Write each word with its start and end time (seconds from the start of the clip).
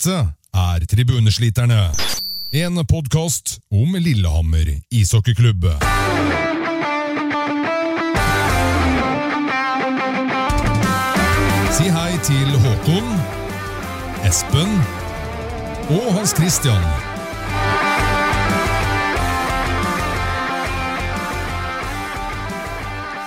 Dette 0.00 0.32
er 0.56 0.84
Tribunesliterne. 0.88 1.90
En 2.56 2.80
podkast 2.88 3.58
om 3.68 3.92
Lillehammer 4.00 4.70
ishockeyklubb. 4.88 5.66
Si 11.76 11.92
hei 11.92 12.16
til 12.24 12.56
Håkon, 12.64 13.12
Espen 14.24 14.72
og 15.92 16.12
Hans 16.16 16.32
Christian. 16.32 17.09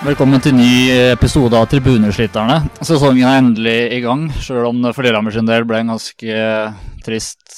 Velkommen 0.04 0.36
til 0.44 0.52
ny 0.52 0.90
episode 1.14 1.56
av 1.56 1.64
Tribuneslitterne. 1.72 2.58
Sesongen 2.84 3.24
er 3.24 3.38
endelig 3.40 3.76
i 3.96 4.00
gang, 4.04 4.26
sjøl 4.36 4.66
om 4.68 4.82
det 4.84 4.90
for 4.92 5.06
Lillehammer 5.06 5.32
sin 5.32 5.46
del 5.48 5.64
ble 5.64 5.78
en 5.80 5.94
ganske 5.94 6.40
trist, 7.06 7.54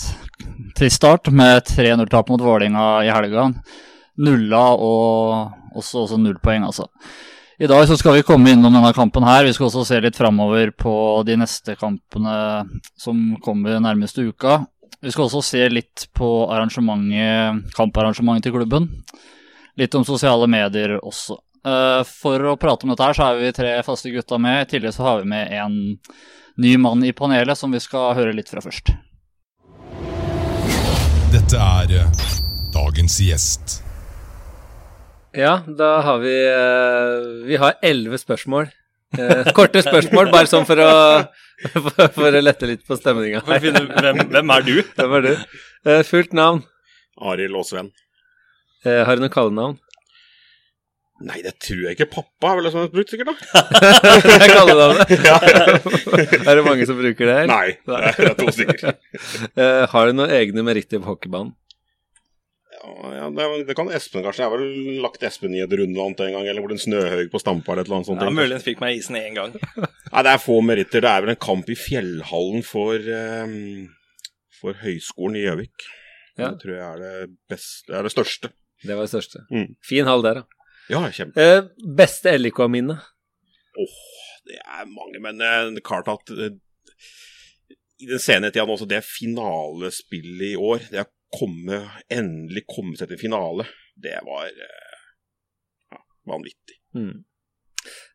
trist 0.79 1.01
start 1.01 1.27
med 1.35 1.65
3-0-tap 1.67 2.31
mot 2.31 2.45
Vålinga 2.47 2.85
i 3.03 3.11
helga. 3.11 3.49
Nulla 4.23 4.61
og 4.79 5.75
også, 5.75 6.05
også 6.05 6.21
null 6.23 6.37
poeng, 6.39 6.69
altså. 6.69 6.87
I 7.59 7.67
dag 7.67 7.83
så 7.91 7.97
skal 7.99 8.15
vi 8.15 8.27
komme 8.29 8.55
innom 8.55 8.79
denne 8.79 8.95
kampen 8.95 9.27
her. 9.27 9.43
Vi 9.43 9.57
skal 9.57 9.67
også 9.67 9.83
se 9.89 9.99
litt 10.05 10.21
framover 10.21 10.71
på 10.71 10.95
de 11.27 11.41
neste 11.43 11.75
kampene 11.81 12.37
som 12.95 13.25
kommer 13.43 13.83
nærmeste 13.83 14.23
uka. 14.23 14.61
Vi 15.03 15.11
skal 15.11 15.27
også 15.27 15.43
se 15.51 15.65
litt 15.75 16.07
på 16.15 16.31
arrangementet, 16.47 17.75
kamparrangementet 17.75 18.47
til 18.47 18.55
klubben. 18.61 18.87
Litt 19.83 19.99
om 19.99 20.07
sosiale 20.07 20.47
medier 20.47 20.95
også. 21.03 21.41
Uh, 21.67 22.05
for 22.07 22.39
å 22.47 22.55
prate 22.61 22.87
om 22.87 22.93
dette 22.93 23.03
her, 23.03 23.17
så 23.17 23.27
er 23.27 23.41
vi 23.41 23.55
tre 23.57 23.73
faste 23.83 24.13
gutta 24.15 24.39
med. 24.39 24.63
I 24.63 24.71
tillegg 24.71 24.95
så 24.95 25.03
har 25.03 25.23
vi 25.23 25.31
med 25.33 25.51
en 25.51 25.75
ny 26.63 26.77
mann 26.79 27.03
i 27.03 27.11
panelet 27.17 27.59
som 27.59 27.73
vi 27.75 27.81
skal 27.83 28.15
høre 28.15 28.35
litt 28.37 28.53
fra 28.53 28.63
først. 28.63 28.93
Dette 31.33 31.59
er 31.59 31.97
eh, 31.99 32.21
dagens 32.75 33.19
gjest. 33.21 33.81
Ja, 35.37 35.59
da 35.67 35.91
har 36.07 36.23
vi 36.23 36.33
uh, 36.49 37.43
Vi 37.45 37.59
har 37.61 37.75
elleve 37.85 38.21
spørsmål. 38.23 38.71
Korte 39.57 39.83
spørsmål, 39.83 40.31
bare 40.33 40.49
sånn 40.51 40.67
for 40.69 40.81
å, 40.83 40.93
for, 41.75 42.07
for 42.15 42.37
å 42.37 42.43
lette 42.43 42.69
litt 42.71 42.87
på 42.87 42.99
stemninga. 42.99 43.43
Hvem, 43.47 44.23
hvem 44.31 44.55
er 44.55 44.67
du? 44.67 44.75
Hvem 44.97 45.19
er 45.19 45.27
du? 45.27 45.33
fullt 46.07 46.35
navn. 46.37 46.63
Arild 47.23 47.59
og 47.59 47.91
har 48.87 49.17
du 49.17 49.23
noe 49.25 49.33
kallenavn? 49.33 49.79
Nei, 51.25 51.39
det 51.41 51.55
tror 51.65 51.79
jeg 51.81 51.97
ikke. 51.97 52.09
Pappa 52.13 52.51
er 52.51 52.59
vel 52.59 52.67
har 52.75 52.89
brukt, 52.93 53.13
sikkert, 53.13 53.31
da. 53.33 53.61
jeg 54.43 54.51
kaller 54.53 54.81
det 54.81 54.89
det. 54.91 55.17
ja, 55.31 55.37
ja. 55.49 55.77
er 56.51 56.59
det 56.59 56.65
mange 56.67 56.89
som 56.89 56.99
bruker 56.99 57.31
det 57.31 57.37
her? 57.39 57.47
Nei, 57.49 57.77
det 57.89 58.01
er 58.05 58.35
to 58.37 58.53
stykker. 58.53 58.99
uh, 59.57 59.87
har 59.93 60.11
du 60.11 60.19
noen 60.19 60.35
egne 60.37 60.65
meritter 60.67 61.01
på 61.01 61.15
hockeybanen? 61.15 61.55
Ja, 62.77 63.13
ja 63.17 63.31
det, 63.33 63.47
det, 63.71 63.77
kan 63.79 63.89
Espen 63.97 64.27
kanskje. 64.27 64.45
Jeg 64.45 64.51
har 64.51 64.61
vel 64.61 65.01
lagt 65.03 65.25
Espen 65.25 65.57
i 65.57 65.63
et 65.65 65.73
rundvann 65.81 66.13
en 66.13 66.37
gang, 66.37 66.45
eller 66.45 66.61
hvor 66.61 66.71
det 66.71 66.77
er 66.77 66.83
en 66.83 66.85
snøhaug 66.85 67.33
på 67.33 67.41
stampa 67.41 67.73
eller 67.73 67.87
et 67.87 67.89
eller 67.89 67.99
annet 68.03 68.11
sånt. 68.11 68.27
Ja, 68.27 68.35
muligens 68.37 68.67
fikk 68.67 68.83
meg 68.85 69.01
isen 69.01 69.17
én 69.19 69.39
gang. 69.39 69.57
Nei, 69.57 70.21
det 70.21 70.35
er 70.35 70.43
få 70.43 70.61
meritter. 70.65 71.05
Det 71.07 71.15
er 71.15 71.25
vel 71.25 71.33
en 71.33 71.45
kamp 71.47 71.73
i 71.73 71.79
fjellhallen 71.81 72.67
for, 72.67 73.09
um, 73.47 73.87
for 74.61 74.77
Høgskolen 74.85 75.41
i 75.41 75.47
Gjøvik. 75.47 75.89
Ja. 76.37 76.53
Det 76.53 76.61
tror 76.61 76.77
jeg 76.77 76.85
er 76.85 77.01
det 77.01 77.17
beste, 77.49 77.97
er 77.97 78.05
det 78.05 78.13
største. 78.13 78.53
Det 78.85 78.93
var 78.93 79.09
det 79.09 79.15
største. 79.15 79.47
Mm. 79.49 79.71
Fin 79.89 80.09
hall 80.09 80.25
der, 80.27 80.43
da. 80.43 80.56
Ja, 80.93 81.03
kjempe. 81.13 81.43
Eh, 81.43 81.65
beste 81.99 82.37
LIK-minne? 82.39 82.97
Åh, 83.77 83.83
oh, 83.83 84.39
det 84.47 84.61
er 84.63 84.87
mange, 84.89 85.21
men 85.23 85.43
eh, 85.43 85.73
det 85.75 85.85
klart 85.87 86.09
at 86.13 86.33
uh, 86.33 86.49
i 87.97 88.09
den 88.09 88.23
senere 88.23 88.55
tida 88.55 88.67
også, 88.69 88.89
det 88.89 89.03
finalespillet 89.07 90.53
i 90.53 90.57
år, 90.61 90.87
det 90.93 91.03
å 91.07 91.11
komme, 91.37 91.83
endelig 92.13 92.67
komme 92.71 92.95
seg 92.99 93.11
til 93.11 93.21
finale, 93.21 93.67
det 93.99 94.15
var 94.27 94.47
uh, 94.47 94.99
ja, 95.93 96.03
vanvittig. 96.31 96.79
Mm. 96.97 97.25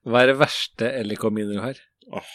Hva 0.07 0.23
er 0.23 0.31
det 0.31 0.39
verste 0.39 0.91
LIK-minnet 1.05 1.57
du 1.57 1.63
har? 1.63 1.83
Oh, 2.11 2.33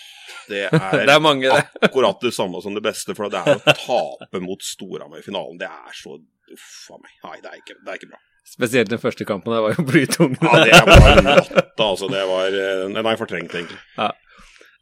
det 0.50 0.66
er, 0.70 1.00
det 1.00 1.16
er 1.16 1.22
mange, 1.22 1.48
det. 1.48 1.82
akkurat 1.88 2.20
det 2.22 2.34
samme 2.36 2.60
som 2.64 2.76
det 2.76 2.84
beste, 2.84 3.16
for 3.16 3.32
det 3.32 3.40
er 3.40 3.56
å 3.56 3.76
tape 3.80 4.44
mot 4.44 4.62
Storhamar 4.62 5.24
i 5.24 5.26
finalen. 5.26 5.58
Det 5.60 5.70
er 5.70 5.96
så 5.96 6.18
Uff 6.46 6.92
a 6.94 6.96
meg. 7.02 7.14
Nei, 7.24 7.38
det 7.42 7.50
er, 7.50 7.56
ikke, 7.58 7.74
det 7.82 7.90
er 7.90 7.96
ikke 7.98 8.08
bra. 8.12 8.20
Spesielt 8.46 8.90
den 8.92 9.02
første 9.02 9.26
kampen, 9.26 9.52
det 9.52 9.62
var 9.64 9.74
jo 9.74 9.84
blytung. 9.88 10.36
Ja, 10.38 10.60
det 10.62 10.82
var 10.86 11.22
natta, 11.24 11.82
altså. 11.82 12.08
Det 12.12 12.22
var 12.30 12.54
Den 12.54 13.00
er 13.02 13.18
fortrengt, 13.18 13.54
egentlig. 13.54 13.78
Ja. 13.98 14.12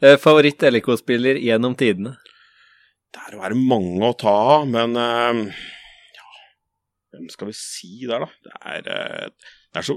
Eh, 0.04 0.18
Favoritt-LK-spiller 0.20 1.40
gjennom 1.40 1.76
tidene? 1.78 2.16
Der 3.14 3.38
er 3.38 3.54
det 3.54 3.60
mange 3.60 4.10
å 4.10 4.16
ta 4.18 4.32
av, 4.58 4.66
men 4.68 4.98
uh, 4.98 5.62
ja 6.16 6.24
Hvem 7.14 7.28
skal 7.30 7.48
vi 7.48 7.54
si 7.56 7.92
der, 8.10 8.26
da? 8.26 8.28
Det 8.42 8.56
er, 8.74 9.30
det 9.30 9.80
er 9.80 9.86
så, 9.86 9.96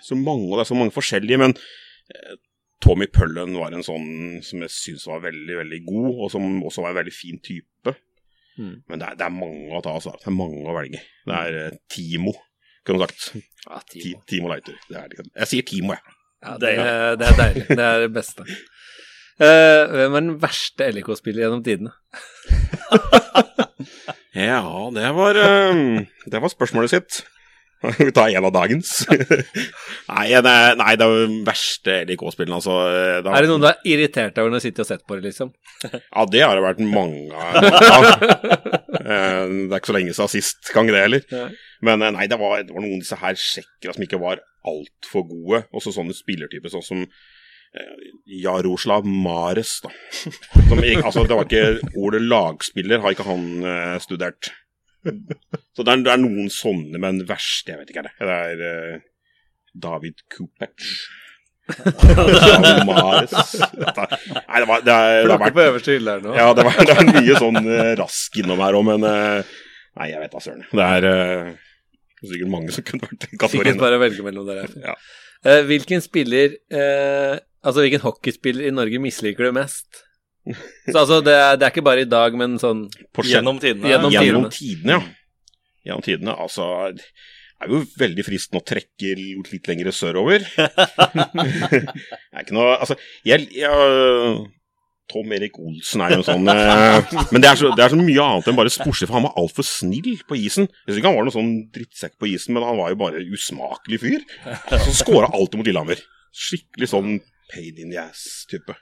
så, 0.00 0.16
mange, 0.16 0.46
og 0.48 0.56
det 0.56 0.64
er 0.64 0.70
så 0.70 0.78
mange 0.78 0.94
forskjellige, 0.94 1.40
men 1.42 1.56
Tommy 2.82 3.06
Pøllen 3.10 3.58
var 3.58 3.74
en 3.74 3.84
sånn 3.86 4.40
som 4.46 4.62
jeg 4.64 4.74
syns 4.74 5.04
var 5.10 5.26
veldig, 5.26 5.58
veldig 5.60 5.82
god, 5.86 6.08
og 6.14 6.32
som 6.34 6.48
også 6.62 6.86
var 6.86 6.94
en 6.94 7.00
veldig 7.02 7.14
fin 7.14 7.38
type. 7.42 7.94
Mm. 8.58 8.74
Men 8.88 9.00
det 9.00 9.06
er, 9.08 9.18
det 9.18 9.26
er, 9.26 9.36
mange 9.36 9.76
å 9.76 9.82
ta, 9.84 9.94
altså. 9.98 10.14
Det 10.18 10.30
er 10.30 10.38
mange 10.38 10.64
å 10.66 10.74
velge. 10.76 11.02
Det 11.28 11.38
er 11.38 11.76
Timo 11.92 12.34
kunne 12.86 13.06
sagt. 13.06 13.30
Ja, 13.66 13.80
Timo. 13.90 14.22
Timo 14.28 14.52
Leiter. 14.52 14.78
Jeg 14.90 15.48
sier 15.50 15.66
Timo, 15.66 15.96
jeg. 15.96 16.18
Ja, 16.42 16.56
det, 16.58 16.70
er, 16.74 17.16
det 17.18 17.26
er 17.28 17.36
deilig. 17.38 17.66
Det 17.70 17.84
er 17.86 18.00
det 18.02 18.14
beste. 18.14 18.46
Uh, 19.42 19.82
hvem 19.96 20.16
er 20.16 20.24
den 20.24 20.32
verste 20.42 20.88
LIK-spiller 20.92 21.46
gjennom 21.46 21.62
tidene? 21.66 21.92
ja, 24.36 24.64
det 24.94 25.12
var, 25.16 25.38
uh, 25.38 26.02
det 26.26 26.42
var 26.42 26.52
spørsmålet 26.52 26.96
sitt. 26.96 27.22
Vi 27.98 28.12
tar 28.14 28.30
en 28.30 28.46
av 28.46 28.52
dagens. 28.54 28.90
nei, 30.12 30.26
det, 30.30 30.52
nei, 30.78 30.92
det 30.98 31.06
er 31.06 31.14
jo 31.14 31.24
den 31.24 31.40
verste 31.46 31.96
LIK-spilleren, 32.10 32.58
altså. 32.60 32.76
Det 33.22 33.26
har... 33.26 33.38
Er 33.38 33.46
det 33.46 33.50
noen 33.50 33.64
du 33.64 33.70
har 33.70 33.80
irritert 33.86 34.36
deg 34.36 34.44
over 34.44 34.54
når 34.54 34.62
du 34.62 34.66
sitter 34.68 34.84
og 34.84 34.90
sett 34.90 35.02
på 35.06 35.18
det, 35.18 35.30
liksom? 35.30 35.50
ja, 35.88 36.26
det 36.30 36.44
har 36.44 36.58
det 36.58 36.66
vært 36.66 36.82
mange 36.86 37.34
av. 37.34 37.58
det 39.02 39.18
er 39.18 39.78
ikke 39.78 39.90
så 39.90 39.98
lenge 39.98 40.14
siden 40.14 40.34
sist 40.36 40.74
gang, 40.74 40.90
det 40.90 41.06
heller. 41.06 41.50
Men 41.82 42.02
nei, 42.14 42.28
det 42.30 42.38
var, 42.38 42.62
det 42.62 42.74
var, 42.74 42.84
noen 42.84 42.96
av 42.98 43.04
disse 43.04 43.18
her 43.18 43.38
sjekkere 43.38 43.94
som 43.96 44.06
ikke 44.06 44.20
var 44.22 44.42
altfor 44.68 45.26
gode. 45.26 45.64
Også 45.74 45.94
sånne 45.94 46.14
spillertyper 46.14 46.70
sånn 46.72 46.86
som 46.86 47.00
eh, 47.02 48.04
Jaroslav 48.42 49.06
Mares, 49.08 49.80
da. 49.84 49.90
Som, 50.70 50.78
altså, 50.80 51.26
det 51.26 51.36
var 51.36 51.48
ikke 51.48 51.94
ordet 51.98 52.22
lagspiller, 52.22 53.02
har 53.02 53.16
ikke 53.16 53.26
han 53.26 53.48
eh, 53.66 53.96
studert. 54.04 54.52
Så 55.74 55.82
det 55.82 55.90
er, 55.90 56.04
det 56.06 56.12
er, 56.12 56.20
noen 56.22 56.52
sånne, 56.52 57.00
men 57.02 57.24
verste, 57.26 57.72
jeg 57.72 57.80
vet 57.80 57.90
ikke, 57.90 58.04
er 58.04 58.08
det. 58.08 58.14
Det 58.22 58.36
er 58.36 58.62
uh, 58.62 59.02
David 59.88 60.22
Kupec. 60.30 60.86
Mares 62.86 63.32
Nei, 63.32 64.58
det 64.58 64.66
var 64.66 64.80
det, 64.82 64.92
er, 64.92 65.20
det 65.22 65.30
har 65.30 65.38
vært 65.40 65.54
på 65.54 65.62
øverste 65.62 65.94
hylle 65.94 66.16
her 66.16 66.24
nå. 66.24 66.32
Ja, 66.36 66.48
det, 66.58 66.64
var, 66.66 66.78
det 66.82 66.96
er 66.98 67.06
mye 67.06 67.36
sånn 67.38 67.60
uh, 67.62 67.92
rask 68.00 68.38
innom 68.42 68.62
her 68.62 68.78
òg, 68.78 68.86
men 68.90 69.06
uh, 69.06 69.52
Nei, 69.98 70.08
jeg 70.08 70.22
vet 70.22 70.32
da 70.32 70.40
søren. 70.40 70.64
Det 70.72 70.88
er 70.98 71.06
uh, 71.06 71.61
sikkert 72.30 72.52
mange 72.52 72.74
som 72.74 72.86
kunne 72.86 73.08
vært 73.08 73.26
kategorien. 73.26 73.72
Sikkert 73.72 73.82
bare 73.82 74.00
velge 74.02 74.26
mellom 74.26 74.46
dere. 74.48 74.68
Ja. 74.82 74.94
hvilken 75.66 76.04
spiller 76.04 76.54
Altså 77.62 77.82
hvilken 77.82 78.02
hockeyspiller 78.02 78.66
i 78.66 78.74
Norge 78.74 78.98
misliker 79.02 79.46
du 79.46 79.54
mest? 79.54 80.02
Så 80.90 80.98
altså, 80.98 81.20
det 81.22 81.34
er, 81.34 81.56
det 81.56 81.66
er, 81.66 81.70
ikke 81.70 81.84
bare 81.86 82.02
i 82.02 82.08
dag, 82.10 82.34
men 82.34 82.56
sånn 82.58 82.88
Gjennom 83.22 83.60
tidene. 83.62 83.92
Gjennom, 83.92 84.14
gjennom 84.14 84.48
tidene, 84.50 84.96
ja. 84.96 85.02
Gjennom 85.86 86.02
tidene, 86.06 86.34
altså 86.34 86.66
Det 86.96 87.06
er 87.62 87.70
jo 87.70 87.82
veldig 88.00 88.24
fristende 88.26 88.58
å 88.58 88.66
trekke 88.66 89.12
litt 89.52 89.70
lenger 89.70 89.92
sørover. 89.94 90.42
det 90.56 91.78
er 91.78 92.42
ikke 92.42 92.56
noe 92.58 92.74
Altså, 92.74 92.98
jeg, 93.28 93.46
jeg 93.54 93.70
Tom 95.12 95.32
Erik 95.36 95.58
Olsen 95.60 96.02
er 96.04 96.14
jo 96.16 96.22
sånn 96.24 96.48
eh, 96.48 97.12
Men 97.34 97.44
det 97.44 97.50
er, 97.50 97.58
så, 97.60 97.72
det 97.76 97.84
er, 97.84 97.92
så, 97.92 97.98
mye 98.00 98.24
annet 98.24 98.48
enn 98.48 98.58
bare 98.58 98.72
sportslig, 98.72 99.10
for 99.10 99.18
han 99.18 99.26
var 99.26 99.36
altfor 99.42 99.66
snill 99.66 100.14
på 100.28 100.38
isen. 100.40 100.70
Jeg 100.70 100.88
synes 100.88 101.02
ikke 101.02 101.10
han 101.10 101.18
var 101.18 101.28
noen 101.28 101.36
sånn 101.36 101.52
drittsekk 101.74 102.16
på 102.22 102.30
isen, 102.32 102.56
men 102.56 102.64
han 102.66 102.80
var 102.80 102.94
jo 102.94 103.00
bare 103.02 103.20
usmakelig 103.26 104.00
fyr. 104.02 104.24
Så 104.86 104.96
skåra 105.02 105.28
alltid 105.28 105.60
mot 105.60 105.68
Lillehammer. 105.68 106.00
Skikkelig 106.32 106.88
sånn 106.88 107.20
paid 107.52 107.78
in 107.82 107.92
the 107.92 108.00
ass-type. 108.00 108.76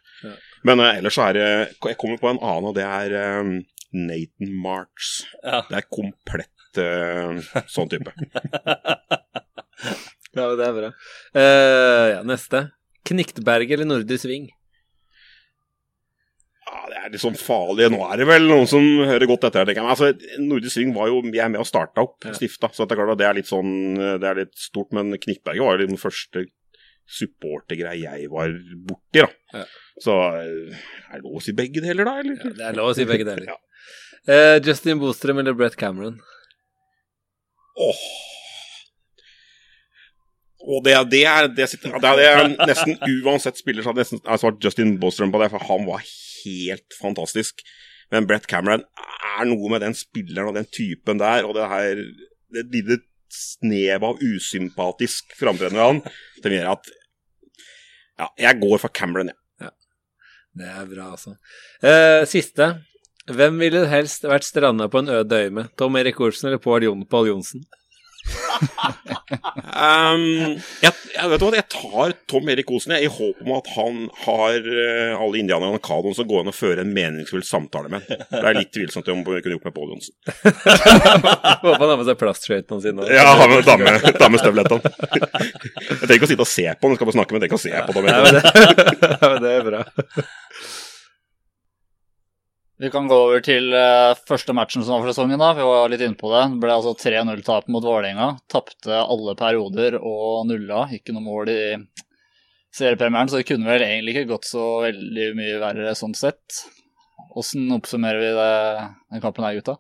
Men 0.67 0.83
uh, 0.83 0.93
ellers 0.93 1.17
så 1.17 1.27
er 1.31 1.39
det 1.39 1.47
Jeg 1.89 1.99
kommer 1.99 2.21
på 2.21 2.31
en 2.31 2.39
annen, 2.39 2.71
og 2.71 2.77
det 2.77 2.87
er 2.87 3.41
um, 3.41 3.57
Nathan 3.97 4.55
Marks. 4.63 5.25
Det 5.43 5.81
er 5.81 5.89
komplett 5.91 6.83
uh, 6.83 7.41
sånn 7.71 7.91
type. 7.91 8.15
ja, 10.39 10.47
det 10.55 10.69
er 10.69 10.77
bra. 10.77 10.93
Uh, 11.35 12.07
ja, 12.15 12.23
neste. 12.27 12.69
Kniktberg 13.11 13.73
eller 13.75 13.89
Nordre 13.89 14.21
Sving? 14.21 14.51
Ja, 16.71 16.85
det 16.87 16.99
er 17.01 17.13
litt 17.15 17.23
sånn 17.23 17.39
farlig. 17.39 17.89
Nå 17.91 17.99
er 18.07 18.21
det 18.21 18.29
vel 18.29 18.47
noen 18.47 18.69
som 18.71 18.85
hører 19.09 19.27
godt 19.27 19.49
etter. 19.49 19.67
tenker 19.67 19.83
jeg. 19.83 19.91
Altså, 19.91 20.39
Nordisk 20.45 20.77
Sving 20.77 20.95
var 20.95 21.11
jo 21.11 21.19
jeg 21.27 21.43
er 21.43 21.51
med 21.51 21.65
og 21.65 21.67
starta 21.67 22.05
opp, 22.05 22.21
ja. 22.23 22.35
stifta, 22.37 22.71
så 22.71 22.87
det 22.87 22.95
er 22.95 23.01
klart 23.01 23.15
at 23.17 23.21
det 23.21 23.27
er 23.27 23.39
litt 23.41 23.51
sånn 23.51 23.73
Det 23.99 24.29
er 24.29 24.43
litt 24.45 24.55
stort. 24.59 24.93
Men 24.95 25.11
Knittberget 25.19 25.67
var 25.67 25.81
jo 25.81 25.91
den 25.91 26.01
første 26.01 26.47
supportergreia 27.11 28.15
jeg 28.15 28.31
var 28.31 28.55
borti, 28.87 29.25
da. 29.25 29.27
Ja. 29.59 29.65
Så 30.01 30.17
er 30.39 31.17
det 31.17 31.25
lov 31.25 31.41
å 31.41 31.45
si 31.45 31.57
begge 31.59 31.83
deler, 31.83 32.07
da? 32.07 32.23
Eller? 32.23 32.39
Ja, 32.39 32.55
det 32.55 32.67
er 32.69 32.79
lov 32.79 32.93
å 32.93 32.97
si 32.97 33.07
begge 33.09 33.27
deler. 33.27 33.51
ja. 33.53 33.59
uh, 34.31 34.57
Justin 34.63 35.03
Bostrøm 35.03 35.43
eller 35.43 35.59
Brett 35.59 35.75
Cameron? 35.81 36.21
Åh. 37.81 38.05
Og 40.71 40.85
det, 40.85 40.95
det, 41.11 41.25
er, 41.25 41.49
det, 41.57 41.67
sitter, 41.73 41.97
det, 41.99 42.09
er, 42.11 42.19
det 42.21 42.27
er 42.31 42.69
nesten 42.69 42.99
uansett 43.25 43.59
spiller 43.59 43.83
så 43.83 43.91
hadde 43.91 44.05
jeg 44.05 44.11
nesten 44.13 44.27
jeg 44.29 44.43
svart 44.43 44.65
Justin 44.65 44.99
Bostrøm 45.01 45.33
på 45.33 45.41
det, 45.41 45.49
for 45.51 45.65
han 45.67 45.87
var 45.89 46.05
helt 46.45 46.99
fantastisk. 47.01 47.63
Men 48.11 48.27
Brett 48.27 48.49
Cameron 48.51 48.83
er 49.39 49.47
noe 49.49 49.71
med 49.73 49.85
den 49.85 49.95
spilleren 49.97 50.51
og 50.51 50.59
den 50.59 50.69
typen 50.73 51.21
der, 51.21 51.47
og 51.47 51.55
det 51.57 51.69
her 51.71 52.03
det 52.51 52.67
lille 52.75 52.99
snev 53.31 54.03
av 54.09 54.23
usympatisk 54.27 55.37
framtreden 55.39 55.79
ved 55.79 55.87
han, 55.87 56.01
det 56.43 56.57
gjør 56.57 56.73
at 56.75 56.97
Ja, 58.21 58.27
jeg 58.37 58.59
går 58.61 58.81
for 58.83 58.93
Cameron, 58.93 59.31
jeg. 59.31 59.71
Det 60.61 60.67
er 60.67 60.87
bra, 60.91 61.13
altså. 61.15 61.37
Eh, 61.81 62.27
siste. 62.29 62.67
Hvem 63.31 63.61
ville 63.63 63.85
helst 63.89 64.27
vært 64.27 64.45
stranda 64.45 64.89
på 64.91 65.01
en 65.01 65.13
øde 65.15 65.39
øy 65.45 65.51
med? 65.55 65.71
Tom 65.79 65.97
Erik 65.97 66.19
Olsen 66.21 66.51
eller 66.51 66.61
Pål 66.63 66.89
Jon 66.89 67.07
Pål 67.07 67.31
Johnsen? 67.31 67.63
Um, 69.81 70.59
jeg, 70.83 70.93
jeg, 71.15 71.29
vet 71.31 71.41
du 71.41 71.45
hva, 71.47 71.53
jeg 71.57 71.67
tar 71.73 72.15
Tom 72.29 72.49
Erik 72.53 72.71
Osen 72.75 72.93
jeg, 72.97 73.07
i 73.07 73.13
håp 73.13 73.39
om 73.45 73.53
at 73.57 73.71
han 73.77 74.01
har 74.25 74.67
uh, 74.67 75.23
alle 75.23 75.41
indianerne 75.41 75.79
og 75.79 75.85
kadoen 75.85 76.17
som 76.17 76.29
går 76.29 76.43
an 76.43 76.53
å 76.53 76.55
føre 76.55 76.85
en 76.85 76.93
meningsfull 76.95 77.45
samtale 77.47 77.93
med. 77.93 78.07
Det 78.09 78.43
er 78.43 78.59
litt 78.59 78.73
tvilsomt 78.75 79.09
om 79.13 79.23
vi 79.25 79.41
kunne 79.41 79.57
gjort 79.57 79.69
med 79.71 79.77
Pål 79.77 79.95
Johnsen. 79.95 80.15
Håper 81.65 81.79
han 81.79 81.93
har 81.93 82.01
med 82.03 82.09
seg 82.11 82.21
plastskøytene 82.21 82.85
sine. 82.85 83.09
Ja, 83.15 83.29
han 83.41 83.55
med 83.55 83.65
dame, 83.69 83.97
damestøvlettene. 84.21 84.93
Jeg 84.93 86.03
trenger 86.05 86.19
ikke 86.19 86.29
å 86.29 86.33
sitte 86.35 86.47
og 86.47 86.53
se 86.53 86.67
på 86.69 86.89
han, 86.89 86.95
jeg 86.95 87.01
skal 87.01 87.11
bare 87.11 87.19
snakke 87.19 87.37
med 87.37 87.47
deg 87.47 87.57
og 87.57 87.65
se 87.65 87.75
på. 87.75 87.99
Ja, 88.11 88.25
det, 88.27 89.37
det 89.45 89.51
er 89.53 89.65
bra. 89.67 89.81
Vi 92.81 92.89
kan 92.91 93.09
gå 93.11 93.17
over 93.27 93.43
til 93.45 93.75
uh, 93.77 94.17
første 94.29 94.55
matchen 94.57 94.81
som 94.81 94.95
var 94.95 95.03
for 95.05 95.13
sesongen. 95.13 95.41
da. 95.41 95.51
Vi 95.53 95.67
var 95.69 95.91
litt 95.93 96.01
inne 96.01 96.17
på 96.17 96.31
det. 96.33 96.47
Det 96.55 96.63
ble 96.63 96.73
altså 96.73 96.95
3-0-tap 96.97 97.67
mot 97.69 97.85
Vålerenga. 97.85 98.31
Tapte 98.49 99.03
alle 99.03 99.35
perioder 99.37 99.99
og 100.01 100.47
nulla. 100.49 100.87
Ikke 100.97 101.13
noe 101.13 101.27
mål 101.27 101.51
i 101.53 101.61
seriepremieren, 102.73 103.29
så 103.29 103.41
det 103.41 103.49
kunne 103.51 103.69
vel 103.69 103.85
egentlig 103.85 104.15
ikke 104.15 104.31
gått 104.31 104.49
så 104.49 104.65
veldig 104.87 105.27
mye 105.37 105.59
verre 105.61 105.93
sånn 105.99 106.17
sett. 106.17 106.63
Åssen 107.37 107.69
oppsummerer 107.77 108.23
vi 108.23 108.33
det, 108.39 108.55
den 109.13 109.25
kampen 109.27 109.45
her, 109.45 109.59
gutta? 109.59 109.77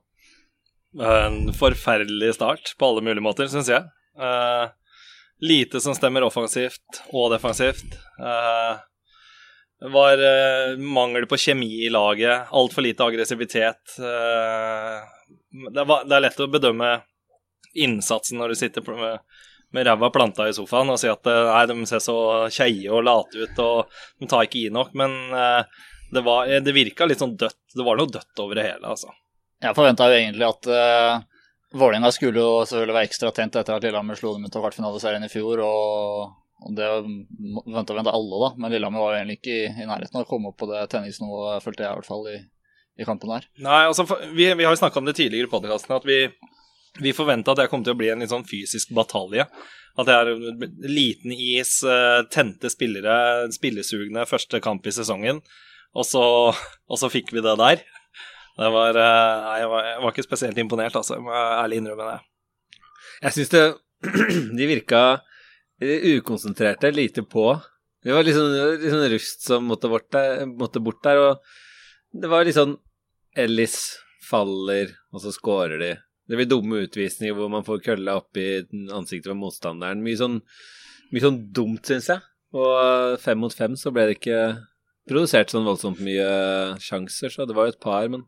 En 1.00 1.54
forferdelig 1.56 2.34
start 2.36 2.74
på 2.76 2.90
alle 2.90 3.06
mulige 3.06 3.24
måter, 3.24 3.48
syns 3.48 3.70
jeg. 3.70 3.86
Uh, 4.20 4.68
lite 5.40 5.80
som 5.80 5.96
stemmer 5.96 6.26
offensivt 6.26 7.00
og 7.14 7.30
defensivt. 7.32 7.96
Eh, 8.20 8.72
det 8.76 8.89
var 9.80 10.12
eh, 10.12 10.76
mangel 10.76 11.26
på 11.26 11.36
kjemi 11.36 11.86
i 11.86 11.90
laget, 11.90 12.46
altfor 12.50 12.82
lite 12.82 13.04
aggressivitet. 13.04 13.96
Eh, 13.98 14.98
det, 15.72 15.84
er 16.16 16.20
lett 16.20 16.40
å 16.40 16.50
bedømme 16.50 16.98
innsatsen 17.80 18.38
når 18.40 18.52
du 18.52 18.58
sitter 18.60 18.84
med, 18.84 19.22
med 19.72 19.86
ræva 19.86 20.10
planta 20.10 20.48
i 20.48 20.54
sofaen 20.54 20.90
og 20.92 20.98
si 21.00 21.08
at 21.10 21.26
eh, 21.30 21.48
nei, 21.48 21.64
de 21.70 21.88
ser 21.88 22.02
så 22.04 22.18
keie 22.52 22.90
og 22.92 23.06
late 23.06 23.46
ut 23.46 23.62
og 23.64 23.96
de 24.20 24.28
tar 24.28 24.48
ikke 24.48 24.66
i 24.66 24.74
nok. 24.74 24.92
Men 25.00 25.16
det, 26.12 26.24
var, 26.26 26.50
det 26.50 26.76
virka 26.76 27.08
litt 27.08 27.22
sånn 27.22 27.38
dødt. 27.40 27.60
Det 27.72 27.86
var 27.86 27.96
noe 27.96 28.12
dødt 28.12 28.44
over 28.44 28.60
det 28.60 28.68
hele, 28.68 28.84
altså. 28.84 29.14
Jeg 29.60 29.76
forventa 29.76 30.06
jo 30.08 30.16
egentlig 30.16 30.46
at 30.48 30.68
Vålerenga 31.76 32.08
skulle 32.10 32.40
jo 32.40 32.62
selvfølgelig 32.64 32.94
være 32.96 33.08
ekstra 33.10 33.30
tent 33.36 33.56
etter 33.60 33.76
at 33.76 33.84
Lillehammer 33.84 34.16
slo 34.18 34.32
dem 34.34 34.48
ut 34.48 34.56
av 34.56 34.64
kvartfinaleserien 34.64 35.26
i 35.26 35.30
fjor. 35.30 35.60
og 35.62 36.32
og 36.60 36.76
det 36.76 36.86
venta 37.72 37.96
venta 37.96 38.12
alle, 38.12 38.38
da. 38.44 38.50
Men 38.60 38.72
Lillehammer 38.74 39.02
var 39.02 39.14
jo 39.14 39.20
egentlig 39.20 39.38
ikke 39.40 39.56
i, 39.56 39.66
i, 39.70 39.88
nærheten 39.88 40.18
av 40.18 40.26
å 40.26 40.28
komme 40.28 40.50
opp 40.52 40.58
på 40.60 40.68
det 40.70 40.82
tennisnivået, 40.92 41.64
følte 41.64 41.86
jeg 41.86 41.92
i 41.92 42.00
hvert 42.00 42.10
fall, 42.10 42.26
i, 42.28 42.38
i 43.00 43.06
kampen 43.08 43.32
der. 43.32 43.46
Nei, 43.64 43.82
altså, 43.88 44.06
vi, 44.06 44.48
vi 44.58 44.66
har 44.66 44.74
jo 44.74 44.80
snakka 44.82 45.00
om 45.00 45.08
det 45.08 45.16
tidligere 45.18 45.48
i 45.48 45.52
podkasten, 45.52 45.96
at 45.96 46.08
vi, 46.08 46.20
vi 47.00 47.16
forventa 47.16 47.54
at 47.54 47.62
det 47.62 47.70
kom 47.72 47.84
til 47.86 47.96
å 47.96 48.00
bli 48.00 48.10
en 48.12 48.24
litt 48.24 48.32
sånn 48.32 48.48
fysisk 48.48 48.92
batalje. 48.96 49.48
At 49.98 50.06
det 50.06 50.16
er 50.16 50.28
liten 50.86 51.32
is, 51.34 51.80
eh, 51.82 52.20
tente 52.32 52.70
spillere, 52.72 53.48
spillesugne 53.52 54.26
første 54.28 54.60
kamp 54.62 54.86
i 54.86 54.94
sesongen. 54.94 55.40
Og 55.96 56.06
så, 56.06 56.22
og 56.52 57.00
så 57.00 57.10
fikk 57.10 57.32
vi 57.34 57.42
det 57.42 57.56
der. 57.58 57.82
Det 58.60 58.68
var, 58.74 58.94
eh, 58.94 59.46
nei, 59.46 59.56
jeg, 59.62 59.70
var, 59.72 59.88
jeg 59.88 60.04
var 60.04 60.14
ikke 60.14 60.26
spesielt 60.28 60.60
imponert, 60.62 61.00
altså. 61.00 61.16
Jeg 61.16 61.24
må 61.26 61.34
ærlig 61.34 61.80
innrømme 61.80 62.12
det. 62.12 62.20
Jeg 63.24 63.36
syns 63.36 63.52
det 63.56 63.64
De 64.56 64.68
virka 64.68 65.00
ukonsentrerte, 65.80 66.90
lite 66.92 67.22
på. 67.22 67.54
Det 68.04 68.12
var 68.12 68.24
liksom, 68.24 68.52
liksom 68.82 69.08
Rust 69.12 69.46
som 69.46 69.66
måtte 69.68 69.88
bort, 69.88 70.10
der, 70.12 70.46
måtte 70.46 70.80
bort 70.80 71.02
der, 71.04 71.20
og 71.20 72.20
det 72.20 72.30
var 72.30 72.44
litt 72.44 72.56
sånn 72.56 72.76
Ellis 73.38 73.76
faller, 74.30 74.94
og 75.12 75.22
så 75.24 75.32
scorer 75.34 75.80
de. 75.80 75.90
Det 76.30 76.38
blir 76.38 76.48
dumme 76.50 76.84
utvisninger 76.86 77.34
hvor 77.34 77.50
man 77.52 77.66
får 77.66 77.82
kølla 77.84 78.16
opp 78.20 78.38
i 78.38 78.62
ansiktet 78.94 79.32
på 79.32 79.38
motstanderen. 79.38 80.02
Mye 80.04 80.18
sånn, 80.18 80.38
mye 81.10 81.24
sånn 81.24 81.40
dumt, 81.54 81.82
syns 81.86 82.10
jeg. 82.12 82.22
Og 82.54 83.18
fem 83.22 83.38
mot 83.38 83.54
fem 83.54 83.76
så 83.78 83.92
ble 83.94 84.08
det 84.08 84.18
ikke 84.18 84.42
produsert 85.10 85.52
sånn 85.52 85.66
voldsomt 85.66 86.02
mye 86.06 86.28
sjanser, 86.82 87.32
så 87.32 87.46
det 87.46 87.56
var 87.56 87.68
jo 87.68 87.74
et 87.74 87.82
par, 87.82 88.06
men 88.10 88.24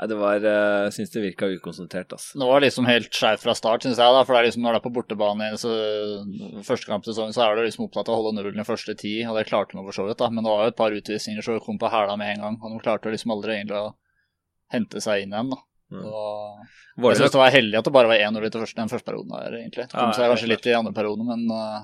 Nei, 0.00 0.06
det 0.08 0.16
var 0.16 0.38
Jeg 0.40 0.48
uh, 0.48 0.90
syns 0.94 1.10
det 1.12 1.22
virka 1.22 1.48
ukonsentrert, 1.52 2.14
altså. 2.16 2.38
Det 2.40 2.46
var 2.48 2.62
liksom 2.64 2.86
helt 2.88 3.12
skjevt 3.12 3.42
fra 3.44 3.54
start, 3.56 3.84
syns 3.84 4.00
jeg, 4.00 4.14
da. 4.16 4.22
For 4.24 4.34
det 4.34 4.40
er 4.40 4.46
liksom 4.48 4.64
når 4.64 4.76
det 4.76 4.80
er 4.80 4.86
på 4.86 4.92
bortebane 4.96 5.50
så 5.60 5.72
første 6.64 6.88
kamp 6.88 7.04
sesongen, 7.06 7.34
så 7.36 7.44
er 7.44 7.58
du 7.58 7.66
liksom 7.66 7.84
opptatt 7.86 8.08
av 8.08 8.16
å 8.16 8.22
holde 8.22 8.38
nullen 8.38 8.62
i 8.62 8.66
første 8.66 8.96
ti, 8.98 9.18
og 9.28 9.36
det 9.36 9.44
klarte 9.50 9.76
man 9.76 9.84
for 9.88 9.98
så 9.98 10.06
vidt, 10.08 10.18
da. 10.22 10.30
Men 10.32 10.46
det 10.46 10.54
var 10.54 10.64
jo 10.64 10.72
et 10.72 10.80
par 10.80 10.96
utvisninger 10.96 11.44
så 11.44 11.58
kom 11.64 11.80
på 11.82 11.92
hæla 11.92 12.16
med 12.20 12.34
en 12.34 12.46
gang, 12.46 12.58
og 12.62 12.72
de 12.72 12.80
klarte 12.86 13.12
liksom 13.12 13.36
aldri 13.36 13.58
egentlig 13.58 13.82
å 13.82 13.92
hente 14.72 15.04
seg 15.04 15.26
inn 15.26 15.36
igjen, 15.36 15.52
da. 15.52 15.60
Mm. 15.92 16.04
Og 16.08 17.10
jeg 17.10 17.20
syns 17.20 17.34
det 17.34 17.40
var 17.42 17.52
heldig 17.52 17.76
at 17.82 17.88
det 17.88 17.92
bare 17.92 18.08
var 18.08 18.22
1-0 18.30 18.46
i 18.48 18.52
første, 18.54 18.78
den 18.80 18.92
første 18.92 19.08
perioden 19.10 19.34
der, 19.36 19.58
egentlig. 19.60 19.88
Det 19.90 19.98
kom 19.98 20.14
seg 20.16 20.32
kanskje 20.32 20.48
litt 20.48 20.68
i 20.70 20.76
andre 20.76 20.94
periode, 20.96 21.26
men 21.28 21.44
uh, 21.52 21.82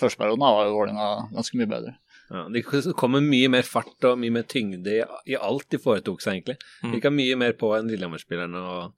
første 0.00 0.20
perioden 0.20 0.46
var 0.46 0.64
jo 0.64 0.78
Vålerenga 0.78 1.08
ganske 1.34 1.60
mye 1.60 1.68
bedre. 1.68 1.98
Ja, 2.30 2.44
det 2.54 2.62
kommer 2.94 3.22
mye 3.24 3.50
mer 3.50 3.66
fart 3.66 4.06
og 4.06 4.18
mye 4.22 4.32
mer 4.34 4.44
tyngde 4.46 4.92
i, 5.00 5.00
i 5.32 5.36
alt 5.36 5.66
de 5.72 5.80
foretok 5.82 6.22
seg, 6.22 6.38
egentlig. 6.38 6.60
Mm. 6.86 6.98
Kan 7.02 7.16
mye 7.16 7.38
mer 7.40 7.56
på 7.58 7.72
enn 7.74 7.90
Lillehammer-spillerne. 7.90 8.60
og 8.60 8.92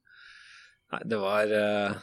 Nei, 0.93 1.01
det 1.09 1.21
var 1.23 1.49
uh, 1.49 1.95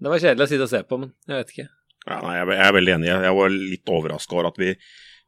Det 0.00 0.10
var 0.10 0.24
kjedelig 0.24 0.48
å 0.48 0.50
sitte 0.50 0.66
og 0.66 0.72
se 0.72 0.80
på, 0.88 0.98
men 0.98 1.12
jeg 1.30 1.38
vet 1.38 1.54
ikke. 1.54 1.68
Ja, 2.08 2.18
nei, 2.24 2.34
jeg, 2.40 2.56
er 2.56 2.74
veldig 2.74 2.94
enig. 2.96 3.10
Jeg 3.12 3.36
var 3.38 3.54
litt 3.54 3.92
overraska 3.94 4.36
over 4.36 4.50
at 4.50 4.58
vi 4.58 4.72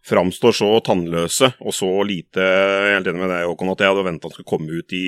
framstår 0.07 0.55
så 0.57 0.69
tannløse 0.85 1.53
og 1.63 1.75
så 1.77 1.89
lite 2.07 2.43
Jeg 2.43 2.87
er 2.89 2.97
helt 2.97 3.11
enig 3.11 3.23
med 3.23 3.31
deg, 3.31 3.49
Håkon, 3.49 3.73
at 3.75 3.85
jeg 3.85 3.93
hadde 3.93 4.07
venta 4.07 4.29
han 4.29 4.35
skulle 4.35 4.51
komme 4.51 4.79
ut 4.81 4.97
i 4.97 5.05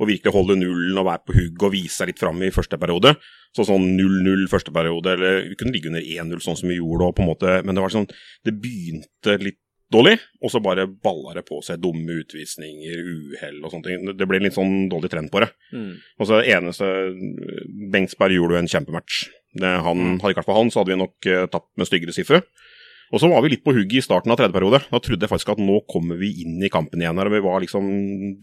og 0.00 0.08
virkelig 0.10 0.34
holde 0.34 0.56
nullen 0.58 0.98
og 0.98 1.06
være 1.06 1.22
på 1.22 1.34
hugg 1.36 1.66
og 1.68 1.74
vise 1.74 2.00
seg 2.00 2.10
litt 2.10 2.18
fram 2.18 2.40
i 2.42 2.52
første 2.54 2.78
periode. 2.82 3.12
Så 3.54 3.66
sånn 3.68 3.92
0-0 3.94 4.48
første 4.50 4.72
periode, 4.74 5.12
eller 5.14 5.44
vi 5.46 5.58
kunne 5.60 5.74
ligge 5.74 5.92
under 5.92 6.02
1-0 6.02 6.42
sånn 6.42 6.58
som 6.58 6.72
vi 6.72 6.80
gjorde, 6.80 7.04
da, 7.04 7.14
på 7.14 7.22
en 7.22 7.30
måte, 7.30 7.52
men 7.62 7.76
det 7.76 7.84
var 7.84 7.94
sånn 7.94 8.08
Det 8.42 8.56
begynte 8.58 9.36
litt 9.38 9.60
dårlig, 9.94 10.16
og 10.42 10.50
så 10.50 10.60
bare 10.64 10.88
balla 10.88 11.36
det 11.36 11.44
på 11.46 11.60
seg 11.62 11.78
dumme 11.82 12.18
utvisninger, 12.24 13.04
uhell 13.04 13.60
og 13.62 13.70
sånne 13.70 13.86
ting. 13.86 14.12
Det 14.18 14.26
ble 14.26 14.40
litt 14.42 14.56
sånn 14.56 14.88
dårlig 14.90 15.12
trend 15.12 15.30
på 15.30 15.44
det. 15.44 15.50
Mm. 15.76 15.92
Og 16.18 16.26
så 16.28 16.40
det 16.40 16.54
eneste 16.56 16.88
Bengsberg 17.92 18.38
gjorde 18.38 18.56
jo 18.56 18.62
en 18.64 18.70
kjempematch. 18.74 19.20
Det, 19.54 19.70
han, 19.86 20.00
mm. 20.00 20.16
Hadde 20.22 20.34
ikke 20.34 20.42
vært 20.42 20.50
for 20.50 20.58
han, 20.58 20.72
så 20.72 20.82
hadde 20.82 20.94
vi 20.94 21.02
nok 21.04 21.30
uh, 21.30 21.44
tapt 21.52 21.70
med 21.78 21.90
styggere 21.90 22.16
sifre. 22.16 22.42
Og 23.12 23.20
så 23.20 23.28
var 23.30 23.44
vi 23.44 23.52
litt 23.52 23.64
på 23.66 23.74
hugget 23.76 24.00
i 24.00 24.04
starten 24.04 24.32
av 24.32 24.38
tredje 24.40 24.54
periode. 24.54 24.80
Da 24.88 25.00
trodde 25.02 25.26
jeg 25.26 25.32
faktisk 25.32 25.52
at 25.54 25.60
nå 25.62 25.80
kommer 25.90 26.18
vi 26.20 26.32
inn 26.44 26.62
i 26.64 26.72
kampen 26.72 27.02
igjen 27.02 27.20
her. 27.20 27.30
og 27.30 27.36
vi 27.36 27.44
var 27.44 27.60
liksom, 27.64 27.90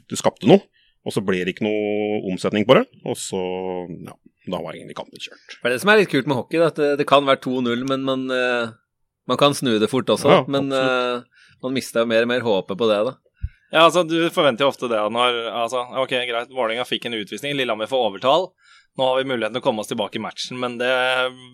Det 0.10 0.20
skapte 0.20 0.50
noe. 0.50 0.62
Og 1.01 1.15
så 1.15 1.24
ble 1.25 1.39
det 1.41 1.56
ikke 1.56 1.65
noe 1.65 2.22
omsetning 2.30 2.68
på 2.70 2.77
det. 2.77 2.86
Og 3.10 3.18
så, 3.18 3.41
ja, 3.89 4.13
da 4.53 4.62
var 4.62 4.77
egentlig 4.77 4.98
kampen 5.00 5.22
kjørt. 5.22 5.58
Det 5.58 5.65
er 5.65 5.74
det 5.74 5.82
som 5.82 5.91
er 5.94 6.01
litt 6.01 6.12
kult 6.12 6.30
med 6.30 6.38
hockey, 6.38 6.62
at 6.62 6.77
det, 6.77 6.94
det 7.01 7.08
kan 7.10 7.25
være 7.25 7.41
2-0, 7.41 7.84
men 7.89 8.06
man, 8.06 8.27
uh, 8.30 8.74
man, 9.30 9.39
kan 9.41 9.58
snu 9.58 9.74
det 9.82 9.89
fort 9.89 10.10
også. 10.13 10.30
Ja, 10.30 10.44
men 10.46 10.70
uh, 10.70 11.25
man 11.65 11.74
mister 11.74 12.06
mer 12.10 12.27
og 12.27 12.32
mer 12.32 12.46
håpet 12.46 12.77
på 12.77 12.89
det, 12.91 13.01
da. 13.10 13.18
Ja, 13.72 13.86
altså, 13.88 14.03
du 14.06 14.18
forventer 14.36 14.68
jo 14.68 14.72
ofte 14.74 14.89
det 14.91 15.00
når 15.15 15.38
altså, 15.56 15.86
Ok, 16.01 16.12
greit, 16.27 16.50
Vålerenga 16.51 16.84
fikk 16.86 17.08
en 17.08 17.15
utvisning, 17.15 17.56
Lillehammer 17.56 17.89
får 17.89 18.10
overtall. 18.10 18.50
Nå 19.00 19.08
har 19.08 19.22
vi 19.22 19.30
muligheten 19.30 19.56
til 19.56 19.63
å 19.63 19.65
komme 19.65 19.82
oss 19.82 19.89
tilbake 19.89 20.20
i 20.20 20.24
matchen, 20.24 20.60
men 20.60 20.75
det 20.82 20.91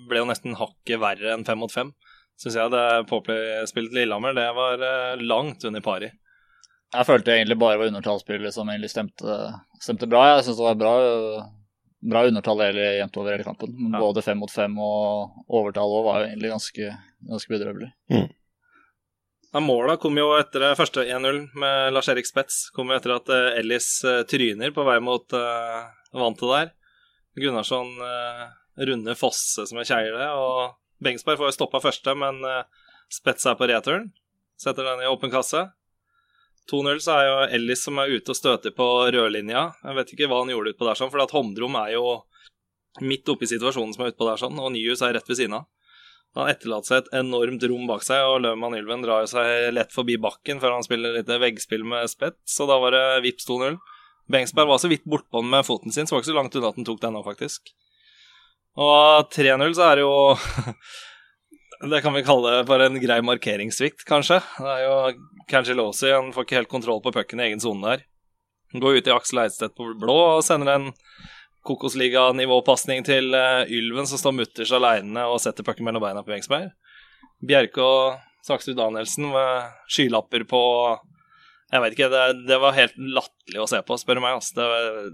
ble 0.10 0.24
jo 0.24 0.28
nesten 0.28 0.58
hakket 0.58 1.00
verre 1.04 1.36
enn 1.36 1.46
fem 1.46 1.62
mot 1.62 1.72
fem. 1.72 1.94
Syns 2.38 2.58
jeg 2.60 2.74
det 2.74 2.86
Poplay-spillet 3.10 3.92
til 3.92 4.04
Lillehammer, 4.04 4.36
det 4.38 4.48
var 4.54 4.84
uh, 4.84 5.22
langt 5.24 5.66
under 5.66 5.84
pari. 5.86 6.12
Jeg 6.94 7.08
følte 7.08 7.34
egentlig 7.34 7.58
bare 7.60 7.80
var 7.82 7.90
undertallsspillet 7.92 8.54
som 8.56 8.70
egentlig 8.72 8.92
stemte, 8.94 9.38
stemte 9.84 10.08
bra. 10.08 10.24
Jeg 10.30 10.46
syns 10.46 10.60
det 10.60 10.68
var 10.70 10.78
bra, 10.80 10.94
bra 12.14 12.24
undertall 12.30 12.64
hele, 12.64 12.86
jevnt 13.02 13.20
over 13.20 13.34
hele 13.34 13.48
kampen. 13.48 13.74
Ja. 13.90 14.00
Både 14.00 14.24
fem 14.24 14.40
mot 14.40 14.54
fem 14.54 14.78
og 14.80 15.42
overtall 15.50 15.98
var 16.06 16.22
jo 16.22 16.30
egentlig 16.30 16.54
ganske, 16.54 16.92
ganske 17.34 17.54
bedrøvelig. 17.56 17.92
Mm. 18.14 18.30
Ja, 19.52 19.62
måla 19.64 19.98
kom 19.98 20.18
jo 20.20 20.32
etter 20.38 20.64
det 20.64 20.74
første 20.80 21.04
1-0 21.08 21.38
med 21.60 21.94
Lars-Erik 21.96 22.28
Spets. 22.28 22.68
Kom 22.76 22.92
jo 22.92 22.98
etter 23.00 23.16
at 23.16 23.30
eh, 23.32 23.60
Ellis 23.62 23.88
uh, 24.06 24.22
tryner 24.28 24.74
på 24.76 24.84
vei 24.88 24.98
mot 25.04 25.34
uh, 25.34 25.88
vantet 26.14 26.52
der. 26.52 26.74
Gunnarsson 27.38 27.94
uh, 28.02 28.44
runder 28.88 29.16
Fosse 29.18 29.68
som 29.70 29.80
en 29.80 29.88
kjegle, 29.88 30.28
og 30.36 30.76
Bengsberg 31.04 31.40
får 31.42 31.56
stoppa 31.56 31.82
første, 31.84 32.14
men 32.18 32.40
uh, 32.46 32.64
Spets 33.14 33.46
er 33.48 33.58
på 33.60 33.68
returen. 33.70 34.10
Setter 34.60 34.88
den 34.88 35.04
i 35.06 35.10
åpen 35.10 35.32
kasse. 35.32 35.68
2-0 36.68 37.00
så 37.00 37.14
er 37.16 37.28
jo 37.28 37.36
Ellis 37.56 37.86
som 37.86 38.00
er 38.02 38.12
ute 38.12 38.34
og 38.34 38.38
støter 38.38 38.74
på 38.76 38.88
rødlinja. 39.14 39.70
Jeg 39.86 39.98
vet 40.00 40.14
ikke 40.14 40.28
hva 40.28 40.42
han 40.42 40.52
gjorde 40.52 40.74
utpå 40.74 40.88
der, 40.88 41.00
sånn, 41.00 41.12
for 41.14 41.24
at 41.24 41.32
Homdrom 41.32 41.78
er 41.80 41.94
jo 41.96 42.04
midt 43.00 43.30
oppe 43.32 43.46
i 43.46 43.52
situasjonen 43.52 43.94
som 43.96 44.04
er 44.04 44.12
utpå 44.12 44.28
der, 44.28 44.42
sånn, 44.42 44.60
og 44.60 44.74
Nyhus 44.74 45.04
er 45.06 45.16
rett 45.16 45.30
ved 45.30 45.40
siden 45.40 45.60
av. 45.62 45.70
Han 46.38 46.52
etterlater 46.52 46.92
seg 46.92 47.00
et 47.06 47.14
enormt 47.22 47.64
rom 47.72 47.88
bak 47.90 48.04
seg, 48.06 48.22
og 48.28 48.42
Løvmann 48.44 48.76
Ylven 48.78 49.06
drar 49.06 49.24
jo 49.24 49.32
seg 49.32 49.72
lett 49.74 49.96
forbi 49.96 50.18
bakken 50.22 50.60
før 50.62 50.76
han 50.76 50.86
spiller 50.86 51.16
litt 51.16 51.32
veggspill 51.32 51.86
med 51.88 52.12
spett, 52.12 52.38
så 52.46 52.68
da 52.70 52.78
var 52.84 52.94
det 52.94 53.06
vips 53.26 53.48
2-0. 53.48 53.80
Bengsberg 54.28 54.68
var 54.70 54.82
så 54.84 54.92
vidt 54.92 55.08
bortpå 55.08 55.42
den 55.42 55.54
med 55.54 55.66
foten 55.66 55.94
sin, 55.96 56.06
så 56.06 56.16
var 56.16 56.22
ikke 56.22 56.34
så 56.34 56.38
langt 56.38 56.58
unna 56.60 56.74
at 56.74 56.78
han 56.82 56.88
tok 56.90 57.00
den 57.02 57.16
nå, 57.16 57.24
faktisk. 57.26 57.72
Og 58.78 59.30
3-0 59.34 59.74
så 59.78 59.88
er 59.90 60.00
det 60.00 60.06
jo 60.06 60.16
Det 61.92 62.02
kan 62.02 62.14
vi 62.16 62.26
kalle 62.26 62.56
det 62.56 62.68
for 62.70 62.82
en 62.82 62.98
grei 62.98 63.20
markeringssvikt, 63.22 64.02
kanskje. 64.10 64.40
Det 64.58 64.70
er 64.72 64.86
jo 64.88 64.96
Cangelosi, 65.50 66.10
han 66.10 66.32
får 66.34 66.48
ikke 66.48 66.58
helt 66.58 66.72
kontroll 66.72 67.04
på 67.06 67.14
pucken 67.14 67.42
i 67.42 67.52
egen 67.52 67.62
sone 67.62 67.86
der. 67.86 68.06
Han 68.74 68.82
går 68.82 68.98
ut 68.98 69.10
i 69.10 69.14
Aksel 69.14 69.44
Eidstedt 69.44 69.76
på 69.78 69.92
blå 70.02 70.16
og 70.40 70.46
sender 70.46 70.74
en 70.74 70.88
Kokosliga-nivåpasning 71.68 73.06
til 73.06 73.30
uh, 73.36 73.70
Ylven, 73.70 74.08
som 74.10 74.20
står 74.20 74.36
mutters 74.40 74.74
aleine 74.74 75.28
og 75.30 75.38
setter 75.44 75.68
pucken 75.68 75.86
mellom 75.88 76.04
beina 76.04 76.24
på 76.26 76.34
Wengsberg. 76.34 76.72
Bjerke 77.46 77.84
og 77.84 78.18
Saksrud 78.48 78.78
Danielsen 78.80 79.30
med 79.30 79.70
skylapper 79.92 80.48
på 80.50 80.62
Jeg 81.68 81.84
vet 81.84 81.96
ikke, 81.98 82.08
det, 82.12 82.26
det 82.48 82.58
var 82.64 82.76
helt 82.78 82.96
latterlig 82.96 83.60
å 83.60 83.68
se 83.68 83.80
på, 83.84 83.98
spør 84.00 84.20
du 84.20 84.24
meg. 84.24 84.38
Altså. 84.38 84.56
Det, 84.56 84.68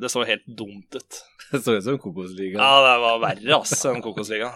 det, 0.04 0.12
så 0.14 0.26
helt 0.28 0.46
dumt 0.46 0.98
ut. 0.98 1.22
Det 1.54 1.62
så 1.62 1.78
ut 1.78 1.86
som 1.86 1.98
Kokosliga. 2.02 2.58
Ja, 2.58 2.82
det 2.82 2.94
var 3.02 3.20
verre 3.22 3.58
ass, 3.60 3.74
enn 3.90 4.02
Kokosliga. 4.02 4.50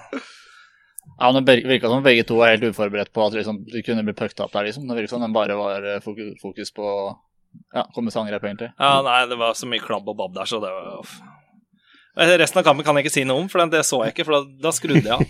Ja, 1.17 1.31
men 1.31 1.45
Det 1.45 1.55
virka 1.65 1.89
som 1.89 2.03
begge 2.05 2.23
to 2.27 2.37
var 2.39 2.53
helt 2.53 2.65
uforberedt 2.65 3.11
på 3.13 3.25
at 3.25 3.33
liksom, 3.37 3.55
de 3.69 3.83
kunne 3.85 4.05
bli 4.05 4.15
pucka 4.17 4.45
opp 4.45 4.53
der. 4.53 4.63
liksom. 4.69 4.87
Det 4.89 4.97
virka 4.97 5.15
som 5.15 5.25
den 5.25 5.35
bare 5.35 5.57
var 5.57 5.85
eh, 5.85 6.01
fokus, 6.01 6.35
fokus 6.41 6.73
på 6.73 6.85
ja, 7.73 7.83
komme 7.95 8.11
til 8.13 8.21
angrep, 8.21 8.43
egentlig. 8.45 8.71
Ja, 8.77 9.01
nei, 9.05 9.25
det 9.29 9.37
var 9.39 9.53
så 9.57 9.65
mye 9.69 9.81
klabb 9.81 10.09
og 10.09 10.17
babb 10.19 10.33
der, 10.37 10.45
så 10.49 10.57
det 10.61 10.71
var 10.73 10.99
off. 10.99 11.13
Resten 12.17 12.59
av 12.61 12.65
kampen 12.65 12.85
kan 12.85 12.95
jeg 12.97 13.05
ikke 13.05 13.13
si 13.13 13.23
noe 13.29 13.41
om, 13.43 13.49
for 13.49 13.57
det 13.69 13.85
så 13.85 14.03
jeg 14.05 14.11
ikke, 14.15 14.25
for 14.25 14.33
da, 14.39 14.43
da 14.67 14.71
skrudde 14.73 15.05
jeg 15.05 15.17
av. 15.17 15.21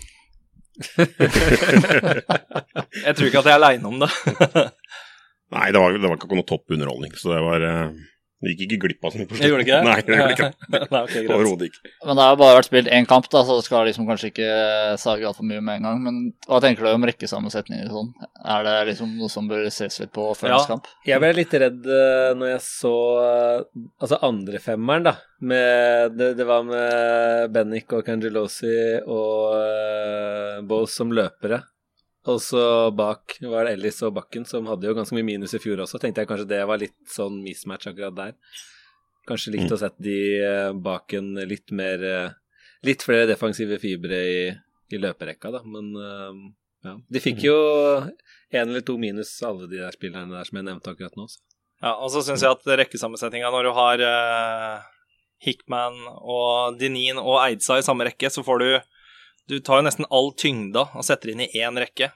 jeg 3.04 3.12
tror 3.18 3.28
ikke 3.28 3.40
at 3.42 3.48
jeg 3.48 3.54
er 3.54 3.58
aleine 3.58 3.86
om 3.88 3.96
det. 4.04 4.10
Nei, 5.54 5.70
det 5.72 5.80
var, 5.80 5.96
det 5.96 6.08
var 6.12 6.20
ikke 6.20 6.36
noe 6.36 6.48
topp 6.48 6.76
underholdning, 6.76 7.14
så 7.16 7.32
det 7.32 7.42
var 7.46 7.62
Vi 8.38 8.52
gikk 8.52 8.60
ikke 8.68 8.76
glipp 8.84 9.06
av 9.08 9.10
så 9.10 9.18
mye 9.18 9.26
på 9.26 9.34
slutten. 9.34 9.48
gjorde 9.50 9.64
ikke 9.64 9.78
det? 9.80 9.86
Nei, 9.88 10.02
det 10.06 10.16
gjorde 10.18 10.34
ikke. 10.36 10.48
det. 10.74 10.80
okay. 11.00 11.22
Overhodet 11.26 11.70
ikke. 11.72 11.80
Men 12.06 12.18
det 12.20 12.22
har 12.22 12.34
jo 12.34 12.38
bare 12.38 12.56
vært 12.60 12.68
spilt 12.68 12.90
én 12.94 13.06
kamp, 13.10 13.26
da, 13.32 13.40
så 13.42 13.56
det 13.58 13.64
skal 13.66 13.88
liksom 13.88 14.04
kanskje 14.06 14.28
ikke 14.30 14.50
sage 15.02 15.26
altfor 15.26 15.48
mye 15.48 15.62
med 15.64 15.80
en 15.80 15.88
gang. 15.88 16.04
Men 16.04 16.20
hva 16.46 16.60
tenker 16.62 16.86
du 16.86 16.90
om 16.92 17.06
rekkesammensetninger 17.08 17.88
og 17.88 17.96
sånn? 17.96 18.28
Er 18.54 18.68
det 18.68 18.74
liksom 18.92 19.16
noe 19.18 19.32
som 19.32 19.48
bør 19.50 19.64
ses 19.74 19.98
litt 20.04 20.12
på 20.14 20.28
før 20.38 20.52
Ja. 20.54 20.60
kamp? 20.70 20.86
Jeg 21.08 21.18
ble 21.24 21.32
litt 21.40 21.56
redd 21.64 21.88
uh, 21.90 22.28
når 22.38 22.52
jeg 22.52 22.62
så 22.68 22.92
uh, 23.24 23.88
altså 23.98 24.20
andre 24.28 24.62
femmeren, 24.62 25.08
da. 25.08 25.16
Med, 25.42 26.14
det, 26.20 26.28
det 26.38 26.46
var 26.46 26.62
med 26.68 27.50
Bennik 27.56 27.90
og 27.98 28.06
Kangelosi 28.06 28.76
og 29.02 29.58
uh, 29.58 30.62
Bose 30.70 30.94
som 30.94 31.10
løpere. 31.10 31.64
Og 32.28 32.40
så 32.44 32.62
bak 32.92 33.38
var 33.40 33.64
det 33.64 33.76
Ellis 33.78 34.02
og 34.04 34.14
Bakken, 34.18 34.44
som 34.48 34.66
hadde 34.68 34.88
jo 34.88 34.96
ganske 34.96 35.16
mye 35.16 35.26
minus 35.26 35.56
i 35.56 35.62
fjor 35.62 35.80
også. 35.84 36.00
Tenkte 36.02 36.24
jeg 36.24 36.30
kanskje 36.30 36.50
det 36.50 36.60
var 36.68 36.80
litt 36.82 36.98
sånn 37.08 37.40
mismatch 37.44 37.88
akkurat 37.88 38.16
der. 38.16 38.36
Kanskje 39.28 39.54
likt 39.54 39.72
å 39.72 39.80
sette 39.80 40.04
de 40.04 40.18
uh, 40.40 40.76
bak 40.76 41.12
en 41.18 41.34
litt 41.48 41.72
mer 41.76 42.04
uh, 42.04 42.36
Litt 42.86 43.02
flere 43.02 43.26
defensive 43.26 43.74
fibre 43.82 44.18
i, 44.22 44.42
i 44.94 44.98
løperekka, 45.02 45.50
da. 45.50 45.64
Men 45.66 45.88
uh, 45.98 46.36
ja. 46.86 46.94
De 47.10 47.22
fikk 47.22 47.42
jo 47.48 47.56
én 48.54 48.68
eller 48.68 48.84
to 48.86 48.94
minus, 49.00 49.32
alle 49.42 49.66
de 49.66 49.80
der 49.80 49.94
spillerne 49.94 50.36
der 50.36 50.46
som 50.46 50.60
jeg 50.60 50.66
nevnte 50.68 50.92
akkurat 50.92 51.16
nå. 51.18 51.26
Så. 51.26 51.42
Ja, 51.82 51.94
og 51.94 52.10
så 52.14 52.22
syns 52.26 52.42
jeg 52.42 52.54
at 52.54 52.70
rekkesammensetninga, 52.82 53.50
når 53.54 53.68
du 53.68 53.72
har 53.76 54.02
eh, 54.02 54.86
Hickman 55.46 55.98
og 56.18 56.78
Denin 56.80 57.20
og 57.22 57.38
Eidsa 57.44 57.78
i 57.78 57.86
samme 57.86 58.08
rekke, 58.08 58.30
så 58.34 58.42
får 58.46 58.62
du 58.62 58.70
Du 59.48 59.58
tar 59.64 59.80
jo 59.80 59.86
nesten 59.86 60.06
all 60.12 60.30
tyngda 60.36 60.86
og 60.94 61.04
setter 61.06 61.32
inn 61.32 61.40
i 61.46 61.50
én 61.56 61.78
rekke. 61.80 62.10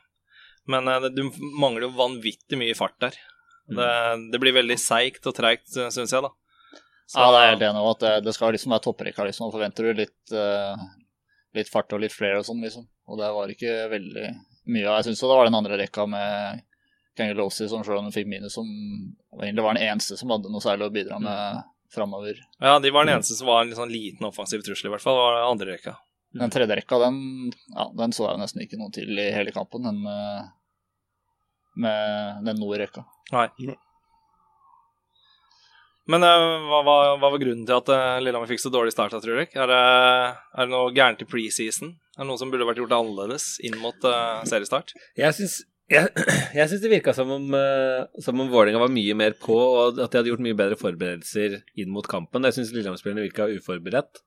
Men 0.71 0.87
eh, 0.89 1.09
du 1.11 1.25
mangler 1.59 1.87
jo 1.89 1.95
vanvittig 1.97 2.59
mye 2.61 2.77
fart 2.79 2.99
der. 3.03 3.17
Det, 3.73 3.89
det 4.33 4.41
blir 4.43 4.53
veldig 4.53 4.77
seigt 4.79 5.25
og 5.31 5.35
treigt, 5.39 5.71
syns 5.73 6.13
jeg, 6.13 6.23
da. 6.27 6.29
Så- 7.09 7.21
Ja, 7.21 7.29
det 7.33 7.39
er 7.41 7.51
helt 7.53 7.63
enig 7.69 7.81
om 7.83 7.91
at 7.93 8.01
det, 8.05 8.13
det 8.27 8.35
skal 8.37 8.53
liksom 8.53 8.73
være 8.75 8.85
topprekka, 8.85 9.25
liksom. 9.29 9.47
Og 9.49 9.55
forventer 9.55 9.89
du 9.89 10.01
litt, 10.03 10.35
uh, 10.35 10.77
litt 11.57 11.71
fart 11.73 11.93
og 11.97 12.01
litt 12.05 12.13
flere 12.15 12.41
og 12.43 12.47
sånn, 12.49 12.61
liksom. 12.65 12.85
Og 13.09 13.19
det 13.21 13.31
var 13.35 13.49
ikke 13.55 13.73
veldig 13.93 14.27
mye 14.73 14.87
av 14.91 14.99
Jeg 15.01 15.09
syns 15.11 15.23
det 15.25 15.31
var 15.33 15.49
den 15.49 15.59
andre 15.59 15.79
rekka 15.81 16.07
med 16.09 16.61
Kangelosi 17.19 17.67
som 17.69 17.83
selv 17.85 17.99
om 17.99 18.07
hun 18.09 18.15
fikk 18.15 18.29
minus, 18.31 18.55
som 18.55 18.69
egentlig 19.41 19.65
var 19.67 19.75
den 19.77 19.83
eneste 19.89 20.17
som 20.17 20.31
hadde 20.33 20.49
noe 20.53 20.63
særlig 20.65 20.87
å 20.89 20.93
bidra 20.95 21.19
med 21.21 21.63
framover. 21.93 22.39
Ja, 22.63 22.79
de 22.81 22.91
var 22.95 23.05
den 23.05 23.17
eneste 23.19 23.37
som 23.37 23.51
var 23.51 23.65
en 23.67 23.75
sånn 23.77 23.93
liten 23.93 24.25
offensiv 24.29 24.63
trussel, 24.65 24.89
i 24.89 24.93
hvert 24.95 25.05
fall. 25.05 25.19
var 25.19 25.43
andre 25.51 25.75
rekka. 25.75 25.97
Den 26.41 26.53
tredje 26.53 26.79
rekka, 26.79 26.99
den, 27.03 27.17
ja, 27.75 27.87
den 27.99 28.15
så 28.17 28.27
jeg 28.27 28.39
jo 28.39 28.43
nesten 28.43 28.65
ikke 28.65 28.81
noe 28.81 28.93
til 28.95 29.11
i 29.21 29.31
hele 29.35 29.53
kampen, 29.53 29.85
den 29.85 29.99
med, 30.05 30.53
med 31.85 32.47
den 32.49 32.63
nord-rekka. 32.63 33.05
Nei. 33.35 33.49
Men 36.11 36.25
eh, 36.27 36.45
hva, 36.67 36.81
hva, 36.83 36.95
hva 37.21 37.29
var 37.31 37.41
grunnen 37.41 37.67
til 37.67 37.77
at 37.77 37.91
eh, 37.95 38.21
Lillehammer 38.23 38.51
fikk 38.51 38.63
så 38.65 38.73
dårlig 38.75 38.95
start, 38.95 39.15
tror 39.23 39.43
jeg? 39.43 39.53
Er 39.55 39.71
det, 39.71 39.83
er 40.57 40.67
det 40.67 40.73
noe 40.73 40.95
gærent 40.95 41.23
i 41.23 41.29
preseason? 41.29 41.93
Er 42.17 42.25
det 42.25 42.31
noe 42.31 42.41
som 42.41 42.51
burde 42.53 42.67
vært 42.69 42.81
gjort 42.83 42.97
annerledes 42.97 43.55
inn 43.65 43.79
mot 43.81 44.09
uh, 44.09 44.43
seriestart? 44.49 44.93
Jeg 45.19 45.37
syns 45.39 45.61
jeg, 45.93 46.11
jeg 46.59 46.67
syns 46.69 46.83
det 46.83 46.91
virka 46.91 47.15
som 47.17 47.31
om, 47.33 47.47
uh, 47.55 48.03
som 48.25 48.43
om 48.43 48.51
Vålerenga 48.51 48.83
var 48.83 48.93
mye 48.93 49.15
mer 49.19 49.39
på, 49.39 49.55
og 49.55 50.03
at 50.03 50.11
de 50.11 50.21
hadde 50.21 50.33
gjort 50.33 50.45
mye 50.45 50.59
bedre 50.59 50.79
forberedelser 50.81 51.61
inn 51.79 51.95
mot 51.95 52.09
kampen. 52.11 52.49
Jeg 52.49 52.59
syns 52.59 52.75
Lillehammer-spillerne 52.75 53.25
virka 53.29 53.49
uforberedt. 53.55 54.25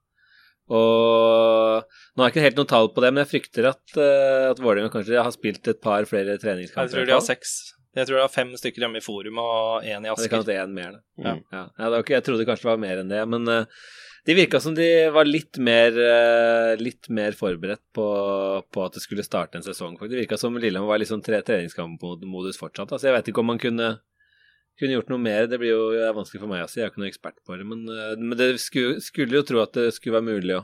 Og 0.73 1.85
nå 1.85 2.23
har 2.23 2.29
jeg 2.29 2.35
ikke 2.35 2.45
helt 2.47 2.59
noe 2.61 2.69
tall 2.71 2.89
på 2.95 3.03
det, 3.03 3.11
men 3.13 3.21
jeg 3.25 3.31
frykter 3.35 3.69
at, 3.69 3.83
uh, 3.99 4.51
at 4.51 4.61
Vålerenga 4.63 4.93
kanskje 4.93 5.21
har 5.21 5.33
spilt 5.35 5.67
et 5.71 5.81
par 5.83 6.07
flere 6.09 6.39
treningskamper. 6.41 6.87
Jeg 6.89 6.95
tror 6.95 7.09
de 7.11 7.17
har 7.17 7.25
seks. 7.25 7.55
Jeg 7.95 8.09
tror 8.09 8.17
de 8.17 8.23
har 8.25 8.33
fem 8.33 8.49
stykker 8.59 8.83
hjemme 8.83 8.99
i 8.99 9.03
Forum 9.05 9.37
og 9.39 9.85
én 9.87 10.03
i 10.03 10.09
Det 10.09 10.27
kan 10.27 10.41
Asker. 10.41 10.49
være 10.49 10.65
én 10.65 10.73
mer, 10.75 10.97
da. 10.97 11.03
Ja. 11.21 11.35
Ja. 11.53 11.61
Ja, 11.79 11.91
det 11.93 12.01
ikke, 12.03 12.17
jeg 12.17 12.25
trodde 12.27 12.47
kanskje 12.49 12.67
det 12.67 12.71
var 12.73 12.81
mer 12.81 13.03
enn 13.03 13.13
det, 13.13 13.21
men 13.31 13.47
uh, 13.47 13.85
de 14.25 14.33
virka 14.33 14.59
som 14.59 14.73
de 14.75 14.87
var 15.13 15.29
litt 15.29 15.59
mer, 15.61 15.95
uh, 15.95 16.73
litt 16.81 17.07
mer 17.13 17.37
forberedt 17.37 17.83
på, 17.95 18.07
på 18.73 18.83
at 18.83 18.97
det 18.97 19.03
skulle 19.05 19.23
starte 19.23 19.59
en 19.59 19.65
sesong. 19.67 19.95
Det 20.01 20.17
virka 20.17 20.39
som 20.41 20.57
Lillehammer 20.57 20.91
var 20.95 20.99
litt 20.99 21.11
sånn 21.11 21.23
tre 21.23 21.39
treningskampmodus 21.45 22.59
fortsatt. 22.59 22.91
Altså, 22.91 23.11
jeg 23.11 23.15
vet 23.19 23.31
ikke 23.31 23.43
om 23.45 23.51
man 23.53 23.61
kunne, 23.61 23.91
kunne 24.79 24.97
gjort 24.97 25.11
noe 25.11 25.21
mer. 25.21 25.49
Det 25.49 25.59
blir 25.61 25.73
jo 25.73 25.83
det 25.93 26.05
er 26.07 26.15
vanskelig 26.15 26.41
for 26.43 26.51
meg 26.51 26.63
å 26.65 26.69
si, 26.69 26.79
jeg 26.81 26.87
er 26.87 26.93
ikke 26.93 27.03
noen 27.03 27.11
ekspert 27.11 27.37
på 27.45 27.57
det. 27.59 27.67
Men, 27.67 27.83
eh, 27.91 28.15
men 28.21 28.37
det 28.39 28.49
skulle, 28.63 28.99
skulle 29.03 29.39
jo 29.39 29.45
tro 29.47 29.61
at 29.63 29.75
det 29.77 29.91
skulle 29.95 30.17
være 30.17 30.29
mulig 30.35 30.57
å, 30.57 30.63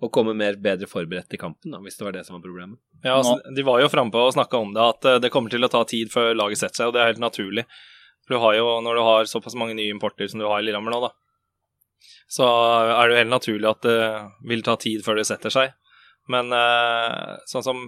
å 0.00 0.10
komme 0.12 0.36
mer 0.36 0.58
bedre 0.60 0.88
forberedt 0.90 1.36
i 1.36 1.40
kampen, 1.40 1.74
da, 1.74 1.80
hvis 1.84 1.98
det 2.00 2.06
var 2.06 2.16
det 2.16 2.26
som 2.26 2.36
var 2.36 2.44
problemet. 2.44 2.80
Ja, 3.04 3.16
altså, 3.16 3.38
de 3.56 3.64
var 3.66 3.80
jo 3.82 3.88
frampå 3.92 4.26
og 4.26 4.34
snakka 4.36 4.60
om 4.60 4.74
det, 4.76 4.84
at 4.96 5.08
eh, 5.08 5.22
det 5.24 5.32
kommer 5.32 5.52
til 5.52 5.64
å 5.64 5.72
ta 5.72 5.84
tid 5.88 6.12
før 6.12 6.34
laget 6.36 6.62
setter 6.62 6.82
seg, 6.82 6.90
og 6.90 6.96
det 6.96 7.02
er 7.02 7.12
helt 7.14 7.24
naturlig. 7.24 7.66
Du 8.30 8.36
har 8.38 8.54
jo, 8.54 8.76
når 8.84 9.00
du 9.00 9.02
har 9.06 9.30
såpass 9.30 9.56
mange 9.58 9.74
nye 9.74 9.90
importer 9.90 10.28
som 10.30 10.40
du 10.40 10.46
har 10.46 10.60
i 10.60 10.66
Lillehammer 10.66 10.94
nå, 10.94 11.02
da, 11.08 11.14
så 12.30 12.46
er 12.46 13.08
det 13.08 13.14
jo 13.14 13.22
helt 13.24 13.32
naturlig 13.32 13.66
at 13.66 13.80
det 13.82 14.00
vil 14.46 14.62
ta 14.62 14.76
tid 14.80 15.02
før 15.02 15.18
det 15.18 15.26
setter 15.26 15.52
seg. 15.52 15.72
Men 16.30 16.52
eh, 16.54 17.40
sånn 17.50 17.64
som 17.66 17.80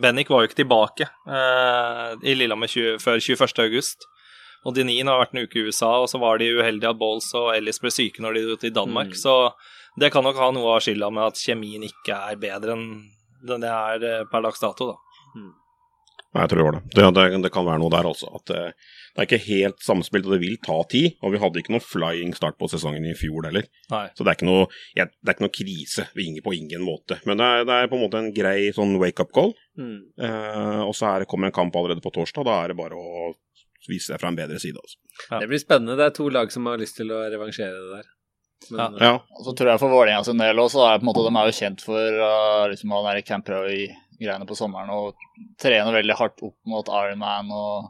Bennik 0.00 0.30
var 0.32 0.42
jo 0.42 0.48
ikke 0.48 0.62
tilbake 0.62 1.06
eh, 1.08 2.16
i 2.24 2.34
Lillehammer 2.36 2.70
20, 2.70 2.98
før 3.04 3.20
21. 3.20 3.60
august. 3.66 4.08
Og 4.66 4.74
Dinin 4.76 5.08
har 5.08 5.22
vært 5.22 5.36
en 5.36 5.46
uke 5.46 5.60
i 5.60 5.66
USA, 5.68 5.92
og 6.02 6.08
så 6.12 6.20
var 6.20 6.40
de 6.40 6.50
uheldige 6.58 6.90
at 6.90 6.98
Bowles 7.00 7.30
og 7.38 7.52
Ellis 7.54 7.80
ble 7.80 7.92
syke 7.94 8.20
når 8.24 8.36
de 8.36 8.42
dro 8.48 8.58
til 8.60 8.74
Danmark. 8.76 9.14
Mm. 9.14 9.20
Så 9.22 9.36
det 10.00 10.12
kan 10.12 10.26
nok 10.26 10.36
ha 10.38 10.50
noe 10.54 10.76
av 10.76 10.84
skylda 10.84 11.08
med 11.12 11.30
at 11.32 11.40
kjemien 11.40 11.86
ikke 11.86 12.18
er 12.30 12.40
bedre 12.40 12.76
enn 12.76 12.90
den 13.40 13.62
det 13.64 13.70
er 13.72 14.04
eh, 14.04 14.26
per 14.28 14.44
dags 14.44 14.60
dato, 14.60 14.90
da. 14.92 14.98
Nei, 16.30 16.44
jeg 16.44 16.50
tror 16.52 16.60
det 16.60 16.64
var 16.66 16.76
det. 16.76 16.82
Det, 16.94 17.06
det. 17.16 17.38
det 17.42 17.50
kan 17.50 17.66
være 17.66 17.80
noe 17.82 17.90
der 17.90 18.06
altså. 18.06 18.28
At 18.38 18.44
det, 18.46 18.60
det 19.16 19.22
er 19.22 19.26
ikke 19.26 19.46
helt 19.48 19.80
samspilt, 19.82 20.28
og 20.28 20.36
det 20.36 20.42
vil 20.44 20.58
ta 20.62 20.76
tid. 20.92 21.16
Og 21.26 21.32
vi 21.34 21.40
hadde 21.42 21.58
ikke 21.62 21.74
noe 21.74 21.82
flying 21.82 22.36
start 22.38 22.54
på 22.60 22.68
sesongen 22.70 23.08
i 23.10 23.16
fjor 23.18 23.48
heller. 23.48 23.66
Nei. 23.90 24.04
Så 24.14 24.22
det 24.22 24.30
er 24.30 24.38
ikke 24.38 24.46
noe, 24.46 24.68
ja, 24.94 25.08
det 25.10 25.26
er 25.32 25.34
ikke 25.38 25.46
noe 25.48 25.56
krise 25.56 26.06
vi 26.14 26.28
ingen- 26.30 26.44
på 26.46 26.54
ingen 26.54 26.84
måte. 26.86 27.18
Men 27.26 27.42
det 27.42 27.48
er, 27.48 27.66
det 27.66 27.78
er 27.80 27.90
på 27.90 27.98
en 27.98 28.04
måte 28.04 28.22
en 28.22 28.30
grei 28.36 28.70
sånn 28.76 28.94
wake-up 29.02 29.34
call. 29.34 29.56
Eh, 29.80 30.80
og 30.84 30.94
så 30.94 31.10
er 31.16 31.26
kommer 31.26 31.50
en 31.50 31.56
kamp 31.56 31.74
allerede 31.74 32.04
på 32.04 32.14
torsdag. 32.14 32.46
Da 32.46 32.60
er 32.62 32.70
det 32.70 32.78
bare 32.78 32.94
å 32.94 33.32
vise 33.88 34.10
seg 34.10 34.20
fra 34.20 34.30
en 34.30 34.38
bedre 34.38 34.58
side. 34.62 34.80
Også. 34.80 34.98
Ja. 35.30 35.40
Det 35.40 35.50
blir 35.50 35.62
spennende. 35.62 35.96
Det 35.98 36.08
er 36.08 36.16
to 36.16 36.28
lag 36.32 36.52
som 36.52 36.68
har 36.68 36.80
lyst 36.80 36.98
til 37.00 37.12
å 37.14 37.22
revansjere 37.32 37.76
det 37.76 38.00
der. 38.00 38.10
Men, 38.70 38.98
Ja. 39.00 39.06
Ja, 39.06 39.14
Og 39.38 39.46
så 39.46 39.54
tror 39.56 39.72
jeg 39.72 39.80
for 39.80 39.94
Vålerenga 39.94 40.24
sin 40.24 40.38
del 40.38 40.60
også, 40.60 40.84
er 40.84 40.98
på 40.98 41.06
en 41.06 41.08
måte, 41.08 41.24
de 41.24 41.32
er 41.32 41.48
jo 41.48 41.56
kjent 41.56 41.80
for 41.80 42.20
uh, 42.20 42.68
liksom, 42.68 42.92
å 42.92 43.02
være 43.06 43.24
Camp 43.24 43.48
Roy-greiene 43.48 44.46
på 44.46 44.58
sommeren 44.58 44.92
og 44.92 45.16
trene 45.62 45.94
veldig 45.96 46.18
hardt 46.18 46.44
opp 46.44 46.56
mot 46.68 46.92
Ironman 46.92 47.48
og, 47.56 47.88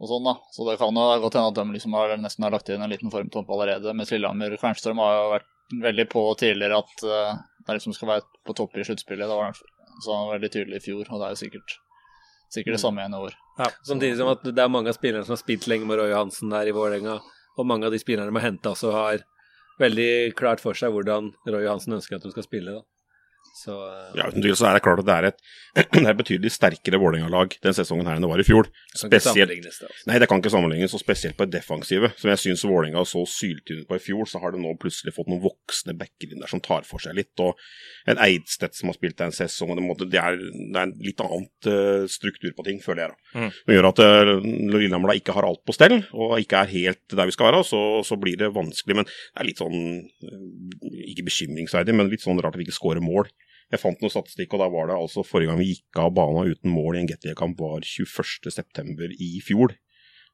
og 0.00 0.08
sånn, 0.08 0.24
da. 0.24 0.38
Så 0.56 0.64
det 0.70 0.78
kan 0.80 0.96
jo 0.96 1.04
godt 1.20 1.36
hende 1.36 1.52
at 1.52 1.60
de 1.60 1.76
liksom 1.76 1.98
har, 1.98 2.16
nesten 2.22 2.48
har 2.48 2.56
lagt 2.56 2.72
inn 2.72 2.80
en 2.80 2.94
liten 2.94 3.12
formtopp 3.12 3.52
allerede. 3.52 3.92
Mens 3.92 4.14
Lillehammer 4.14 4.56
de 4.56 4.96
har 5.02 5.18
jo 5.20 5.30
vært 5.36 5.52
veldig 5.84 6.08
på 6.08 6.26
tidligere 6.40 6.80
at 6.80 7.04
uh, 7.04 7.36
det 7.66 7.76
liksom 7.76 7.92
skal 7.92 8.14
være 8.14 8.28
på 8.46 8.56
topp 8.56 8.80
i 8.80 8.88
sluttspillet. 8.88 9.28
Det 9.28 9.36
var 9.36 9.52
så 10.00 10.12
var 10.12 10.36
veldig 10.36 10.52
tydelig 10.52 10.80
i 10.80 10.86
fjor, 10.88 11.04
og 11.08 11.20
det 11.20 11.26
er 11.28 11.34
jo 11.34 11.42
sikkert 11.44 11.76
sikkert 12.52 12.76
det 12.76 12.82
samme 12.82 13.02
igjen 13.02 13.16
i 13.16 13.22
år. 13.26 13.36
Samtidig 13.56 14.18
som 14.18 14.28
at 14.28 14.42
det 14.44 14.60
er 14.60 14.72
mange 14.72 14.92
av 14.92 14.98
spillerne 14.98 15.24
som 15.24 15.36
har 15.36 15.40
spilt 15.40 15.68
lenge 15.70 15.88
med 15.88 16.00
Roy 16.00 16.10
Johansen 16.12 16.52
der 16.52 16.68
i 16.68 16.74
Vålerenga, 16.76 17.16
og 17.56 17.68
mange 17.68 17.88
av 17.88 17.94
de 17.94 18.00
spillerne 18.02 18.28
de 18.28 18.36
har 18.36 18.50
henta 18.50 18.74
også, 18.74 18.92
har 18.92 19.24
veldig 19.80 20.34
klart 20.36 20.60
for 20.60 20.76
seg 20.76 20.92
hvordan 20.92 21.32
Roy 21.48 21.64
Johansen 21.64 21.96
ønsker 21.96 22.18
at 22.18 22.26
de 22.26 22.34
skal 22.34 22.46
spille. 22.46 22.76
da. 22.76 22.84
Så 23.56 23.74
uh, 23.76 24.14
Ja, 24.18 24.28
uten 24.30 24.44
tvil 24.44 24.56
så 24.58 24.68
er 24.68 24.76
det 24.76 24.82
klart 24.84 25.02
at 25.02 25.08
det 25.08 25.14
er 25.16 25.28
et, 25.30 25.38
det 25.92 26.02
er 26.02 26.12
et 26.12 26.18
betydelig 26.18 26.52
sterkere 26.54 27.00
Vålerenga-lag 27.02 27.56
den 27.62 27.76
sesongen 27.76 28.08
her 28.08 28.18
enn 28.18 28.24
det 28.24 28.30
var 28.30 28.42
i 28.42 28.46
fjor. 28.46 28.70
Spesielt 28.96 29.52
det. 29.52 29.70
Altså. 29.70 29.90
Nei, 30.08 30.20
det 30.22 30.28
kan 30.30 30.42
ikke 30.42 30.52
sammenlignes, 30.52 30.94
og 30.96 31.02
spesielt 31.02 31.36
på 31.38 31.46
det 31.46 31.58
defensive. 31.58 32.12
Som 32.20 32.32
jeg 32.32 32.42
syns 32.42 32.64
Vålerenga 32.66 33.04
så 33.08 33.24
syltynt 33.28 33.88
på 33.88 33.98
i 33.98 34.02
fjor, 34.02 34.28
så 34.30 34.40
har 34.42 34.54
det 34.54 34.62
nå 34.62 34.74
plutselig 34.80 35.14
fått 35.16 35.30
noen 35.32 35.42
voksne 35.44 35.96
backer 35.98 36.32
inn 36.32 36.44
der 36.44 36.52
som 36.52 36.62
tar 36.64 36.86
for 36.88 37.02
seg 37.02 37.18
litt. 37.18 37.34
Og 37.42 37.58
en 38.10 38.20
Eidstedt 38.26 38.78
som 38.78 38.92
har 38.92 38.98
spilt 38.98 39.20
en 39.24 39.34
sesong, 39.34 39.74
og 39.74 39.80
det, 39.80 39.86
måtte, 39.86 40.08
det, 40.10 40.22
er, 40.22 40.38
det 40.38 40.76
er 40.76 40.86
en 40.86 40.96
litt 41.02 41.22
annet 41.24 41.70
uh, 41.70 42.06
struktur 42.10 42.54
på 42.56 42.66
ting, 42.66 42.80
føler 42.84 43.06
jeg. 43.06 43.14
da. 43.14 43.40
Mm. 43.40 43.50
Det 43.66 43.76
gjør 43.76 43.90
at 43.90 44.04
uh, 44.04 44.32
Lillehammer 44.76 45.12
da 45.12 45.18
ikke 45.20 45.36
har 45.36 45.48
alt 45.48 45.64
på 45.66 45.74
stell, 45.76 45.98
og 46.14 46.38
ikke 46.40 46.62
er 46.62 46.72
helt 46.72 47.16
der 47.16 47.28
vi 47.28 47.34
skal 47.34 47.50
være, 47.50 47.64
så, 47.66 47.82
så 48.06 48.18
blir 48.20 48.38
det 48.40 48.52
vanskelig. 48.54 49.00
Men 49.00 49.08
det 49.08 49.42
er 49.42 49.48
litt 49.48 49.60
sånn, 49.60 49.82
eh, 50.26 51.02
ikke 51.12 51.26
bekymringsverdig, 51.28 51.94
men 51.96 52.10
litt 52.12 52.24
sånn 52.24 52.40
rart 52.42 52.56
at 52.56 52.60
vi 52.60 52.66
ikke 52.68 52.78
skårer 52.78 53.04
mål. 53.04 53.28
Jeg 53.72 53.82
fant 53.82 54.02
noe 54.02 54.12
statistikk, 54.12 54.54
og 54.54 54.62
da 54.62 54.68
var 54.70 54.92
det 54.92 54.98
altså 55.00 55.24
forrige 55.26 55.50
gang 55.50 55.58
vi 55.58 55.72
gikk 55.72 55.98
av 55.98 56.12
banen 56.14 56.52
uten 56.52 56.70
mål 56.70 56.94
i 56.96 57.02
en 57.02 57.10
Gatelier-kamp, 57.10 57.58
var 57.58 57.82
21.9. 57.82 59.10
i 59.18 59.32
fjor. 59.42 59.74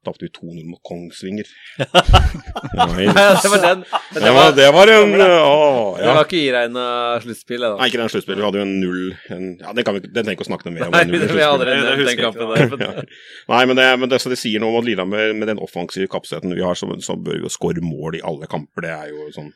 Tapte 0.02 0.26
vi 0.26 0.32
2-0 0.34 0.64
mot 0.66 0.80
Kongsvinger. 0.82 1.46
Nei, 1.78 3.04
det 3.06 3.50
var 3.52 3.60
den. 3.62 3.84
Det 4.16 4.32
var, 4.34 4.48
det 4.56 4.66
var 4.74 4.90
en 4.90 5.12
å, 5.14 5.94
det 5.94 6.08
var 6.08 6.26
ikke 6.26 6.40
iregna 6.40 6.86
sluttspill, 7.22 7.62
det 7.62 7.70
Nei, 7.78 7.86
ikke 7.86 8.00
den 8.00 8.10
sluttspillet. 8.10 8.40
Vi 8.40 8.46
hadde 8.48 8.58
jo 8.58 8.66
en 8.66 8.74
null 8.82 9.04
en, 9.30 9.46
Ja, 9.62 9.76
den 9.78 9.86
kan 9.86 9.96
vi, 9.96 10.02
den 10.08 10.26
trenger 10.26 10.40
ikke 10.40 10.48
å 10.48 10.50
snakke 10.50 10.66
noe 10.66 10.74
mer 10.74 10.88
om. 10.88 10.96
Nei, 10.96 11.04
den 11.06 11.30
vi 11.30 11.46
hadde 11.46 11.68
den, 11.70 11.86
den 12.02 12.18
kampen 12.18 12.50
der. 12.50 12.76
Ja. 12.82 13.06
Nei, 13.54 13.62
men 13.70 13.78
det, 13.78 13.86
men 14.02 14.10
det, 14.10 14.18
så 14.24 14.32
det 14.32 14.40
sier 14.42 14.60
noe 14.60 14.74
om 14.74 14.82
at 14.82 14.90
Lillehammer, 14.90 15.36
med 15.38 15.52
den 15.54 15.62
offensive 15.62 16.10
kapasiteten 16.10 16.50
vi 16.58 16.66
har, 16.66 16.74
så, 16.78 16.90
så 17.04 17.14
bør 17.14 17.38
vi 17.38 17.46
jo 17.46 17.52
skåre 17.54 17.84
mål 17.86 18.18
i 18.18 18.26
alle 18.26 18.50
kamper. 18.50 18.82
Det 18.88 18.96
er 18.96 19.12
jo 19.14 19.30
sånn 19.38 19.52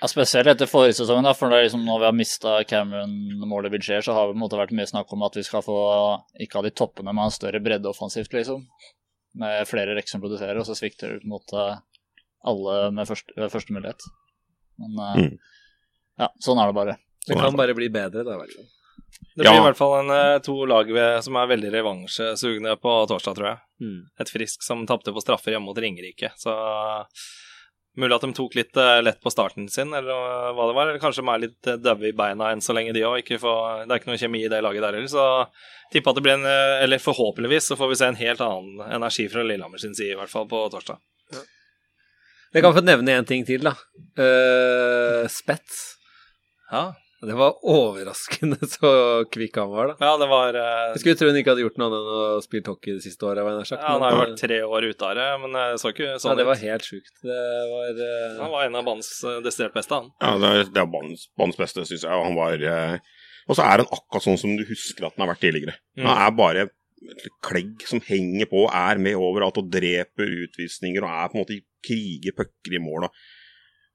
Ja, 0.00 0.08
spesielt 0.12 0.46
etter 0.50 0.68
forrige 0.68 0.98
sesong, 0.98 1.22
da, 1.24 1.32
for 1.32 1.48
det 1.48 1.56
er 1.58 1.64
liksom 1.68 1.84
når 1.86 2.00
vi 2.02 2.04
har 2.04 2.12
mista 2.16 2.56
Cameron-målet 2.68 3.72
Vilcher, 3.72 4.02
så 4.04 4.12
har 4.12 4.26
det 4.26 4.34
på 4.34 4.36
en 4.36 4.42
måte 4.44 4.58
vært 4.60 4.74
mye 4.76 4.86
snakk 4.90 5.12
om 5.16 5.22
at 5.24 5.38
vi 5.38 5.42
skal 5.46 5.62
få 5.64 5.76
ikke 6.44 6.58
ha 6.60 6.62
de 6.66 6.70
toppene, 6.76 7.12
men 7.14 7.24
ha 7.24 7.30
større 7.32 7.62
bredde 7.64 7.88
offensivt, 7.88 8.32
liksom. 8.36 8.66
Med 9.40 9.66
flere 9.68 9.96
rekker 9.96 10.08
som 10.16 10.20
produserer, 10.20 10.58
og 10.60 10.66
så 10.68 10.76
svikter 10.76 11.14
du 11.16 11.20
på 11.24 11.28
en 11.30 11.34
måte 11.38 11.64
alle 12.46 12.76
med 12.92 13.08
første, 13.08 13.32
med 13.40 13.50
første 13.52 13.72
mulighet. 13.72 14.04
Men 14.78 15.00
eh, 15.00 15.22
Mm. 15.24 15.38
ja, 16.20 16.28
sånn 16.44 16.60
er 16.60 16.66
det 16.72 16.74
bare. 16.76 16.96
Det 17.26 17.36
kan 17.40 17.56
bare 17.56 17.74
bli 17.74 17.88
bedre, 17.88 18.22
da, 18.24 18.36
i 18.36 18.40
hvert 18.42 18.52
fall. 18.56 18.68
Det 19.36 19.42
blir 19.44 19.52
Ja. 19.52 19.60
i 19.60 19.64
hvert 19.64 19.76
fall 19.80 19.94
en, 20.00 20.10
eh, 20.12 20.38
to 20.44 20.54
lag 20.66 20.86
som 21.24 21.36
er 21.36 21.46
veldig 21.48 21.72
revansjesugne 21.72 22.76
på 22.80 22.92
torsdag, 23.08 23.34
tror 23.34 23.48
jeg. 23.48 23.58
Mm. 23.80 24.00
Et 24.20 24.28
Frisk 24.28 24.62
som 24.62 24.86
tapte 24.86 25.12
på 25.12 25.20
straffer 25.24 25.52
hjemme 25.52 25.64
mot 25.72 25.76
Ringerike. 25.76 26.32
Så 26.36 26.52
mulig 28.00 28.16
at 28.16 28.24
de 28.26 28.32
tok 28.36 28.56
litt 28.58 28.76
eh, 28.80 28.98
lett 29.02 29.20
på 29.22 29.32
starten 29.32 29.68
sin, 29.72 29.94
eller 29.96 30.12
eh, 30.12 30.52
hva 30.56 30.68
det 30.68 30.76
var. 30.76 30.90
Eller 30.90 31.02
kanskje 31.02 31.24
de 31.24 31.32
er 31.32 31.42
litt 31.46 31.68
døve 31.68 32.02
daue 32.02 32.10
i 32.10 32.16
beina 32.16 32.50
enn 32.52 32.62
så 32.64 32.76
lenge, 32.76 32.94
de 32.96 33.04
òg. 33.08 33.22
Det 33.24 33.40
er 33.40 33.96
ikke 33.98 34.12
noe 34.12 34.20
kjemi 34.20 34.44
i 34.44 34.52
det 34.52 34.62
laget 34.64 34.84
der 34.84 34.98
heller. 34.98 35.10
Så 35.10 35.26
tipper 35.94 36.12
at 36.12 36.20
det 36.20 36.26
blir 36.26 36.36
en 36.36 36.48
eh, 36.50 36.84
Eller 36.84 37.02
forhåpentligvis 37.02 37.70
så 37.72 37.78
får 37.78 37.92
vi 37.92 37.98
se 38.00 38.10
en 38.10 38.20
helt 38.20 38.44
annen 38.44 38.84
energi 39.00 39.28
fra 39.32 39.44
Lillehammer 39.46 39.82
sin 39.82 39.96
side, 39.96 40.14
i 40.14 40.20
hvert 40.20 40.32
fall 40.32 40.48
på 40.50 40.66
torsdag. 40.72 41.00
Jeg 42.54 42.64
kan 42.64 42.72
få 42.72 42.80
nevne 42.84 43.18
én 43.18 43.26
ting 43.28 43.42
til, 43.44 43.66
da. 43.66 43.74
Uh, 44.16 45.26
Spett. 45.28 45.66
Ja, 46.70 46.94
Det 47.24 47.32
var 47.32 47.54
overraskende 47.64 48.58
så 48.74 48.90
kvikk 49.32 49.56
han 49.56 49.70
var, 49.72 49.92
da. 49.92 49.96
ja 50.04 50.16
det 50.20 50.28
var 50.30 50.56
Uh... 50.56 50.92
Jeg 50.94 51.02
skulle 51.02 51.18
tro 51.18 51.28
hun 51.30 51.38
ikke 51.40 51.52
hadde 51.54 51.64
gjort 51.64 51.78
noe 51.80 51.88
annet 51.88 52.06
enn 52.06 52.36
å 52.36 52.44
spille 52.44 52.70
hockey 52.70 52.96
det 52.96 53.04
siste 53.04 53.26
året. 53.28 53.42
ja, 53.72 53.78
Han 53.82 54.04
har 54.04 54.12
jo 54.12 54.18
eh, 54.18 54.22
vært 54.22 54.40
tre 54.40 54.58
år 54.62 54.86
ute 54.90 55.08
av 55.08 55.16
det, 55.18 55.26
men 55.42 55.58
jeg 55.60 55.80
så 55.82 55.92
ikke 55.92 56.08
sånn 56.08 56.20
ut. 56.20 56.28
ja, 56.28 56.36
det 56.40 56.46
var 56.48 56.60
helt 56.62 56.88
sjukt. 56.88 57.12
Det 57.24 57.42
var 57.72 58.02
eh, 58.06 58.40
Han 58.40 58.52
var 58.52 58.66
en 58.66 58.78
av 58.80 58.88
banens 58.88 59.10
eh, 59.24 59.38
desidert 59.44 59.76
beste, 59.76 60.00
han. 60.00 60.10
Ja, 60.22 60.32
det 60.42 60.50
er, 60.52 60.72
det 60.76 60.82
er 60.82 60.90
banens, 60.92 61.26
banens 61.40 61.60
beste, 61.60 61.86
syns 61.88 62.04
jeg. 62.06 62.12
Og 62.12 62.26
han 62.28 62.38
var 62.38 62.66
uh... 62.66 63.14
Og 63.46 63.58
så 63.58 63.62
er 63.62 63.84
han 63.84 63.94
akkurat 63.94 64.26
sånn 64.26 64.40
som 64.40 64.56
du 64.58 64.64
husker 64.68 65.06
at 65.06 65.16
han 65.16 65.24
har 65.24 65.32
vært 65.34 65.44
tidligere. 65.46 65.76
Mm. 65.96 66.08
Han 66.08 66.22
er 66.24 66.36
bare 66.36 66.66
klegg 67.44 67.84
som 67.86 68.02
henger 68.04 68.48
på, 68.50 68.66
er 68.72 69.00
med 69.02 69.18
overalt 69.20 69.60
og 69.60 69.68
dreper 69.72 70.32
utvisninger 70.46 71.04
og 71.04 71.12
er 71.12 71.30
på 71.30 71.38
en 71.38 71.44
måte 71.44 71.56
i 71.58 71.64
kriger 71.86 72.34
pucker 72.36 72.76
i 72.76 72.82
mål. 72.82 73.08
og 73.08 73.20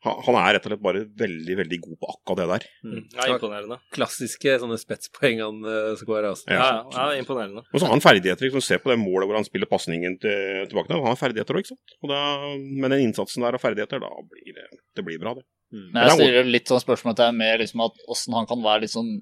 Han, 0.05 0.17
han 0.25 0.37
er 0.41 0.55
rett 0.55 0.65
og 0.65 0.71
slett 0.71 0.81
bare 0.81 1.03
veldig, 1.21 1.55
veldig 1.59 1.77
god 1.83 1.97
på 2.01 2.09
akkurat 2.09 2.39
det 2.39 2.47
der. 2.49 2.63
mm. 2.89 3.01
Ja, 3.17 3.27
imponerende. 3.35 3.77
klassiske 3.93 4.55
sånne 4.63 4.79
spetspoeng 4.81 5.41
han 5.43 5.59
uh, 5.67 5.91
skåra. 5.99 6.31
Altså. 6.33 6.47
Ja. 6.49 6.69
Ja, 6.89 7.05
ja, 7.11 7.19
imponerende. 7.21 7.61
Og 7.69 7.77
så 7.77 7.85
har 7.85 7.93
han 7.93 8.03
ferdigheter. 8.03 8.47
Liksom, 8.47 8.65
se 8.65 8.79
på 8.81 8.89
det 8.89 8.97
målet 9.01 9.29
hvor 9.29 9.37
han 9.37 9.45
spiller 9.45 9.69
pasningen 9.69 10.17
til, 10.23 10.63
tilbake 10.71 10.89
der. 10.89 11.03
Han 11.03 11.13
har 11.13 11.19
ferdigheter 11.21 11.57
òg, 11.57 11.65
ikke 11.65 11.75
sant. 11.75 11.97
Og 12.01 12.13
da, 12.13 12.21
med 12.57 12.95
den 12.95 13.05
innsatsen 13.05 13.45
der 13.45 13.59
og 13.59 13.61
ferdigheter, 13.61 14.01
da 14.01 14.09
blir 14.31 14.57
det, 14.57 14.67
det 14.97 15.05
blir 15.05 15.21
bra, 15.21 15.35
det. 15.37 15.45
Mm. 15.71 15.85
Men 15.93 16.01
jeg 16.03 16.17
stiller 16.17 16.49
litt 16.57 16.71
sånn 16.71 16.81
spørsmål 16.83 17.15
til 17.15 17.27
deg 17.27 17.37
med 17.37 17.61
liksom 17.61 17.85
at 17.85 18.01
åssen 18.11 18.35
han 18.35 18.49
kan 18.49 18.65
være 18.65 18.87
liksom 18.87 19.13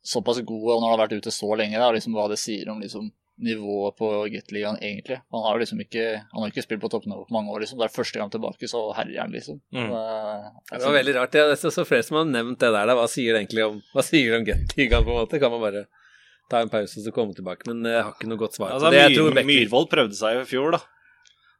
såpass 0.00 0.40
god 0.48 0.62
og 0.62 0.78
når 0.78 0.86
han 0.86 0.94
har 0.94 1.02
vært 1.02 1.18
ute 1.20 1.32
så 1.34 1.50
lenge, 1.58 1.76
da, 1.76 1.90
liksom 1.92 2.14
hva 2.16 2.30
det 2.30 2.38
sier 2.40 2.70
om 2.72 2.80
liksom 2.80 3.10
nivået 3.44 3.96
på 3.98 4.08
Gateligaen 4.32 4.76
egentlig. 4.82 5.16
Han 5.32 5.42
har 5.46 5.58
liksom 5.62 5.80
ikke 5.82 6.04
Han 6.32 6.42
har 6.42 6.50
ikke 6.52 6.62
spilt 6.66 6.80
på 6.82 6.90
toppnivå 6.92 7.24
på 7.28 7.34
mange 7.36 7.50
år, 7.54 7.60
liksom. 7.64 7.78
Det 7.80 7.86
er 7.88 7.94
første 7.94 8.18
gang 8.20 8.30
tilbake, 8.32 8.68
så 8.70 8.82
herjer 8.96 9.20
han, 9.24 9.32
liksom. 9.32 9.60
Mm. 9.72 9.88
Det, 9.90 10.78
Det 10.78 10.82
var 10.84 10.96
veldig 10.98 11.14
rart. 11.16 11.34
Ja, 11.34 11.46
det 11.50 11.56
er 11.56 11.62
så, 11.62 11.70
så 11.74 11.84
flere 11.88 12.02
som 12.06 12.16
har 12.20 12.28
nevnt 12.28 12.58
det 12.60 12.70
der. 12.74 12.86
Da. 12.86 12.94
Hva 12.98 13.08
sier 13.10 13.32
det 13.34 13.42
egentlig 13.46 13.64
om 13.66 13.80
Hva 13.94 14.04
sier 14.06 14.30
det 14.30 14.38
om 14.42 14.46
Gateligaen, 14.50 15.04
på 15.06 15.14
en 15.14 15.20
måte? 15.22 15.40
Kan 15.42 15.54
man 15.56 15.64
bare 15.64 15.84
ta 16.50 16.60
en 16.64 16.72
pause 16.72 16.98
og 17.00 17.06
så 17.06 17.12
komme 17.14 17.34
tilbake? 17.36 17.66
Men 17.70 17.84
jeg 17.86 18.02
har 18.04 18.12
ikke 18.16 18.28
noe 18.30 18.40
godt 18.44 18.58
svar. 18.58 18.74
Altså, 18.76 18.90
det. 18.90 19.00
Jeg 19.00 19.10
Myhr, 19.12 19.18
tror 19.20 19.38
Becker- 19.38 19.50
Myhrvold 19.52 19.88
prøvde 19.92 20.18
seg 20.18 20.36
jo 20.38 20.44
i 20.44 20.50
fjor, 20.50 20.76
da. 20.76 20.82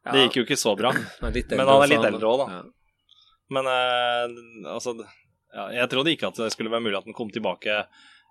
Ja, 0.05 0.11
Det 0.15 0.21
gikk 0.27 0.37
jo 0.41 0.45
ikke 0.49 0.57
så 0.57 0.75
bra. 0.77 0.91
han 0.95 1.33
eldre, 1.33 1.57
Men 1.57 1.67
han 1.67 1.81
er 1.83 1.91
litt 1.91 2.07
eldre 2.11 2.29
også, 2.35 2.45
da. 2.45 2.61
Ja. 2.61 2.61
Men 3.51 3.67
eh, 3.67 4.71
altså 4.71 4.93
ja, 5.53 5.65
Jeg 5.75 5.89
trodde 5.91 6.11
ikke 6.13 6.29
at 6.31 6.37
det 6.39 6.51
skulle 6.53 6.71
være 6.71 6.81
mulig 6.85 6.95
at 6.97 7.03
den 7.09 7.13
kom 7.17 7.29
tilbake 7.29 7.81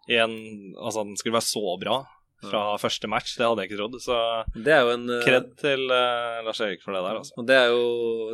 i 0.09 0.17
en 0.17 0.33
Altså 0.81 1.03
at 1.03 1.11
den 1.11 1.17
skulle 1.21 1.37
være 1.37 1.45
så 1.45 1.75
bra 1.83 1.99
fra 2.43 2.61
første 2.81 3.09
match. 3.11 3.35
Det 3.37 3.45
hadde 3.47 3.63
jeg 3.65 3.71
ikke 3.71 3.79
trodd. 3.83 3.97
Så 4.01 4.17
Det 4.55 4.73
er 4.73 4.81
jo 4.87 4.93
en 4.95 5.11
eh, 5.13 5.25
kred 5.27 5.51
til 5.61 5.83
uh, 5.93 6.41
Lars 6.47 6.61
Erik 6.65 6.81
for 6.85 6.97
det 6.97 7.03
der, 7.05 7.19
altså. 7.21 7.35
Og 7.37 7.47
det 7.51 7.57
er 7.59 7.69
jo 7.73 7.83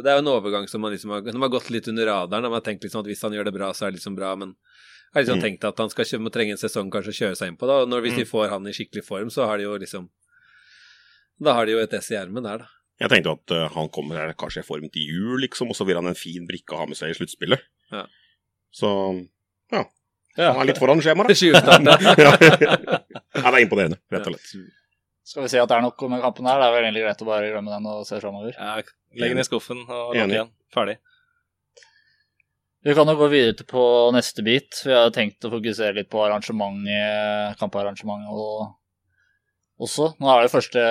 det 0.05 0.11
er 0.13 0.19
jo 0.21 0.23
en 0.25 0.33
overgang 0.37 0.69
som 0.71 0.81
man 0.85 0.93
liksom 0.95 1.11
har, 1.17 1.25
som 1.33 1.43
har 1.47 1.53
gått 1.57 1.71
litt 1.75 1.89
under 1.91 2.07
radaren. 2.07 2.47
Man 2.47 2.59
har 2.61 2.67
tenkt 2.67 2.85
liksom 2.87 3.03
at 3.03 3.11
hvis 3.11 3.23
han 3.27 3.35
gjør 3.35 3.49
det 3.51 3.55
bra, 3.57 3.73
så 3.75 3.87
er 3.89 3.91
det 3.95 3.99
liksom 4.01 4.15
bra, 4.19 4.35
men 4.37 4.55
jeg 4.55 5.17
har 5.17 5.23
liksom 5.25 5.39
Mm. 5.41 5.45
tenkt 5.47 5.65
at 5.65 5.79
han 5.79 5.91
skal 5.91 6.21
må 6.21 6.31
trenge 6.31 6.53
en 6.53 6.61
sesong 6.61 6.91
kanskje 6.93 7.13
å 7.15 7.19
kjøre 7.21 7.37
seg 7.41 7.49
inn 7.49 7.57
på. 7.57 7.67
da, 7.67 7.81
og 7.83 7.89
når, 7.89 8.01
Hvis 8.05 8.17
de 8.17 8.25
Mm. 8.27 8.31
får 8.31 8.49
han 8.51 8.67
i 8.67 8.73
skikkelig 8.77 9.05
form, 9.07 9.29
så 9.31 9.47
har 9.47 9.57
de 9.59 9.65
jo 9.65 9.77
liksom 9.79 10.09
Da 11.43 11.53
har 11.55 11.67
de 11.67 11.73
jo 11.73 11.79
et 11.79 11.93
ess 11.93 12.11
i 12.11 12.15
ermet 12.17 12.43
der, 12.43 12.59
da. 12.59 12.67
Jeg 13.01 13.11
tenkte 13.11 13.33
at 13.37 13.51
uh, 13.53 13.69
han 13.75 13.89
kommer 13.93 14.17
her 14.17 14.33
kanskje 14.33 14.61
i 14.63 14.67
form 14.67 14.89
til 14.89 15.03
jul, 15.05 15.41
liksom, 15.41 15.69
og 15.69 15.77
så 15.77 15.85
vil 15.85 15.97
han 15.97 16.07
en 16.07 16.15
fin 16.17 16.47
brikke 16.49 16.73
å 16.73 16.79
ha 16.79 16.87
med 16.87 16.97
seg 16.97 17.11
i 17.11 17.15
sluttspillet. 17.19 17.61
Ja. 17.93 18.07
Så 18.73 18.89
ja. 20.37 20.53
Han 20.53 20.61
er 20.61 20.69
litt 20.69 20.79
foran 20.81 21.01
skjemaet. 21.01 21.33
da. 21.65 21.97
Ja. 22.17 22.33
ja, 23.37 23.51
det 23.51 23.59
er 23.59 23.65
imponerende, 23.65 23.99
rett 24.13 24.29
og 24.29 24.37
slett. 24.37 24.71
skal 25.27 25.45
vi 25.47 25.51
si 25.53 25.61
at 25.61 25.69
det 25.71 25.77
er 25.79 25.85
nok 25.85 26.07
med 26.13 26.23
kampen 26.25 26.49
her? 26.49 26.61
Det 26.63 26.69
er 26.69 26.75
vel 26.77 26.87
egentlig 26.89 27.05
greit 27.07 27.23
å 27.25 27.29
bare 27.29 27.51
glemme 27.53 27.75
den 27.75 27.91
og 27.93 28.07
se 28.09 28.21
framover. 28.23 28.57
Ja, 28.57 28.77
Legg 29.17 29.33
den 29.33 29.43
i 29.43 29.47
skuffen 29.47 29.85
og 29.87 30.17
lukk 30.17 30.33
igjen. 30.35 30.51
Ferdig. 30.75 30.97
Vi 32.87 32.95
kan 32.95 33.09
jo 33.11 33.17
gå 33.19 33.27
videre 33.33 33.57
til 33.59 33.67
på 33.67 33.83
neste 34.15 34.45
bit. 34.47 34.83
Vi 34.87 34.93
har 34.95 35.09
tenkt 35.15 35.43
å 35.43 35.51
fokusere 35.51 35.97
litt 35.97 36.11
på 36.13 36.21
arrangementet, 36.23 37.57
kamparrangementet 37.59 38.31
og 38.31 38.77
også. 39.83 40.13
Nå 40.23 40.29
er 40.31 40.45
det 40.45 40.53
første 40.53 40.85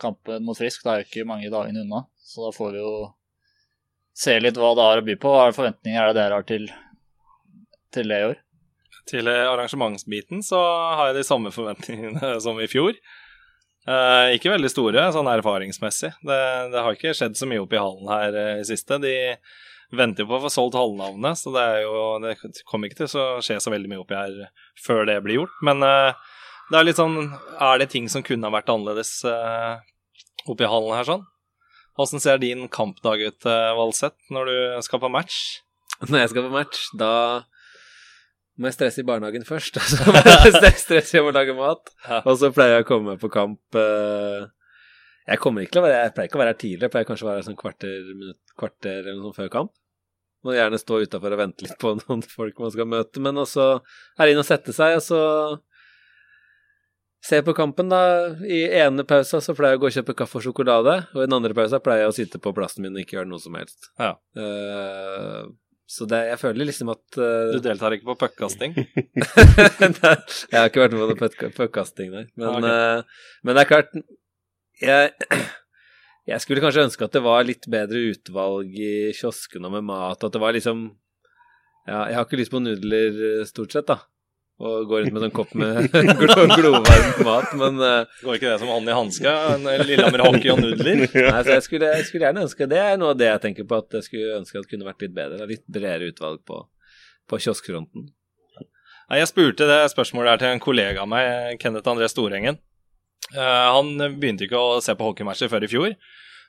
kampen 0.00 0.46
mot 0.46 0.56
Frisk, 0.56 0.86
det 0.86 0.92
er 0.92 1.02
jo 1.02 1.08
ikke 1.10 1.26
mange 1.28 1.50
dagene 1.52 1.84
unna. 1.84 2.06
Så 2.16 2.46
da 2.46 2.54
får 2.56 2.72
vi 2.72 2.80
jo 2.80 2.94
se 4.16 4.38
litt 4.40 4.56
hva 4.56 4.72
det 4.78 4.86
har 4.88 5.02
å 5.02 5.04
by 5.04 5.18
på. 5.20 5.34
Hva 5.34 5.50
er 5.50 5.58
forventninger 5.58 6.00
er 6.00 6.12
det 6.12 6.20
dere 6.22 6.38
har 6.40 6.48
til, 6.48 6.70
til 7.92 8.08
det 8.08 8.22
i 8.22 8.30
år? 8.30 8.40
Til 9.10 9.26
eh, 9.30 9.48
arrangementsbiten 9.50 10.44
så 10.46 10.60
har 10.98 11.10
jeg 11.10 11.20
de 11.20 11.26
samme 11.26 11.52
forventningene 11.54 12.36
som 12.44 12.60
i 12.62 12.70
fjor. 12.70 12.94
Eh, 13.82 14.36
ikke 14.36 14.52
veldig 14.52 14.70
store, 14.70 15.08
sånn 15.14 15.30
erfaringsmessig. 15.32 16.12
Det, 16.22 16.40
det 16.70 16.84
har 16.86 16.96
ikke 16.96 17.14
skjedd 17.18 17.38
så 17.38 17.48
mye 17.50 17.64
oppi 17.64 17.78
i 17.78 17.82
hallen 17.82 18.12
her 18.12 18.38
eh, 18.38 18.60
i 18.60 18.68
siste. 18.68 19.00
De 19.02 19.14
venter 19.92 20.24
jo 20.24 20.30
på 20.30 20.38
å 20.38 20.44
få 20.44 20.52
solgt 20.52 20.78
hallnavnet, 20.78 21.40
så 21.40 21.50
det, 21.54 21.66
det 22.22 22.62
kommer 22.68 22.88
ikke 22.88 23.02
til 23.02 23.18
å 23.20 23.42
skje 23.44 23.58
så 23.60 23.72
veldig 23.74 23.90
mye 23.90 24.04
oppi 24.04 24.16
her 24.16 24.38
før 24.80 25.04
det 25.10 25.18
blir 25.24 25.42
gjort. 25.42 25.58
Men 25.66 25.82
eh, 25.86 26.30
det 26.70 26.78
er 26.78 26.86
litt 26.86 27.00
sånn 27.00 27.18
Er 27.60 27.80
det 27.82 27.90
ting 27.92 28.06
som 28.08 28.24
kunne 28.24 28.48
ha 28.48 28.54
vært 28.54 28.70
annerledes 28.72 29.18
uh, 29.28 29.82
oppi 30.48 30.68
hallen 30.68 30.94
her, 30.96 31.04
sånn? 31.04 31.26
Åssen 32.00 32.22
ser 32.22 32.38
din 32.40 32.64
kampdag 32.72 33.20
ut, 33.26 33.44
uh, 33.44 33.74
Valseth, 33.76 34.16
når 34.32 34.48
du 34.48 34.54
skal 34.86 35.02
på 35.02 35.10
match? 35.12 35.40
Når 36.06 36.22
jeg 36.22 36.30
skal 36.32 36.46
på 36.46 36.54
match, 36.54 36.86
da 36.96 37.12
må 38.62 38.70
jeg 38.70 38.78
stresse 38.78 39.02
i 39.02 39.06
barnehagen 39.06 39.44
først. 39.46 39.76
Og 39.80 39.88
så 39.90 39.98
må 40.14 40.22
jeg 40.22 40.80
stresse 40.80 41.18
hjem 41.18 41.30
og 41.32 41.36
lage 41.36 41.54
mat. 41.58 41.92
Og 42.22 42.34
så 42.40 42.52
pleier 42.54 42.78
jeg 42.78 42.86
å 42.86 42.88
komme 42.88 43.12
meg 43.12 43.22
på 43.22 43.30
kamp 43.32 43.78
eh, 43.78 44.46
Jeg 45.28 45.42
kommer 45.42 45.64
ikke 45.64 45.76
til 45.76 45.82
å 45.82 45.86
være 45.86 46.00
Jeg 46.06 46.14
pleier 46.16 46.30
ikke 46.30 46.38
å 46.38 46.42
være 46.44 46.54
her 46.54 46.60
tidlig. 46.62 46.86
Jeg 46.86 46.94
pleier 46.94 47.08
kanskje 47.10 47.26
å 47.26 47.30
være 47.30 47.42
her 47.42 47.48
sånn 47.50 47.60
kvarter, 47.60 48.12
kvarter 48.58 49.00
eller 49.00 49.18
noe 49.18 49.30
sånt 49.30 49.40
før 49.40 49.52
kamp. 49.58 49.74
Må 50.42 50.56
gjerne 50.56 50.80
stå 50.80 51.02
utafor 51.04 51.36
og 51.36 51.42
vente 51.42 51.66
litt 51.66 51.76
på 51.82 51.94
noen 52.00 52.24
folk 52.26 52.64
man 52.64 52.74
skal 52.74 52.88
møte. 52.94 53.22
Men 53.24 53.42
også 53.42 53.68
er 54.22 54.32
inn 54.32 54.42
og 54.42 54.48
sette 54.48 54.74
seg, 54.76 54.98
og 55.00 55.06
så 55.06 55.22
ser 57.22 57.44
på 57.46 57.54
kampen, 57.54 57.90
da. 57.92 58.02
I 58.42 58.64
ene 58.82 59.06
pausa 59.06 59.38
så 59.42 59.54
pleier 59.54 59.76
jeg 59.76 59.80
å 59.80 59.82
gå 59.84 59.90
og 59.90 59.96
kjøpe 59.98 60.16
kaffe 60.18 60.40
og 60.40 60.46
sjokolade, 60.46 60.96
og 61.14 61.22
i 61.22 61.26
den 61.28 61.36
andre 61.38 61.54
pausa 61.56 61.78
pleier 61.82 62.06
jeg 62.06 62.12
å 62.12 62.16
sitte 62.16 62.42
på 62.42 62.54
plassen 62.56 62.82
min 62.82 62.96
og 62.96 63.04
ikke 63.04 63.20
gjøre 63.20 63.30
noe 63.30 63.42
som 63.42 63.58
helst. 63.58 63.92
Ja. 64.00 64.16
Eh, 64.34 65.44
så 65.92 66.06
det, 66.08 66.18
jeg 66.30 66.38
føler 66.40 66.68
liksom 66.68 66.88
at 66.94 67.18
uh... 67.20 67.50
Du 67.52 67.58
deltar 67.60 67.92
ikke 67.92 68.08
på 68.12 68.14
puckkasting? 68.22 68.76
Jeg 70.52 70.56
har 70.56 70.70
ikke 70.70 70.80
vært 70.86 70.94
med 70.96 71.10
på 71.10 71.16
puck- 71.20 71.56
puckkasting, 71.58 72.14
nei. 72.14 72.22
Men, 72.40 72.48
okay. 72.48 72.62
ok. 72.62 72.68
eh, 72.70 73.42
men 73.44 73.58
det 73.58 73.64
er 73.64 73.68
klart 73.68 73.92
jeg, 74.82 75.10
jeg 76.32 76.42
skulle 76.42 76.62
kanskje 76.64 76.86
ønske 76.88 77.06
at 77.06 77.14
det 77.14 77.22
var 77.24 77.44
litt 77.46 77.68
bedre 77.70 78.00
utvalg 78.12 78.72
i 78.72 78.94
kioskene 79.18 79.70
med 79.74 79.84
mat. 79.90 80.24
At 80.24 80.32
det 80.34 80.40
var 80.42 80.56
liksom 80.56 80.88
Ja, 81.86 82.06
jeg 82.08 82.16
har 82.16 82.26
ikke 82.26 82.40
lyst 82.40 82.54
på 82.54 82.62
nudler, 82.62 83.20
eh, 83.28 83.44
stort 83.48 83.74
sett, 83.76 83.88
da. 83.90 84.00
Og 84.60 84.86
går 84.86 85.00
rundt 85.02 85.14
med 85.16 85.24
en 85.26 85.32
kopp 85.34 85.52
med 85.58 85.88
glovarm 86.58 87.24
mat, 87.26 87.54
men 87.58 87.80
uh, 87.82 88.18
Går 88.22 88.36
ikke 88.36 88.50
det 88.50 88.58
som 88.60 88.70
hånd 88.70 88.90
i 88.90 88.94
hanske? 88.94 89.32
En 89.54 89.64
Lillehammer 89.88 90.22
hockey 90.26 90.52
og 90.52 90.60
nudler? 90.62 91.06
Nei, 91.16 91.40
så 91.42 91.56
jeg 91.56 91.64
skulle, 91.66 91.92
jeg 91.96 92.06
skulle 92.06 92.28
gjerne 92.28 92.44
ønske 92.46 92.68
Det 92.70 92.78
er 92.78 93.00
noe 93.00 93.14
av 93.14 93.18
det 93.18 93.30
jeg 93.30 93.42
tenker 93.46 93.66
på, 93.66 93.80
at 93.82 93.96
jeg 93.98 94.06
skulle 94.06 94.36
ønske 94.38 94.60
at 94.60 94.66
det 94.66 94.74
kunne 94.74 94.86
vært 94.86 95.06
litt 95.06 95.14
bedre. 95.16 95.48
Litt 95.50 95.64
bredere 95.66 96.10
utvalg 96.12 96.42
på, 96.46 96.60
på 97.32 97.40
kioskfronten. 97.42 98.10
Nei, 98.62 99.18
Jeg 99.18 99.32
spurte 99.32 99.66
det 99.68 99.80
spørsmålet 99.92 100.34
her 100.34 100.42
til 100.44 100.54
en 100.54 100.62
kollega 100.62 101.06
av 101.06 101.10
meg, 101.10 101.56
Kenneth 101.62 101.90
André 101.90 102.10
Storengen. 102.12 102.60
Uh, 103.32 103.72
han 103.78 103.96
begynte 104.20 104.46
ikke 104.46 104.60
å 104.60 104.82
se 104.84 104.94
på 104.94 105.10
hockeymatcher 105.10 105.50
før 105.50 105.66
i 105.66 105.72
fjor. 105.72 105.96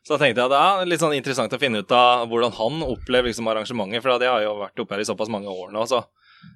Så 0.04 0.18
da 0.18 0.20
tenkte 0.20 0.44
jeg 0.44 0.52
at 0.52 0.54
det 0.54 0.62
er 0.62 0.90
litt 0.92 1.02
sånn 1.02 1.16
interessant 1.16 1.54
å 1.56 1.60
finne 1.62 1.80
ut 1.80 1.94
av 1.96 2.28
hvordan 2.28 2.52
han 2.58 2.82
opplever 2.84 3.32
liksom 3.32 3.48
arrangementet. 3.48 4.04
For 4.04 4.20
det 4.20 4.28
har 4.28 4.44
jo 4.44 4.58
vært 4.60 4.84
oppe 4.84 4.98
her 4.98 5.02
i 5.02 5.08
såpass 5.08 5.32
mange 5.32 5.50
år 5.50 5.72
nå, 5.72 5.86
så 5.88 6.04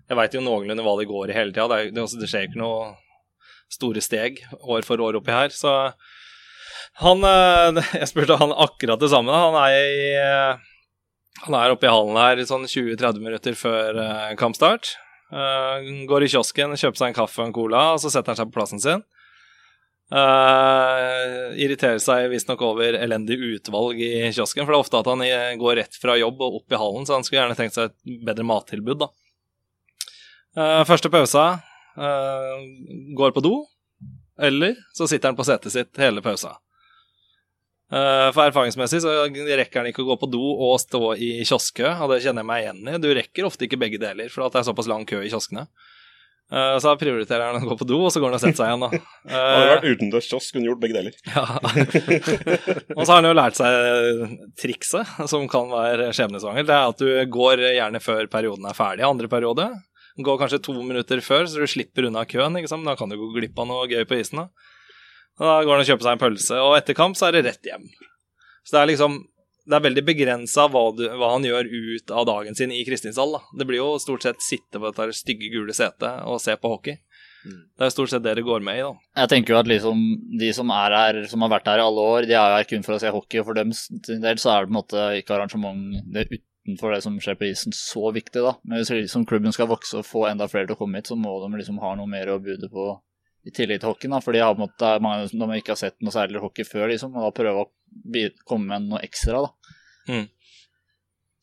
jeg 0.07 0.17
veit 0.19 0.37
jo 0.37 0.43
noenlunde 0.43 0.85
hva 0.85 0.95
det 0.99 1.09
går 1.09 1.31
i 1.31 1.35
hele 1.35 1.51
tida. 1.51 1.67
Det, 1.71 1.91
det, 1.95 2.07
det 2.21 2.29
skjer 2.31 2.47
ikke 2.47 2.61
noe 2.61 2.95
store 3.71 4.03
steg 4.03 4.39
år 4.63 4.85
for 4.87 5.01
år 5.03 5.19
oppi 5.19 5.33
her. 5.35 5.51
Så 5.53 5.73
han 7.01 7.23
eh, 7.27 7.83
Jeg 8.01 8.11
spurte 8.13 8.39
han 8.39 8.55
akkurat 8.55 9.01
det 9.01 9.11
samme. 9.13 9.33
Han 9.33 9.59
er 9.65 9.75
i 9.77 10.07
eh, 10.21 10.65
han 11.45 11.53
er 11.53 11.69
oppe 11.69 11.85
i 11.85 11.91
hallen 11.91 12.17
her 12.17 12.39
sånn 12.49 12.63
20-30 12.65 13.21
minutter 13.21 13.53
før 13.53 13.99
eh, 14.01 14.31
kampstart. 14.39 14.95
Går 15.27 16.23
i 16.23 16.29
kiosken, 16.31 16.73
kjøper 16.79 16.97
seg 16.97 17.11
en 17.11 17.17
kaffe 17.17 17.41
og 17.43 17.49
en 17.49 17.53
cola, 17.53 17.81
og 17.93 17.99
så 18.01 18.09
setter 18.09 18.31
han 18.31 18.39
seg 18.39 18.47
på 18.49 18.55
plassen 18.55 18.81
sin. 18.81 19.03
Uh, 20.07 21.51
irriterer 21.59 21.99
seg 21.99 22.29
visstnok 22.31 22.63
over 22.63 22.95
elendig 22.95 23.35
utvalg 23.43 23.99
i 23.99 24.31
kiosken, 24.31 24.63
for 24.63 24.71
det 24.71 24.77
er 24.77 24.85
ofte 24.85 25.01
at 25.01 25.09
han 25.11 25.59
går 25.59 25.81
rett 25.81 25.99
fra 25.99 26.15
jobb 26.15 26.39
og 26.47 26.61
opp 26.61 26.71
i 26.71 26.79
hallen, 26.79 27.03
så 27.03 27.17
han 27.17 27.27
skulle 27.27 27.41
gjerne 27.41 27.59
tenkt 27.59 27.75
seg 27.75 27.91
et 27.91 28.23
bedre 28.29 28.47
mattilbud, 28.47 29.03
da. 29.03 29.11
Eh, 30.57 30.83
første 30.89 31.09
pausa 31.13 31.47
uh, 31.97 32.61
går 33.17 33.33
på 33.35 33.43
do, 33.45 33.57
eller 34.41 34.77
så 34.95 35.09
sitter 35.09 35.31
han 35.31 35.37
på 35.37 35.45
setet 35.47 35.73
sitt 35.73 35.99
hele 36.01 36.23
pausa. 36.25 36.55
Uh, 37.87 38.33
for 38.35 38.43
erfaringsmessig 38.43 38.99
så 38.99 39.11
rekker 39.31 39.79
han 39.79 39.91
ikke 39.91 40.03
å 40.03 40.09
gå 40.09 40.17
på 40.19 40.27
do 40.27 40.41
og 40.43 40.73
stå 40.83 41.13
i 41.23 41.37
kioskø, 41.47 41.87
og 42.03 42.11
det 42.11 42.23
kjenner 42.25 42.43
jeg 42.43 42.49
meg 42.49 42.65
igjen 42.65 42.81
i. 42.83 42.97
Du 43.03 43.07
rekker 43.15 43.47
ofte 43.47 43.67
ikke 43.67 43.79
begge 43.79 44.01
deler, 44.01 44.31
for 44.33 44.47
at 44.47 44.55
det 44.55 44.63
er 44.63 44.67
såpass 44.71 44.89
lang 44.91 45.07
kø 45.07 45.21
i 45.23 45.31
kioskene. 45.31 45.67
Uh, 46.47 46.77
så 46.79 46.93
da 46.93 46.99
prioriterer 46.99 47.49
han 47.49 47.59
å 47.59 47.67
gå 47.67 47.75
på 47.79 47.87
do, 47.87 48.01
og 48.07 48.11
så 48.11 48.21
går 48.23 48.31
han 48.31 48.37
og 48.37 48.43
setter 48.43 48.59
seg 48.59 48.69
igjen, 48.71 48.83
da. 48.85 48.89
Hadde 49.31 49.55
det 49.55 49.63
Eh, 49.63 49.71
vært 49.71 49.87
utendørs 49.93 50.29
kiosk, 50.31 50.53
kunne 50.55 50.69
gjort 50.69 50.83
begge 50.83 50.95
deler. 50.95 51.15
ja. 51.35 51.43
og 52.95 53.01
så 53.01 53.09
har 53.11 53.17
han 53.17 53.27
jo 53.27 53.33
lært 53.35 53.59
seg 53.59 54.37
trikset, 54.59 55.17
som 55.31 55.47
kan 55.51 55.71
være 55.71 56.13
skjebnesvanger. 56.15 56.67
Det 56.67 56.75
er 56.75 56.93
at 56.93 57.03
du 57.03 57.33
går 57.35 57.65
gjerne 57.69 58.03
før 58.03 58.31
perioden 58.31 58.67
er 58.67 58.77
ferdig, 58.79 59.03
andre 59.07 59.31
periode. 59.31 59.67
Går 60.17 60.39
kanskje 60.41 60.63
to 60.65 60.73
minutter 60.81 61.21
før, 61.21 61.45
så 61.45 61.61
du 61.61 61.69
slipper 61.69 62.07
unna 62.09 62.25
køen. 62.25 62.57
Da 62.57 62.95
kan 62.97 63.09
du 63.11 63.17
gå 63.19 63.31
glipp 63.35 63.59
av 63.59 63.69
noe 63.69 63.87
gøy 63.89 64.05
på 64.09 64.17
isen. 64.17 64.41
Da, 64.41 64.47
da 65.37 65.57
går 65.61 65.77
han 65.77 65.85
og 65.85 65.89
kjøper 65.91 66.07
seg 66.07 66.15
en 66.15 66.23
pølse, 66.23 66.61
og 66.63 66.77
etter 66.79 66.97
kamp 66.97 67.17
så 67.19 67.29
er 67.29 67.37
det 67.37 67.47
rett 67.51 67.69
hjem. 67.69 67.89
Så 68.65 68.75
det 68.75 68.81
er 68.81 68.91
liksom 68.93 69.19
det 69.67 69.75
er 69.75 69.83
veldig 69.83 70.03
begrensa 70.07 70.63
hva, 70.71 70.83
hva 70.95 71.33
han 71.33 71.43
gjør 71.43 71.67
ut 71.67 72.11
av 72.15 72.27
dagen 72.29 72.55
sin 72.55 72.71
i 72.71 72.85
Kristinshall. 72.87 73.33
da. 73.35 73.41
Det 73.59 73.67
blir 73.67 73.81
jo 73.81 73.97
stort 73.99 74.23
sett 74.23 74.39
sitte 74.43 74.79
på 74.79 74.87
dette 74.87 75.17
stygge, 75.17 75.51
gule 75.51 75.75
setet 75.75 76.23
og 76.23 76.39
se 76.39 76.55
på 76.55 76.71
hockey. 76.71 77.01
Det 77.47 77.83
er 77.83 77.89
jo 77.89 77.93
stort 77.93 78.11
sett 78.11 78.23
det 78.25 78.33
det 78.39 78.45
går 78.47 78.63
med 78.63 78.79
i, 78.79 78.85
da. 78.85 78.93
Jeg 79.21 79.31
tenker 79.31 79.53
jo 79.53 79.59
at 79.59 79.69
liksom 79.69 79.99
de 80.39 80.49
som 80.55 80.71
er 80.73 80.95
her, 80.95 81.19
som 81.31 81.43
har 81.43 81.51
vært 81.51 81.67
her 81.69 81.81
i 81.81 81.85
alle 81.85 82.05
år, 82.15 82.27
de 82.27 82.35
er 82.35 82.53
jo 82.53 82.57
her 82.57 82.69
kun 82.71 82.87
for 82.87 82.95
å 82.95 83.01
se 83.03 83.11
hockey. 83.13 83.41
Og 83.41 83.49
for 83.49 83.59
dem 83.59 83.73
del 84.07 84.41
så 84.41 84.53
er 84.53 84.63
det 84.63 84.69
på 84.69 84.73
en 84.73 84.79
måte 84.79 85.05
ikke 85.19 85.35
arrangement 85.35 85.99
det 86.15 86.27
utenfor 86.67 86.91
det 86.93 87.01
som 87.05 87.15
skjer 87.23 87.37
på 87.39 87.47
isen, 87.47 87.73
så 87.75 88.11
viktig, 88.11 88.43
da. 88.43 88.57
Men 88.67 88.81
hvis 88.81 88.91
liksom 88.91 89.25
klubben 89.29 89.55
skal 89.55 89.69
vokse 89.71 90.01
og 90.01 90.07
få 90.07 90.25
enda 90.27 90.49
flere 90.51 90.67
til 90.67 90.75
å 90.75 90.81
komme 90.81 90.99
hit, 90.99 91.07
så 91.07 91.15
må 91.15 91.37
de 91.43 91.51
liksom 91.55 91.79
ha 91.79 91.93
noe 91.95 92.11
mer 92.11 92.33
å 92.33 92.41
bude 92.43 92.69
på 92.71 92.89
i 93.47 93.53
tillegg 93.55 93.79
til 93.79 93.93
hockeyen. 93.93 94.17
da, 94.17 94.21
For 94.23 94.35
de 94.35 94.43
har 94.43 94.55
på 94.55 94.59
en 94.59 94.65
måte, 94.67 94.93
mange 95.03 95.29
som 95.31 95.53
ikke 95.55 95.73
har 95.73 95.79
sett 95.79 95.95
noe 96.03 96.11
særlig 96.11 96.43
hockey 96.43 96.67
før, 96.67 96.89
liksom, 96.91 97.15
og 97.15 97.29
da 97.29 97.35
prøve 97.39 97.63
å 97.63 97.69
komme 98.47 98.73
med 98.73 98.89
noe 98.91 99.03
ekstra, 99.07 99.45
da. 99.47 99.77
Mm. 100.11 100.25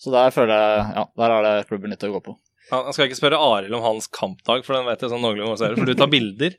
Så 0.04 0.12
der 0.12 0.32
føler 0.34 0.52
jeg 0.52 0.84
Ja, 0.98 1.04
der 1.16 1.32
er 1.32 1.46
det 1.46 1.68
klubben 1.68 1.92
litt 1.92 2.04
å 2.04 2.12
gå 2.12 2.20
på. 2.24 2.36
Jeg 2.64 2.94
skal 2.96 3.08
ikke 3.08 3.18
spørre 3.18 3.38
Arild 3.44 3.74
om 3.76 3.82
hans 3.84 4.06
kampdag, 4.08 4.62
for 4.64 4.76
den 4.76 4.86
vet 4.88 5.02
jeg 5.04 5.10
sånn 5.12 5.20
noenlunde 5.20 5.52
hvordan 5.52 5.78
for 5.78 5.90
du 5.90 5.98
tar 5.98 6.10
bilder. 6.12 6.54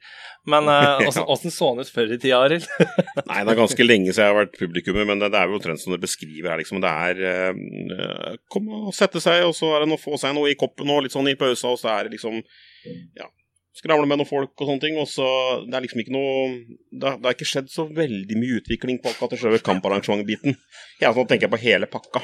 Men 0.46 0.70
eh, 0.70 1.02
åssen 1.10 1.26
åssen 1.34 1.54
så 1.54 1.72
han 1.72 1.82
ut 1.82 1.90
før 1.92 2.14
i 2.14 2.20
tida, 2.20 2.44
Arild? 2.46 2.68
Nei, 3.32 3.40
det 3.42 3.54
er 3.56 3.58
ganske 3.58 3.88
lenge 3.88 4.12
siden 4.12 4.28
jeg 4.28 4.34
har 4.34 4.38
vært 4.38 4.60
publikummer, 4.60 5.08
men 5.10 5.24
det, 5.24 5.32
det 5.34 5.40
er 5.40 5.50
jo 5.50 5.58
omtrent 5.58 5.82
som 5.82 5.96
det 5.96 6.02
beskriver 6.04 6.52
her, 6.54 6.62
liksom. 6.62 6.84
Det 6.84 6.92
er 6.92 7.24
uh, 7.26 8.36
Kom 8.54 8.70
og 8.70 8.92
sette 8.96 9.22
seg, 9.24 9.48
og 9.48 9.56
så 9.58 9.72
er 9.74 9.84
det 9.84 9.90
noe, 9.94 10.02
få 10.02 10.20
seg 10.22 10.36
noe 10.38 10.52
i 10.52 10.60
koppen 10.60 10.94
og 10.94 11.02
litt 11.06 11.16
sånn 11.16 11.32
i 11.32 11.38
pausa, 11.40 11.74
og 11.74 11.82
så 11.82 11.96
er 11.96 12.06
det 12.06 12.20
liksom 12.20 12.38
Ja. 13.18 13.32
Skravle 13.76 14.08
med 14.08 14.22
noen 14.22 14.30
folk 14.30 14.54
og 14.56 14.70
sånne 14.70 14.84
ting. 14.86 14.96
Og 15.02 15.10
så 15.12 15.26
Det 15.66 15.76
er 15.76 15.84
liksom 15.84 16.00
ikke 16.00 16.14
noe 16.16 16.36
Det 16.96 17.10
har, 17.10 17.18
det 17.20 17.28
har 17.28 17.34
ikke 17.36 17.50
skjedd 17.50 17.74
så 17.74 17.84
veldig 17.92 18.38
mye 18.40 18.62
utvikling 18.62 19.02
på 19.04 19.12
akkurat 19.12 19.42
selve 19.42 19.60
kamparrangementbiten. 19.66 20.56
Jeg 21.02 21.10
så 21.10 21.20
nå 21.20 21.26
tenker 21.28 21.50
jeg 21.50 21.56
på 21.58 21.60
hele 21.66 21.90
pakka. 21.92 22.22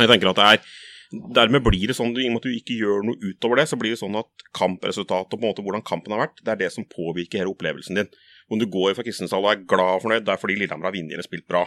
Jeg 0.00 0.10
tenker 0.10 0.32
at 0.32 0.40
det 0.40 0.48
er 0.48 0.72
Dermed 1.12 1.62
blir 1.66 1.90
det 1.90 1.96
sånn, 1.98 2.14
i 2.16 2.24
og 2.28 2.34
med 2.34 2.40
at 2.40 2.46
du 2.48 2.54
ikke 2.56 2.76
gjør 2.78 3.02
noe 3.04 3.18
utover 3.20 3.60
det, 3.60 3.66
så 3.68 3.76
blir 3.76 3.92
det 3.92 4.00
sånn 4.00 4.16
at 4.16 4.44
kampresultatet 4.56 5.34
og 5.34 5.38
på 5.38 5.42
en 5.42 5.50
måte 5.50 5.64
hvordan 5.64 5.84
kampen 5.84 6.14
har 6.14 6.22
vært, 6.24 6.40
det 6.40 6.54
er 6.54 6.60
det 6.62 6.70
som 6.72 6.86
påvirker 6.88 7.42
hele 7.42 7.52
opplevelsen 7.52 8.00
din. 8.00 8.08
Om 8.52 8.60
du 8.62 8.66
går 8.72 8.96
fra 8.96 9.04
Kristiansand 9.04 9.44
og 9.44 9.50
er 9.52 9.62
glad 9.68 9.98
og 9.98 10.02
fornøyd, 10.06 10.24
det 10.24 10.32
er 10.32 10.40
fordi 10.40 10.56
Lillehammer 10.56 10.88
har 10.88 10.96
vunnet 10.96 11.16
eller 11.16 11.26
spilt 11.26 11.46
bra. 11.50 11.66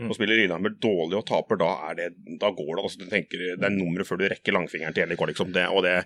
Mm. 0.00 0.08
Og 0.08 0.16
spiller 0.16 0.38
Lillehammer 0.40 0.74
dårlig 0.82 1.18
og 1.20 1.26
taper, 1.28 1.58
da, 1.60 1.70
er 1.90 1.98
det, 2.00 2.06
da 2.40 2.50
går 2.50 2.72
det. 2.74 2.82
Altså, 2.82 3.02
du 3.02 3.08
tenker, 3.12 3.42
det 3.60 3.66
er 3.68 3.74
nummeret 3.76 4.08
før 4.08 4.18
du 4.18 4.28
rekker 4.32 4.56
langfingeren 4.56 4.96
til 4.96 5.10
LK, 5.12 5.26
liksom. 5.30 5.52
Det, 5.54 5.66
og 5.70 5.84
det, 5.86 5.98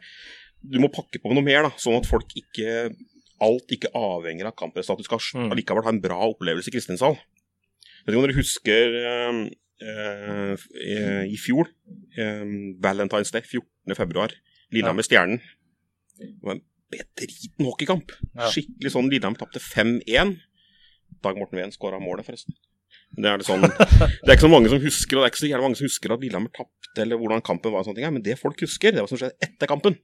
du 0.61 0.81
må 0.83 0.91
pakke 0.93 1.21
på 1.23 1.31
med 1.31 1.39
noe 1.41 1.47
mer, 1.47 1.69
da, 1.69 1.73
sånn 1.81 2.01
at 2.01 2.09
folk 2.09 2.35
ikke 2.37 2.91
Alt 3.37 3.69
ikke 3.69 3.91
avhenger 3.93 4.47
av 4.49 4.55
kampresultatet. 4.57 5.05
Du 5.05 5.09
skal 5.11 5.21
Mm. 5.37 5.51
allikevel 5.53 5.85
ha 5.85 5.91
en 5.93 6.01
bra 6.01 6.17
opplevelse 6.25 6.71
i 6.71 6.73
Kristiansand. 6.73 7.19
Jeg 8.07 8.15
vet 8.15 8.15
ikke 8.15 8.23
om 8.23 8.27
dere 8.29 8.39
husker 8.39 8.97
eh, 9.03 10.57
eh, 10.87 11.25
i- 11.27 11.41
fjor, 11.43 11.69
eh, 12.17 12.45
Valentine's 12.83 13.33
Day, 13.35 13.43
14. 13.43 13.97
februar, 13.99 14.31
Lillehammer 14.73 15.03
Stjernen. 15.07 15.41
Det 16.17 16.31
var 16.43 16.55
en 16.57 16.63
bedriten 16.91 17.67
hockeykamp. 17.67 18.13
Ja. 18.37 18.49
Skikkelig 18.53 18.93
sånn 18.95 19.11
Lillehammer 19.11 19.39
tapte 19.43 19.59
5-1. 19.61 20.37
Dag 21.23 21.37
Morten 21.39 21.59
Ween 21.59 21.73
skåra 21.75 21.99
målet, 22.03 22.25
forresten. 22.27 22.55
Det 23.17 23.27
er, 23.31 23.39
det, 23.39 23.47
sånn, 23.47 23.63
det 23.67 24.29
er 24.31 24.35
ikke 24.37 24.47
så 24.47 24.51
mange 24.53 24.71
som 24.71 24.81
husker 24.83 25.17
og 25.19 25.23
det 25.23 25.27
er 25.29 25.33
ikke 25.35 25.43
så 25.43 25.63
mange 25.63 25.79
som 25.79 25.87
husker 25.87 26.13
at 26.15 26.23
Lillehammer 26.25 26.53
tapte, 26.55 27.03
eller 27.03 27.19
hvordan 27.21 27.43
kampen 27.47 27.73
var. 27.75 27.83
og 27.83 27.89
sånne 27.91 28.01
ting. 28.01 28.13
Men 28.17 28.25
det 28.27 28.39
folk 28.41 28.61
husker, 28.65 28.93
det 28.95 29.03
var 29.03 29.11
som 29.11 29.19
skjedde 29.21 29.37
etter 29.47 29.71
kampen. 29.71 29.99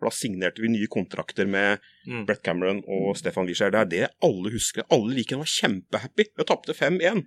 For 0.00 0.08
Da 0.08 0.14
signerte 0.16 0.62
vi 0.64 0.70
nye 0.72 0.88
kontrakter 0.88 1.46
med 1.46 1.78
Mm. 2.08 2.24
Brett 2.26 2.40
Cameron 2.42 2.78
og 2.88 3.16
Stefan 3.20 3.44
Wiescher. 3.46 3.70
Det 3.70 3.80
er 3.80 3.88
det 3.90 4.08
alle 4.24 4.50
husker. 4.50 4.82
Alle 4.90 5.12
liker 5.14 5.36
var 5.36 5.44
kjempehappy. 5.44 6.24
Vi 6.38 6.44
tapte 6.48 6.72
5-1. 6.72 7.26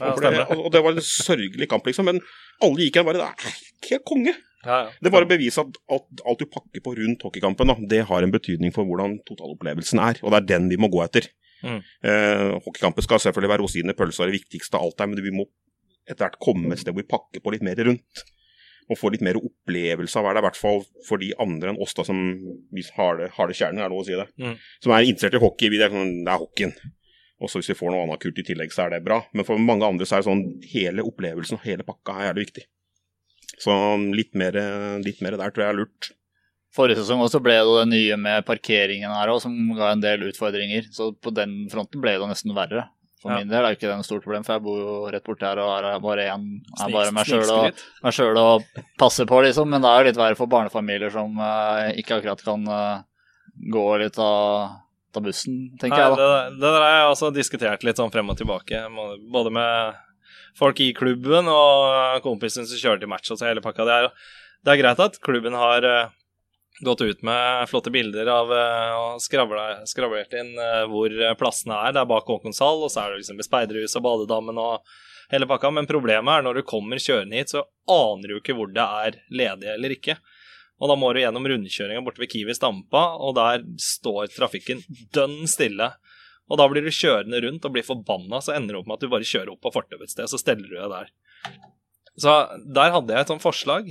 Ja, 0.00 0.10
det- 0.14 0.48
og 0.58 0.72
det 0.72 0.82
var 0.82 0.90
en 0.92 0.98
sørgelig 1.00 1.68
kamp, 1.68 1.86
liksom. 1.86 2.04
Men 2.04 2.20
alle 2.60 2.76
gikk 2.82 2.96
igjen 2.98 3.06
bare 3.06 3.14
Det 3.14 3.22
er 3.22 3.94
helt 3.94 4.04
konge. 4.04 4.34
Ja, 4.66 4.84
ja. 4.84 4.90
Det 5.00 5.12
bare 5.12 5.24
beviser 5.30 5.62
at 5.62 5.76
alt, 5.88 6.20
alt 6.26 6.38
du 6.40 6.46
pakker 6.46 6.80
på 6.82 6.96
rundt 6.98 7.22
hockeykampen, 7.22 7.66
da, 7.68 7.74
det 7.86 8.04
har 8.06 8.22
en 8.22 8.30
betydning 8.32 8.72
for 8.74 8.84
hvordan 8.84 9.20
totalopplevelsen 9.24 10.00
er. 10.02 10.18
Og 10.24 10.32
det 10.34 10.42
er 10.42 10.58
den 10.58 10.68
vi 10.68 10.76
må 10.76 10.90
gå 10.90 11.00
etter. 11.04 11.28
Mm. 11.62 11.78
Eh, 12.02 12.58
hockeykampen 12.66 13.02
skal 13.02 13.18
selvfølgelig 13.18 13.50
være 13.54 13.62
rosiner, 13.62 13.94
pølser 13.94 14.26
og 14.26 14.32
det 14.32 14.40
viktigste 14.42 14.74
av 14.74 14.82
alt 14.82 14.96
der, 14.98 15.06
men 15.06 15.22
vi 15.22 15.30
må 15.30 15.46
etter 16.10 16.26
hvert 16.28 16.38
komme 16.40 16.72
et 16.72 16.78
sted 16.80 16.92
hvor 16.92 17.02
vi 17.02 17.08
pakker 17.08 17.40
på 17.40 17.52
litt 17.52 17.62
mer 17.62 17.76
rundt. 17.76 18.24
Og 18.88 18.96
får 18.96 19.14
litt 19.14 19.24
mer 19.26 19.36
opplevelse 19.36 20.16
av 20.16 20.24
hva 20.24 20.32
det 20.32 20.40
er, 20.40 20.44
i 20.44 20.48
hvert 20.48 20.60
fall 20.60 20.78
for 21.04 21.20
de 21.20 21.32
andre 21.44 21.72
enn 21.72 21.80
oss 21.84 21.92
da, 21.96 22.06
som 22.08 22.20
vi 22.72 22.84
har 22.96 23.18
det, 23.20 23.32
har 23.36 23.50
det 23.50 23.56
kjernen, 23.58 23.82
er 23.82 23.90
det 23.90 23.94
lov 23.94 24.04
å 24.04 24.06
si 24.08 24.16
det. 24.16 24.28
Mm. 24.40 24.54
Som 24.84 24.94
er 24.94 25.04
interessert 25.04 25.36
i 25.36 25.42
hockey. 25.42 25.72
Det, 25.74 25.82
er 25.84 25.92
sånn, 25.92 26.14
det 26.24 26.32
er 26.32 26.42
hockeyen. 26.44 26.74
Også 27.44 27.60
hvis 27.60 27.70
vi 27.70 27.78
får 27.78 27.92
noe 27.94 28.06
annet 28.06 28.22
kult 28.22 28.40
i 28.40 28.46
tillegg, 28.48 28.72
så 28.74 28.86
er 28.86 28.96
det 28.96 29.04
bra. 29.06 29.20
Men 29.36 29.46
for 29.46 29.60
mange 29.62 29.86
andre 29.86 30.08
så 30.08 30.16
er 30.16 30.24
det 30.24 30.30
sånn 30.30 30.44
hele 30.72 31.04
opplevelsen 31.06 31.58
og 31.58 31.66
hele 31.68 31.86
pakka 31.86 32.16
er 32.16 32.30
jævlig 32.30 32.48
viktig. 32.48 32.64
Så 33.58 33.74
litt 34.14 34.38
mer, 34.38 34.56
litt 35.02 35.20
mer 35.24 35.36
der 35.38 35.52
tror 35.52 35.66
jeg 35.66 35.74
er 35.74 35.78
lurt. 35.80 36.12
Forrige 36.74 37.00
sesong 37.00 37.22
også 37.24 37.40
ble 37.42 37.56
det 37.56 37.76
det 37.78 37.86
nye 37.90 38.18
med 38.20 38.44
parkeringen 38.46 39.12
her 39.14 39.30
òg, 39.32 39.40
som 39.42 39.54
ga 39.76 39.92
en 39.94 40.02
del 40.02 40.26
utfordringer. 40.28 40.90
Så 40.94 41.10
på 41.16 41.32
den 41.34 41.64
fronten 41.72 42.02
ble 42.02 42.16
det 42.20 42.28
nesten 42.30 42.54
verre. 42.56 42.88
For 43.18 43.32
Ja. 43.32 43.38
min 43.40 43.48
del 43.50 43.64
er 43.64 43.72
det 43.72 43.78
ikke 43.78 43.88
det 43.88 43.96
noe 43.98 44.06
stort 44.06 44.22
problem, 44.22 44.44
for 44.46 44.54
jeg 44.54 44.62
bor 44.62 44.78
jo 44.78 44.96
rett 45.10 45.24
borti 45.26 45.46
her 45.46 45.58
og 45.58 45.84
er 45.84 46.00
bare 46.04 46.26
én 46.30 46.44
er 46.78 46.92
bare 46.94 47.10
meg 47.12 47.26
sjøl 47.26 48.36
og, 48.38 48.62
og 48.62 48.82
passer 48.98 49.26
på, 49.26 49.40
liksom. 49.42 49.68
Men 49.72 49.82
det 49.82 49.90
er 49.90 49.98
jo 50.04 50.08
litt 50.10 50.20
verre 50.20 50.38
for 50.38 50.46
barnefamilier 50.46 51.10
som 51.10 51.34
uh, 51.42 51.88
ikke 51.98 52.20
akkurat 52.20 52.44
kan 52.46 52.62
uh, 52.70 53.02
gå 53.74 53.86
litt 54.04 54.18
av 54.22 54.76
ta 55.14 55.22
bussen, 55.24 55.56
tenker 55.80 55.96
Nei, 55.96 56.04
jeg 56.04 56.16
da. 56.20 56.28
det, 56.50 56.58
det 56.60 56.68
der 56.68 56.84
har 56.84 56.94
jeg 56.94 57.08
også 57.14 57.30
diskutert 57.34 57.86
litt 57.86 57.96
sånn 57.98 58.12
frem 58.12 58.28
og 58.28 58.36
tilbake, 58.38 58.82
både 59.32 59.50
med 59.56 59.96
folk 60.58 60.80
i 60.84 60.92
klubben 60.96 61.48
og 61.50 62.20
kompisen 62.24 62.66
som 62.68 62.80
kjører 62.80 63.02
til 63.02 63.10
match 63.10 63.32
og 63.32 63.40
så 63.40 63.48
hele 63.48 63.62
pakka. 63.64 63.86
Det 63.88 63.96
er, 63.96 64.08
det 64.66 64.74
er 64.74 64.80
greit 64.82 65.00
at 65.00 65.18
klubben 65.24 65.56
har 65.56 65.86
eh, 65.86 66.10
gått 66.84 67.00
ut 67.00 67.22
med 67.26 67.68
flotte 67.70 67.90
bilder 67.90 68.30
av 68.32 68.52
eh, 68.54 68.94
og 68.98 69.22
skravlert 69.22 70.34
inn 70.38 70.54
eh, 70.62 70.84
hvor 70.90 71.12
plassene 71.40 71.76
er. 71.76 71.94
Det 71.94 72.02
er 72.02 72.10
bak 72.10 72.28
Håkonshall, 72.30 72.84
og 72.86 72.92
så 72.92 73.04
er 73.04 73.12
det 73.12 73.22
liksom 73.22 73.42
speiderhus 73.46 73.96
og 73.98 74.04
badedammen 74.06 74.60
og 74.62 74.88
hele 75.32 75.48
pakka. 75.50 75.72
Men 75.74 75.88
problemet 75.90 76.38
er 76.38 76.46
når 76.46 76.60
du 76.60 76.66
kommer 76.68 77.02
kjørende 77.02 77.40
hit, 77.40 77.54
så 77.54 77.64
aner 77.90 78.30
du 78.30 78.38
ikke 78.38 78.56
hvor 78.58 78.70
det 78.72 78.84
er 78.84 79.22
ledig 79.30 79.72
eller 79.74 79.96
ikke. 79.96 80.18
Og 80.78 80.90
da 80.90 80.94
må 80.98 81.10
du 81.10 81.18
gjennom 81.22 81.46
rundkjøringa 81.50 82.04
borte 82.06 82.22
ved 82.22 82.30
Kiwi 82.30 82.54
Stampa, 82.54 83.02
og 83.18 83.34
der 83.38 83.64
står 83.82 84.30
trafikken 84.30 84.84
dønn 85.14 85.40
stille. 85.50 85.90
Og 86.48 86.60
da 86.60 86.68
blir 86.70 86.86
du 86.86 86.94
kjørende 86.94 87.40
rundt 87.44 87.66
og 87.66 87.74
blir 87.74 87.86
forbanna, 87.86 88.38
så 88.40 88.54
ender 88.54 88.76
det 88.76 88.80
opp 88.80 88.88
med 88.88 89.00
at 89.00 89.04
du 89.04 89.12
bare 89.12 89.26
kjører 89.26 89.52
opp 89.52 89.64
på 89.66 89.74
fortauet 89.74 90.06
et 90.06 90.14
sted, 90.14 90.30
så 90.30 90.40
steller 90.40 90.70
du 90.70 90.76
deg 90.78 90.92
der. 90.92 91.10
Så 92.18 92.34
der 92.64 92.94
hadde 92.94 93.14
jeg 93.14 93.26
et 93.26 93.32
sånt 93.32 93.44
forslag 93.44 93.90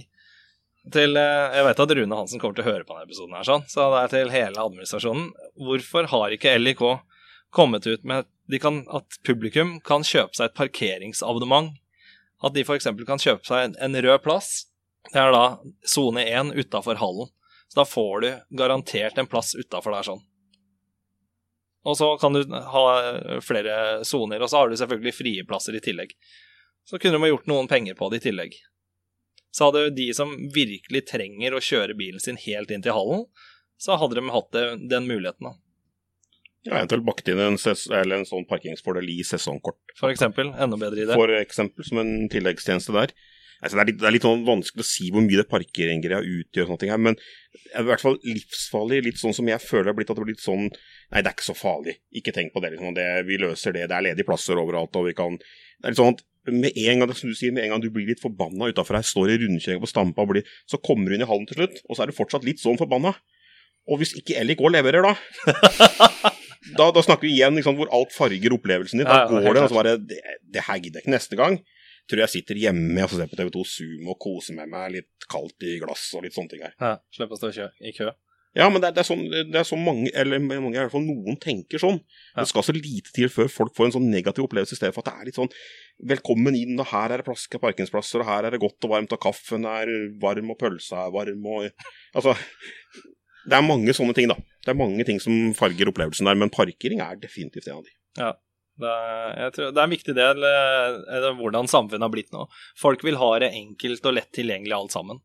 til 0.93 1.17
eh, 1.19 1.57
Jeg 1.57 1.65
vet 1.67 1.81
at 1.83 1.93
Rune 1.99 2.19
Hansen 2.19 2.41
kommer 2.41 2.57
til 2.57 2.65
å 2.65 2.71
høre 2.71 2.85
på 2.85 2.95
denne 2.95 3.07
episoden, 3.07 3.35
her, 3.37 3.47
sånn, 3.47 3.65
så 3.71 3.89
det 3.93 4.01
er 4.01 4.13
til 4.13 4.33
hele 4.33 4.63
administrasjonen. 4.63 5.29
Hvorfor 5.67 6.09
har 6.13 6.35
ikke 6.35 6.57
LIK 6.59 6.83
kommet 7.55 7.87
ut 7.87 8.03
med 8.07 8.27
kan, 8.61 8.83
at 8.93 9.19
publikum 9.27 9.77
kan 9.85 10.05
kjøpe 10.07 10.37
seg 10.37 10.49
et 10.49 10.57
parkeringsabonnement? 10.57 11.75
At 12.45 12.53
de 12.53 12.63
f.eks. 12.63 12.89
kan 13.07 13.21
kjøpe 13.21 13.47
seg 13.47 13.77
en, 13.81 13.97
rød 14.05 14.21
plass. 14.23 14.67
Det 15.09 15.19
er 15.19 15.33
da 15.33 15.57
sone 15.87 16.23
1 16.27 16.53
utafor 16.59 16.99
hallen. 17.01 17.31
Så 17.67 17.79
da 17.79 17.85
får 17.87 18.23
du 18.23 18.29
garantert 18.59 19.17
en 19.17 19.27
plass 19.27 19.55
utafor 19.57 19.95
der 19.95 20.05
sånn. 20.07 20.21
Og 21.87 21.95
så 21.97 22.11
kan 22.19 22.35
du 22.35 22.43
ha 22.51 22.85
flere 23.43 24.03
soner, 24.07 24.43
og 24.43 24.51
så 24.51 24.61
har 24.61 24.69
du 24.69 24.77
selvfølgelig 24.79 25.15
frie 25.15 25.45
plasser 25.47 25.75
i 25.75 25.81
tillegg. 25.83 26.13
Så 26.87 26.99
kunne 26.99 27.17
de 27.17 27.25
ha 27.25 27.31
gjort 27.31 27.47
noen 27.49 27.69
penger 27.71 27.95
på 27.99 28.09
det 28.11 28.21
i 28.21 28.25
tillegg. 28.27 28.57
Så 29.55 29.69
hadde 29.69 29.89
de 29.95 30.09
som 30.13 30.33
virkelig 30.53 31.05
trenger 31.09 31.55
å 31.55 31.63
kjøre 31.63 31.95
bilen 31.97 32.21
sin 32.23 32.39
helt 32.43 32.73
inn 32.73 32.83
til 32.85 32.95
hallen, 32.97 33.25
så 33.81 33.97
hadde 34.01 34.19
de 34.19 34.33
hatt 34.33 34.51
det, 34.53 34.65
den 34.91 35.07
muligheten, 35.09 35.49
da. 35.49 35.55
Ja, 36.67 36.81
eventuelt 36.81 37.05
bakt 37.07 37.29
inn 37.31 37.39
en, 37.39 37.55
en 37.55 38.27
sånn 38.27 38.45
parkeringsfordel 38.49 39.07
i 39.13 39.21
sesongkort, 39.23 39.79
For 39.95 40.11
eksempel. 40.11 40.51
Enda 40.59 40.79
bedre 40.79 41.05
idé. 41.05 41.15
for 41.15 41.31
eksempel, 41.37 41.85
som 41.87 42.01
en 42.01 42.27
tilleggstjeneste 42.31 42.95
der. 42.95 43.13
Altså, 43.57 43.77
det, 43.77 43.81
er 43.81 43.89
litt, 43.89 43.99
det 44.01 44.07
er 44.09 44.13
litt 44.13 44.25
sånn 44.27 44.43
vanskelig 44.45 44.83
å 44.83 44.85
si 44.85 45.07
hvor 45.13 45.23
mye 45.25 45.39
det 45.39 45.47
parkeringgreia 45.49 46.19
utgjør, 46.21 46.67
og 46.67 46.73
sånne 46.73 46.81
ting 46.83 46.91
her, 46.93 47.01
men 47.01 47.15
det 47.17 47.71
er 47.71 47.85
i 47.85 47.87
hvert 47.87 48.03
fall 48.03 48.19
livsfarlig, 48.21 48.99
litt 49.07 49.21
sånn 49.21 49.33
som 49.33 49.49
jeg 49.49 49.63
føler 49.63 49.87
det 49.87 49.93
har 49.93 49.97
blitt 49.97 50.11
at 50.13 50.19
det 50.19 50.25
blir 50.25 50.35
litt 50.35 50.43
sånn 50.43 50.67
Nei, 50.67 51.21
det 51.23 51.29
er 51.31 51.33
ikke 51.33 51.47
så 51.47 51.55
farlig, 51.57 51.95
ikke 52.19 52.33
tenk 52.35 52.51
på 52.53 52.61
det, 52.61 52.73
liksom. 52.75 52.93
Det, 52.97 53.07
vi 53.25 53.39
løser 53.41 53.73
det, 53.73 53.87
det 53.89 53.95
er 53.95 54.09
ledige 54.09 54.27
plasser 54.27 54.59
overalt, 54.59 54.97
og 54.99 55.07
vi 55.07 55.15
kan 55.17 55.39
Det 55.39 55.87
er 55.87 55.95
litt 55.95 56.01
sånn 56.01 56.17
at 56.17 56.25
med 56.53 56.77
en 56.77 57.03
gang 57.03 57.13
som 57.17 57.31
du 57.31 57.35
sier, 57.37 57.53
med 57.55 57.65
en 57.65 57.75
gang 57.75 57.83
du 57.83 57.89
blir 57.93 58.07
litt 58.09 58.23
forbanna 58.23 58.69
utafor 58.71 58.99
her, 58.99 59.05
står 59.05 59.33
i 59.33 59.39
rundkjøringa 59.43 59.83
på 59.83 59.89
Stampa, 59.91 60.23
og 60.23 60.31
blir, 60.31 60.47
så 60.69 60.79
kommer 60.83 61.09
du 61.09 61.17
inn 61.17 61.25
i 61.25 61.29
hallen 61.29 61.47
til 61.49 61.61
slutt, 61.61 61.81
og 61.87 61.97
så 61.97 62.05
er 62.05 62.11
du 62.11 62.17
fortsatt 62.17 62.47
litt 62.47 62.61
sånn 62.63 62.79
forbanna. 62.79 63.13
Og 63.87 64.01
hvis 64.01 64.13
ikke 64.19 64.43
LIK 64.43 64.61
leverer, 64.73 65.05
da 65.05 65.13
da, 66.79 66.89
da 66.91 67.03
snakker 67.03 67.27
vi 67.27 67.33
igjen 67.37 67.55
liksom, 67.59 67.77
hvor 67.79 67.91
alt 67.95 68.13
farger 68.15 68.55
opplevelsen 68.57 69.01
din. 69.01 69.07
Da 69.07 69.23
Ja, 69.23 69.25
ja, 69.25 69.41
går 69.47 69.55
det, 69.55 69.63
og 69.63 69.71
så 69.71 69.79
bare 69.79 69.97
Det, 70.01 70.19
det 70.43 70.65
her 70.67 70.79
gidder 70.81 70.99
jeg 70.99 71.07
ikke 71.07 71.15
neste 71.15 71.39
gang. 71.39 71.59
Tror 72.07 72.23
jeg 72.23 72.33
sitter 72.37 72.59
hjemme 72.59 73.03
og 73.03 73.11
ser 73.11 73.27
på 73.31 73.39
TV2 73.39 73.63
Zoom 73.67 74.11
og 74.13 74.19
koser 74.23 74.55
med 74.55 74.71
meg 74.71 74.93
litt 74.95 75.27
kaldt 75.31 75.65
i 75.67 75.75
glass 75.81 76.05
og 76.15 76.23
litt 76.23 76.35
sånne 76.35 76.53
ting 76.53 76.63
her. 76.63 76.75
Ja, 76.79 76.93
Slipper 77.15 77.35
å 77.35 77.41
stå 77.41 77.69
i 77.83 77.93
kø. 77.95 78.11
Ja, 78.57 78.65
men 78.73 78.81
det, 78.81 78.89
er- 78.89 78.95
det 78.97 79.01
er 79.03 79.07
sånn 79.07 79.25
det 79.29 79.59
er 79.59 79.65
så 79.67 79.77
mange, 79.77 80.09
eller 80.17 80.39
mange, 80.41 80.73
i 80.73 80.79
hvert 80.81 80.93
fall 80.95 81.03
noen 81.05 81.35
tenker 81.43 81.77
sånn. 81.81 81.99
Ja. 82.33 82.41
Det 82.41 82.47
skal 82.49 82.65
så 82.65 82.73
lite 82.73 83.13
til 83.13 83.29
før 83.29 83.51
folk 83.53 83.75
får 83.77 83.89
en 83.91 83.95
sånn 83.99 84.07
negativ 84.09 84.47
opplevelse, 84.47 84.73
i 84.73 84.79
stedet 84.79 84.95
for 84.95 85.05
at 85.05 85.11
det 85.11 85.21
er 85.21 85.29
litt 85.29 85.37
sånn 85.39 85.51
Velkommen 86.09 86.53
inn, 86.57 86.75
og 86.81 86.89
her 86.91 87.13
er 87.15 87.21
det 87.21 87.25
plass, 87.25 87.47
parkeringsplasser, 87.53 88.21
og 88.21 88.27
her 88.29 88.45
er 88.49 88.53
det 88.53 88.59
godt 88.61 88.85
og 88.85 88.91
varmt, 88.93 89.13
og 89.15 89.21
kaffen 89.23 89.63
er 89.69 89.89
varm, 90.21 90.51
og 90.53 90.59
pølsa 90.61 91.07
er 91.07 91.13
varm, 91.15 91.45
og 91.49 91.69
Altså 92.17 92.35
Det 93.47 93.55
er 93.57 93.63
mange 93.65 93.93
sånne 93.95 94.13
ting, 94.17 94.27
da. 94.29 94.35
Det 94.65 94.73
er 94.73 94.77
mange 94.81 95.05
ting 95.07 95.21
som 95.23 95.33
farger 95.57 95.89
opplevelsen 95.93 96.27
der, 96.27 96.35
men 96.37 96.51
parkering 96.53 96.99
er 97.05 97.15
definitivt 97.21 97.69
en 97.71 97.77
av 97.79 97.85
de. 97.87 97.93
Ja. 98.19 98.31
Det 98.77 98.89
er, 98.93 99.49
det 99.57 99.71
er 99.73 99.85
en 99.87 99.93
viktig 99.95 100.13
del 100.13 100.43
eh, 100.45 100.97
av 101.31 101.37
hvordan 101.39 101.65
samfunnet 101.71 102.03
har 102.05 102.11
blitt 102.13 102.27
nå. 102.35 102.43
Folk 102.77 103.01
vil 103.07 103.15
ha 103.17 103.29
det 103.41 103.47
enkelt 103.57 104.05
og 104.05 104.13
lett 104.19 104.29
tilgjengelig 104.37 104.75
alt 104.77 104.93
sammen. 104.93 105.21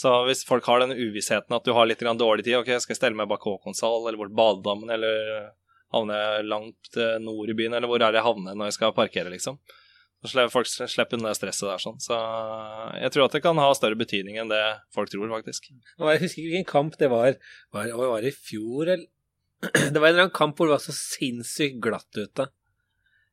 Så 0.00 0.12
hvis 0.24 0.46
folk 0.48 0.64
har 0.70 0.80
den 0.80 0.96
uvissheten 0.96 1.52
at 1.56 1.66
du 1.66 1.74
har 1.76 1.88
litt 1.88 2.00
dårlig 2.00 2.46
tid, 2.46 2.56
ok, 2.60 2.70
skal 2.80 2.94
jeg 2.94 3.00
stelle 3.00 3.18
meg 3.18 3.28
bak 3.28 3.42
Håkonshall 3.44 4.06
eller 4.08 4.20
bort 4.22 4.36
Badedammen 4.38 4.92
eller 4.96 5.50
havne 5.92 6.16
langt 6.46 6.96
eh, 6.96 7.18
nord 7.20 7.50
i 7.50 7.56
byen, 7.58 7.74
eller 7.76 7.90
hvor 7.90 8.00
er 8.00 8.14
det 8.14 8.20
jeg 8.20 8.28
havner 8.28 8.56
når 8.56 8.70
jeg 8.70 8.78
skal 8.78 8.96
parkere, 8.96 9.32
liksom. 9.34 9.58
Så 10.20 10.44
folk 10.52 10.68
slipper 10.68 11.16
unna 11.16 11.32
stresset 11.36 11.64
der, 11.64 11.80
sånn. 11.80 12.00
Så 12.02 12.16
jeg 13.00 13.12
tror 13.12 13.26
at 13.26 13.36
det 13.36 13.40
kan 13.44 13.60
ha 13.60 13.70
større 13.76 13.96
betydning 13.96 14.36
enn 14.40 14.50
det 14.52 14.60
folk 14.92 15.08
tror, 15.12 15.30
faktisk. 15.32 15.70
Jeg 15.72 16.22
husker 16.22 16.42
ikke 16.42 16.50
hvilken 16.50 16.68
kamp 16.68 16.98
det 17.00 17.08
var. 17.12 17.38
Var, 17.72 17.92
var 17.96 18.20
det 18.20 18.34
i 18.34 18.36
fjor, 18.36 18.84
eller? 18.84 19.08
Det 19.92 20.00
var 20.00 20.08
en 20.08 20.14
eller 20.14 20.24
annen 20.24 20.32
kamp 20.32 20.56
hvor 20.56 20.70
det 20.70 20.72
var 20.72 20.80
så 20.80 20.94
sinnssykt 20.96 21.82
glatt 21.84 22.16
ute. 22.16 22.46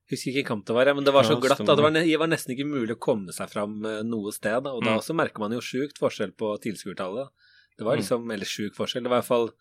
Husker 0.08 0.30
ikke 0.32 0.38
hvilken 0.40 0.48
kamp 0.48 0.66
det 0.70 0.76
var, 0.78 0.94
men 0.96 1.04
det 1.04 1.12
var 1.14 1.24
så 1.28 1.34
Ja, 1.36 1.40
glatt 1.44 1.60
at 1.60 1.68
det 1.68 1.84
var, 1.84 1.92
det 1.92 2.20
var 2.22 2.28
nesten 2.32 2.54
ikke 2.56 2.66
mulig 2.70 2.96
å 2.96 3.00
komme 3.04 3.34
seg 3.36 3.50
fram 3.52 3.74
eh, 3.86 4.04
noe 4.08 4.32
sted. 4.32 4.64
Da. 4.64 4.72
Og 4.72 4.84
da 4.86 4.94
Mm. 4.96 5.00
også 5.02 5.16
merker 5.16 5.40
man 5.44 5.52
jo 5.52 5.60
sjukt 5.60 6.00
forskjell 6.00 6.32
på 6.32 6.54
tilskuertallet. 6.64 7.28
Det 7.78 7.84
var 7.86 7.96
Mm. 7.98 8.00
liksom, 8.02 8.32
eller 8.32 8.46
sjuk 8.46 8.74
forskjell, 8.76 9.04
det 9.04 9.10
var 9.12 9.18
i 9.18 9.22
hvert 9.22 9.28
fall 9.28 9.52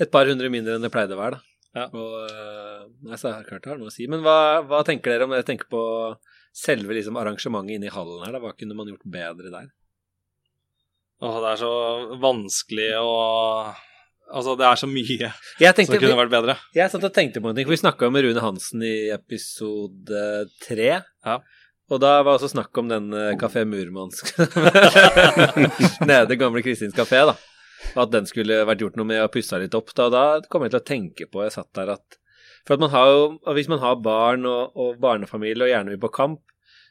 et 0.00 0.10
par 0.10 0.26
hundre 0.26 0.50
mindre 0.50 0.74
enn 0.74 0.82
det 0.82 0.90
pleide 0.90 1.14
å 1.14 1.22
være. 1.22 1.38
da. 1.38 1.40
Ja. 1.76 1.86
Og, 1.94 2.30
eh, 2.30 2.86
nei, 3.04 3.14
så 3.16 3.30
klart 3.46 3.62
det 3.62 3.70
har 3.70 3.78
noe 3.78 3.86
å 3.88 3.92
si. 3.92 4.06
Men 4.08 4.20
hva, 4.22 4.66
hva 4.66 4.82
tenker 4.84 5.12
dere 5.12 5.24
om 5.24 5.30
det? 5.30 5.44
Jeg 5.46 5.58
tenker 5.58 5.68
på 5.70 6.16
selve 6.52 6.90
liksom, 6.96 7.14
arrangementet 7.14 7.76
inne 7.76 7.86
i 7.86 7.94
hallen 7.94 8.24
her. 8.24 8.32
Da. 8.32 8.40
Hva 8.40 8.56
kunne 8.58 8.74
man 8.74 8.88
gjort 8.88 9.04
bedre 9.06 9.50
der? 9.52 9.70
Åh, 11.20 11.36
det 11.42 11.50
er 11.52 11.60
så 11.64 12.18
vanskelig 12.18 12.90
å 12.98 13.74
Altså, 14.28 14.54
det 14.60 14.66
er 14.68 14.76
så 14.76 14.88
mye 14.90 15.30
tenkte, 15.76 15.94
som 15.94 16.02
kunne 16.02 16.18
vært 16.18 16.32
bedre. 16.32 16.56
Jeg 16.76 16.92
satt 16.92 17.06
og 17.06 17.14
tenkte 17.16 17.40
på 17.40 17.48
en 17.48 17.56
ting, 17.56 17.64
for 17.64 17.74
vi 17.74 17.80
snakka 17.80 18.10
med 18.12 18.26
Rune 18.26 18.42
Hansen 18.44 18.84
i 18.84 19.08
episode 19.14 20.24
tre. 20.64 20.90
Ja. 21.00 21.36
Og 21.88 22.00
da 22.02 22.18
var 22.20 22.34
også 22.36 22.50
snakk 22.52 22.76
om 22.80 22.90
den 22.90 23.08
eh, 23.16 23.34
Kafé 23.40 23.62
Murmansk 23.64 24.34
nede 26.10 26.36
Gamle 26.36 26.60
Kristins 26.64 26.96
kafé, 26.96 27.22
da. 27.30 27.38
At 27.96 28.12
den 28.12 28.28
skulle 28.28 28.66
vært 28.68 28.82
gjort 28.84 28.98
noe 29.00 29.08
med 29.08 29.22
og 29.24 29.32
pussa 29.32 29.60
litt 29.60 29.76
opp. 29.78 29.94
Da, 29.96 30.10
og 30.10 30.12
da 30.12 30.50
kom 30.52 30.66
jeg 30.66 30.74
til 30.74 30.82
å 30.82 30.88
tenke 30.90 31.28
på, 31.30 31.46
jeg 31.46 31.54
satt 31.56 31.70
der 31.78 31.94
at 31.94 32.18
For 32.66 32.76
at 32.76 32.82
man 32.82 32.92
har 32.92 33.08
jo 33.08 33.54
Hvis 33.56 33.70
man 33.70 33.80
har 33.80 34.02
barn 34.04 34.44
og, 34.50 34.76
og 34.76 34.98
barnefamilie 35.00 35.64
og 35.64 35.72
gjerne 35.72 35.94
vil 35.94 36.02
på 36.02 36.12
kamp, 36.12 36.42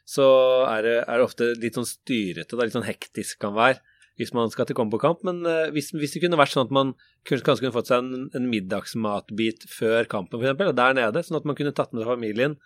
så 0.08 0.26
er 0.66 0.82
det, 0.82 0.96
er 1.04 1.20
det 1.20 1.28
ofte 1.28 1.52
litt 1.60 1.78
sånn 1.78 1.86
styrete, 1.86 2.56
da, 2.56 2.64
litt 2.64 2.74
sånn 2.74 2.88
hektisk 2.88 3.38
kan 3.44 3.54
være 3.54 3.78
hvis 4.18 4.34
man 4.34 4.50
skal 4.50 4.66
til 4.66 4.76
kamp. 4.78 5.22
Men 5.26 5.44
uh, 5.46 5.68
hvis, 5.74 5.92
hvis 5.94 6.16
det 6.16 6.24
kunne 6.24 6.40
vært 6.40 6.54
sånn 6.54 6.66
at 6.66 6.74
man 6.74 6.92
kunne, 7.26 7.44
kanskje 7.46 7.66
kunne 7.66 7.76
fått 7.76 7.92
seg 7.92 8.02
en, 8.02 8.26
en 8.34 8.50
middagsmatbit 8.50 9.68
før 9.70 10.10
kampen, 10.10 10.42
f.eks., 10.42 10.74
der 10.76 10.98
nede, 10.98 11.22
sånn 11.24 11.40
at 11.40 11.48
man 11.48 11.58
kunne 11.58 11.74
tatt 11.76 11.94
med 11.94 12.02
seg 12.02 12.12
familien, 12.12 12.58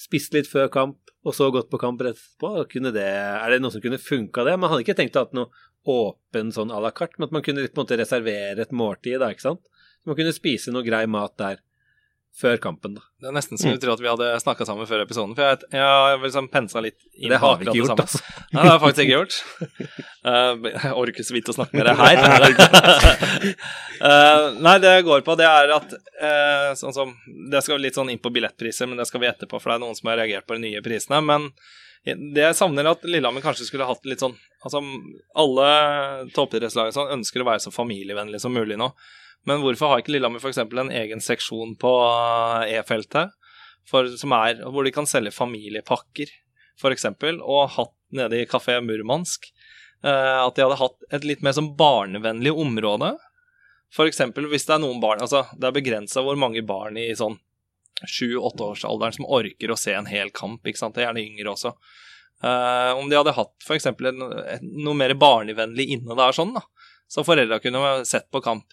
spist 0.00 0.34
litt 0.34 0.48
før 0.50 0.70
kamp, 0.74 1.12
og 1.24 1.36
så 1.36 1.50
gått 1.54 1.70
på 1.70 1.80
kamp 1.82 2.02
rett 2.02 2.18
etterpå, 2.18 2.90
det, 2.94 3.04
er 3.04 3.52
det 3.52 3.60
noe 3.62 3.74
som 3.74 3.82
kunne 3.82 4.00
funka, 4.02 4.46
det? 4.46 4.56
Man 4.58 4.72
hadde 4.72 4.86
ikke 4.86 4.96
tenkt 4.98 5.18
å 5.18 5.24
ha 5.24 5.38
noe 5.38 5.50
åpen 5.84 6.50
sånn 6.54 6.72
à 6.74 6.80
la 6.82 6.90
carte, 6.96 7.18
men 7.18 7.28
at 7.28 7.36
man 7.36 7.44
kunne 7.44 7.66
på 7.66 7.76
en 7.76 7.84
måte 7.84 7.98
reservere 8.00 8.64
et 8.64 8.74
måltid, 8.74 9.20
da, 9.22 9.30
ikke 9.34 9.46
sant? 9.46 9.62
Man 10.04 10.18
kunne 10.18 10.34
spise 10.36 10.72
noe 10.74 10.84
grei 10.86 11.04
mat 11.10 11.36
der 11.40 11.62
før 12.34 12.56
kampen, 12.58 12.96
da. 12.96 13.02
Det 13.22 13.28
er 13.30 13.34
nesten 13.36 13.58
så 13.60 13.70
du 13.70 13.78
tror 13.78 13.94
at 13.94 14.00
vi 14.02 14.08
hadde 14.10 14.28
snakka 14.42 14.66
sammen 14.66 14.88
før 14.90 15.04
episoden. 15.04 15.36
For 15.36 15.46
jeg, 15.46 15.68
jeg 15.76 15.84
har 15.86 16.18
liksom 16.18 16.48
pensa 16.50 16.82
litt 16.82 16.96
inn 17.14 17.30
Det 17.30 17.38
har 17.38 17.60
vi 17.60 17.68
ikke 17.68 17.76
gjort, 17.78 18.02
altså. 18.02 18.20
Nei, 18.24 18.56
det 18.56 18.64
har 18.64 18.72
jeg 18.72 18.82
faktisk 18.86 19.04
ikke 19.06 19.20
gjort. 19.20 19.38
Uh, 20.24 20.56
jeg 20.64 20.90
orker 20.96 21.24
så 21.28 21.34
vidt 21.36 21.48
å 21.52 21.52
snakke 21.52 21.76
med 21.76 21.84
deg 21.84 21.98
her. 22.00 22.54
uh, 24.00 24.46
nei, 24.64 24.72
det 24.80 24.94
jeg 24.94 25.04
går 25.04 25.20
på, 25.26 25.34
det 25.36 25.44
er 25.44 25.72
at 25.74 25.90
uh, 25.92 26.70
sånn 26.80 26.94
som 26.96 27.12
Det 27.52 27.60
skal 27.60 27.84
litt 27.84 27.98
sånn 27.98 28.08
inn 28.08 28.22
på 28.24 28.32
billettpriser, 28.32 28.88
men 28.88 28.96
det 28.96 29.04
skal 29.10 29.20
vi 29.20 29.28
etterpå, 29.28 29.60
for 29.60 29.68
det 29.68 29.76
er 29.76 29.82
noen 29.82 29.98
som 29.98 30.08
har 30.08 30.16
reagert 30.22 30.48
på 30.48 30.56
de 30.56 30.64
nye 30.64 30.80
prisene. 30.80 31.20
Men 31.28 31.50
det 32.08 32.40
jeg 32.40 32.56
savner, 32.56 32.88
er 32.88 32.96
at 32.96 33.04
Lillehammer 33.04 33.44
kanskje 33.44 33.68
skulle 33.68 33.88
hatt 33.88 34.08
litt 34.08 34.24
sånn 34.24 34.32
Altså, 34.64 34.80
alle 35.36 35.68
toppidrettslag 36.32 36.94
sånn, 36.96 37.12
ønsker 37.18 37.44
å 37.44 37.50
være 37.50 37.60
så 37.60 37.72
familievennlig 37.74 38.40
som 38.40 38.54
mulig 38.56 38.80
nå. 38.80 38.88
Men 39.48 39.60
hvorfor 39.64 39.90
har 39.90 40.02
ikke 40.02 40.14
Lillehammer 40.14 40.40
f.eks. 40.40 40.60
en 40.64 40.92
egen 40.94 41.22
seksjon 41.22 41.74
på 41.80 41.92
eh, 42.04 42.78
E-feltet, 42.78 43.34
som 43.84 44.32
er, 44.32 44.62
hvor 44.64 44.86
de 44.86 44.92
kan 44.94 45.08
selge 45.08 45.34
familiepakker, 45.36 46.30
f.eks., 46.80 47.06
og 47.36 47.74
hatt 47.76 47.94
nede 48.14 48.40
i 48.40 48.48
Kafé 48.48 48.78
Murmansk 48.80 49.50
eh, 50.04 50.38
at 50.40 50.56
de 50.56 50.64
hadde 50.64 50.80
hatt 50.80 51.08
et 51.12 51.26
litt 51.28 51.44
mer 51.44 51.56
sånn 51.56 51.74
barnevennlig 51.78 52.54
område. 52.54 53.14
F.eks. 53.94 54.22
hvis 54.34 54.66
det 54.66 54.76
er 54.76 54.82
noen 54.82 55.02
barn 55.02 55.20
Altså, 55.22 55.44
det 55.54 55.68
er 55.68 55.76
begrensa 55.76 56.24
hvor 56.24 56.38
mange 56.40 56.64
barn 56.66 56.96
i 56.98 57.10
sånn 57.14 57.36
sju-åtteårsalderen 58.10 59.14
som 59.14 59.28
orker 59.30 59.70
å 59.70 59.78
se 59.78 59.94
en 59.94 60.08
hel 60.10 60.32
kamp, 60.34 60.64
ikke 60.66 60.80
sant. 60.80 60.96
Det 60.96 61.04
er 61.04 61.10
gjerne 61.10 61.22
yngre 61.22 61.52
også. 61.52 61.74
Uh, 62.44 62.90
om 62.98 63.06
de 63.08 63.16
hadde 63.16 63.36
hatt 63.36 63.54
f.eks. 63.64 63.86
noe 63.94 64.96
mer 64.98 65.14
barnevennlig 65.16 65.86
inne 65.94 66.16
der, 66.18 66.34
sånn, 66.36 66.56
da. 66.56 66.64
Så 67.08 67.22
foreldra 67.24 67.60
kunne 67.62 68.02
sett 68.08 68.26
på 68.32 68.42
kamp 68.44 68.66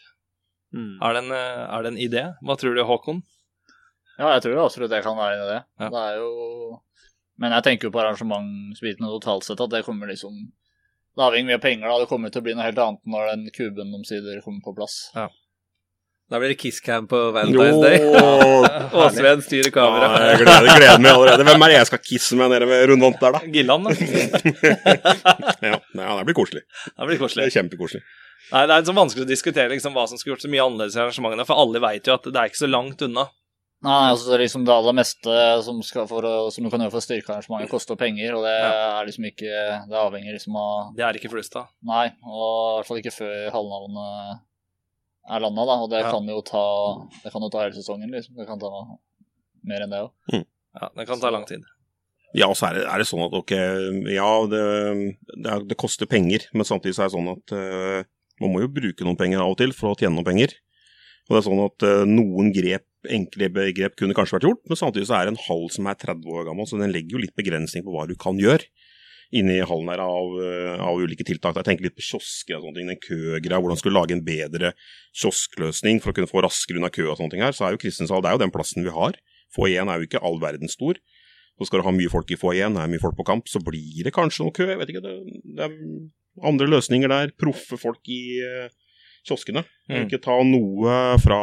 Mm. 0.71 0.93
Er 1.03 1.13
det, 1.15 1.23
en, 1.25 1.31
eh, 1.36 1.63
er 1.75 1.84
det 1.84 1.91
en 1.91 1.99
idé? 1.99 2.23
Hva 2.47 2.55
tror 2.60 2.75
du, 2.77 2.84
Håkon? 2.88 3.21
Ja, 4.17 4.29
jeg 4.36 4.45
tror 4.45 4.62
absolutt 4.65 4.91
det 4.93 5.03
kan 5.03 5.17
være 5.17 5.36
en 5.38 5.45
idé. 5.47 5.60
Ja. 5.81 5.89
Det 5.91 6.01
er 6.07 6.17
jo 6.21 6.79
Men 7.41 7.55
jeg 7.55 7.63
tenker 7.65 7.88
jo 7.88 7.93
på 7.95 8.01
arrangementsbiten 8.03 9.07
totalt 9.10 9.47
sett, 9.47 9.60
at 9.63 9.71
det 9.73 9.84
kommer 9.88 10.07
liksom 10.12 10.36
Det 11.17 11.23
avhenger 11.25 11.47
mye 11.49 11.60
av 11.60 11.63
penger, 11.63 11.88
da. 11.89 11.99
Det 11.99 12.10
kommer 12.12 12.31
til 12.31 12.43
å 12.43 12.45
bli 12.45 12.53
noe 12.55 12.67
helt 12.67 12.79
annet 12.79 13.01
når 13.10 13.31
den 13.34 13.47
kuben 13.55 13.95
omsider 13.97 14.43
kommer 14.45 14.62
på 14.63 14.75
plass. 14.77 14.97
Da 16.31 16.39
blir 16.39 16.53
det 16.53 16.62
kisscam 16.62 17.10
på 17.12 17.17
Valentine's 17.36 17.81
Day. 17.84 17.97
Åsven 19.01 19.41
styrer 19.43 19.67
Ja, 19.67 19.73
kamera. 19.75 20.12
jeg 20.29 20.45
gleder, 20.45 20.69
gleder 20.77 21.01
meg 21.03 21.12
allerede. 21.12 21.43
Hvem 21.49 21.65
er 21.65 21.73
det 21.73 21.75
jeg 21.81 21.89
skal 21.89 22.01
kisse 22.05 22.38
med 22.39 22.53
nede 22.53 22.69
ved 22.69 22.86
rundvant 22.88 23.19
der, 23.19 23.36
da? 23.36 23.41
Gilland, 23.51 23.89
da. 23.89 23.91
Ja, 25.67 25.75
ja, 25.75 26.13
det 26.21 26.29
blir 26.29 26.38
koselig. 26.38 26.63
Det 26.95 27.10
blir 27.10 27.19
Det 27.19 27.43
er 27.49 27.55
kjempekoselig. 27.57 28.03
Nei, 28.51 28.65
Det 28.67 28.75
er 28.75 28.88
så 28.89 28.95
vanskelig 28.97 29.23
å 29.27 29.30
diskutere 29.30 29.69
liksom, 29.71 29.93
hva 29.95 30.08
som 30.10 30.17
skulle 30.19 30.36
gjort 30.36 30.43
så 30.47 30.51
mye 30.51 30.65
annerledes 30.65 30.97
i 30.97 31.04
arrangementene, 31.04 31.45
for 31.47 31.62
alle 31.62 31.80
vet 31.84 32.10
jo 32.10 32.15
at 32.17 32.25
det 32.27 32.36
er 32.41 32.49
ikke 32.51 32.63
så 32.65 32.69
langt 32.71 33.01
unna. 33.06 33.27
Nei, 33.82 34.12
altså 34.12 34.27
det 34.30 34.36
er 34.36 34.43
liksom 34.43 34.65
det 34.67 34.73
aller 34.75 34.93
meste 34.93 35.36
som, 35.65 35.80
skal 35.82 36.06
for 36.10 36.21
å, 36.27 36.34
som 36.54 36.62
du 36.65 36.69
kan 36.69 36.84
gjøre 36.84 36.93
for 36.93 37.01
å 37.01 37.06
styrke 37.06 37.32
arrangementet, 37.34 37.71
koster 37.71 37.97
penger, 37.97 38.36
og 38.38 38.43
det 38.45 38.54
er 38.62 39.08
liksom 39.08 39.25
ikke 39.32 39.54
Det 39.89 39.97
avhenger 39.97 40.36
liksom 40.38 40.58
av 40.62 40.91
Det 40.99 41.06
er 41.08 41.17
ikke 41.17 41.32
Flustad. 41.34 41.71
Nei, 41.89 42.04
og 42.21 42.51
i 42.51 42.75
hvert 42.77 42.89
fall 42.91 42.99
ikke 43.01 43.15
før 43.15 43.34
halvnavnet 43.56 44.43
er 45.32 45.43
landa, 45.47 45.65
da. 45.65 45.80
Og 45.82 45.89
det 45.89 46.04
Ja. 46.04 46.12
kan 46.12 46.30
jo 46.30 46.41
ta 46.45 46.65
Det 47.23 47.32
kan 47.34 47.41
jo 47.41 47.49
ta 47.49 47.63
hele 47.63 47.73
sesongen, 47.73 48.12
liksom. 48.13 48.36
Det 48.38 48.45
kan 48.47 48.60
ta 48.62 48.69
mer 49.65 49.82
enn 49.82 49.89
det 49.89 50.04
òg. 50.06 50.45
Ja, 50.77 50.89
det 50.95 51.08
kan 51.08 51.19
ta 51.19 51.30
lang 51.34 51.45
tid. 51.49 51.65
Ja, 52.38 52.47
og 52.47 52.56
så 52.56 52.69
er 52.69 52.73
det, 52.80 52.86
er 52.88 52.97
det 53.01 53.08
sånn 53.10 53.25
at 53.25 53.34
ok, 53.36 53.51
ja, 54.13 54.30
det, 54.47 54.62
det, 55.41 55.49
er, 55.51 55.65
det 55.67 55.77
koster 55.77 56.06
penger, 56.08 56.45
men 56.54 56.63
samtidig 56.63 56.95
så 56.95 57.04
er 57.04 57.10
det 57.10 57.17
sånn 57.17 57.32
at 57.34 57.51
eh, 57.58 58.04
man 58.41 58.54
må 58.54 58.63
jo 58.63 58.73
bruke 58.73 59.08
noen 59.08 59.19
penger 59.19 59.43
av 59.43 59.54
og 59.54 59.60
til 59.62 59.73
for 59.77 59.93
å 59.93 59.97
tjene 59.99 60.15
noen 60.17 60.27
penger. 60.27 60.56
Og 61.30 61.36
det 61.36 61.41
er 61.41 61.47
sånn 61.47 61.63
at 61.63 61.86
eh, 61.88 62.06
noen 62.10 62.49
grep, 62.56 62.88
enkle 63.08 63.49
grep 63.77 63.97
kunne 63.97 64.15
kanskje 64.17 64.38
vært 64.38 64.47
gjort, 64.49 64.63
men 64.69 64.80
samtidig 64.80 65.10
så 65.10 65.17
er 65.17 65.27
det 65.27 65.36
en 65.36 65.43
hall 65.47 65.67
som 65.73 65.89
er 65.89 65.99
30 66.01 66.34
år 66.38 66.47
gammel, 66.49 66.67
så 66.69 66.80
den 66.82 66.93
legger 66.93 67.17
jo 67.17 67.21
litt 67.23 67.38
begrensning 67.38 67.86
på 67.86 67.93
hva 67.93 68.08
du 68.10 68.17
kan 68.19 68.39
gjøre 68.41 68.65
inni 69.32 69.62
hallen 69.63 69.88
her 69.88 70.01
av, 70.04 70.34
eh, 70.43 70.82
av 70.84 70.99
ulike 70.99 71.23
tiltak. 71.23 71.56
Jeg 71.56 71.67
tenker 71.67 71.88
litt 71.88 71.95
på 71.95 72.04
kiosker 72.04 72.58
og 72.58 72.65
sånne 72.65 72.82
ting, 72.82 72.89
den 72.91 72.99
køgreia, 72.99 73.62
hvordan 73.63 73.80
skulle 73.80 73.95
lage 73.95 74.17
en 74.17 74.25
bedre 74.27 74.73
kioskløsning 75.15 76.01
for 76.04 76.12
å 76.12 76.17
kunne 76.17 76.32
få 76.32 76.43
raskere 76.43 76.82
unna 76.82 76.91
kø 76.91 77.08
og 77.08 77.17
sånne 77.17 77.32
ting 77.32 77.45
her, 77.45 77.56
så 77.56 77.67
er 77.67 77.75
jo 77.75 77.82
Kristiansand, 77.82 78.25
det 78.25 78.32
er 78.32 78.36
jo 78.36 78.43
den 78.43 78.51
plassen 78.51 78.84
vi 78.84 78.91
har. 78.91 79.15
Foajeen 79.56 79.88
er 79.88 79.99
jo 79.99 80.08
ikke 80.10 80.23
all 80.23 80.39
verden 80.43 80.67
stor. 80.71 80.99
Så 81.60 81.69
skal 81.69 81.80
du 81.80 81.88
ha 81.88 81.93
mye 81.95 82.12
folk 82.12 82.32
i 82.34 82.39
foajeen, 82.39 82.75
er 82.80 82.89
mye 82.89 82.99
folk 82.99 83.15
på 83.15 83.27
kamp, 83.27 83.47
så 83.47 83.62
blir 83.63 84.04
det 84.04 84.15
kanskje 84.15 84.43
noe 84.43 84.56
kø. 84.56 84.65
Jeg 84.67 84.80
vet 84.82 84.91
ikke, 84.91 85.04
det, 85.06 85.15
det 85.45 85.67
er 85.67 85.75
andre 86.39 86.69
løsninger 86.69 87.11
der. 87.11 87.33
Proffe 87.39 87.79
folk 87.79 88.07
i 88.11 88.21
eh, 88.45 88.69
kioskene. 89.27 89.63
Mm. 89.89 90.05
Ikke 90.05 90.21
ta 90.23 90.37
noe 90.45 90.95
fra 91.21 91.41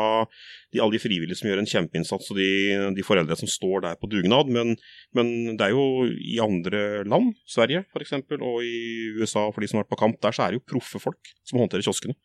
de, 0.73 0.81
alle 0.81 0.97
de 0.97 1.03
frivillige 1.03 1.39
som 1.39 1.51
gjør 1.51 1.63
en 1.63 1.71
kjempeinnsats, 1.71 2.31
og 2.33 2.41
de, 2.41 2.49
de 2.97 3.07
foreldre 3.07 3.37
som 3.39 3.51
står 3.51 3.85
der 3.87 4.01
på 4.01 4.11
dugnad. 4.11 4.51
Men, 4.55 4.75
men 5.17 5.55
det 5.59 5.69
er 5.69 5.77
jo 5.77 6.09
i 6.09 6.39
andre 6.43 7.05
land, 7.09 7.35
Sverige 7.49 7.85
f.eks., 7.93 8.17
og 8.39 8.59
i 8.67 9.15
USA 9.21 9.49
for 9.53 9.63
de 9.63 9.71
som 9.71 9.81
har 9.81 9.87
vært 9.87 9.95
på 9.95 10.03
kamp, 10.03 10.21
der 10.25 10.35
så 10.35 10.47
er 10.47 10.55
det 10.55 10.63
jo 10.63 10.69
proffe 10.75 11.03
folk 11.03 11.33
som 11.47 11.63
håndterer 11.63 11.87
kioskene. 11.87 12.19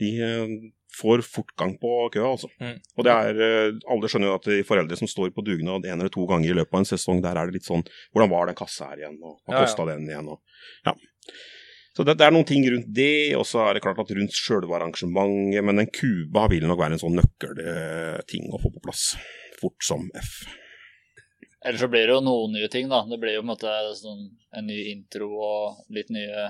De 0.00 0.12
eh, 0.24 0.52
får 0.96 1.22
fortgang 1.24 1.74
på 1.80 1.90
køa, 2.12 2.34
altså. 2.34 2.50
Mm. 2.60 2.76
Og 2.98 3.06
det 3.06 3.12
er, 3.12 3.40
eh, 3.46 3.80
alle 3.92 4.10
skjønner 4.10 4.30
jo 4.30 4.36
at 4.36 4.48
de 4.50 4.60
foreldre 4.66 4.98
som 4.98 5.10
står 5.10 5.32
på 5.36 5.44
dugnad 5.46 5.88
en 5.88 5.98
eller 5.98 6.12
to 6.12 6.26
ganger 6.28 6.52
i 6.52 6.58
løpet 6.58 6.74
av 6.74 6.82
en 6.82 6.92
sesong, 6.92 7.24
der 7.24 7.38
er 7.38 7.48
det 7.48 7.60
litt 7.60 7.68
sånn 7.68 7.84
Hvordan 8.12 8.32
var 8.32 8.48
den 8.50 8.58
kassa 8.58 8.90
her 8.90 9.04
igjen, 9.04 9.18
og 9.20 9.40
hva 9.46 9.62
Ja, 9.62 9.68
ja. 9.68 9.88
den 9.94 10.08
igjen, 10.08 10.30
og 10.32 10.40
ja. 10.88 10.96
Så 11.92 12.06
det, 12.08 12.16
det 12.20 12.24
er 12.24 12.32
noen 12.32 12.48
ting 12.48 12.64
rundt 12.72 12.88
det, 12.96 13.34
og 13.36 13.44
så 13.44 13.66
er 13.66 13.76
det 13.76 13.82
klart 13.84 14.00
at 14.00 14.10
rundt 14.16 14.32
sjølve 14.36 14.72
arrangementet, 14.78 15.60
men 15.66 15.82
en 15.82 15.90
Cuba 15.92 16.46
vil 16.48 16.64
nok 16.64 16.80
være 16.80 16.96
en 16.96 17.02
sånn 17.02 17.18
nøkkelting 17.20 18.48
å 18.48 18.60
få 18.62 18.72
på 18.72 18.84
plass. 18.86 19.10
Fort 19.60 19.84
som 19.84 20.08
F. 20.16 20.32
Ellers 21.62 21.84
så 21.84 21.90
blir 21.92 22.08
det 22.08 22.16
jo 22.16 22.24
noen 22.24 22.56
nye 22.56 22.70
ting, 22.72 22.88
da. 22.90 23.04
Det 23.06 23.20
blir 23.22 23.36
jo 23.36 23.44
på 23.44 23.46
en 23.46 23.52
måte 23.52 23.74
sånn, 24.00 24.24
en 24.56 24.66
ny 24.66 24.80
intro 24.94 25.28
og 25.36 25.92
litt 25.94 26.10
nye 26.14 26.48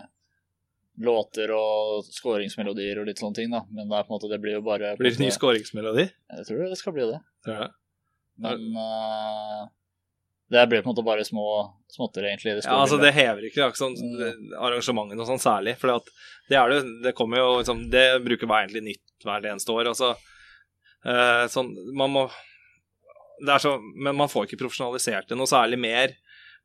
låter 1.02 1.50
og 1.56 2.06
skåringsmelodier 2.06 3.00
og 3.00 3.10
litt 3.10 3.20
sånne 3.20 3.40
ting, 3.42 3.52
da. 3.52 3.64
Men 3.74 3.90
det 3.90 3.98
er 3.98 4.06
på 4.06 4.12
en 4.12 4.16
måte, 4.16 4.30
det 4.30 4.40
blir 4.40 4.60
jo 4.60 4.64
bare 4.64 4.94
Blir 5.00 5.12
det 5.16 5.24
ny 5.24 5.32
skåringsmelodi? 5.34 6.06
Jeg 6.06 6.48
tror 6.48 6.64
det 6.70 6.80
skal 6.80 6.96
bli 6.96 7.10
det. 7.10 7.20
Ja. 7.50 7.68
Men 8.42 8.78
eh, 8.86 9.62
det 10.52 10.66
blir 10.68 10.82
på 10.82 10.90
en 10.90 10.92
måte 10.92 11.04
bare 11.06 11.24
små 11.24 11.46
småtter, 11.88 12.26
egentlig. 12.28 12.54
Det 12.58 12.64
Ja, 12.66 12.80
altså. 12.82 12.98
Det 13.00 13.12
hever 13.16 13.46
ikke, 13.48 13.70
liksom, 13.72 13.94
arrangementene 14.60 15.24
og 15.24 15.30
sånn 15.30 15.40
særlig. 15.40 15.78
For 15.80 15.88
det 16.50 16.58
er 16.58 16.74
det, 16.74 16.80
det 17.06 17.14
kommer 17.16 17.40
jo 17.40 17.46
liksom, 17.62 17.86
Det 17.92 18.04
bruker 18.24 18.50
å 18.50 18.58
egentlig 18.58 18.82
nytt 18.90 19.24
hvert 19.24 19.48
eneste 19.48 19.72
år. 19.72 19.88
Altså, 19.94 20.10
eh, 21.08 21.46
sånn, 21.52 21.72
man 21.96 22.12
må 22.12 22.26
så, 23.58 23.72
Men 23.96 24.14
man 24.14 24.30
får 24.30 24.46
ikke 24.46 24.60
profesjonalisert 24.60 25.32
det 25.32 25.38
noe 25.40 25.50
særlig 25.50 25.80
mer 25.80 26.12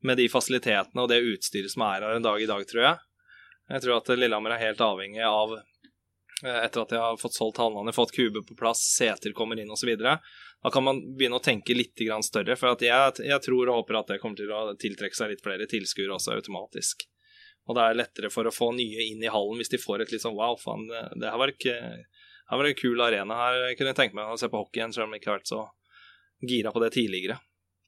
med 0.06 0.20
de 0.20 0.28
fasilitetene 0.30 1.02
og 1.02 1.10
det 1.10 1.24
utstyret 1.26 1.72
som 1.74 1.88
er 1.88 2.04
her 2.04 2.20
en 2.20 2.26
dag 2.28 2.42
i 2.42 2.50
dag, 2.50 2.62
tror 2.70 2.84
jeg. 2.84 3.00
Jeg 3.72 3.84
tror 3.84 3.98
at 3.98 4.12
Lillehammer 4.14 4.54
er 4.54 4.66
helt 4.68 4.84
avhengig 4.84 5.24
av 5.26 5.56
etter 6.44 6.84
at 6.84 6.94
de 6.94 7.00
har 7.02 7.18
fått 7.18 7.34
solgt 7.38 7.58
Halvmannen, 7.62 7.96
fått 7.96 8.14
Kube 8.16 8.44
på 8.46 8.56
plass, 8.58 8.84
seter 8.98 9.34
kommer 9.38 9.60
inn 9.60 9.72
osv. 9.74 9.94
Da 9.98 10.72
kan 10.74 10.86
man 10.86 11.02
begynne 11.18 11.40
å 11.40 11.44
tenke 11.44 11.76
litt 11.78 11.98
grann 11.98 12.26
større. 12.26 12.56
For 12.60 12.76
at 12.76 12.84
jeg, 12.86 13.26
jeg 13.26 13.44
tror 13.46 13.72
og 13.72 13.82
håper 13.82 14.02
at 14.02 14.14
det 14.14 14.20
kommer 14.22 14.40
til 14.40 14.54
å 14.54 14.76
tiltrekke 14.80 15.18
seg 15.18 15.34
litt 15.34 15.44
flere 15.46 15.70
tilskuere 15.70 16.14
også 16.18 16.38
automatisk. 16.38 17.08
Og 17.68 17.76
det 17.76 17.84
er 17.84 18.00
lettere 18.00 18.32
for 18.32 18.48
å 18.48 18.54
få 18.54 18.72
nye 18.78 19.10
inn 19.10 19.24
i 19.24 19.32
hallen 19.32 19.60
hvis 19.60 19.74
de 19.74 19.82
får 19.82 20.06
et 20.06 20.14
litt 20.14 20.24
sånn 20.24 20.38
wow, 20.38 20.56
faen, 20.62 20.86
det, 20.88 21.28
her 21.28 21.42
var 21.42 21.52
ikke 21.52 21.76
her 22.48 22.62
var 22.62 22.70
en 22.70 22.80
kul 22.80 23.02
arena. 23.04 23.36
Her 23.36 23.76
kunne 23.76 23.92
jeg 23.92 24.00
tenke 24.00 24.16
meg 24.16 24.32
å 24.32 24.38
se 24.40 24.48
på 24.48 24.62
hockey 24.62 24.80
igjen, 24.80 24.94
selv 24.96 25.10
om 25.10 25.16
jeg 25.16 25.22
ikke 25.22 25.34
har 25.34 25.42
vært 25.42 25.52
så 25.52 25.66
gira 26.48 26.72
på 26.72 26.80
det 26.84 26.94
tidligere. 26.96 27.42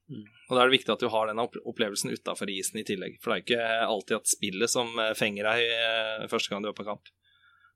Og 0.09 0.55
da 0.55 0.63
er 0.63 0.67
det 0.67 0.79
viktig 0.79 0.91
at 0.91 1.03
du 1.03 1.07
har 1.13 1.29
den 1.29 1.39
opplevelsen 1.39 2.11
utafor 2.11 2.49
isen 2.51 2.81
i 2.81 2.85
tillegg. 2.87 3.19
For 3.21 3.31
det 3.31 3.37
er 3.37 3.45
ikke 3.45 3.85
alltid 3.85 4.17
at 4.17 4.31
spillet 4.31 4.73
som 4.73 4.89
eh, 4.99 5.13
fenger 5.17 5.45
deg 5.45 5.73
eh, 5.75 6.27
første 6.31 6.51
gang 6.51 6.65
du 6.65 6.71
er 6.71 6.77
på 6.77 6.87
kamp. 6.87 7.11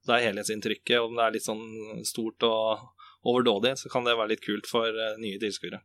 Det 0.04 0.16
er 0.16 0.28
helhetsinntrykket. 0.30 1.00
Om 1.00 1.18
det 1.18 1.26
er 1.26 1.36
litt 1.38 1.48
sånn 1.48 1.63
stort 2.08 2.44
og 2.48 2.84
overdådig, 3.24 3.78
så 3.80 3.92
kan 3.92 4.06
det 4.08 4.18
være 4.20 4.34
litt 4.34 4.44
kult 4.44 4.68
for 4.70 4.88
eh, 4.92 5.18
nye 5.22 5.39
tilskuere. 5.42 5.80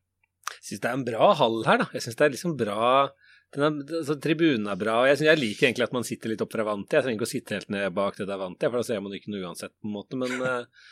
Jeg 0.59 0.65
syns 0.71 0.83
det 0.83 0.91
er 0.91 0.99
en 0.99 1.07
bra 1.07 1.33
hall 1.39 1.61
her, 1.69 1.83
da. 1.85 1.89
Jeg 1.95 2.07
syns 2.07 2.19
det 2.19 2.27
er 2.27 2.35
liksom 2.35 2.57
bra 2.59 3.09
den 3.57 3.65
er, 3.65 3.77
altså, 4.01 4.17
Tribunen 4.21 4.69
er 4.69 4.77
bra. 4.77 4.99
og 5.03 5.09
Jeg, 5.09 5.21
synes, 5.21 5.31
jeg 5.31 5.41
liker 5.41 5.69
egentlig 5.69 5.87
at 5.87 5.95
man 5.97 6.05
sitter 6.05 6.33
litt 6.33 6.43
opp 6.45 6.53
fra 6.53 6.67
vant 6.69 6.85
til. 6.85 6.99
Jeg 6.99 7.07
trenger 7.07 7.21
ikke 7.21 7.29
å 7.29 7.31
sitte 7.31 7.57
helt 7.57 7.71
ned 7.73 7.95
bak 7.97 8.19
det 8.19 8.29
der 8.29 8.41
vant 8.41 8.59
til, 8.61 8.69
for 8.69 8.81
da 8.81 8.89
ser 8.89 9.05
man 9.05 9.15
ikke 9.17 9.33
noe 9.33 9.47
uansett, 9.47 9.73
på 9.81 9.89
en 9.89 9.95
måte. 9.95 10.19
Men, 10.21 10.35
eh, 10.51 10.91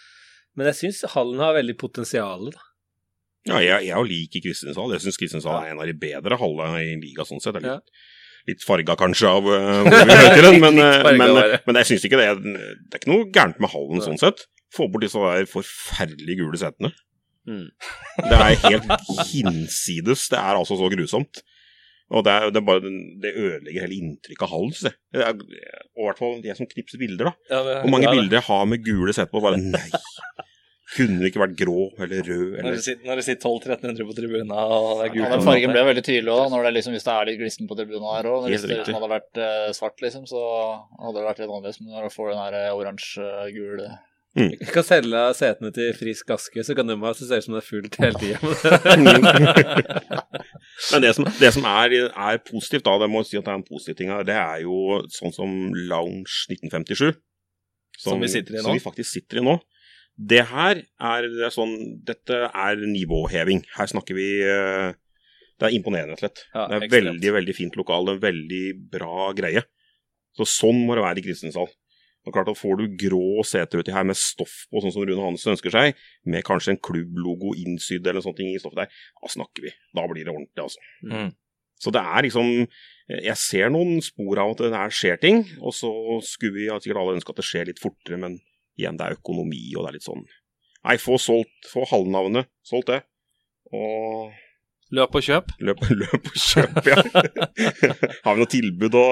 men 0.56 0.70
jeg 0.72 0.80
syns 0.80 1.02
hallen 1.12 1.42
har 1.42 1.56
veldig 1.58 1.76
potensial, 1.80 2.48
da. 2.54 2.64
Ja, 3.46 3.58
jeg, 3.62 3.86
jeg 3.86 4.10
liker 4.10 4.42
Kristiansand. 4.42 4.94
Jeg 4.96 5.04
syns 5.04 5.20
Kristiansand 5.20 5.58
er 5.60 5.74
en 5.74 5.82
av 5.82 5.86
de 5.86 5.98
bedre 6.00 6.38
hallene 6.40 6.80
i 6.82 6.96
liga 6.98 7.26
sånn 7.28 7.42
sett. 7.42 7.54
Det 7.54 7.62
er 7.62 7.76
litt, 7.76 8.06
litt 8.46 8.62
farga 8.66 8.96
kanskje 8.98 9.30
av 9.30 9.48
uh, 9.48 9.82
hvor 9.86 9.96
vi 9.96 10.12
møter 10.12 10.46
den, 10.46 10.60
men, 10.64 10.78
eh, 10.82 11.08
men, 11.18 11.34
bare. 11.34 11.58
men 11.66 11.80
jeg 11.80 11.90
syns 11.90 12.06
ikke 12.08 12.20
det 12.20 12.28
er, 12.30 12.38
det 12.44 12.94
er 12.94 13.02
ikke 13.02 13.12
noe 13.12 13.26
gærent 13.34 13.58
med 13.62 13.72
hallen 13.72 14.04
sånn 14.04 14.20
sett. 14.22 14.46
Få 14.74 14.88
bort 14.90 15.06
disse 15.06 15.20
der 15.22 15.50
forferdelige 15.50 16.42
gule 16.42 16.60
setene. 16.60 16.92
Mm. 17.46 17.68
Det 18.30 18.34
er 18.34 18.56
helt 18.64 18.88
hinsides. 19.30 20.24
Det 20.32 20.38
er 20.40 20.58
altså 20.58 20.74
så 20.80 20.88
grusomt. 20.90 21.44
Og 22.10 22.22
det, 22.26 22.32
er, 22.32 22.50
det, 22.54 22.58
er 22.60 22.66
bare, 22.66 22.90
det 23.22 23.32
ødelegger 23.34 23.82
hele 23.82 23.96
inntrykket 23.98 24.44
av 24.46 24.50
hallen, 24.52 24.74
syns 24.74 24.88
jeg. 24.88 24.98
Det 25.14 25.24
er, 25.26 25.38
og 25.96 26.02
i 26.02 26.06
hvert 26.06 26.20
fall 26.20 26.36
jeg 26.46 26.58
som 26.58 26.68
knipser 26.70 27.00
bilder, 27.02 27.30
da. 27.32 27.62
Hvor 27.82 27.90
mange 27.90 28.12
bilder 28.12 28.38
jeg 28.38 28.46
har 28.46 28.68
med 28.70 28.84
gule 28.86 29.14
seter 29.14 29.32
på, 29.32 29.42
bare 29.42 29.58
nei. 29.58 29.88
Kunne 30.94 31.18
det 31.18 31.32
ikke 31.32 31.40
vært 31.42 31.56
grå 31.58 31.88
eller 31.98 32.20
rød 32.22 32.60
eller 32.60 32.76
sitter, 32.78 33.02
når 33.08 33.18
det 33.18 33.24
sitter 33.26 33.50
1200-1300 33.50 34.06
på 34.06 34.14
tribunen 34.14 34.52
og 34.54 35.00
det 35.00 35.06
er 35.08 35.08
Ja, 35.08 35.12
gult 35.16 35.32
den 35.34 35.42
fargen 35.48 35.72
ble 35.74 35.82
veldig 35.88 36.04
tydelig 36.06 36.30
òg, 36.30 36.44
når 36.52 36.60
det 36.68 36.72
liksom, 36.76 36.92
hvis 36.94 37.06
det 37.08 37.14
er 37.16 37.26
litt 37.26 37.40
glisten 37.40 37.66
på 37.70 37.76
tribunen 37.78 38.06
her 38.06 38.28
òg. 38.30 38.46
Hvis 38.52 38.62
det 38.70 38.76
hadde 38.86 39.08
vært 39.10 39.34
eh, 39.42 39.70
svart, 39.74 39.98
liksom, 40.04 40.22
så 40.30 40.40
hadde 41.00 41.16
det 41.18 41.26
vært 41.26 41.40
litt 41.42 41.50
annerledes. 41.50 41.78
Men 41.82 41.90
når 41.96 42.02
du 42.06 42.10
får 42.14 42.26
den 42.30 42.42
her 42.44 42.52
eh, 42.60 42.76
oransje-gul 42.78 43.78
Vi 44.36 44.66
kan 44.70 44.84
selge 44.86 45.20
setene 45.40 45.70
til 45.74 45.88
Frisk 45.98 46.30
Aske, 46.36 46.60
så 46.68 46.72
kan 46.78 46.86
de 46.86 46.94
ha 47.02 47.10
så 47.18 47.24
ut 47.34 47.44
som 47.48 47.54
det 47.56 47.62
er 47.64 47.70
fullt 47.72 47.94
hele 48.04 48.18
tida. 48.22 48.38
Men 50.92 50.98
det 51.02 51.12
som, 51.18 51.24
det 51.40 51.50
som 51.56 51.64
er, 51.72 51.88
er 52.06 52.34
positivt, 52.46 52.86
da, 52.86 52.92
det 53.02 53.10
må 53.10 53.16
jeg 53.24 53.28
si 53.32 53.38
at 53.40 53.46
det 53.48 53.52
er 53.56 53.58
en 53.58 53.70
positiv 53.74 53.94
ting 53.98 54.08
her, 54.14 54.22
det 54.28 54.38
er 54.38 54.58
jo 54.68 54.76
sånn 55.10 55.34
som 55.34 55.50
Lounge 55.74 56.30
1957. 56.52 57.10
Som 58.06 58.20
vi 58.22 58.28
sitter 58.30 58.52
i 58.54 58.60
nå. 58.60 58.68
Som 58.68 58.76
vi 58.76 58.82
faktisk 58.84 59.10
sitter 59.16 59.36
i 59.40 59.42
nå. 59.50 59.56
Det 60.16 60.42
her 60.48 60.80
er 60.80 61.26
det 61.28 61.44
er 61.44 61.52
sånn 61.52 61.74
Dette 62.08 62.46
er 62.48 62.84
nivåheving. 62.88 63.64
Her 63.76 63.90
snakker 63.90 64.16
vi 64.16 64.28
eh, 64.40 64.94
Det 65.60 65.68
er 65.68 65.76
imponerende, 65.76 66.16
rett 66.16 66.22
og 66.22 66.24
slett. 66.24 66.44
Ja, 66.54 66.62
det 66.66 66.76
er 66.76 66.86
ekstremt. 66.86 66.94
veldig, 66.96 67.32
veldig 67.36 67.56
fint 67.56 67.76
lokale, 67.80 68.16
veldig 68.22 68.62
bra 68.92 69.32
greie. 69.36 69.64
Så 70.36 70.48
sånn 70.48 70.82
må 70.84 70.96
det 70.96 71.04
være 71.04 71.22
i 71.22 71.26
Kristiansand. 71.26 71.72
Og 72.26 72.34
klart 72.34 72.50
at 72.50 72.58
Får 72.58 72.80
du 72.80 72.96
grå 72.98 73.44
seter 73.46 73.80
uti 73.80 73.94
her 73.94 74.06
med 74.08 74.18
stoff 74.18 74.64
på, 74.66 74.82
sånn 74.82 74.92
som 74.94 75.04
Rune 75.06 75.22
Hansen 75.22 75.54
ønsker 75.54 75.72
seg, 75.72 76.00
med 76.26 76.44
kanskje 76.46 76.74
en 76.74 76.82
klubblogo 76.82 77.54
innsydd 77.54 78.06
eller 78.06 78.24
sånne 78.24 78.40
ting 78.40 78.50
i 78.50 78.60
stoffet 78.60 78.82
der, 78.82 79.02
da 79.22 79.30
snakker 79.30 79.68
vi. 79.68 79.72
Da 79.94 80.06
blir 80.10 80.26
det 80.26 80.34
ordentlig, 80.34 80.64
altså. 80.64 80.82
Mm. 81.06 81.30
Så 81.76 81.92
det 81.92 82.00
er 82.00 82.24
liksom 82.24 82.46
Jeg 83.06 83.36
ser 83.36 83.68
noen 83.70 84.00
spor 84.02 84.40
av 84.42 84.54
at 84.54 84.62
det 84.64 84.72
her 84.74 84.94
skjer 84.98 85.18
ting, 85.22 85.44
og 85.60 85.74
så 85.76 85.92
skulle 86.26 86.56
vi 86.56 86.64
ja, 86.66 86.80
sikkert 86.82 86.98
alle 87.04 87.14
ønske 87.20 87.30
at 87.30 87.38
det 87.38 87.46
skjer 87.46 87.68
litt 87.68 87.82
fortere, 87.82 88.18
men 88.18 88.40
igjen, 88.78 88.96
det 88.98 89.06
er 89.10 89.16
økonomi, 89.18 89.60
og 89.76 89.84
det 89.84 89.88
er 89.92 89.96
litt 89.98 90.06
sånn 90.08 90.24
Nei, 90.86 90.96
få 91.02 91.16
solgt, 91.18 91.66
få 91.66 91.82
halvnavnet, 91.90 92.46
solgt 92.62 92.92
det. 92.92 93.00
Og 93.74 94.30
Løp 94.94 95.16
og 95.18 95.24
kjøp. 95.26 95.48
løp, 95.66 95.80
løp 96.00 96.28
og 96.30 96.36
kjøp, 96.38 96.76
ja. 96.86 97.00
Har 98.24 98.36
vi 98.36 98.44
noe 98.44 98.50
tilbud 98.52 98.94
og 98.94 99.10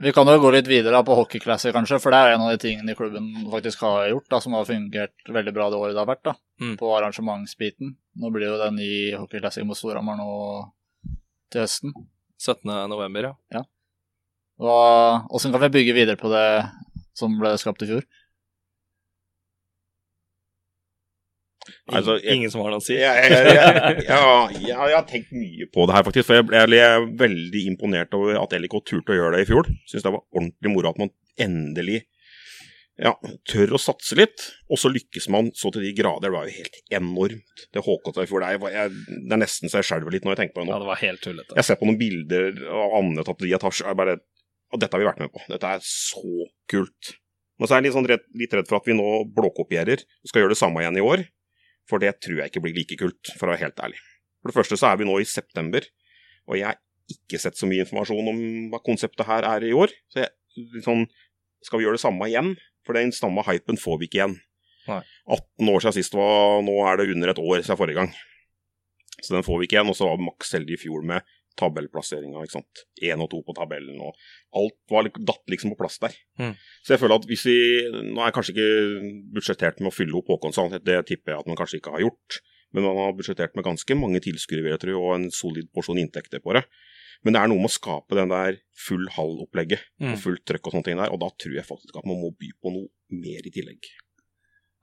Vi 0.00 0.12
kan 0.16 0.28
jo 0.28 0.38
gå 0.40 0.50
litt 0.52 0.66
videre 0.68 1.02
på 1.04 1.14
hockeyklasse, 1.16 1.70
kanskje, 1.76 1.98
for 2.00 2.12
det 2.12 2.18
er 2.22 2.34
en 2.34 2.42
av 2.46 2.50
de 2.54 2.58
tingene 2.60 2.96
klubben 2.96 3.30
faktisk 3.52 3.80
har 3.84 4.10
gjort, 4.10 4.26
da, 4.32 4.40
som 4.44 4.56
har 4.56 4.66
fungert 4.68 5.30
veldig 5.32 5.54
bra 5.56 5.68
det 5.72 5.78
året 5.80 5.94
det 5.96 6.02
har 6.02 6.10
vært, 6.10 6.24
da, 6.30 6.34
Mm. 6.60 6.74
på 6.80 6.88
arrangementsbiten. 6.96 7.94
Nå 8.16 8.30
blir 8.32 8.48
jo 8.48 8.56
den 8.60 8.78
i 8.80 9.12
hockeyklasse 9.12 9.64
mot 9.68 9.76
Storhamar 9.76 10.16
nå 10.16 10.28
til 11.52 11.60
høsten. 11.66 11.92
17. 12.40 12.64
november, 12.92 13.34
ja. 13.52 13.62
Og 14.60 15.32
Åssen 15.36 15.52
kan 15.52 15.60
vi 15.66 15.72
bygge 15.78 15.94
videre 15.96 16.16
på 16.20 16.28
det 16.32 16.46
som 17.16 17.34
ble 17.40 17.54
skapt 17.60 17.82
i 17.86 17.90
fjor? 17.90 18.06
Altså, 21.90 22.14
jeg- 22.22 22.36
Ingen 22.36 22.50
som 22.50 22.60
har 22.62 22.70
noe 22.70 22.78
å 22.78 22.82
si. 22.84 22.94
jeg, 22.94 23.02
jeg, 23.02 23.30
jeg, 23.32 23.54
jeg, 23.56 24.04
ja, 24.06 24.48
jeg, 24.54 24.66
jeg 24.70 24.94
har 24.94 25.06
tenkt 25.08 25.32
mye 25.34 25.66
på 25.74 25.86
det 25.88 25.94
her, 25.96 26.04
faktisk. 26.06 26.26
For 26.28 26.38
jeg 26.38 26.46
ble, 26.46 26.76
jeg 26.78 27.00
ble 27.06 27.16
veldig 27.26 27.62
imponert 27.72 28.14
over 28.14 28.38
at 28.38 28.54
LIK 28.54 28.76
turte 28.86 29.14
å 29.14 29.18
gjøre 29.18 29.36
det 29.36 29.46
i 29.46 29.48
fjor. 29.50 29.70
Syns 29.90 30.04
det 30.06 30.12
var 30.14 30.22
ordentlig 30.36 30.72
moro 30.74 30.92
at 30.92 31.00
man 31.02 31.10
endelig 31.42 32.04
ja, 33.02 33.12
tør 33.50 33.74
å 33.76 33.80
satse 33.82 34.14
litt. 34.18 34.46
Og 34.70 34.78
så 34.78 34.92
lykkes 34.94 35.26
man 35.34 35.50
så 35.58 35.72
til 35.74 35.82
de 35.88 35.90
grader. 35.98 36.28
Det 36.28 36.34
var 36.36 36.46
jo 36.46 36.54
helt 36.60 36.78
enormt, 37.00 37.66
det 37.74 37.82
HK 37.86 38.12
i 38.22 38.28
fjor. 38.30 38.46
Det 38.46 38.52
er, 38.54 38.78
jeg, 38.78 38.94
det 39.26 39.36
er 39.38 39.42
nesten 39.42 39.72
så 39.72 39.82
jeg 39.82 39.90
skjelver 39.90 40.14
litt 40.14 40.24
når 40.28 40.36
jeg 40.36 40.42
tenker 40.44 40.58
på 40.60 40.64
det 40.68 40.70
Ja, 40.74 40.78
det 40.84 40.90
var 40.92 41.02
helt 41.02 41.22
tullete. 41.26 41.58
Jeg 41.58 41.66
ser 41.70 41.80
på 41.82 41.90
noen 41.90 41.98
bilder 42.00 42.62
av 42.70 42.96
Anne 43.02 43.26
tatt 43.26 43.42
i 43.46 43.54
etasje. 43.58 43.88
Jeg 43.90 43.98
bare 43.98 44.20
Og 44.74 44.82
dette 44.82 44.96
har 44.96 45.02
vi 45.02 45.08
vært 45.08 45.22
med 45.22 45.32
på. 45.32 45.42
Dette 45.50 45.70
er 45.76 45.84
så 45.84 46.48
kult. 46.70 47.12
Men 47.56 47.68
så 47.68 47.76
er 47.76 47.80
jeg 47.80 47.88
litt, 47.88 47.96
sånn 47.96 48.08
redd, 48.10 48.24
litt 48.36 48.54
redd 48.56 48.68
for 48.68 48.80
at 48.80 48.88
vi 48.88 48.96
nå 48.96 49.10
blåkopierer 49.36 50.02
og 50.02 50.30
skal 50.30 50.42
gjøre 50.42 50.52
det 50.52 50.60
samme 50.60 50.82
igjen 50.82 50.98
i 51.00 51.04
år. 51.04 51.22
For 51.86 52.02
det 52.02 52.16
tror 52.24 52.40
jeg 52.40 52.50
ikke 52.50 52.64
blir 52.64 52.74
like 52.76 52.98
kult, 52.98 53.30
for 53.38 53.46
å 53.46 53.54
være 53.54 53.68
helt 53.68 53.84
ærlig. 53.86 54.00
For 54.42 54.50
det 54.50 54.56
første 54.58 54.78
så 54.80 54.90
er 54.90 54.98
vi 55.00 55.06
nå 55.06 55.14
i 55.22 55.28
september, 55.28 55.86
og 56.50 56.58
jeg 56.58 56.66
har 56.68 56.80
ikke 57.10 57.38
sett 57.40 57.58
så 57.58 57.68
mye 57.70 57.84
informasjon 57.84 58.32
om 58.32 58.40
hva 58.72 58.80
konseptet 58.84 59.26
her 59.28 59.46
er 59.46 59.64
i 59.68 59.72
år. 59.76 59.94
Så 60.10 60.24
jeg, 60.24 60.32
sånn, 60.84 61.06
skal 61.64 61.80
vi 61.80 61.86
gjøre 61.86 61.98
det 61.98 62.02
samme 62.02 62.28
igjen? 62.28 62.52
For 62.86 62.98
den 62.98 63.14
samme 63.14 63.42
hypen 63.46 63.78
får 63.80 64.00
vi 64.00 64.10
ikke 64.10 64.20
igjen. 64.20 64.36
Nei. 64.86 65.00
18 65.34 65.70
år 65.72 65.82
siden 65.82 65.96
sist, 65.96 66.18
var, 66.18 66.60
nå 66.66 66.74
er 66.86 67.00
det 67.00 67.08
under 67.14 67.32
et 67.32 67.42
år 67.42 67.62
siden 67.62 67.78
forrige 67.78 68.02
gang. 68.02 68.12
Så 69.22 69.34
den 69.34 69.46
får 69.46 69.62
vi 69.62 69.68
ikke 69.68 69.78
igjen. 69.78 69.90
Og 69.90 69.98
så 69.98 70.10
var 70.10 70.22
Max 70.22 70.52
heldig 70.54 70.76
i 70.76 70.82
fjor 70.82 71.06
med 71.06 71.35
tabellplasseringa. 71.60 72.42
ikke 72.44 72.56
sant? 72.58 72.82
Én 73.02 73.22
og 73.22 73.30
to 73.32 73.42
på 73.46 73.54
tabellen, 73.56 74.00
og 74.00 74.16
alt 74.56 74.76
var, 74.92 75.08
datt 75.16 75.52
liksom 75.52 75.72
på 75.74 75.80
plass 75.80 75.98
der. 76.02 76.14
Mm. 76.40 76.52
Så 76.84 76.94
jeg 76.94 77.02
føler 77.02 77.16
at 77.20 77.26
hvis 77.30 77.46
vi 77.48 77.56
Nå 77.92 78.20
er 78.20 78.28
jeg 78.30 78.36
kanskje 78.36 78.54
ikke 78.54 79.14
budsjettert 79.36 79.80
med 79.80 79.90
å 79.92 79.96
fylle 79.96 80.16
opp 80.18 80.28
Håkonsson, 80.32 80.76
det 80.84 80.98
tipper 81.08 81.34
jeg 81.34 81.40
at 81.40 81.48
man 81.50 81.58
kanskje 81.58 81.80
ikke 81.80 81.96
har 81.96 82.04
gjort. 82.06 82.40
Men 82.74 82.84
man 82.84 82.98
har 82.98 83.14
budsjettert 83.16 83.54
med 83.56 83.64
ganske 83.64 83.96
mange 83.96 84.20
tilskuere, 84.20 84.64
vil 84.64 84.74
jeg 84.74 84.82
tro, 84.82 84.96
og 85.00 85.14
en 85.16 85.30
solid 85.30 85.68
porsjon 85.72 86.00
inntekter 86.02 86.42
på 86.44 86.52
det. 86.58 86.64
Men 87.24 87.32
det 87.32 87.40
er 87.40 87.48
noe 87.48 87.62
med 87.62 87.70
å 87.70 87.76
skape 87.76 88.18
den 88.18 88.28
der 88.32 88.58
full 88.76 89.06
hall-opplegget 89.16 89.80
Mm. 90.00 90.12
og 90.12 90.18
fullt 90.20 90.44
trøkk 90.44 90.66
og 90.66 90.72
sånne 90.74 90.84
ting 90.84 90.98
der, 91.00 91.12
og 91.12 91.20
da 91.22 91.30
tror 91.40 91.54
jeg 91.56 91.64
faktisk 91.64 91.96
at 91.96 92.04
man 92.04 92.20
må 92.20 92.34
by 92.36 92.50
på 92.60 92.72
noe 92.74 92.88
mer 93.08 93.40
i 93.40 93.50
tillegg. 93.54 93.88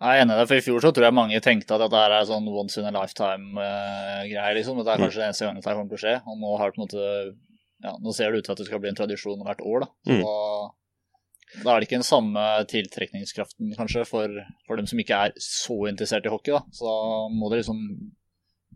Jeg 0.04 0.20
er 0.20 0.22
enig 0.26 0.36
i 0.36 0.40
det, 0.42 0.48
for 0.50 0.60
i 0.60 0.64
fjor 0.66 0.82
så 0.84 0.90
tror 0.92 1.06
jeg 1.08 1.16
mange 1.16 1.40
tenkte 1.40 1.76
at 1.78 1.80
dette 1.86 1.96
her 2.02 2.12
er 2.12 2.26
sånn 2.28 2.48
once 2.52 2.78
in 2.82 2.88
a 2.90 2.92
lifetime-greie. 2.92 4.54
liksom. 4.58 4.78
Dette 4.78 4.92
er 4.92 4.98
Mm. 5.00 5.06
kanskje 5.08 5.22
det 5.22 5.28
eneste 5.30 5.46
gangen 5.46 5.62
dette 5.62 5.74
kommer 5.76 5.90
til 5.90 5.98
å 5.98 6.04
skje. 6.04 6.16
Og 6.28 6.38
nå 6.42 6.58
har 6.58 6.72
det 6.72 6.76
på 6.76 6.82
en 6.82 6.88
måte 6.88 7.36
Ja, 7.84 7.92
nå 8.00 8.14
ser 8.16 8.32
det 8.32 8.38
ut 8.40 8.46
til 8.46 8.52
at 8.54 8.58
det 8.60 8.66
skal 8.68 8.80
bli 8.80 8.88
en 8.90 8.96
tradisjon 8.96 9.44
hvert 9.44 9.60
år, 9.60 9.80
da. 9.82 9.88
Så 10.08 10.14
Mm. 10.16 10.22
da, 10.24 11.64
da 11.64 11.76
er 11.76 11.80
det 11.82 11.88
ikke 11.90 12.00
den 12.00 12.08
samme 12.08 12.66
tiltrekningskraften, 12.66 13.76
kanskje, 13.76 14.06
for, 14.08 14.28
for 14.66 14.78
dem 14.78 14.88
som 14.88 14.98
ikke 15.00 15.10
er 15.26 15.32
så 15.38 15.76
interessert 15.92 16.26
i 16.26 16.30
hockey, 16.30 16.52
da. 16.54 16.62
Så 16.72 16.88
da 16.88 17.28
må 17.36 17.50
det 17.52 17.60
liksom 17.66 18.12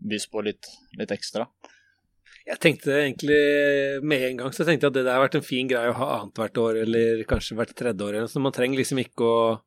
bys 0.06 0.26
på 0.26 0.44
litt, 0.44 0.66
litt 0.98 1.08
ekstra. 1.08 1.46
Jeg 2.46 2.58
tenkte 2.60 2.92
egentlig 3.00 4.02
med 4.04 4.22
en 4.22 4.36
gang 4.36 4.50
så 4.50 4.64
tenkte 4.66 4.82
jeg 4.84 4.90
at 4.92 4.92
det 4.92 5.04
der 5.06 5.14
har 5.16 5.26
vært 5.26 5.36
en 5.36 5.42
fin 5.42 5.66
greie 5.68 5.88
å 5.90 5.94
ha 5.96 6.20
annethvert 6.20 6.60
år, 6.60 6.82
eller 6.82 7.24
kanskje 7.24 7.56
hvert 7.56 7.74
tredje 7.74 8.00
år. 8.04 8.28
Så 8.28 8.40
man 8.40 8.52
trenger 8.52 8.76
liksom 8.76 8.98
ikke 9.02 9.24
å, 9.24 9.60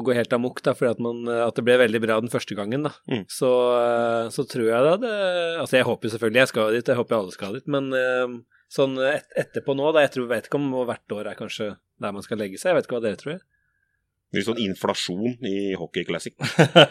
å 0.00 0.04
gå 0.06 0.14
helt 0.16 0.32
amok, 0.36 0.60
da, 0.66 0.74
fordi 0.76 0.92
at, 0.94 1.00
man, 1.02 1.22
at 1.30 1.56
det 1.56 1.64
ble 1.66 1.78
veldig 1.80 2.00
bra 2.04 2.18
den 2.22 2.32
første 2.32 2.56
gangen. 2.58 2.86
da. 2.88 2.92
Mm. 3.10 3.24
Så, 3.32 3.50
eh, 3.78 4.28
så 4.34 4.44
tror 4.48 4.68
jeg 4.68 4.86
da 4.86 4.94
det 5.02 5.14
Altså, 5.62 5.78
jeg 5.78 5.88
håper 5.88 6.12
selvfølgelig 6.12 6.42
jeg 6.42 6.52
skal 6.52 6.76
dit, 6.76 6.92
jeg 6.92 7.00
håper 7.00 7.18
alle 7.18 7.34
skal 7.34 7.58
dit, 7.58 7.66
men 7.72 7.90
eh, 7.96 8.38
sånn 8.72 8.96
et, 9.06 9.28
etterpå 9.38 9.76
nå, 9.78 9.90
da, 9.96 10.04
jeg 10.04 10.16
tror, 10.16 10.30
vet 10.32 10.48
ikke 10.48 10.60
om 10.60 10.72
hvert 10.88 11.16
år 11.18 11.32
er 11.32 11.38
kanskje 11.38 11.74
der 12.02 12.12
man 12.12 12.24
skal 12.24 12.40
legge 12.42 12.60
seg. 12.60 12.72
Jeg 12.72 12.78
vet 12.78 12.88
ikke 12.88 12.98
hva 12.98 13.04
dere 13.06 13.20
tror. 13.20 13.44
Litt 14.36 14.46
sånn 14.48 14.60
inflasjon 14.60 15.46
i 15.48 15.56
Hockey 15.78 16.04
Classic. 16.08 16.34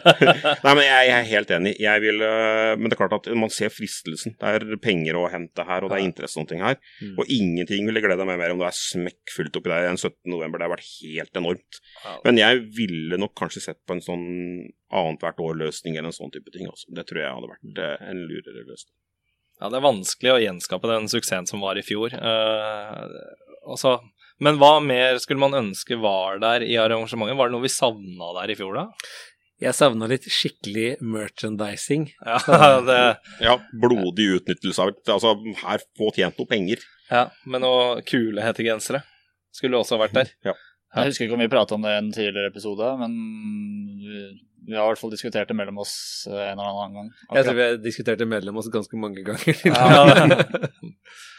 Nei, 0.66 0.74
men 0.74 0.82
jeg, 0.84 1.08
jeg 1.10 1.16
er 1.18 1.30
helt 1.30 1.54
enig. 1.58 1.74
Jeg 1.82 2.04
vil, 2.04 2.24
øh, 2.26 2.72
men 2.80 2.90
det 2.90 2.98
er 2.98 3.02
klart 3.04 3.18
at 3.20 3.30
man 3.38 3.54
ser 3.54 3.74
fristelsen. 3.74 4.36
Det 4.42 4.54
er 4.58 4.80
penger 4.82 5.20
å 5.20 5.28
hente 5.32 5.66
her, 5.68 5.86
og 5.86 5.94
det 5.94 6.00
er 6.00 6.08
interesse 6.08 6.42
og 6.42 6.50
ting 6.50 6.64
her. 6.66 6.80
Mm. 7.00 7.14
Og 7.22 7.32
ingenting 7.38 7.90
ville 7.90 8.04
glede 8.04 8.28
meg 8.28 8.42
mer 8.42 8.56
om 8.56 8.64
det 8.64 8.70
er 8.72 8.80
smekkfullt 8.80 9.62
oppi 9.62 9.74
der 9.74 9.92
en 9.92 10.02
17. 10.02 10.18
november. 10.34 10.60
Det 10.60 10.68
har 10.68 10.76
vært 10.76 10.92
helt 10.92 11.42
enormt. 11.42 11.82
Ja. 12.04 12.18
Men 12.26 12.42
jeg 12.42 12.66
ville 12.76 13.22
nok 13.22 13.38
kanskje 13.38 13.68
sett 13.70 13.82
på 13.86 13.98
en 13.98 14.04
sånn 14.06 14.28
annethvert 14.96 15.42
år-løsning 15.44 15.98
eller 15.98 16.12
en 16.12 16.20
sånn 16.20 16.34
type 16.34 16.54
ting. 16.54 16.70
Også. 16.72 16.90
Det 16.96 17.08
tror 17.08 17.24
jeg 17.24 17.34
hadde 17.38 17.52
vært 17.54 17.82
eh, 17.86 18.08
en 18.12 18.22
lurere 18.28 18.66
løsning. 18.66 18.96
Ja, 19.62 19.70
det 19.72 19.80
er 19.80 19.86
vanskelig 19.86 20.34
å 20.34 20.42
gjenskape 20.44 20.90
den 20.92 21.08
suksessen 21.12 21.48
som 21.48 21.62
var 21.64 21.80
i 21.80 21.84
fjor. 21.86 22.12
Uh, 22.12 23.06
altså, 23.64 23.98
men 24.44 24.60
hva 24.60 24.74
mer 24.84 25.20
skulle 25.24 25.40
man 25.40 25.56
ønske 25.58 25.98
var 26.02 26.42
der 26.44 26.66
i 26.66 26.76
arrangementet? 26.82 27.38
Var 27.40 27.50
det 27.50 27.56
noe 27.56 27.64
vi 27.64 27.72
savna 27.72 28.34
der 28.42 28.52
i 28.52 28.58
fjor, 28.60 28.76
da? 28.76 28.86
Jeg 29.64 29.72
savna 29.78 30.08
litt 30.12 30.26
skikkelig 30.28 30.98
merchandising. 31.00 32.10
Ja, 32.20 32.40
det, 32.90 33.00
Ja, 33.44 33.56
blodig 33.72 34.28
utnyttelse 34.42 34.84
av 34.84 34.92
det. 34.92 35.06
Altså, 35.14 35.32
her 35.62 35.84
få 35.96 36.12
tjent 36.16 36.40
noe 36.42 36.50
penger. 36.50 36.84
ja 37.12 37.30
med 37.48 37.64
noe 37.64 38.02
kule 38.08 38.44
hettegensere. 38.44 39.06
Skulle 39.56 39.80
også 39.80 40.00
vært 40.02 40.18
der. 40.18 40.34
Jeg 40.44 41.12
husker 41.12 41.28
ikke 41.28 41.38
om 41.38 41.44
vi 41.44 41.52
prata 41.52 41.76
om 41.78 41.86
det 41.86 41.94
i 41.94 42.00
en 42.02 42.12
tidligere 42.16 42.52
episode, 42.52 42.90
men 43.00 43.16
vi, 44.04 44.76
har 44.76 44.84
i 44.84 44.90
hvert 44.90 45.00
fall 45.00 45.12
diskutert 45.14 45.48
det 45.52 45.56
mellom 45.56 45.80
oss 45.84 45.96
eh, 46.28 46.52
en 46.52 46.60
eller 46.60 46.72
annen 46.72 47.00
gang. 47.00 47.10
Jeg 47.38 47.48
tror 47.48 47.58
vi 47.58 47.66
har 47.66 47.80
diskutert 47.84 48.20
det 48.20 48.28
mellom 48.32 48.60
oss 48.60 48.70
ganske 48.72 49.00
mange 49.00 49.24
ganger. 49.28 49.60
Ja, 49.68 50.44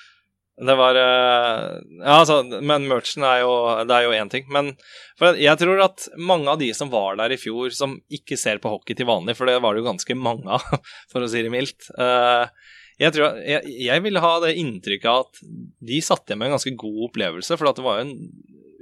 det, 0.56 0.74
var 0.78 0.96
eh, 0.96 1.64
Ja, 2.00 2.14
altså, 2.22 2.38
men 2.64 2.86
merchen 2.88 3.24
er 3.28 3.42
jo 3.42 3.50
Det 3.84 3.92
er 3.96 4.06
jo 4.06 4.14
én 4.16 4.30
ting. 4.32 4.46
Men 4.52 4.70
for 5.18 5.36
jeg 5.36 5.60
tror 5.60 5.82
at 5.84 6.06
mange 6.16 6.48
av 6.48 6.60
de 6.62 6.70
som 6.76 6.88
var 6.92 7.18
der 7.20 7.34
i 7.34 7.40
fjor, 7.40 7.68
som 7.76 7.98
ikke 8.12 8.38
ser 8.40 8.62
på 8.62 8.72
hockey 8.72 8.96
til 8.96 9.08
vanlig, 9.08 9.36
for 9.36 9.48
det 9.48 9.58
var 9.64 9.74
det 9.76 9.82
jo 9.84 9.90
ganske 9.90 10.16
mange 10.16 10.48
av, 10.56 10.64
for 11.12 11.24
å 11.24 11.28
si 11.30 11.44
det 11.44 11.52
mildt 11.52 11.90
eh, 11.98 12.48
jeg, 12.96 13.12
tror, 13.12 13.36
jeg, 13.44 13.68
jeg 13.84 14.04
ville 14.06 14.22
ha 14.24 14.34
det 14.40 14.54
inntrykket 14.56 15.10
at 15.12 15.40
de 15.84 16.00
satt 16.00 16.24
igjen 16.30 16.40
med 16.40 16.48
en 16.48 16.56
ganske 16.56 16.72
god 16.80 17.02
opplevelse, 17.10 17.58
for 17.60 17.68
at 17.68 17.76
det 17.76 17.84
var 17.84 17.98
jo 18.00 18.06
en 18.06 18.14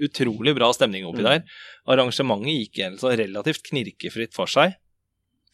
utrolig 0.05 0.55
bra 0.55 0.69
stemning 0.75 1.07
oppi 1.07 1.23
Mm. 1.23 1.27
der. 1.27 1.43
Arrangementet 1.91 2.55
gikk 2.55 2.79
igjen 2.79 2.97
så 2.99 3.11
relativt 3.19 3.67
knirkefritt 3.67 4.35
for 4.35 4.51
seg. 4.51 4.75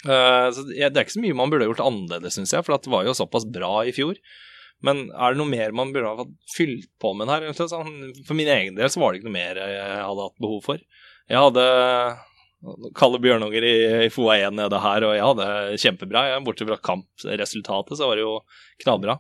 Eh, 0.04 0.46
så 0.52 0.64
det 0.68 0.80
er 0.88 1.02
ikke 1.04 1.16
så 1.16 1.24
mye 1.24 1.36
man 1.36 1.52
burde 1.52 1.68
gjort 1.68 1.82
annerledes, 1.84 2.36
syns 2.36 2.52
jeg, 2.56 2.64
for 2.64 2.76
det 2.76 2.92
var 2.92 3.08
jo 3.08 3.16
såpass 3.16 3.44
bra 3.48 3.82
i 3.88 3.92
fjor. 3.96 4.16
Men 4.86 5.06
er 5.12 5.34
det 5.34 5.40
noe 5.40 5.50
mer 5.50 5.74
man 5.76 5.92
burde 5.92 6.14
ha 6.16 6.26
fylt 6.54 6.88
på 7.02 7.12
med 7.18 7.28
her? 7.28 7.46
Sånn, 7.56 8.10
For 8.26 8.38
min 8.38 8.48
egen 8.48 8.78
del 8.78 8.90
så 8.92 9.02
var 9.02 9.12
det 9.12 9.20
ikke 9.20 9.28
noe 9.28 9.36
mer 9.36 9.60
jeg 9.60 10.02
hadde 10.06 10.26
hatt 10.26 10.42
behov 10.42 10.60
for. 10.64 10.82
Jeg 11.30 11.44
hadde 11.46 11.64
kalde 12.96 13.20
bjørnunger 13.24 13.64
i, 13.64 13.74
i 14.06 14.12
FOA 14.12 14.36
1 14.48 14.56
nede 14.58 14.80
her, 14.82 15.06
og 15.06 15.14
jeg 15.16 15.26
hadde 15.26 15.48
kjempebra. 15.80 16.24
Bortsett 16.44 16.68
fra 16.68 16.80
kampresultatet, 16.90 17.96
så 17.96 18.08
var 18.08 18.18
det 18.20 18.26
jo 18.26 18.38
knallbra. 18.84 19.16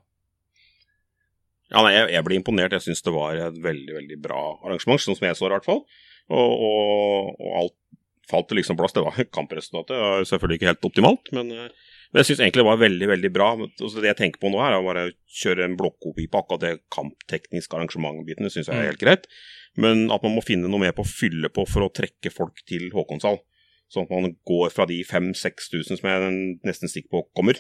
Ja, 1.70 1.84
nei, 1.86 1.94
jeg, 1.94 2.08
jeg 2.16 2.26
ble 2.26 2.40
imponert. 2.40 2.74
Jeg 2.74 2.88
syns 2.88 3.04
det 3.06 3.14
var 3.14 3.38
et 3.38 3.60
veldig 3.62 3.96
veldig 4.00 4.18
bra 4.24 4.42
arrangement, 4.66 5.00
sånn 5.00 5.16
som 5.16 5.28
jeg 5.28 5.38
så 5.38 5.46
det 5.46 5.52
i 5.52 5.56
hvert 5.58 5.70
fall. 5.70 5.84
Og, 6.30 6.50
og, 6.66 7.30
og 7.38 7.54
alt 7.62 7.76
falt 8.30 8.50
til 8.50 8.60
liksom 8.60 8.78
plass. 8.78 8.94
Det 8.96 9.04
var 9.06 9.16
kampresultatet, 9.34 9.94
det 9.94 10.02
var 10.02 10.28
selvfølgelig 10.32 10.60
ikke 10.60 10.70
helt 10.70 10.90
optimalt, 10.90 11.32
men, 11.36 11.54
eh, 11.54 11.89
men 12.10 12.20
jeg 12.20 12.30
syns 12.30 12.40
egentlig 12.42 12.64
det 12.64 12.66
var 12.66 12.80
veldig 12.80 13.08
veldig 13.12 13.30
bra. 13.30 13.48
Altså, 13.62 14.00
det 14.02 14.10
jeg 14.10 14.18
tenker 14.18 14.42
på 14.42 14.50
nå, 14.50 14.58
her 14.58 14.74
er 14.74 14.82
å 14.82 14.86
bare 14.86 15.04
kjøre 15.40 15.62
en 15.66 15.76
blokkopi 15.78 16.26
på 16.30 16.40
akkurat 16.40 16.64
det 16.64 16.72
kamptekniske 16.90 17.76
arrangementbiten. 17.78 18.48
Det 18.48 18.54
syns 18.54 18.70
jeg 18.70 18.74
er 18.80 18.90
helt 18.90 19.02
greit. 19.02 19.28
Men 19.78 20.08
at 20.10 20.24
man 20.26 20.34
må 20.34 20.42
finne 20.42 20.66
noe 20.66 20.82
mer 20.82 20.94
på 20.96 21.04
å 21.06 21.10
fylle 21.10 21.52
på 21.54 21.62
for 21.70 21.86
å 21.86 21.92
trekke 21.94 22.32
folk 22.34 22.64
til 22.66 22.88
Håkonshall. 22.94 23.38
Sånn 23.90 24.08
at 24.08 24.14
man 24.14 24.34
går 24.46 24.72
fra 24.74 24.86
de 24.90 24.98
5000-6000 25.06 26.00
som 26.00 26.08
jeg 26.10 26.32
nesten 26.66 26.90
stikker 26.90 27.14
på 27.14 27.22
kommer, 27.38 27.58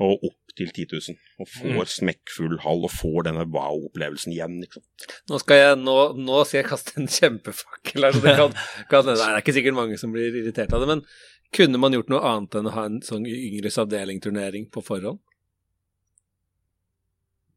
og 0.00 0.24
opp 0.24 0.54
til 0.56 0.70
10 0.72 0.88
000. 0.92 1.18
Og 1.40 1.48
får 1.52 1.92
smekkfull 1.92 2.58
hall 2.64 2.84
og 2.88 2.92
får 2.92 3.28
denne 3.28 3.44
wow-opplevelsen 3.52 4.32
igjen. 4.32 4.58
Liksom. 4.64 4.84
Nå 5.28 5.40
skal 5.44 5.60
jeg, 5.60 5.78
nå, 5.84 5.98
nå 6.20 6.40
skal 6.48 6.62
jeg 6.62 6.70
kaste 6.70 6.96
en 7.00 7.12
kjempefakkel 7.12 8.08
her, 8.08 8.16
så 8.16 8.24
det 8.24 8.34
kan, 8.40 8.56
kan 8.92 9.08
det 9.08 9.18
er 9.20 9.40
ikke 9.40 9.56
sikkert 9.56 9.76
mange 9.76 10.00
som 10.00 10.12
blir 10.16 10.32
irritert 10.40 10.72
av 10.72 10.84
det, 10.84 10.90
men 10.94 11.04
kunne 11.52 11.78
man 11.78 11.92
gjort 11.92 12.08
noe 12.12 12.22
annet 12.24 12.54
enn 12.60 12.66
å 12.70 12.72
ha 12.76 12.84
en 12.88 13.00
sånn 13.04 13.26
yngres 13.28 13.76
avdeling-turnering 13.82 14.70
på 14.72 14.82
forhånd? 14.84 15.20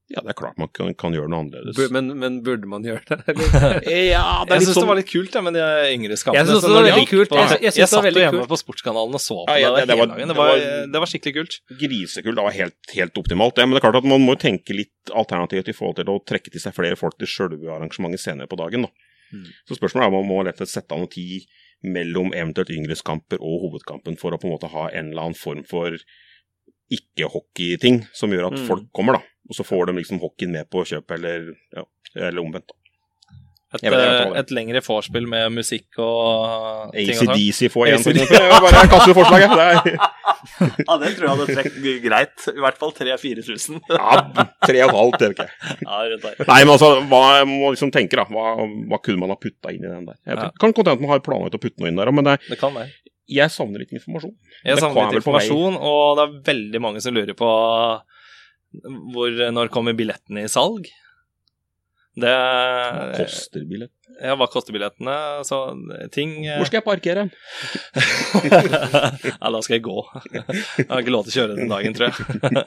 Ja, 0.05 0.21
det 0.21 0.35
er 0.35 0.37
klart 0.37 0.59
man 0.61 0.67
kan, 0.69 0.91
kan 0.93 1.15
gjøre 1.17 1.25
noe 1.33 1.39
annerledes. 1.41 1.73
Bur- 1.79 1.89
Men, 1.95 2.11
men 2.21 2.35
burde 2.45 2.67
man 2.69 2.83
gjøre 2.85 3.01
det? 3.09 3.23
Ja, 4.13 4.43
det 4.45 4.53
er 4.53 4.59
Jeg 4.59 4.67
syns 4.67 4.75
sånn 4.77 4.83
det 4.85 4.89
var 4.91 4.99
litt 4.99 5.09
kult 5.09 5.33
ja, 5.33 5.41
med 5.41 5.55
de 5.57 5.63
yngre 5.95 6.17
skapene. 6.21 6.43
Jeg 6.43 6.49
synes 6.51 6.61
det 6.67 6.73
var 6.75 6.85
veldig 6.85 7.07
kult. 7.09 7.31
på- 7.31 7.39
Jeg 7.41 7.63
jeg, 7.65 7.73
jeg 7.81 7.89
satt 7.89 8.05
veldig 8.05 8.21
jo 8.21 8.25
hjemme 8.27 8.43
kult. 8.43 8.51
på 8.51 8.59
Sportskanalen 8.61 9.17
og 9.17 9.23
så 9.23 9.39
på 9.47 9.55
Ja, 9.55 9.63
ja, 9.63 9.71
det, 9.79 9.87
det- 9.89 9.97
var- 9.97 10.11
dagen. 10.13 10.29
det 10.29 10.37
var- 10.37 10.61
det 10.93 11.01
var 11.01 11.09
skikkelig 11.09 11.33
kult. 11.39 11.57
grisekult. 11.81 12.37
Det 12.37 12.45
var 12.45 12.53
helt, 12.59 12.77
helt 12.99 13.17
optimalt. 13.23 13.57
Ja, 13.57 13.65
men 13.65 13.73
det 13.73 13.81
er 13.81 13.87
klart 13.89 13.97
at 14.03 14.09
man 14.13 14.21
må 14.21 14.37
tenke 14.37 14.77
litt 14.77 15.09
alternativt 15.09 15.73
i 15.73 15.77
forhold 15.79 15.97
til 16.03 16.05
å 16.13 16.19
trekke 16.21 16.53
til 16.53 16.61
seg 16.61 16.77
flere 16.77 16.95
folk 17.01 17.17
til 17.17 17.25
selve 17.27 17.65
arrangementet 17.73 18.21
senere 18.21 18.45
på 18.47 18.61
dagen. 18.61 18.85
Da. 18.85 18.93
Mm. 19.33 19.49
Så 19.65 19.73
spørsmålet 19.81 20.05
er 20.05 20.13
om 20.13 20.19
man 20.21 20.29
må 20.29 20.43
lett 20.45 20.61
sette 20.69 20.93
av 20.93 21.01
noe 21.01 21.09
tid 21.09 21.49
mellom 21.85 22.33
eventuelt 22.33 22.69
yngreskamper 22.73 23.37
og 23.41 23.61
hovedkampen 23.65 24.17
for 24.17 24.31
å 24.35 24.39
på 24.41 24.47
en 24.49 24.55
måte 24.55 24.69
ha 24.71 24.87
en 24.91 25.11
eller 25.11 25.21
annen 25.29 25.35
form 25.39 25.63
for 25.67 25.97
ikke-hockeyting 26.91 28.03
som 28.13 28.31
gjør 28.31 28.47
at 28.51 28.59
Mm. 28.59 28.67
folk 28.67 28.91
kommer, 28.93 29.13
da. 29.13 29.23
Og 29.49 29.55
så 29.55 29.63
får 29.65 29.87
de 29.87 29.93
liksom 30.01 30.19
hockeyen 30.19 30.51
med 30.51 30.69
på 30.69 30.83
kjøpet, 30.85 31.11
eller, 31.17 31.55
ja, 31.75 31.83
eller 32.15 32.41
omvendt. 32.41 32.67
da. 32.67 32.75
Et, 33.83 34.35
et 34.39 34.51
lengre 34.55 34.81
vorspiel 34.85 35.25
med 35.27 35.51
musikk 35.55 35.99
og 35.99 36.93
ting 36.95 37.09
og. 37.27 37.33
ACDC 37.35 37.69
får 37.73 37.89
én, 37.91 38.03
ting 38.05 38.21
AC/DC. 38.23 38.31
eksempel. 38.31 38.63
Bare 38.65 38.87
kast 38.93 39.09
ut 39.09 39.17
forslaget. 39.19 39.51
Ja, 40.55 40.95
det 41.01 41.09
tror 41.17 41.25
jeg 41.25 41.31
hadde 41.31 41.45
trukket 41.57 42.03
greit. 42.03 42.43
I 42.51 42.61
hvert 42.61 42.77
fall 42.79 42.91
3000-4000. 42.95 43.79
ja, 43.89 44.45
tre 44.63 44.83
og 44.85 44.91
et 44.91 44.95
halvt, 44.99 45.17
det 45.19 45.29
vet 45.31 45.39
jeg. 45.41 45.77
Ja. 45.81 46.01
Nei, 46.47 46.59
men 46.61 46.71
altså, 46.75 46.89
hva 47.09 47.21
må 47.49 47.71
liksom 47.73 47.91
tenke, 47.95 48.19
da. 48.19 48.25
Hva, 48.29 48.53
hva 48.91 48.99
kunne 49.03 49.23
man 49.23 49.33
ha 49.33 49.37
putta 49.41 49.73
inn 49.73 49.83
i 49.83 49.89
den 49.89 50.05
der? 50.05 50.19
Jeg 50.29 50.37
Ja. 50.37 50.49
kan 50.61 50.71
godt 50.75 50.91
hende 50.91 51.01
man 51.01 51.15
har 51.15 51.23
planlagt 51.25 51.57
å 51.57 51.61
putte 51.63 51.81
noe 51.81 51.89
inn 51.91 51.97
der, 51.99 52.11
men 52.13 52.23
det, 52.29 52.37
Det 52.49 52.59
kan 52.61 52.73
være. 52.77 52.91
jeg 53.27 53.49
savner 53.55 53.81
litt 53.81 53.91
informasjon. 53.97 54.35
Jeg 54.63 54.75
Det 54.75 54.83
savner 54.85 55.09
litt 55.09 55.19
informasjon, 55.23 55.79
og 55.81 56.19
det 56.19 56.27
er 56.27 56.37
veldig 56.53 56.81
mange 56.85 57.01
som 57.01 57.15
lurer 57.17 57.33
på 57.41 57.49
hvor, 59.15 59.31
når 59.55 59.71
kommer 59.73 59.95
billettene 59.97 60.45
i 60.45 60.51
salg. 60.51 60.87
Det 62.15 62.31
Hva 62.31 63.19
koster 63.19 63.63
billett? 63.67 63.91
Ja, 64.23 64.37
hva 64.39 64.45
koster 64.47 64.71
billettene? 64.71 65.43
Så 65.43 65.57
ting 66.15 66.45
eh, 66.45 66.55
Hvor 66.61 66.69
skal 66.69 66.79
jeg 66.79 66.85
parkere? 66.85 67.25
ja, 69.41 69.49
da 69.51 69.59
skal 69.65 69.75
jeg 69.75 69.83
gå. 69.83 69.97
Jeg 70.31 70.85
har 70.87 71.03
ikke 71.03 71.11
lov 71.11 71.25
til 71.27 71.33
å 71.33 71.37
kjøre 71.41 71.57
den 71.57 71.71
dagen, 71.71 71.97
tror 71.97 72.07
jeg. 72.07 72.15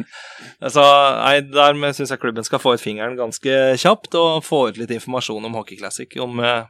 Så 0.76 0.84
nei, 0.84 1.38
dermed 1.48 1.96
syns 1.96 2.12
jeg 2.12 2.20
klubben 2.20 2.44
skal 2.44 2.60
få 2.60 2.74
ut 2.76 2.84
fingeren 2.84 3.16
ganske 3.16 3.54
kjapt 3.80 4.18
og 4.20 4.44
få 4.44 4.66
ut 4.68 4.80
litt 4.80 4.92
informasjon 4.98 5.48
om 5.48 5.56
Hockey 5.56 5.80
Classic. 5.80 6.12
Om 6.20 6.42
eh, 6.44 6.68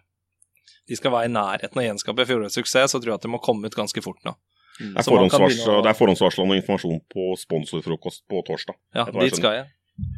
de 0.86 1.00
skal 1.00 1.16
være 1.16 1.32
i 1.32 1.34
nærheten 1.34 1.74
av 1.74 1.82
å 1.82 1.88
gjenskape 1.88 2.28
fjorårets 2.30 2.60
suksess, 2.60 2.94
så 2.94 3.02
tror 3.02 3.16
jeg 3.16 3.18
at 3.18 3.26
det 3.26 3.34
må 3.34 3.42
komme 3.42 3.66
ut 3.66 3.78
ganske 3.78 4.04
fort 4.04 4.22
nå. 4.28 4.36
Er 4.78 5.02
forhåndsvarsla 5.02 5.80
det 5.82 5.90
er 5.90 5.96
forhåndsvarsla 5.98 6.44
noe 6.46 6.60
informasjon 6.60 7.00
på 7.10 7.32
sponsorfrokost 7.40 8.22
på 8.30 8.44
torsdag. 8.46 8.76
Ja, 8.94 9.08
dit 9.10 9.34
skal 9.34 9.56
jeg. 9.56 9.66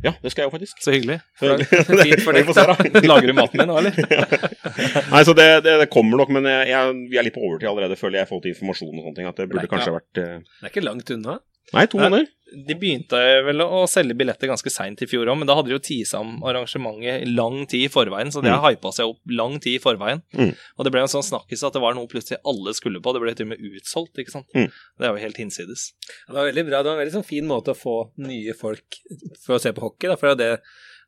Ja, 0.04 0.12
det 0.22 0.32
skal 0.32 0.44
jeg 0.44 0.50
jo 0.50 0.54
faktisk. 0.54 0.80
Så 0.84 0.92
hyggelig. 0.94 1.18
Fint 1.40 2.22
for 2.24 2.32
deg, 2.36 2.48
da. 2.56 2.76
Lager 3.10 3.30
du 3.30 3.36
maten 3.36 3.62
din 3.62 3.68
nå, 3.70 3.78
eller? 3.80 3.96
Nei, 5.12 5.22
så 5.28 5.34
det, 5.36 5.48
det, 5.66 5.76
det 5.82 5.88
kommer 5.92 6.20
nok, 6.20 6.32
men 6.36 6.48
jeg, 6.48 6.70
jeg, 6.72 6.96
vi 7.12 7.20
er 7.20 7.26
litt 7.26 7.36
på 7.36 7.44
overtid 7.44 7.70
allerede, 7.70 7.98
føler 8.00 8.20
jeg, 8.20 8.28
i 8.28 8.30
forhold 8.30 8.44
til 8.46 8.54
informasjon 8.54 8.92
og 8.94 9.04
sånne 9.04 9.16
ting. 9.18 9.30
At 9.30 9.40
det 9.40 9.48
burde 9.50 9.64
Nei, 9.64 9.72
kanskje 9.72 9.92
ja. 9.92 9.96
vært 9.98 10.20
uh... 10.20 10.34
Det 10.60 10.68
er 10.68 10.74
ikke 10.74 10.86
langt 10.86 11.14
unna. 11.16 11.38
Nei, 11.76 11.86
to 11.86 11.98
måneder. 11.98 12.28
De 12.50 12.74
begynte 12.74 13.18
vel 13.46 13.62
å 13.62 13.84
selge 13.86 14.16
billetter 14.18 14.48
ganske 14.50 14.70
seint 14.74 14.98
i 15.04 15.06
fjor 15.06 15.28
òg, 15.30 15.36
men 15.38 15.46
da 15.46 15.54
hadde 15.54 15.70
de 15.70 15.76
jo 15.76 15.82
tisa 15.86 16.18
om 16.18 16.40
arrangementet 16.42 17.28
lang 17.30 17.60
tid 17.70 17.84
i 17.86 17.92
forveien, 17.94 18.32
så 18.34 18.42
det 18.42 18.50
Mm. 18.50 18.58
har 18.58 18.72
hypa 18.72 18.90
seg 18.96 19.06
opp 19.12 19.20
lang 19.30 19.60
tid 19.62 19.76
i 19.78 19.82
forveien. 19.84 20.22
Mm. 20.34 20.50
Og 20.78 20.84
det 20.84 20.90
ble 20.92 21.00
en 21.04 21.12
sånn 21.12 21.22
snakkis 21.22 21.62
at 21.62 21.72
det 21.78 21.82
var 21.84 21.94
noe 21.94 22.08
plutselig 22.10 22.40
alle 22.44 22.74
skulle 22.74 22.98
på. 23.00 23.12
Det 23.14 23.22
ble 23.22 23.34
til 23.38 23.46
og 23.46 23.52
med 23.54 23.62
utsolgt, 23.78 24.18
ikke 24.18 24.34
sant. 24.34 24.48
Mm. 24.52 24.66
Det 24.98 25.06
er 25.06 25.12
jo 25.14 25.22
helt 25.22 25.36
hinsides. 25.38 25.92
Det 26.26 26.34
var 26.34 26.50
veldig 26.50 26.66
bra. 26.66 26.82
Det 26.82 26.90
var 26.90 26.98
en 26.98 27.06
veldig 27.06 27.14
sånn 27.20 27.28
fin 27.30 27.46
måte 27.46 27.70
å 27.70 27.78
få 27.78 27.96
nye 28.18 28.52
folk 28.58 28.98
for 29.46 29.54
å 29.54 29.60
se 29.62 29.70
på 29.72 29.80
hockey. 29.86 30.08
Da, 30.10 30.16
for 30.18 30.34
det 30.34 30.40
er 30.50 30.56
det, 30.56 30.60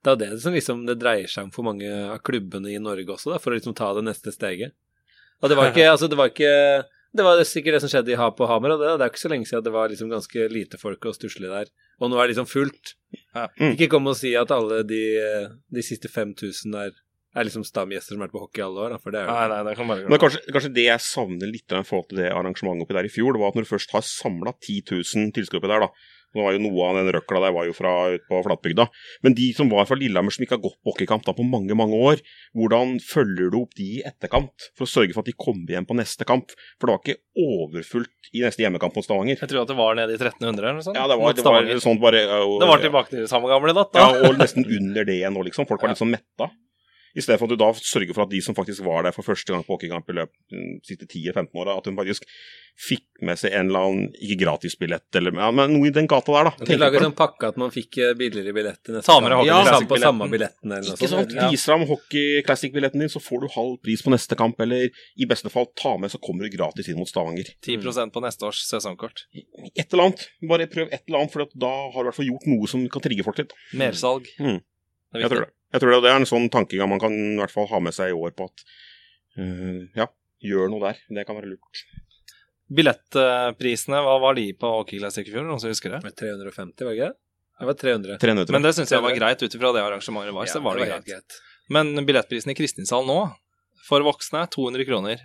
det, 0.05 0.11
er 0.13 0.31
det 0.31 0.41
som 0.47 0.53
liksom 0.55 0.87
det 0.87 1.01
dreier 1.03 1.27
seg 1.27 1.45
om 1.45 1.51
for 1.51 1.67
mange 1.67 1.91
av 1.91 2.23
klubbene 2.23 2.71
i 2.71 2.79
Norge 2.79 3.07
også, 3.19 3.35
da, 3.35 3.39
for 3.43 3.51
å 3.51 3.59
liksom 3.59 3.75
ta 3.75 3.91
det 3.99 4.07
neste 4.07 4.31
steget. 4.31 4.79
Og 5.43 5.51
det 5.51 5.57
var 5.59 5.67
ikke, 5.75 5.91
altså 5.91 6.07
det 6.09 6.17
var 6.23 6.31
ikke 6.31 6.87
Det 7.13 7.25
var 7.27 7.43
sikkert 7.45 7.77
det 7.77 7.83
som 7.85 7.93
skjedde 7.93 8.15
i 8.15 8.17
Ha 8.17 8.31
på 8.33 8.49
Hamar, 8.49 8.75
og 8.75 8.83
det, 8.83 8.93
det 8.97 9.05
er 9.05 9.13
ikke 9.13 9.21
så 9.21 9.31
lenge 9.33 9.49
siden 9.49 9.65
det 9.67 9.75
var 9.75 9.91
liksom 9.93 10.13
ganske 10.13 10.47
lite 10.49 10.81
folk 10.81 11.09
og 11.09 11.17
stusslig 11.17 11.51
der. 11.53 11.69
Og 12.01 12.09
nå 12.09 12.17
er 12.17 12.25
det 12.25 12.35
liksom 12.35 12.49
fullt. 12.49 12.95
Ja. 13.35 13.49
Mm. 13.61 13.75
Ikke 13.75 13.91
kom 13.93 14.09
og 14.09 14.17
si 14.19 14.33
at 14.39 14.53
alle 14.55 14.81
de, 14.89 15.03
de 15.73 15.85
siste 15.85 16.09
5000 16.09 16.73
der 16.73 16.95
er 17.35 17.45
liksom 17.49 17.65
stamgjester 17.65 18.15
som 18.15 18.21
har 18.21 18.29
vært 18.29 18.37
på 18.37 18.43
hockey 18.45 18.63
alle 18.65 18.81
år, 18.87 18.91
da, 18.97 18.99
for 19.03 19.11
det 19.15 19.21
er 19.23 19.29
jo 19.29 19.33
Nei, 19.37 19.49
nei, 19.49 19.61
det 19.71 19.77
kan 19.79 19.89
bare 19.89 20.09
Men 20.09 20.21
kanskje, 20.23 20.41
kanskje 20.53 20.75
det 20.77 20.87
jeg 20.89 21.01
savner 21.01 21.49
litt 21.53 21.73
i 21.73 21.83
forhold 21.89 22.09
til 22.11 22.19
det 22.23 22.33
arrangementet 22.33 22.85
oppi 22.87 22.99
der 22.99 23.09
i 23.09 23.13
fjor, 23.13 23.33
det 23.33 23.41
var 23.41 23.53
at 23.55 23.61
når 23.61 23.65
du 23.69 23.73
først 23.75 23.95
har 23.97 24.05
samla 24.05 24.53
10 24.61 24.83
000 24.93 25.33
tilskuere 25.37 25.63
oppi 25.63 25.73
der, 25.73 25.87
da 25.87 25.93
Nå 26.33 26.41
var 26.47 26.55
jo 26.57 26.61
Noe 26.65 26.85
av 26.89 26.95
den 26.97 27.11
røkla 27.13 27.41
der 27.45 27.53
var 27.53 27.67
jo 27.69 27.75
fra 27.77 27.91
ut 28.15 28.23
på 28.25 28.39
flatbygda. 28.47 28.87
Men 29.21 29.35
de 29.37 29.51
som 29.53 29.69
var 29.69 29.85
fra 29.85 29.99
Lillehammer 30.01 30.33
som 30.33 30.41
ikke 30.47 30.55
har 30.57 30.63
gått 30.65 30.79
på 30.81 30.89
hockeykamp 30.95 31.27
da 31.27 31.35
på 31.37 31.45
mange 31.45 31.77
mange 31.77 31.93
år, 31.93 32.23
hvordan 32.57 32.95
følger 33.05 33.51
du 33.53 33.59
opp 33.61 33.75
de 33.77 33.99
i 33.99 34.03
etterkant 34.09 34.71
for 34.73 34.87
å 34.87 34.89
sørge 34.89 35.13
for 35.13 35.21
at 35.21 35.29
de 35.29 35.35
kommer 35.37 35.69
igjen 35.75 35.85
på 35.85 35.93
neste 35.99 36.25
kamp? 36.25 36.55
For 36.81 36.89
det 36.89 36.95
var 36.97 37.03
ikke 37.05 37.21
overfullt 37.37 38.33
i 38.33 38.47
neste 38.47 38.65
hjemmekamp 38.65 38.97
mot 38.97 39.05
Stavanger. 39.05 39.45
Jeg 39.45 39.53
tror 39.53 39.67
at 39.67 39.75
det 39.75 39.77
var 39.83 40.01
nede 40.01 40.17
i 40.17 40.17
1300 40.17 40.57
eller 40.65 40.79
noe 40.81 40.87
sånt. 40.89 40.97
Ja, 40.97 41.05
det 41.13 41.21
var, 41.21 41.37
det 41.37 41.45
var 41.45 41.69
sånn 41.85 42.01
bare 42.01 42.25
og- 42.41 42.59
Det 42.65 42.71
var 42.73 42.85
tilbake 42.89 43.13
til 43.13 43.29
samme 43.29 43.53
gamle 43.53 43.77
datt, 43.77 43.93
Ja, 44.01 44.09
da. 44.13 44.29
og 44.31 44.41
nesten 44.41 44.65
under 44.65 45.05
det 45.05 45.21
igjen 45.21 45.37
nå, 45.37 45.45
liksom. 45.45 45.69
Folk 45.69 45.83
var 45.85 45.93
litt 45.93 46.01
sånn 46.01 46.17
metta. 46.17 46.49
I 47.13 47.23
stedet 47.25 47.39
for 47.41 47.49
at 47.49 47.53
du 47.53 47.61
da 47.61 47.69
sørger 47.77 48.15
for 48.17 48.25
at 48.25 48.33
de 48.33 48.41
som 48.45 48.57
faktisk 48.57 48.85
var 48.87 49.05
der 49.07 49.15
for 49.15 49.27
første 49.27 49.53
gang 49.53 49.65
på 49.67 49.77
hockeykamp 49.77 50.09
i 50.09 50.17
løpet 50.17 50.33
av 50.33 50.57
de 50.57 50.81
siste 50.89 51.09
10-15 51.09 51.51
åra, 51.61 51.77
at 51.77 51.89
hun 51.89 51.99
faktisk 51.99 52.25
fikk 52.83 53.05
med 53.23 53.37
seg 53.39 53.53
en 53.53 53.69
eller 53.69 53.85
annen 53.87 54.07
ikke 54.17 54.39
gratisbillett, 54.41 55.05
eller 55.19 55.35
ja, 55.37 55.51
men 55.55 55.75
noe 55.75 55.91
i 55.91 55.93
den 55.95 56.09
gata 56.11 56.33
der, 56.33 56.49
da. 56.49 56.67
De 56.71 56.79
lager 56.81 57.05
sånn 57.05 57.15
pakke 57.19 57.51
at 57.53 57.59
man 57.61 57.71
fikk 57.75 57.99
eh, 58.01 58.15
billigere 58.19 58.55
billetter 58.57 58.97
neste 58.97 59.13
kamp, 59.13 59.29
gang. 59.29 59.45
Ja, 59.47 59.59
Classic-billetten. 59.61 59.91
på 59.93 60.01
samme 60.01 60.29
billetten 60.33 60.73
eller 60.73 60.89
noe 60.89 60.97
Ikke 60.97 61.11
sant? 61.13 61.37
Ja. 61.37 61.51
Vis 61.53 61.67
fram 61.69 61.85
Hockey 61.91 62.43
Classic-billetten 62.49 63.05
din, 63.05 63.13
så 63.13 63.23
får 63.23 63.45
du 63.45 63.49
halv 63.59 63.77
pris 63.85 64.03
på 64.03 64.15
neste 64.15 64.39
kamp, 64.41 64.59
eller 64.65 64.89
i 64.89 65.29
beste 65.29 65.53
fall 65.53 65.69
ta 65.79 65.95
med, 66.01 66.15
så 66.15 66.21
kommer 66.23 66.49
du 66.49 66.57
gratis 66.57 66.89
inn 66.89 66.99
mot 66.99 67.13
Stavanger. 67.13 67.53
10% 67.61 68.17
på 68.17 68.25
neste 68.25 68.49
års 68.49 68.65
sesongkort. 68.67 69.27
Et 69.37 69.85
eller 69.85 70.09
annet. 70.09 70.27
Bare 70.49 70.71
prøv 70.73 70.89
et 70.89 71.05
eller 71.05 71.23
annet, 71.23 71.37
for 71.37 71.45
da 71.53 71.75
har 71.93 71.99
du 72.01 72.07
i 72.07 72.11
hvert 72.11 72.23
fall 72.23 72.31
gjort 72.33 72.53
noe 72.57 72.73
som 72.73 72.89
kan 72.97 73.05
trigge 73.05 73.29
folk 73.29 73.45
litt. 73.45 73.53
Mersalg. 73.77 74.33
Mm. 74.41 74.63
Jeg 75.21 75.29
tror 75.29 75.45
det. 75.45 75.53
Jeg 75.73 75.83
tror 75.83 75.95
det, 75.95 76.01
det 76.05 76.13
er 76.13 76.21
en 76.21 76.29
sånn 76.29 76.49
tankegang 76.53 76.91
man 76.93 77.01
kan 77.01 77.15
i 77.17 77.39
hvert 77.41 77.55
fall 77.55 77.69
ha 77.71 77.81
med 77.81 77.97
seg 77.97 78.13
i 78.13 78.17
år 78.17 78.35
på 78.37 78.49
at 78.51 78.65
uh, 79.41 79.83
ja, 79.97 80.09
gjør 80.45 80.73
noe 80.73 80.85
der. 80.85 81.03
Det 81.09 81.27
kan 81.29 81.39
være 81.39 81.55
lurt. 81.55 81.85
Billettprisene, 82.73 84.01
hva 84.05 84.17
var 84.23 84.37
de 84.39 84.47
på 84.57 84.69
Hockey 84.71 85.01
Classic 85.01 85.27
i 85.29 85.33
fjor? 85.33 85.45
Noen 85.49 85.61
som 85.61 85.73
husker 85.73 85.97
det? 85.97 86.03
Med 86.07 86.17
350, 86.17 86.85
var 86.85 86.93
det 86.93 86.99
ikke 86.99 87.11
det? 87.11 87.19
Det 87.63 87.69
var 87.69 87.79
300. 87.79 88.19
Tre 88.19 88.35
nøtter. 88.35 88.57
Men 88.57 88.65
det 88.65 88.73
syns 88.75 88.93
jeg 88.95 89.05
var 89.05 89.15
greit 89.15 89.43
ut 89.43 89.55
ifra 89.55 89.73
det 89.77 89.83
arrangementet 89.85 90.35
var. 90.35 90.49
så 90.51 90.63
var 90.65 90.79
det 90.81 90.89
helt 90.91 91.09
greit. 91.09 91.37
Men 91.73 91.93
billettprisen 92.09 92.51
i 92.53 92.57
Kristinsal 92.59 93.07
nå, 93.07 93.19
for 93.87 94.05
voksne, 94.07 94.45
200 94.51 94.89
kroner. 94.89 95.23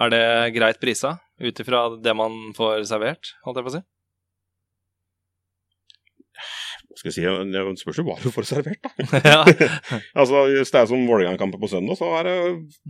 Er 0.00 0.12
det 0.12 0.24
greit 0.54 0.78
prisa, 0.80 1.16
ut 1.42 1.62
ifra 1.64 1.86
det 2.00 2.14
man 2.16 2.52
får 2.56 2.84
servert, 2.88 3.34
holdt 3.44 3.60
jeg 3.60 3.66
på 3.66 3.72
å 3.72 3.74
si? 3.78 3.82
Skal 7.00 7.08
jeg 7.08 7.14
si, 7.16 7.22
det 7.48 7.60
spørs 7.80 7.98
jo 8.02 8.02
hva 8.04 8.14
du 8.20 8.26
får 8.28 8.44
servert, 8.44 8.82
da. 8.84 8.90
ja. 9.32 9.38
altså, 10.20 10.42
Hvis 10.52 10.72
det 10.74 10.82
er 10.82 10.88
som 10.90 11.06
Vålerenga-kampen 11.08 11.62
på 11.62 11.70
søndag, 11.72 11.96
så 11.96 12.10
er 12.18 12.26
det 12.28 12.34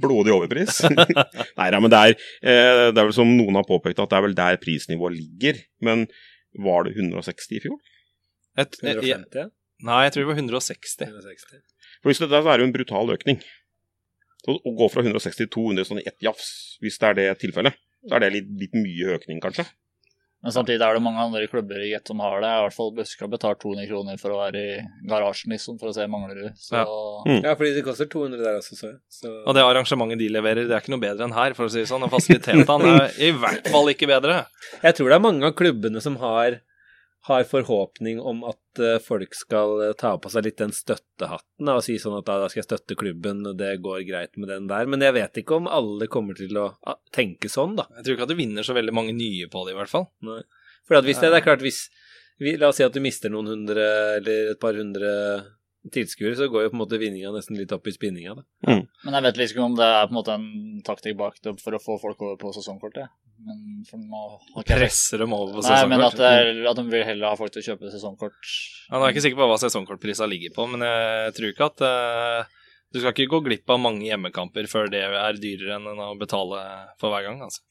blodig 0.03 0.33
overpris. 0.35 0.81
Nei 1.61 1.69
ja, 1.71 1.79
men 1.79 1.93
det 1.93 2.01
er, 2.01 2.17
eh, 2.43 2.89
det 2.91 2.99
er 2.99 3.07
vel 3.07 3.15
som 3.15 3.31
noen 3.31 3.61
har 3.61 3.69
påpekt, 3.69 4.03
at 4.03 4.11
det 4.11 4.19
er 4.19 4.25
vel 4.27 4.35
der 4.35 4.59
prisnivået 4.65 5.15
ligger. 5.15 5.61
Men 5.87 6.09
var 6.59 6.89
det 6.89 6.97
160 6.97 7.55
i 7.55 7.63
fjor? 7.63 7.79
Et, 8.59 8.81
jeg, 8.83 8.99
150, 8.99 9.39
ja. 9.39 9.47
nei, 9.87 10.01
jeg 10.09 10.17
tror 10.17 10.27
det 10.27 10.31
var 10.33 10.43
160. 10.43 10.97
160. 11.07 11.63
For 12.01 12.11
hvis 12.11 12.23
det 12.25 12.27
er 12.27 12.35
der, 12.35 12.43
så 12.43 12.51
er 12.51 12.59
det 12.59 12.67
jo 12.67 12.71
en 12.73 12.77
brutal 12.81 13.15
økning. 13.15 13.39
Så 14.43 14.57
Å 14.59 14.75
gå 14.75 14.91
fra 14.91 15.07
160 15.07 15.39
til 15.45 15.53
200 15.55 15.87
sånn 15.87 16.03
i 16.03 16.09
ett 16.11 16.19
jafs, 16.27 16.51
hvis 16.83 16.99
det 16.99 17.13
er 17.13 17.21
det 17.21 17.29
tilfellet, 17.45 17.79
så 18.09 18.19
er 18.19 18.27
det 18.27 18.35
litt, 18.41 18.51
litt 18.59 18.75
mye 18.75 19.15
økning, 19.21 19.39
kanskje. 19.45 19.69
Men 20.41 20.55
samtidig 20.55 20.81
er 20.81 20.97
det 20.97 21.03
mange 21.05 21.21
andre 21.21 21.45
klubber 21.53 21.83
i 21.85 21.91
Get 21.91 22.09
som 22.09 22.21
har 22.25 22.39
det. 22.41 22.49
I 22.49 22.63
hvert 22.65 22.77
fall 22.77 22.95
Buska 22.97 23.27
betaler 23.29 23.59
200 23.61 23.89
kroner 23.91 24.21
for 24.21 24.33
å 24.33 24.39
være 24.41 24.61
i 24.61 24.79
garasjen 25.11 25.53
liksom, 25.53 25.77
for 25.81 25.91
å 25.91 25.97
se 25.97 26.07
Manglerud. 26.09 26.55
Så 26.57 26.79
Ja. 26.79 26.87
Mm. 27.29 27.43
Ja, 27.45 27.53
fordi 27.59 27.75
det 27.77 27.85
koster 27.85 28.09
200 28.09 28.41
der 28.41 28.57
også, 28.63 28.79
så. 28.79 28.95
Så... 29.13 29.35
Og 29.45 29.53
det 29.57 29.67
arrangementet 29.67 30.23
de 30.23 30.31
leverer, 30.33 30.65
det 30.65 30.73
er 30.73 30.81
ikke 30.81 30.95
noe 30.95 31.05
bedre 31.05 31.29
enn 31.29 31.37
her, 31.37 31.53
for 31.59 31.69
å 31.69 31.73
si 31.73 31.83
det 31.83 31.91
sånn. 31.93 32.07
Og 32.07 32.15
fasilitetene 32.15 32.95
er 32.97 33.21
i 33.21 33.31
hvert 33.37 33.69
fall 33.69 33.93
ikke 33.93 34.09
bedre. 34.09 34.47
Jeg 34.81 34.97
tror 34.97 35.13
det 35.13 35.19
er 35.19 35.27
mange 35.29 35.51
av 35.51 35.57
klubbene 35.61 36.01
som 36.01 36.17
har, 36.25 36.63
har 37.29 37.45
forhåpning 37.45 38.21
om 38.21 38.45
at 38.49 38.81
eh, 38.81 38.97
folk 39.03 39.35
skal 39.37 39.83
eh, 39.85 39.97
ta 39.99 40.15
på 40.19 40.31
seg 40.33 40.47
litt 40.47 40.61
den 40.61 40.73
støttehatten 40.73 41.69
og 41.69 41.83
si 41.85 41.99
sånn 42.01 42.17
at 42.17 42.29
da, 42.29 42.49
skal 42.49 42.63
jeg 42.63 42.69
støtte 42.71 42.97
klubben, 43.01 43.43
og 43.47 43.59
det 43.61 43.75
går 43.85 44.07
greit 44.09 44.41
med 44.41 44.49
den 44.53 44.71
der. 44.71 44.89
Men 44.89 45.05
jeg 45.05 45.17
vet 45.19 45.43
ikke 45.43 45.59
om 45.61 45.69
alle 45.69 46.09
kommer 46.13 46.39
til 46.39 46.57
å 46.57 46.71
tenke 47.15 47.53
sånn, 47.53 47.77
da. 47.77 47.87
Jeg 47.99 48.07
tror 48.07 48.17
ikke 48.17 48.29
at 48.29 48.33
du 48.33 48.41
vinner 48.41 48.67
så 48.67 48.77
veldig 48.77 48.97
mange 48.97 49.17
nye 49.17 49.51
på 49.53 49.67
det, 49.67 49.75
i 49.75 49.81
hvert 49.81 49.93
fall. 49.93 50.09
For 50.89 50.97
at 50.97 51.07
hvis 51.07 51.21
det, 51.21 51.33
det 51.35 51.43
er 51.43 51.49
klart, 51.51 51.65
hvis 51.65 51.89
vi, 52.41 52.55
La 52.57 52.71
oss 52.71 52.79
si 52.81 52.87
at 52.87 52.95
du 52.97 53.03
mister 53.05 53.29
noen 53.29 53.51
hundre 53.53 53.85
eller 54.17 54.55
et 54.55 54.61
par 54.61 54.73
hundre 54.73 55.11
tilskuere, 55.89 56.37
så 56.37 56.49
går 56.53 56.67
jo 56.67 56.71
på 56.73 56.77
en 56.77 56.83
måte 56.83 56.99
vinninga 57.01 57.33
nesten 57.33 57.57
litt 57.57 57.73
opp 57.73 57.89
i 57.89 57.95
spinninga. 57.95 58.37
Da. 58.37 58.77
Men 59.07 59.17
jeg 59.17 59.27
vet 59.27 59.41
liksom 59.41 59.57
ikke 59.57 59.67
om 59.71 59.79
det 59.79 59.89
er 59.89 60.05
på 60.05 60.13
en 60.13 60.19
måte 60.19 60.37
en 60.37 60.83
taktikk 60.85 61.17
bak 61.21 61.41
det 61.45 61.55
for 61.63 61.77
å 61.77 61.81
få 61.81 61.97
folk 62.03 62.25
over 62.27 62.37
på 62.41 62.53
sesongkortet. 62.57 63.09
Men 63.41 63.81
for 63.89 64.03
nå 64.03 64.23
har 64.37 64.65
ikke 64.65 64.77
Presser 64.83 65.23
dem 65.25 65.33
over 65.33 65.57
på 65.57 65.65
Nei, 65.65 65.81
men 65.89 66.05
at, 66.05 66.19
det 66.19 66.29
er, 66.29 66.51
at 66.69 66.77
de 66.77 66.85
vil 66.93 67.07
heller 67.09 67.33
ha 67.33 67.39
folk 67.41 67.55
til 67.55 67.63
å 67.63 67.69
kjøpe 67.71 67.93
sesongkort. 67.95 68.53
Ja, 68.91 68.99
nå 68.99 69.01
er 69.01 69.09
jeg 69.09 69.17
ikke 69.17 69.25
sikker 69.29 69.41
på 69.41 69.49
hva 69.49 69.61
sesongkortprisa 69.63 70.29
ligger 70.29 70.53
på, 70.59 70.69
men 70.75 70.85
jeg 70.85 71.33
tror 71.39 71.55
ikke 71.55 71.71
at 71.71 71.85
uh, 71.87 72.59
Du 72.93 73.01
skal 73.01 73.15
ikke 73.15 73.31
gå 73.33 73.41
glipp 73.49 73.73
av 73.73 73.81
mange 73.81 74.05
hjemmekamper 74.05 74.69
før 74.69 74.93
det 74.93 75.07
er 75.09 75.41
dyrere 75.41 75.79
enn 75.79 76.05
å 76.11 76.13
betale 76.21 76.61
for 77.01 77.15
hver 77.15 77.31
gang, 77.31 77.41
altså. 77.49 77.65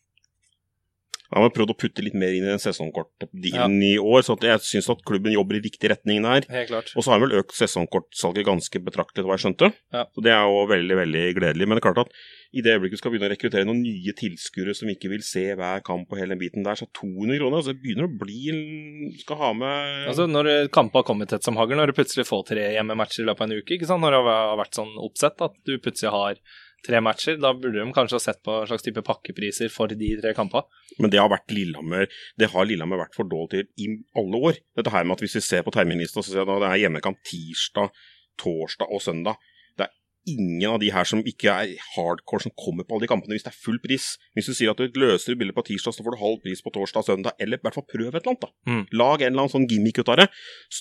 Han 1.30 1.46
har 1.46 1.54
prøvd 1.54 1.74
å 1.76 1.78
putte 1.78 2.04
litt 2.06 2.18
mer 2.18 2.34
inn 2.34 2.48
i 2.48 2.50
den 2.50 2.62
sesongkortdealen 2.62 3.78
i 3.86 3.94
år, 4.02 4.24
så 4.26 4.34
jeg 4.42 4.64
syns 4.66 4.90
at 4.90 5.04
klubben 5.06 5.36
jobber 5.36 5.60
i 5.60 5.64
riktig 5.66 5.92
retning 5.92 6.26
der. 6.26 6.48
Helt 6.50 6.72
klart. 6.72 6.90
Og 6.96 7.06
så 7.06 7.12
har 7.12 7.20
han 7.20 7.28
vel 7.28 7.44
økt 7.44 7.54
sesongkortsalget 7.58 8.48
ganske 8.48 8.82
betraktelig, 8.88 9.28
hva 9.28 9.38
jeg 9.38 9.46
skjønte. 9.46 9.70
Ja. 9.94 10.08
Så 10.10 10.26
det 10.26 10.34
er 10.34 10.50
jo 10.50 10.64
veldig, 10.72 10.98
veldig 11.04 11.24
gledelig. 11.38 11.68
Men 11.68 11.78
det 11.78 11.84
er 11.84 11.88
klart 11.92 12.02
at 12.08 12.16
i 12.50 12.64
det 12.66 12.74
øyeblikket 12.74 12.98
du 12.98 13.02
skal 13.04 13.14
begynne 13.14 13.28
å 13.30 13.34
rekruttere 13.36 13.68
noen 13.68 13.84
nye 13.84 14.14
tilskuere 14.18 14.74
som 14.74 14.90
ikke 14.90 15.12
vil 15.12 15.22
se 15.26 15.44
hver 15.58 15.84
kamp 15.86 16.10
og 16.10 16.18
hele 16.18 16.34
den 16.34 16.42
biten 16.42 16.66
der, 16.66 16.80
så 16.80 16.88
200 16.98 17.38
kroner 17.38 17.60
altså, 17.60 17.76
det 17.76 17.84
begynner 17.84 18.08
å 18.08 18.16
bli 18.24 19.20
Skal 19.22 19.38
ha 19.38 19.52
med 19.54 20.08
Altså, 20.10 20.26
når 20.26 20.72
kamper 20.74 21.04
har 21.04 21.08
kommet 21.12 21.30
tett 21.30 21.46
som 21.46 21.60
hagl, 21.62 21.78
når 21.78 21.92
du 21.92 22.00
plutselig 22.00 22.26
får 22.26 22.48
tre 22.50 22.64
hjemmematcher 22.74 23.22
i 23.22 23.28
løpet 23.30 23.46
av 23.46 23.52
en 23.52 23.62
uke, 23.62 23.76
ikke 23.78 23.92
sant? 23.92 24.02
når 24.02 24.18
det 24.18 24.24
har 24.26 24.58
vært 24.64 24.82
sånn 24.82 24.98
oppsett 24.98 25.46
at 25.46 25.62
du 25.70 25.76
plutselig 25.78 26.16
har 26.16 26.42
tre 26.86 27.02
matcher, 27.04 27.38
da 27.42 27.52
burde 27.56 27.80
de 27.80 27.94
kanskje 27.96 28.18
ha 28.18 28.24
sett 28.24 28.42
på 28.46 28.56
en 28.62 28.70
slags 28.70 28.86
type 28.86 29.04
pakkepriser 29.06 29.72
for 29.74 29.92
de 29.92 30.14
tre 30.22 30.34
kampene. 30.38 30.68
Men 31.00 31.14
det 31.14 31.22
har 31.22 31.32
vært 31.32 31.52
Lillehammer 31.54 32.10
Det 32.40 32.52
har 32.54 32.68
Lillehammer 32.68 33.04
vært 33.04 33.18
for 33.18 33.30
dårlig 33.30 33.50
til 33.54 33.86
i 33.86 33.92
alle 34.20 34.42
år. 34.50 34.60
Dette 34.78 34.94
her 34.94 35.06
med 35.06 35.18
at 35.18 35.26
hvis 35.26 35.38
vi 35.40 35.46
ser 35.46 35.66
på 35.66 35.74
terminlista, 35.76 36.24
så 36.24 36.32
ser 36.32 36.44
jeg 36.44 36.50
at 36.50 36.66
det 36.66 36.72
er 36.72 36.84
hjemmekamp 36.86 37.22
tirsdag, 37.28 37.96
torsdag 38.40 38.92
og 38.92 39.04
søndag. 39.04 39.42
Det 39.80 39.88
er 39.88 40.36
ingen 40.36 40.70
av 40.72 40.80
de 40.84 40.92
her 40.94 41.08
som 41.08 41.24
ikke 41.28 41.52
er 41.52 41.76
hardcore 41.96 42.48
som 42.48 42.56
kommer 42.60 42.88
på 42.88 42.96
alle 42.96 43.08
de 43.08 43.12
kampene 43.12 43.36
hvis 43.36 43.48
det 43.48 43.54
er 43.54 43.60
full 43.60 43.82
pris. 43.84 44.14
Hvis 44.38 44.52
du 44.52 44.56
sier 44.56 44.74
at 44.74 44.80
du 44.80 45.00
løser 45.00 45.40
bildet 45.40 45.58
på 45.58 45.66
tirsdag, 45.72 45.96
så 45.96 46.06
får 46.06 46.16
du 46.16 46.24
halv 46.24 46.40
pris 46.46 46.64
på 46.64 46.74
torsdag 46.76 47.04
og 47.04 47.12
søndag, 47.12 47.38
eller 47.40 47.60
i 47.60 47.68
hvert 47.68 47.80
fall 47.80 47.88
prøv 47.90 48.10
et 48.10 48.22
eller 48.22 48.34
annet, 48.36 48.48
da. 48.48 48.72
Mm. 48.72 48.84
Lag 49.04 49.22
en 49.22 49.32
eller 49.34 49.46
annen 49.46 49.56
sånn 49.58 49.70
gimmick 49.70 50.02
ut 50.02 50.16
av 50.16 50.24
det. 50.24 50.32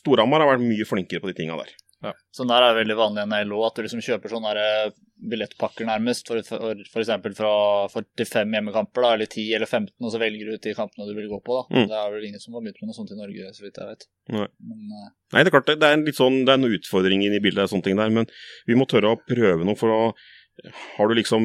Storhamar 0.01 0.45
har 0.45 0.55
vært 0.55 0.67
mye 0.67 0.89
flinkere 0.89 1.25
på 1.25 1.33
de 1.33 1.39
tinga 1.43 1.59
der. 1.61 1.77
Sånn 2.35 2.51
der 2.51 2.63
er 2.63 2.77
veldig 2.77 2.95
vanlig 2.99 3.25
i 3.25 3.29
NLO, 3.31 3.61
at 3.67 3.75
du 3.75 3.83
liksom 3.83 4.03
kjøper 4.05 4.31
sånne 4.31 4.53
der 4.55 4.61
eh, 4.63 4.97
billettpakker 5.33 5.89
nærmest, 5.89 6.29
for, 6.31 6.41
for, 6.47 6.83
for 6.93 7.03
eksempel 7.03 7.35
fra 7.35 7.51
45 7.91 8.55
hjemmekamper, 8.55 9.03
da, 9.03 9.11
eller 9.17 9.27
10 9.27 9.57
eller 9.59 9.67
15, 9.67 9.91
og 10.05 10.15
så 10.15 10.21
velger 10.23 10.47
du 10.47 10.55
ut 10.55 10.69
de 10.69 10.77
kampene 10.79 11.09
du 11.09 11.15
vil 11.17 11.31
gå 11.33 11.41
på. 11.43 11.59
da. 11.59 11.75
Mm. 11.75 11.89
Det 11.91 11.99
er 11.99 12.15
vel 12.15 12.29
ingen 12.31 12.45
som 12.45 12.55
har 12.55 12.63
begynt 12.63 12.79
med 12.83 12.93
noe 12.93 12.99
sånt 13.01 13.15
i 13.15 13.19
Norge, 13.19 13.53
så 13.57 13.67
vidt 13.67 13.83
jeg 13.83 13.91
vet. 13.91 14.09
Nei. 14.37 14.49
Men 14.71 14.95
uh... 14.95 15.13
Nei, 15.35 15.43
det 15.43 15.51
er 15.51 15.57
klart 15.59 15.71
det, 15.73 15.79
det 15.83 15.91
er 15.91 16.03
litt 16.07 16.21
sånn, 16.21 16.43
det 16.47 16.55
er 16.55 16.63
noen 16.63 16.79
utfordringer 16.79 17.35
i 17.35 17.43
bildet, 17.45 17.67
og 17.67 17.75
sånne 17.75 17.89
ting 17.89 17.99
der, 17.99 18.15
men 18.21 18.31
vi 18.71 18.79
må 18.79 18.87
tørre 18.91 19.17
å 19.17 19.23
prøve 19.27 19.67
noe 19.67 19.79
for 19.79 19.95
å 19.95 20.03
Har 20.97 21.07
du 21.11 21.15
liksom 21.15 21.45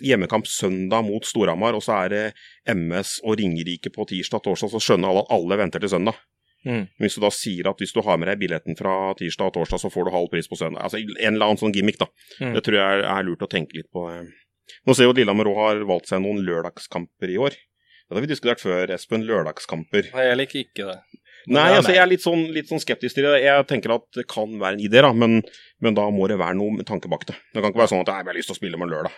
hjemmekamp 0.00 0.46
søndag 0.48 1.04
mot 1.04 1.24
Storhamar, 1.26 1.76
og 1.76 1.84
så 1.84 1.98
er 2.04 2.12
det 2.12 2.24
MS 2.72 3.18
og 3.26 3.36
Ringerike 3.40 3.92
på 3.92 4.06
tirsdag 4.08 4.44
torsdag, 4.44 4.72
så 4.72 4.80
skjønner 4.80 5.10
alle 5.10 5.24
at 5.26 5.32
alle 5.36 5.58
venter 5.60 5.82
til 5.82 5.92
søndag. 5.92 6.20
Mm. 6.64 6.84
Hvis 7.02 7.16
du 7.18 7.24
da 7.24 7.30
sier 7.34 7.68
at 7.70 7.80
hvis 7.82 7.94
du 7.96 8.00
har 8.06 8.20
med 8.22 8.28
deg 8.30 8.38
billetten 8.42 8.76
fra 8.78 8.92
tirsdag 9.18 9.50
og 9.50 9.56
torsdag, 9.56 9.82
så 9.82 9.90
får 9.90 10.06
du 10.06 10.12
halv 10.14 10.28
pris 10.30 10.48
på 10.50 10.58
søndag. 10.60 10.84
Altså 10.86 11.00
en 11.02 11.32
eller 11.34 11.48
annen 11.48 11.60
sånn 11.60 11.74
gimmick, 11.74 11.98
da. 11.98 12.06
Mm. 12.38 12.52
Det 12.54 12.62
tror 12.68 12.78
jeg 12.78 13.02
er, 13.02 13.26
lurt 13.26 13.42
å 13.42 13.50
tenke 13.50 13.78
litt 13.80 13.90
på. 13.92 14.06
eh. 14.12 14.30
Nå 14.86 14.94
ser 14.94 15.08
jo 15.08 15.12
at 15.14 15.18
Lillehammer 15.18 15.50
òg 15.50 15.58
har 15.58 15.82
valgt 15.88 16.08
seg 16.12 16.22
noen 16.22 16.44
lørdagskamper 16.46 17.32
i 17.34 17.40
år. 17.42 17.56
Det 17.58 18.14
har 18.18 18.24
vi 18.24 18.30
diskutert 18.30 18.60
før, 18.62 18.90
Espen. 18.94 19.24
Lørdagskamper. 19.26 20.10
Nei, 20.14 20.24
Jeg 20.28 20.38
liker 20.38 20.62
ikke 20.62 20.86
det. 20.90 20.98
Nei, 21.50 21.64
altså 21.74 21.90
jeg 21.90 21.98
er 21.98 22.06
litt 22.06 22.22
sånn, 22.22 22.44
litt 22.54 22.68
sånn 22.70 22.78
skeptisk 22.82 23.16
til 23.16 23.26
det. 23.26 23.40
Jeg 23.42 23.66
tenker 23.66 23.96
at 23.96 24.04
det 24.14 24.28
kan 24.30 24.52
være 24.60 24.76
en 24.78 24.84
idé, 24.84 25.00
da, 25.02 25.10
men, 25.16 25.40
men 25.82 25.96
da 25.98 26.04
må 26.14 26.28
det 26.30 26.36
være 26.38 26.54
noe 26.54 26.76
med 26.76 26.86
tanke 26.86 27.10
bak 27.10 27.24
det. 27.26 27.34
Det 27.50 27.58
kan 27.64 27.72
ikke 27.72 27.82
være 27.82 27.90
sånn 27.90 28.04
at 28.04 28.12
jeg 28.12 28.28
har 28.28 28.36
lyst 28.38 28.52
til 28.52 28.54
å 28.54 28.60
spille 28.60 28.78
med 28.78 28.92
lørdag. 28.92 29.16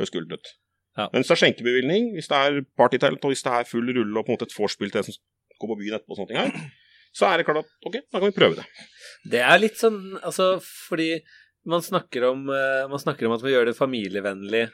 Høres 0.00 0.14
kult 0.14 0.32
ut. 0.32 0.52
Ja. 0.96 1.10
Men 1.12 1.20
hvis 1.20 1.28
det 1.28 1.34
er 1.36 1.42
skjenkebevilgning, 1.42 2.06
hvis 2.16 2.30
det 2.32 2.38
er 2.40 2.62
partytelt, 2.80 3.20
og 3.20 3.34
hvis 3.34 3.44
det 3.44 3.52
er 3.52 3.68
full 3.68 3.92
rulle 3.92 4.16
og 4.16 4.24
på 4.24 4.32
en 4.32 4.38
måte 4.38 4.48
et 4.48 4.56
vorspiel 4.56 4.88
til 4.94 5.02
det 5.02 5.10
som 5.10 5.18
går 5.60 5.72
på 5.74 5.78
byen 5.82 5.98
etterpå, 5.98 6.16
og 6.16 6.20
sånne 6.22 6.30
ting 6.32 6.40
her, 6.40 6.70
så 7.16 7.30
er 7.30 7.40
det 7.40 7.46
klart 7.48 7.62
at 7.64 7.70
ok, 7.88 8.00
da 8.12 8.18
kan 8.20 8.28
vi 8.28 8.36
prøve 8.36 8.58
det. 8.60 8.66
Det 9.32 9.40
er 9.42 9.60
litt 9.62 9.78
sånn, 9.80 10.00
altså, 10.20 10.56
fordi 10.88 11.14
man 11.66 11.82
snakker 11.82 12.28
om, 12.28 12.44
eh, 12.52 12.82
man 12.90 13.00
snakker 13.02 13.26
om 13.26 13.34
at 13.38 13.42
man 13.46 13.50
gjør 13.54 13.70
det 13.70 13.78
familievennlig, 13.78 14.66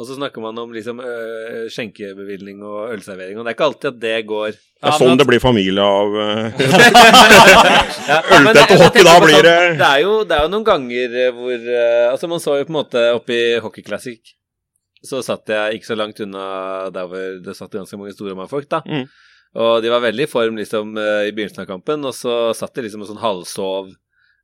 og 0.00 0.06
så 0.08 0.16
snakker 0.16 0.40
man 0.40 0.56
om 0.58 0.70
liksom 0.72 1.00
øh, 1.04 1.66
skjenkebevilgning 1.72 2.62
og 2.64 2.94
ølservering, 2.94 3.36
og 3.38 3.44
det 3.44 3.52
er 3.52 3.56
ikke 3.58 3.66
alltid 3.68 3.88
at 3.90 3.98
det 4.00 4.14
går 4.26 4.54
Det 4.56 4.88
er 4.88 4.94
sånn 4.96 5.10
men- 5.12 5.20
det 5.20 5.26
blir 5.28 5.42
familie 5.44 5.84
av 5.84 6.16
eh, 6.16 6.62
Ja, 8.08 8.20
Øltett 8.38 8.72
og 8.72 8.80
hockey, 8.86 9.04
da 9.06 9.16
blir 9.22 9.36
sånn, 9.36 9.46
det- 9.46 9.78
det, 9.82 9.88
er 9.90 10.00
jo, 10.04 10.14
det 10.24 10.36
er 10.38 10.46
jo 10.46 10.52
noen 10.54 10.64
ganger 10.66 11.18
eh, 11.26 11.34
hvor 11.36 11.52
eh, 11.76 12.06
Altså, 12.10 12.30
man 12.32 12.40
så 12.42 12.56
jo 12.58 12.64
på 12.68 12.72
en 12.72 12.78
måte 12.80 13.04
oppe 13.18 13.36
i 13.36 13.58
Hockey 13.64 13.84
Classic 13.86 14.32
så 15.02 15.18
satt 15.26 15.50
jeg 15.50 15.80
ikke 15.80 15.88
så 15.90 15.96
langt 15.98 16.20
unna 16.22 16.42
der 16.94 17.08
hvor 17.10 17.38
det 17.42 17.56
satt 17.58 17.72
ganske 17.74 17.98
mange 17.98 18.12
store 18.14 18.46
folk, 18.46 18.68
da. 18.70 18.78
Mm. 18.86 19.08
Og 19.58 19.82
de 19.84 19.90
var 19.92 20.00
veldig 20.04 20.24
i 20.24 20.30
form 20.30 20.58
liksom 20.60 20.96
eh, 20.96 21.28
i 21.28 21.32
begynnelsen 21.36 21.64
av 21.64 21.68
kampen, 21.68 22.04
og 22.08 22.14
så 22.16 22.36
satt 22.56 22.74
de 22.78 22.86
liksom 22.86 23.04
og 23.04 23.10
sånn 23.10 23.20
halvsov 23.22 23.90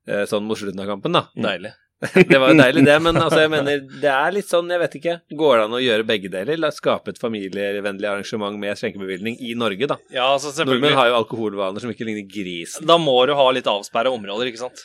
eh, 0.09 0.24
sånn 0.28 0.44
mot 0.44 0.59
slutten 0.61 0.82
av 0.84 0.90
kampen, 0.90 1.16
da. 1.16 1.28
Deilig. 1.36 1.72
Det 2.30 2.38
var 2.38 2.52
jo 2.52 2.59
deilig, 2.61 2.84
det, 2.86 2.94
men 3.02 3.16
altså, 3.18 3.40
jeg 3.42 3.50
mener, 3.50 3.80
det 4.02 4.11
er 4.12 4.34
litt 4.36 4.46
sånn, 4.46 4.68
jeg 4.70 4.78
vet 4.84 4.92
ikke. 5.00 5.14
Går 5.40 5.56
det 5.56 5.62
an 5.64 5.72
å 5.74 5.80
gjøre 5.82 6.04
begge 6.06 6.28
deler? 6.30 6.61
La 6.62 6.70
skape 6.70 7.11
et 7.11 7.18
familievennlig 7.18 8.06
arrangement 8.06 8.54
med 8.62 8.78
skjenkebevilgning 8.78 9.40
i 9.42 9.56
Norge, 9.59 9.88
da. 9.90 9.96
Ja, 10.14 10.28
altså 10.36 10.52
selvfølgelig. 10.52 10.84
Nordmenn 10.84 11.00
har 11.00 11.11
jo 11.11 11.16
alkoholvaner 11.18 11.82
som 11.82 11.90
ikke 11.90 12.06
ligner 12.06 12.28
grisen. 12.30 12.86
Da 12.86 13.00
må 13.02 13.16
du 13.26 13.34
ha 13.34 13.48
litt 13.50 13.66
avsperra 13.66 14.12
områder, 14.14 14.52
ikke 14.52 14.62
sant. 14.62 14.84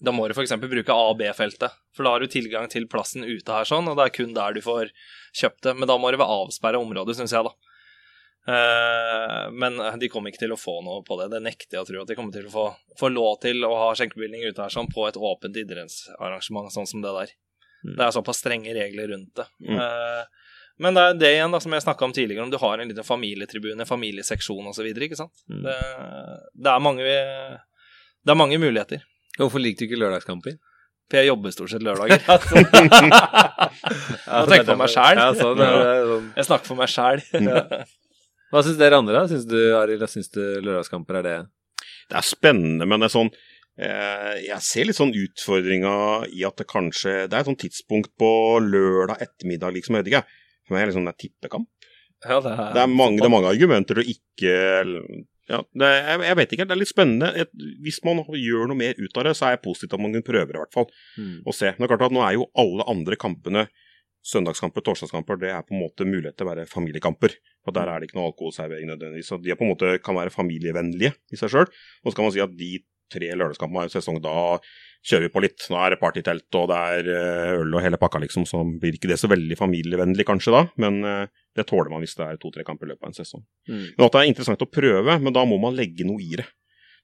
Da 0.00 0.14
må 0.14 0.24
du 0.30 0.32
f.eks. 0.32 0.56
bruke 0.62 0.94
A- 0.94 1.10
og 1.10 1.18
B-feltet, 1.20 1.76
for 1.92 2.06
da 2.06 2.14
har 2.14 2.24
du 2.24 2.32
tilgang 2.32 2.70
til 2.72 2.88
plassen 2.88 3.28
ute 3.28 3.52
her 3.52 3.68
sånn, 3.68 3.90
og 3.90 3.98
det 3.98 4.06
er 4.08 4.16
kun 4.16 4.32
der 4.36 4.56
du 4.56 4.62
får 4.64 4.94
kjøpt 5.36 5.66
det. 5.68 5.76
Men 5.76 5.90
da 5.90 5.98
må 6.00 6.14
det 6.14 6.22
være 6.22 6.44
avsperra 6.46 6.80
områder, 6.80 7.18
syns 7.18 7.34
jeg, 7.36 7.44
da. 7.44 7.67
Eh, 8.48 9.50
men 9.52 9.76
de 10.00 10.08
kommer 10.08 10.32
ikke 10.32 10.46
til 10.46 10.54
å 10.54 10.60
få 10.60 10.78
noe 10.84 11.02
på 11.04 11.18
det. 11.20 11.28
Det 11.34 11.42
nekter 11.44 11.76
jeg 11.76 11.84
å 11.84 11.88
tro. 11.88 12.02
At 12.02 12.10
de 12.10 12.16
kommer 12.16 12.34
til 12.34 12.48
å 12.48 12.52
få, 12.54 12.66
få 13.00 13.10
lov 13.12 13.36
til 13.44 13.64
å 13.68 13.74
ha 13.76 13.90
skjenkebevilgning 13.98 14.46
ute 14.48 14.64
her 14.64 14.72
sånn 14.72 14.88
på 14.92 15.04
et 15.08 15.18
åpent 15.20 15.58
idrettsarrangement 15.60 16.72
sånn 16.72 16.88
som 16.88 17.04
det 17.04 17.12
der. 17.18 17.34
Mm. 17.84 17.94
Det 17.94 18.06
er 18.06 18.14
såpass 18.16 18.40
strenge 18.42 18.74
regler 18.74 19.12
rundt 19.12 19.34
det. 19.38 19.46
Mm. 19.68 19.76
Eh, 19.76 20.54
men 20.78 20.94
det 20.94 21.02
er 21.02 21.18
det 21.18 21.32
igjen 21.34 21.52
da, 21.52 21.60
som 21.60 21.74
jeg 21.74 21.84
snakka 21.84 22.06
om 22.06 22.14
tidligere, 22.14 22.46
om 22.46 22.52
du 22.54 22.58
har 22.62 22.78
en 22.78 22.88
liten 22.88 23.06
familietribune, 23.06 23.86
familieseksjon 23.86 24.70
osv. 24.70 24.86
Mm. 24.86 25.62
Det, 25.66 25.76
det, 26.54 26.70
er 26.70 26.80
mange, 26.82 27.04
det 27.04 28.32
er 28.32 28.38
mange 28.38 28.60
muligheter. 28.62 29.02
Hvorfor 29.38 29.62
liker 29.62 29.84
du 29.84 29.90
ikke 29.90 30.00
lørdagskamper? 30.00 30.56
For 31.08 31.18
jeg 31.18 31.30
jobber 31.30 31.52
stort 31.54 31.72
sett 31.72 31.84
lørdager. 31.84 32.20
Nå 34.28 34.42
tenker 34.50 34.68
på 34.68 34.76
meg 34.76 34.92
er 34.92 35.38
sånn. 35.40 35.62
Jeg 36.36 36.44
snakker 36.46 36.68
for 36.68 36.78
meg 36.78 36.92
sjæl. 36.92 37.24
Hva 38.52 38.64
syns 38.64 38.80
dere 38.80 38.98
andre, 39.00 39.14
da? 39.20 39.28
Syns 39.30 39.46
du, 39.48 39.58
Arild, 39.76 40.04
syns 40.08 40.30
du 40.32 40.40
lørdagskamper 40.64 41.20
er 41.20 41.26
det 41.26 41.36
Det 42.10 42.18
er 42.20 42.26
spennende, 42.26 42.88
men 42.88 43.02
det 43.02 43.10
er 43.10 43.14
sånn 43.16 43.30
eh, 43.30 44.34
Jeg 44.46 44.60
ser 44.64 44.88
litt 44.88 44.98
sånn 44.98 45.14
utfordringa 45.14 45.94
i 46.32 46.44
at 46.48 46.60
det 46.60 46.68
kanskje 46.70 47.16
Det 47.26 47.34
er 47.34 47.42
et 47.42 47.50
sånt 47.50 47.64
tidspunkt 47.64 48.14
på 48.20 48.30
lørdag 48.64 49.24
ettermiddag, 49.28 49.74
liksom. 49.76 49.98
Jeg 49.98 50.06
vet 50.06 50.14
ikke. 50.14 50.24
For 50.66 50.76
meg 50.76 50.84
er 50.86 50.92
liksom 50.92 51.08
det 51.08 51.14
er 51.16 51.22
tippekamp. 51.24 51.68
Ja, 52.24 52.38
det 52.42 52.52
er, 52.52 52.62
Det 52.74 52.84
er 52.84 52.90
mange, 52.90 53.20
det 53.20 53.28
er 53.28 53.36
mange 53.36 53.52
argumenter 53.52 54.00
og 54.02 54.08
ikke 54.10 54.54
ja, 55.48 55.62
det 55.80 55.88
jeg, 55.88 56.20
jeg 56.26 56.36
vet 56.36 56.50
ikke, 56.52 56.64
det 56.68 56.74
er 56.74 56.80
litt 56.82 56.90
spennende. 56.90 57.44
Hvis 57.80 58.02
man 58.04 58.18
gjør 58.36 58.68
noe 58.68 58.76
mer 58.76 58.98
ut 59.00 59.14
av 59.16 59.24
det, 59.24 59.32
så 59.38 59.46
er 59.48 59.54
jeg 59.54 59.62
positiv 59.64 59.88
til 59.88 59.96
at 59.96 60.02
man 60.04 60.24
prøver 60.26 60.58
i 60.58 60.60
hvert 60.60 60.74
fall. 60.76 60.90
Og 61.48 61.56
se. 61.56 61.70
Men 61.72 61.80
det 61.80 61.86
er 61.86 61.92
klart 61.94 62.04
at 62.10 62.16
nå 62.16 62.24
er 62.26 62.34
jo 62.36 62.48
alle 62.60 62.84
andre 62.92 63.16
kampene, 63.16 63.62
søndagskamper, 64.28 64.84
torsdagskamper, 64.84 65.40
det 65.40 65.52
er 65.54 65.64
på 65.64 65.74
en 65.74 65.82
måte 65.86 66.06
mulighet 66.08 66.36
til 66.36 66.46
å 66.46 66.50
være 66.50 66.68
familiekamper. 66.68 67.34
For 67.64 67.76
der 67.76 67.88
er 67.88 68.00
det 68.00 68.08
ikke 68.08 68.18
noe 68.20 68.30
alkoholservering 68.32 68.90
nødvendigvis. 68.90 69.30
Så 69.32 69.40
de 69.40 69.56
på 69.56 69.64
en 69.64 69.72
måte 69.72 69.96
kan 70.04 70.18
være 70.18 70.34
familievennlige 70.34 71.14
i 71.32 71.40
seg 71.40 71.52
sjøl. 71.54 71.68
Og 72.04 72.10
så 72.10 72.18
kan 72.18 72.28
man 72.28 72.34
si 72.36 72.44
at 72.44 72.54
de 72.58 72.76
tre 73.08 73.30
lørdagskampene 73.32 73.86
er 73.86 73.88
en 73.88 73.94
sesong, 73.94 74.20
da 74.20 74.58
kjører 75.08 75.26
vi 75.26 75.32
på 75.32 75.42
litt. 75.44 75.66
Nå 75.72 75.78
er 75.80 75.94
det 75.94 76.00
partytelt, 76.02 76.46
og 76.60 76.68
det 76.68 76.78
er 76.92 77.10
eh, 77.14 77.52
øl 77.62 77.76
og 77.76 77.84
hele 77.84 78.00
pakka, 78.00 78.20
liksom. 78.24 78.44
Så 78.48 78.60
blir 78.80 78.98
ikke 78.98 79.10
det 79.10 79.20
så 79.20 79.30
veldig 79.32 79.56
familievennlig 79.58 80.26
kanskje 80.28 80.54
da, 80.54 80.62
men 80.82 81.00
eh, 81.08 81.24
det 81.56 81.66
tåler 81.70 81.92
man 81.92 82.04
hvis 82.04 82.16
det 82.18 82.26
er 82.26 82.40
to-tre 82.42 82.66
kamper 82.68 82.88
i 82.88 82.92
løpet 82.92 83.06
av 83.06 83.12
en 83.12 83.18
sesong. 83.18 83.44
Mm. 83.70 83.84
Men 83.84 84.06
at 84.06 84.16
det 84.16 84.22
er 84.22 84.32
interessant 84.32 84.64
å 84.64 84.70
prøve, 84.70 85.18
men 85.24 85.36
da 85.36 85.44
må 85.48 85.60
man 85.62 85.78
legge 85.78 86.06
noe 86.08 86.20
i 86.24 86.34
det. 86.40 86.48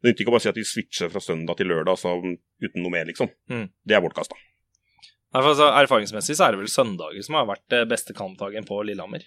Det 0.01 0.11
nytter 0.11 0.27
ikke 0.27 0.35
å 0.35 0.37
bare 0.37 0.45
si 0.45 0.53
at 0.53 0.59
vi 0.61 0.67
switcher 0.69 1.13
fra 1.13 1.23
søndag 1.25 1.57
til 1.57 1.71
lørdag 1.73 1.97
så, 1.97 2.13
uten 2.21 2.83
noe 2.83 2.93
mer, 2.93 3.09
liksom. 3.09 3.31
Mm. 3.49 3.71
Det 3.89 3.97
er 3.97 4.05
bortkasta. 4.05 4.37
Altså, 5.35 5.71
erfaringsmessig 5.83 6.37
så 6.39 6.47
er 6.47 6.55
det 6.55 6.63
vel 6.63 6.71
søndager 6.71 7.25
som 7.27 7.39
har 7.41 7.49
vært 7.49 7.81
beste 7.91 8.15
kampdagen 8.17 8.67
på 8.69 8.79
Lillehammer. 8.87 9.25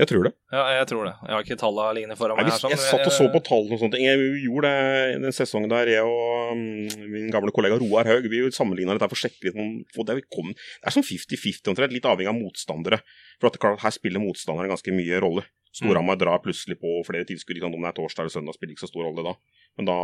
Jeg 0.00 0.08
tror 0.08 0.24
det. 0.24 0.30
Ja, 0.48 0.62
jeg 0.78 0.86
tror 0.88 1.04
det. 1.04 1.12
Jeg 1.20 1.34
har 1.34 1.42
ikke 1.44 1.56
tallene 1.60 1.96
liggende 1.98 2.14
foran 2.16 2.38
meg. 2.38 2.46
Nei, 2.46 2.52
her, 2.54 2.60
sånn, 2.62 2.72
jeg 2.72 2.80
satt 2.80 3.08
og 3.10 3.12
så 3.12 3.26
på 3.34 3.42
tallene 3.44 3.76
og 3.76 3.82
sånne 3.82 3.92
ting. 3.98 4.06
Jeg 4.06 4.38
gjorde 4.46 4.70
det 4.72 5.18
den 5.20 5.34
sesongen 5.36 5.68
der 5.68 5.90
jeg 5.92 6.06
og 6.08 6.54
mm, 6.56 7.02
min 7.12 7.28
gamle 7.34 7.52
kollega 7.52 7.76
Roar 7.82 8.08
Haug 8.08 8.28
vi 8.32 8.40
sammenligna 8.56 8.96
dette 8.96 9.10
for 9.10 9.20
å 9.20 9.22
sjekke 9.26 9.50
litt 9.50 9.58
om 9.60 10.06
det, 10.08 10.16
kom, 10.32 10.48
det 10.56 10.88
er 10.88 10.96
sånn 10.96 11.04
50-50 11.04 11.74
omtrent, 11.74 11.92
litt 11.92 12.08
avhengig 12.08 12.32
av 12.32 12.38
motstandere. 12.40 13.02
For 13.36 13.50
at 13.50 13.58
det, 13.58 13.60
er 13.60 13.66
klart, 13.66 13.84
Her 13.84 13.92
spiller 13.98 14.24
motstanderen 14.24 14.72
ganske 14.72 14.96
mye 14.96 15.20
rolle. 15.20 15.44
Storhamar 15.76 16.16
drar 16.20 16.40
plutselig 16.44 16.80
på 16.80 16.98
flere 17.08 17.28
tilskudd, 17.28 17.60
om 17.68 17.76
det 17.76 17.92
er 17.92 18.00
torsdag 18.00 18.24
eller 18.24 18.32
søndag, 18.32 18.56
spiller 18.56 18.72
ikke 18.72 18.86
så 18.86 18.92
stor 18.94 19.10
rolle 19.10 19.28
da. 19.28 19.36
Men 19.76 19.92
da 19.92 19.98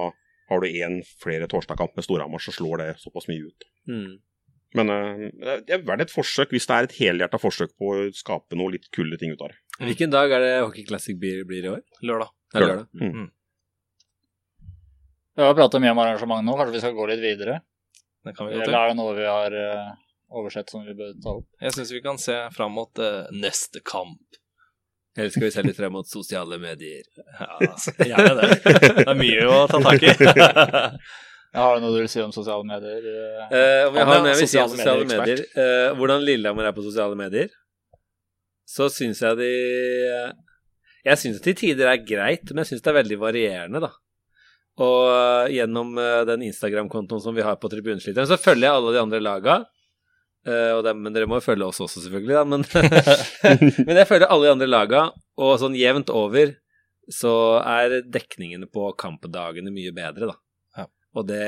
har 0.48 0.64
du 0.64 0.68
én 0.68 1.00
flere 1.20 1.48
torsdagkamp 1.48 1.96
med 1.96 2.04
Storhamar, 2.04 2.44
så 2.44 2.52
slår 2.52 2.84
det 2.84 2.94
såpass 3.00 3.28
mye 3.32 3.48
ut. 3.48 3.68
Mm. 3.88 4.16
Men 4.76 4.92
eh, 4.92 5.22
det 5.64 5.72
er 5.74 5.84
verdt 5.86 6.08
et 6.08 6.12
forsøk, 6.12 6.52
hvis 6.52 6.68
det 6.68 6.76
er 6.76 6.88
et 6.88 6.96
helhjerta 6.98 7.40
forsøk 7.40 7.72
på 7.80 7.94
å 7.94 8.08
skape 8.16 8.58
noe 8.58 8.74
litt 8.74 8.90
kule 8.94 9.16
ting 9.20 9.32
ut 9.32 9.44
av 9.44 9.54
det. 9.54 9.60
Hvilken 9.78 10.12
dag 10.12 10.32
er 10.34 10.44
det 10.44 10.52
Hockey 10.60 10.84
Classic 10.88 11.16
blir, 11.18 11.44
blir 11.48 11.64
i 11.64 11.72
år? 11.72 11.82
Lørdag. 12.04 12.34
Det 12.52 12.60
er 12.60 12.66
lørdag. 12.66 12.88
Mm. 13.00 13.28
Vi 15.38 15.46
har 15.46 15.54
pratet 15.54 15.84
mye 15.84 15.94
om 15.94 16.02
arrangement 16.02 16.44
nå, 16.44 16.56
kanskje 16.58 16.74
vi 16.74 16.82
skal 16.82 16.96
gå 16.98 17.06
litt 17.12 17.22
videre? 17.22 17.60
Det 18.26 18.34
kan 18.34 18.48
vi 18.48 18.58
Eller 18.58 18.74
er 18.74 18.90
det 18.90 18.98
noe 18.98 19.14
vi 19.14 19.28
har 19.28 19.54
uh, 19.54 19.92
oversett 20.34 20.72
som 20.72 20.82
vi 20.84 20.96
bør 20.98 21.14
ta 21.22 21.36
opp? 21.38 21.46
Jeg 21.62 21.76
syns 21.76 21.94
vi 21.94 22.02
kan 22.04 22.18
se 22.20 22.36
fram 22.56 22.74
mot 22.74 23.00
uh, 23.00 23.30
neste 23.32 23.80
kamp. 23.86 24.20
Eller 25.16 25.30
skal 25.34 25.46
vi 25.46 25.52
se 25.54 25.64
litt 25.64 25.78
frem 25.78 25.94
mot 25.94 26.10
sosiale 26.10 26.58
medier? 26.62 27.06
Ja, 27.38 27.70
gjerne 28.10 28.34
det. 28.38 28.50
Det 28.98 29.06
er 29.06 29.16
mye 29.18 29.46
å 29.46 29.62
ta 29.70 29.80
tak 29.86 30.04
i. 30.04 30.12
Ja, 31.54 31.62
har 31.64 31.78
du 31.78 31.84
noe 31.86 31.94
du 31.94 32.02
vil 32.02 32.10
si 32.12 32.20
om 32.20 32.32
sosiale 32.34 32.64
medier? 32.66 33.04
eh? 33.08 33.52
Eh, 33.56 33.86
om 33.88 33.96
jeg 33.96 34.08
har 34.08 34.20
noe 34.20 34.32
jeg 34.34 34.40
vil 34.42 34.50
si 34.50 34.58
om 34.60 34.72
sosiale 34.74 35.06
medier 35.08 35.40
eh, 35.46 35.86
Hvordan 35.96 36.26
Lillehammer 36.26 36.68
er 36.68 36.74
på 36.76 36.84
sosiale 36.84 37.16
medier, 37.16 37.48
så 38.68 38.90
syns 38.92 39.22
jeg 39.24 39.38
de 39.40 39.48
Jeg 41.08 41.20
syns 41.22 41.40
til 41.44 41.56
tider 41.56 41.88
er 41.88 42.04
greit, 42.04 42.44
men 42.52 42.60
jeg 42.64 42.74
syns 42.74 42.84
det 42.84 42.92
er 42.92 42.98
veldig 42.98 43.18
varierende, 43.22 43.80
da. 43.86 43.90
Og 44.84 45.00
eh, 45.14 45.54
gjennom 45.56 45.96
eh, 45.98 46.20
den 46.28 46.44
Instagram-kontoen 46.50 47.24
som 47.24 47.34
vi 47.34 47.46
har 47.46 47.56
på 47.58 47.70
Tribunesliteren, 47.72 48.28
så 48.28 48.36
følger 48.38 48.68
jeg 48.68 48.76
alle 48.76 48.94
de 48.94 49.02
andre 49.06 49.24
laga. 49.24 49.58
Og 50.48 50.78
dem, 50.86 51.00
men 51.04 51.12
dere 51.12 51.26
må 51.28 51.36
jo 51.36 51.44
følge 51.44 51.66
oss 51.66 51.80
også, 51.84 52.00
selvfølgelig, 52.00 52.36
da. 52.38 52.44
Men, 52.48 52.62
men 53.88 53.98
jeg 53.98 54.08
følger 54.08 54.30
alle 54.32 54.46
de 54.46 54.52
andre 54.54 54.68
laga, 54.68 55.00
og 55.36 55.50
sånn 55.60 55.74
jevnt 55.76 56.08
over 56.14 56.54
så 57.12 57.32
er 57.60 57.98
dekningene 58.08 58.68
på 58.72 58.86
kampdagene 58.96 59.72
mye 59.74 59.92
bedre, 59.96 60.30
da. 60.30 60.36
Og 61.16 61.24
det 61.28 61.40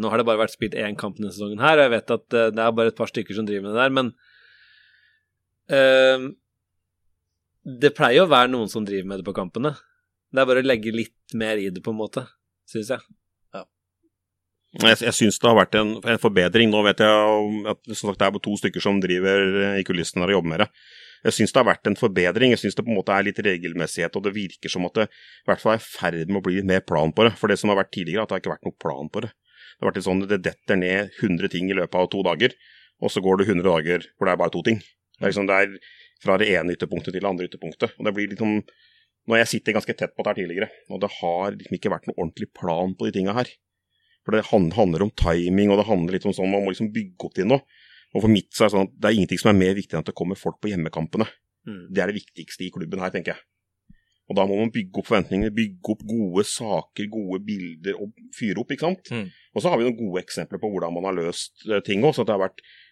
Nå 0.00 0.10
har 0.10 0.20
det 0.20 0.26
bare 0.28 0.42
vært 0.44 0.54
spilt 0.54 0.76
én 0.78 0.98
kamp 0.98 1.18
denne 1.18 1.32
sesongen 1.34 1.62
her, 1.62 1.78
og 1.78 1.86
jeg 1.86 1.94
vet 1.96 2.14
at 2.14 2.38
eh, 2.38 2.52
det 2.54 2.62
er 2.62 2.76
bare 2.78 2.92
et 2.92 3.00
par 3.00 3.10
stykker 3.10 3.36
som 3.36 3.48
driver 3.48 3.66
med 3.66 3.74
det 3.74 3.82
der, 3.82 3.96
men 3.98 4.12
uh, 5.74 6.30
Det 7.82 7.94
pleier 7.96 8.24
å 8.24 8.30
være 8.30 8.52
noen 8.52 8.70
som 8.70 8.86
driver 8.86 9.10
med 9.10 9.20
det 9.20 9.26
på 9.26 9.36
kampene. 9.36 9.74
Det 10.34 10.42
er 10.42 10.48
bare 10.50 10.62
å 10.62 10.66
legge 10.66 10.94
litt 10.94 11.36
mer 11.38 11.60
i 11.62 11.70
det, 11.72 11.82
på 11.82 11.94
en 11.94 12.00
måte, 12.00 12.26
syns 12.70 12.90
jeg. 12.94 13.04
Jeg, 14.82 14.98
jeg 15.06 15.14
syns 15.14 15.38
det 15.38 15.46
har 15.46 15.56
vært 15.56 15.76
en, 15.78 15.92
en 16.02 16.20
forbedring. 16.20 16.70
Nå 16.72 16.80
vet 16.82 17.00
jeg 17.04 17.64
at 17.70 17.92
sagt, 17.94 18.18
det 18.18 18.26
er 18.26 18.42
to 18.42 18.56
stykker 18.58 18.82
som 18.82 18.98
driver 19.02 19.44
eh, 19.60 19.76
i 19.78 19.84
kulissene 19.86 20.26
og 20.26 20.34
jobber 20.34 20.50
med 20.50 20.64
det. 20.64 20.68
Jeg 21.24 21.36
syns 21.38 21.54
det 21.54 21.60
har 21.60 21.68
vært 21.70 21.88
en 21.88 21.96
forbedring. 21.96 22.52
Jeg 22.52 22.60
syns 22.60 22.76
det 22.76 22.84
på 22.84 22.92
en 22.92 22.98
måte 22.98 23.14
er 23.14 23.24
litt 23.24 23.40
regelmessighet, 23.40 24.16
og 24.18 24.26
det 24.26 24.34
virker 24.36 24.72
som 24.72 24.84
at 24.88 24.98
det 24.98 25.06
i 25.08 25.48
hvert 25.48 25.62
fall 25.62 25.74
er 25.74 25.80
i 25.80 25.86
ferd 25.86 26.28
med 26.28 26.42
å 26.42 26.44
bli 26.44 26.58
litt 26.58 26.68
mer 26.68 26.84
plan 26.84 27.14
på 27.16 27.24
det. 27.26 27.32
For 27.40 27.52
det 27.52 27.56
som 27.60 27.72
har 27.72 27.80
vært 27.80 27.94
tidligere, 27.96 28.26
at 28.26 28.32
det 28.32 28.36
har 28.36 28.44
ikke 28.44 28.54
vært 28.54 28.68
noe 28.68 28.80
plan 28.84 29.10
på 29.12 29.24
det. 29.24 29.32
Det 29.32 29.82
har 29.82 29.90
vært 29.90 30.00
litt 30.00 30.08
sånn 30.08 30.24
at 30.24 30.32
det 30.34 30.40
detter 30.44 30.80
ned 30.80 31.16
100 31.22 31.52
ting 31.54 31.70
i 31.72 31.76
løpet 31.78 32.00
av 32.00 32.10
to 32.12 32.20
dager, 32.26 32.56
og 33.02 33.12
så 33.12 33.24
går 33.24 33.40
det 33.40 33.48
100 33.48 33.66
dager 33.66 34.08
hvor 34.14 34.28
det 34.28 34.34
er 34.34 34.42
bare 34.44 34.54
to 34.54 34.64
ting. 34.66 34.82
Det 35.16 35.24
er 35.24 35.32
liksom 35.32 35.48
det 35.48 35.60
er 35.62 35.76
fra 36.24 36.36
det 36.40 36.50
ene 36.52 36.76
ytterpunktet 36.76 37.14
til 37.14 37.22
det 37.22 37.30
andre 37.30 37.48
ytterpunktet. 37.48 37.96
Og 37.98 38.08
det 38.08 38.16
blir 38.16 38.34
liksom 38.34 38.60
Nå 39.24 39.32
har 39.32 39.38
jeg 39.40 39.54
sittet 39.54 39.72
ganske 39.72 39.94
tett 39.96 40.10
på 40.12 40.20
det 40.20 40.28
her 40.28 40.36
tidligere, 40.36 40.66
og 40.92 40.98
det 41.00 41.08
har 41.14 41.54
liksom 41.56 41.76
ikke 41.78 41.88
vært 41.88 42.08
noe 42.10 42.18
ordentlig 42.18 42.50
plan 42.52 42.90
på 42.92 43.06
de 43.06 43.12
tinga 43.14 43.32
her. 43.32 43.48
For 44.20 44.36
det 44.36 44.42
handler 44.50 45.06
om 45.06 45.12
timing, 45.16 45.70
og 45.72 45.80
det 45.80 45.86
handler 45.88 46.16
litt 46.18 46.26
om 46.28 46.34
sånn 46.36 46.50
man 46.52 46.66
må 46.66 46.74
liksom 46.74 46.90
bygge 46.92 47.24
opp 47.24 47.32
til 47.38 47.48
noe. 47.48 47.64
Og 48.14 48.22
for 48.22 48.30
mitt 48.30 48.52
så 48.54 48.64
er 48.64 48.70
det 48.70 48.76
sånn 48.76 48.86
at 48.88 48.94
det 48.94 49.10
er 49.10 49.18
ingenting 49.18 49.40
som 49.42 49.50
er 49.50 49.58
mer 49.58 49.74
viktig 49.76 49.96
enn 49.96 50.04
at 50.04 50.10
det 50.10 50.16
kommer 50.18 50.38
folk 50.38 50.60
på 50.62 50.70
hjemmekampene. 50.70 51.26
Mm. 51.66 51.82
Det 51.90 52.02
er 52.02 52.10
det 52.10 52.20
viktigste 52.20 52.66
i 52.66 52.70
klubben 52.74 53.02
her, 53.02 53.12
tenker 53.14 53.34
jeg. 53.34 53.46
Og 54.30 54.38
da 54.38 54.46
må 54.48 54.56
man 54.56 54.70
bygge 54.72 55.02
opp 55.02 55.08
forventningene, 55.10 55.52
bygge 55.52 55.90
opp 55.92 56.04
gode 56.08 56.46
saker, 56.48 57.08
gode 57.12 57.42
bilder 57.44 57.98
og 58.00 58.14
fyre 58.32 58.62
opp, 58.62 58.72
ikke 58.72 58.86
sant. 58.86 59.10
Mm. 59.12 59.26
Og 59.52 59.60
så 59.60 59.72
har 59.72 59.80
vi 59.80 59.84
noen 59.84 59.98
gode 59.98 60.22
eksempler 60.22 60.62
på 60.62 60.70
hvordan 60.72 60.94
man 60.96 61.10
har 61.10 61.18
løst 61.18 61.66
eh, 61.68 61.82
ting 61.84 62.06
òg, 62.06 62.16
det 62.24 62.38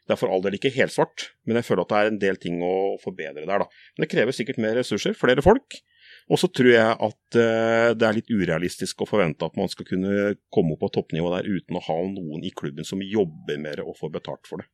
det 0.02 0.16
er 0.16 0.18
for 0.18 0.34
all 0.34 0.42
del 0.42 0.56
ikke 0.58 0.72
helsvart, 0.74 1.28
men 1.46 1.60
jeg 1.60 1.66
føler 1.68 1.84
at 1.84 1.92
det 1.92 1.98
er 1.98 2.08
en 2.10 2.20
del 2.24 2.38
ting 2.42 2.58
å 2.66 2.98
forbedre 2.98 3.46
der, 3.46 3.62
da. 3.62 3.68
Men 3.94 4.04
det 4.04 4.10
krever 4.10 4.34
sikkert 4.34 4.58
mer 4.58 4.74
ressurser, 4.74 5.14
flere 5.14 5.44
folk. 5.46 5.78
Og 6.26 6.40
så 6.42 6.50
tror 6.50 6.72
jeg 6.72 6.96
at 7.06 7.38
uh, 7.38 7.94
det 7.94 8.08
er 8.08 8.16
litt 8.18 8.30
urealistisk 8.30 9.04
å 9.04 9.08
forvente 9.08 9.46
at 9.46 9.54
man 9.58 9.70
skal 9.70 9.86
kunne 9.86 10.34
komme 10.54 10.74
opp 10.74 10.82
på 10.82 10.90
toppnivå 10.98 11.30
der 11.36 11.46
uten 11.46 11.78
å 11.78 11.84
ha 11.86 11.98
noen 12.10 12.42
i 12.42 12.50
klubben 12.50 12.86
som 12.86 13.02
jobber 13.02 13.62
med 13.62 13.78
det 13.78 13.86
og 13.86 13.98
får 14.00 14.12
betalt 14.18 14.50
for 14.50 14.62
det. 14.62 14.66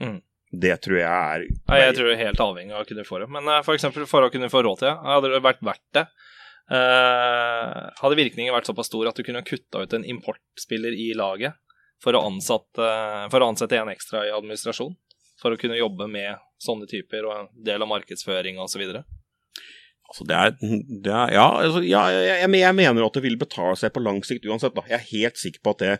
Mm. 0.00 0.20
Det 0.52 0.74
tror 0.84 0.98
jeg 0.98 1.08
er 1.08 1.46
Nei, 1.48 1.78
jeg 1.80 1.94
tror 1.96 2.08
det 2.10 2.14
er 2.18 2.26
helt 2.26 2.40
avhengig 2.44 2.74
av 2.76 2.82
å 2.84 2.88
kunne 2.88 3.06
få 3.08 3.22
det. 3.22 3.28
Men 3.32 3.48
eh, 3.48 3.62
for 3.64 3.76
eksempel 3.76 4.04
for 4.08 4.26
å 4.26 4.32
kunne 4.32 4.50
få 4.52 4.62
råd 4.64 4.82
til 4.82 4.90
det, 4.90 4.96
hadde 5.08 5.30
det 5.32 5.42
vært 5.44 5.64
verdt 5.64 5.96
det. 5.96 6.06
eh, 6.76 7.78
hadde 8.02 8.18
virkningen 8.18 8.54
vært 8.54 8.68
såpass 8.68 8.90
stor 8.92 9.08
at 9.08 9.16
du 9.16 9.24
kunne 9.26 9.44
kutta 9.48 9.84
ut 9.84 9.96
en 9.96 10.04
importspiller 10.04 10.92
i 10.92 11.12
laget 11.16 11.56
for 12.02 12.18
å, 12.18 12.24
ansette, 12.28 12.90
for 13.32 13.40
å 13.40 13.48
ansette 13.52 13.78
en 13.78 13.92
ekstra 13.92 14.26
i 14.26 14.34
administrasjon. 14.34 14.94
For 15.42 15.54
å 15.54 15.58
kunne 15.58 15.78
jobbe 15.78 16.06
med 16.10 16.38
sånne 16.62 16.86
typer 16.90 17.24
og 17.26 17.34
en 17.36 17.48
del 17.66 17.82
av 17.82 17.90
markedsføring 17.90 18.60
osv. 18.62 18.82
Altså 20.12 20.26
det 20.28 20.36
er, 20.36 20.52
det 20.60 21.14
er 21.14 21.32
Ja, 21.38 21.46
altså, 21.62 21.80
ja 21.86 22.02
jeg, 22.12 22.26
jeg, 22.42 22.50
jeg 22.60 22.76
mener 22.76 23.06
at 23.06 23.16
det 23.16 23.24
vil 23.24 23.38
betale 23.40 23.78
seg 23.80 23.94
på 23.94 24.02
lang 24.04 24.20
sikt 24.26 24.44
uansett. 24.46 24.76
Da. 24.76 24.84
Jeg 24.90 24.98
er 24.98 25.08
helt 25.14 25.40
sikker 25.40 25.64
på 25.64 25.74
at 25.74 25.82
det 25.82 25.94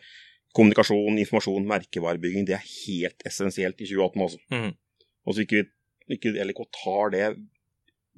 kommunikasjon, 0.57 1.19
informasjon, 1.23 1.67
merkevarebygging, 1.69 2.47
det 2.49 2.59
er 2.59 2.69
helt 2.69 3.25
essensielt 3.29 3.81
i 3.81 3.89
2018. 3.89 4.25
også. 4.27 4.41
Mm. 4.53 4.71
Og 5.27 5.37
så 5.37 5.45
ikke, 5.47 5.65
ikke 6.13 6.35
LK 6.45 6.63
tar 6.77 7.13
det 7.15 7.27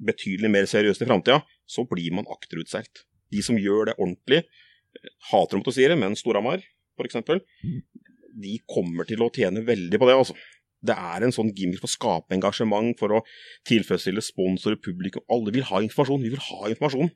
betydelig 0.05 0.51
mer 0.51 0.67
seriøst 0.67 1.03
i 1.05 1.07
framtida, 1.07 1.41
så 1.65 1.85
blir 1.87 2.15
man 2.17 2.27
akterutseilt. 2.31 3.05
De 3.31 3.43
som 3.45 3.59
gjør 3.59 3.91
det 3.91 3.97
ordentlig, 3.99 4.43
hater 5.31 5.59
om 5.59 5.63
å 5.65 5.75
si 5.75 5.87
det, 5.87 5.97
men 5.99 6.17
Storhamar 6.19 6.63
f.eks., 6.95 7.21
de 8.35 8.57
kommer 8.67 9.07
til 9.07 9.23
å 9.23 9.31
tjene 9.33 9.63
veldig 9.63 9.99
på 9.99 10.09
det, 10.09 10.15
altså. 10.19 10.35
Det 10.85 10.93
er 10.93 11.23
en 11.25 11.33
sånn 11.33 11.53
gimmick 11.55 11.79
for 11.81 11.89
å 11.89 11.95
skape 11.95 12.35
engasjement, 12.35 12.97
for 12.99 13.15
å 13.17 13.21
tilfredsstille 13.65 14.21
sponsorer, 14.21 14.77
publikum. 14.77 15.23
Alle 15.31 15.53
vil 15.55 15.65
ha 15.65 15.79
informasjon. 15.81 16.21
Vi 16.21 16.33
vil 16.35 16.43
ha 16.49 16.69
informasjon. 16.69 17.09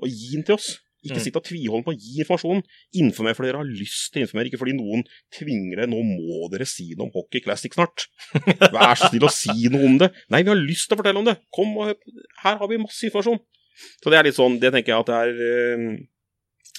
Og 0.00 0.08
gi 0.08 0.32
den 0.32 0.46
til 0.48 0.56
oss. 0.56 0.72
Ikke 1.00 1.16
Mm. 1.16 1.24
sitt 1.24 1.36
og 1.38 1.44
tviholde 1.46 1.84
på 1.86 1.92
å 1.94 1.96
gi 1.96 2.18
informasjon. 2.20 2.58
Informer 3.00 3.36
fordi 3.36 3.48
dere 3.48 3.60
har 3.62 3.68
lyst 3.68 4.12
til 4.12 4.20
å 4.20 4.24
informere, 4.26 4.50
ikke 4.50 4.60
fordi 4.60 4.74
noen 4.76 5.04
tvinger 5.32 5.78
dere. 5.80 5.88
Nå 5.88 6.02
må 6.04 6.50
dere 6.52 6.66
si 6.68 6.90
noe 6.92 7.06
om 7.08 7.12
Hockey 7.14 7.40
Classic 7.40 7.72
snart. 7.72 8.04
Vær 8.74 8.92
så 9.00 9.08
snill 9.08 9.24
å 9.24 9.32
si 9.32 9.70
noe 9.72 9.86
om 9.88 9.96
det. 10.02 10.10
Nei, 10.28 10.42
vi 10.44 10.52
har 10.52 10.60
lyst 10.60 10.90
til 10.90 10.98
å 10.98 11.00
fortelle 11.00 11.22
om 11.22 11.24
det. 11.24 11.38
Kom 11.56 11.72
og. 11.80 11.94
Her 12.44 12.58
har 12.60 12.68
vi 12.68 12.76
masse 12.82 13.08
informasjon. 13.08 13.40
Så 14.04 14.12
det 14.12 14.18
er 14.18 14.28
litt 14.28 14.36
sånn, 14.36 14.58
det 14.60 14.74
tenker 14.74 14.92
jeg 14.92 15.00
at 15.00 15.08
det 15.08 15.20
er 15.22 15.30
eh, 15.46 15.96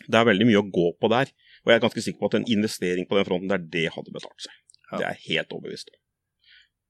Det 0.05 0.17
er 0.17 0.25
veldig 0.29 0.45
mye 0.49 0.61
å 0.61 0.69
gå 0.69 0.85
på 1.01 1.09
der. 1.09 1.33
Og 1.61 1.69
jeg 1.71 1.77
er 1.77 1.83
ganske 1.87 2.01
sikker 2.05 2.19
på 2.21 2.29
at 2.29 2.37
en 2.39 2.47
investering 2.49 3.05
på 3.09 3.17
den 3.17 3.25
fronten 3.25 3.49
der, 3.49 3.61
det 3.73 3.87
hadde 3.93 4.13
betalt 4.13 4.45
seg. 4.45 4.53
Ja. 4.91 4.97
Det 4.97 5.05
er 5.05 5.17
jeg 5.17 5.25
helt 5.37 5.53
overbevist 5.57 5.89
om. 5.89 5.97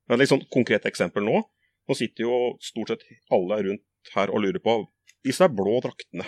Det 0.07 0.15
et 0.15 0.21
litt 0.23 0.32
sånn 0.32 0.45
konkret 0.51 0.86
eksempel 0.89 1.23
nå. 1.23 1.41
Nå 1.88 1.95
sitter 1.95 2.25
jo 2.25 2.38
stort 2.63 2.91
sett 2.91 3.03
alle 3.32 3.59
rundt 3.63 4.11
her 4.15 4.32
og 4.32 4.43
lurer 4.43 4.59
på 4.63 4.77
disse 5.23 5.47
blå 5.51 5.79
draktene. 5.84 6.25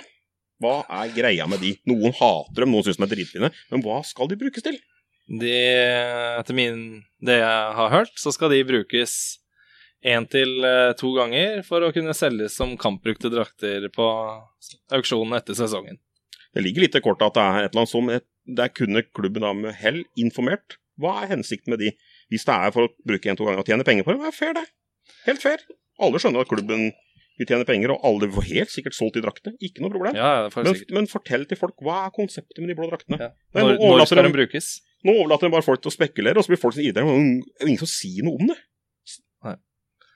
Hva 0.64 0.80
er 1.02 1.14
greia 1.16 1.48
med 1.50 1.60
de? 1.64 1.76
Noen 1.90 2.16
hater 2.16 2.64
dem, 2.64 2.72
noen 2.72 2.86
syns 2.88 3.00
de 3.00 3.06
er 3.06 3.14
dritfine. 3.14 3.52
Men 3.72 3.84
hva 3.84 4.00
skal 4.08 4.32
de 4.32 4.40
brukes 4.40 4.64
til? 4.64 4.80
De, 5.28 5.54
etter 6.40 6.56
min, 6.56 7.04
det 7.24 7.40
jeg 7.40 7.76
har 7.80 7.92
hørt, 7.94 8.14
så 8.20 8.32
skal 8.36 8.52
de 8.52 8.64
brukes 8.68 9.14
én 10.04 10.26
til 10.28 10.66
eh, 10.68 10.92
to 11.00 11.14
ganger 11.16 11.62
for 11.68 11.84
å 11.84 11.92
kunne 11.96 12.16
selges 12.16 12.58
som 12.60 12.76
kampbrukte 12.80 13.32
drakter 13.32 13.88
på 13.96 14.08
auksjonen 14.96 15.38
etter 15.40 15.56
sesongen. 15.58 16.00
Det 16.54 16.64
ligger 16.64 16.86
litt 16.86 16.98
i 17.00 17.04
kortet 17.04 17.32
at 17.32 17.38
det 17.38 17.44
er 17.44 17.60
et 17.64 17.72
eller 17.72 17.84
annet 17.84 17.94
som 17.94 18.12
Der 18.60 18.70
kunne 18.76 19.06
klubben 19.16 19.46
da 19.46 19.54
med 19.56 19.78
hell 19.80 20.04
informert. 20.20 20.76
Hva 21.00 21.24
er 21.24 21.32
hensikten 21.32 21.72
med 21.72 21.80
de? 21.80 21.94
Hvis 22.30 22.44
det 22.46 22.54
er 22.54 22.74
for 22.76 22.90
å 22.90 22.92
bruke 23.08 23.32
en-to 23.32 23.48
ganger 23.48 23.64
og 23.64 23.70
tjene 23.70 23.86
penger 23.88 24.06
på 24.06 24.14
dem, 24.14 24.22
det 24.22 24.34
er 24.34 24.36
fair, 24.36 24.54
det. 24.58 24.66
Helt 25.24 25.42
fair. 25.42 25.64
Alle 26.04 26.20
skjønner 26.20 26.44
at 26.44 26.52
klubben 26.52 26.92
vil 27.40 27.48
tjener 27.50 27.66
penger, 27.66 27.94
og 27.96 28.04
alle 28.06 28.30
får 28.34 28.46
helt 28.52 28.70
sikkert 28.74 28.96
solgt 28.98 29.16
de 29.18 29.24
draktene. 29.26 29.56
Ikke 29.66 29.82
noe 29.82 29.90
problem. 29.94 30.16
Ja, 30.18 30.50
Men, 30.56 30.76
men 30.94 31.08
fortell 31.10 31.46
til 31.50 31.58
folk 31.58 31.76
hva 31.82 32.04
er 32.08 32.14
konseptet 32.16 32.60
med 32.62 32.70
de 32.74 32.76
blå 32.78 32.90
draktene. 32.92 33.18
Ja. 33.20 33.32
Nei, 33.56 33.64
Når, 33.64 33.78
nå 33.82 33.94
når 33.98 34.06
skal 34.10 34.22
de- 34.22 34.28
den 34.30 34.36
brukes? 34.38 34.68
Nå 35.04 35.16
overlater 35.20 35.50
de 35.50 35.52
bare 35.58 35.66
folk 35.66 35.82
til 35.84 35.92
å 35.92 35.96
spekulere, 35.98 36.38
og 36.40 36.46
så 36.46 36.54
blir 36.54 36.62
folk 36.62 36.76
sin 36.78 36.94
Det 36.94 37.02
er 37.04 37.68
ingen 37.68 37.82
som 37.82 37.90
sier 37.92 38.24
noe 38.24 38.38
om 38.40 38.48
det. 38.54 38.60
Nei. 39.44 39.56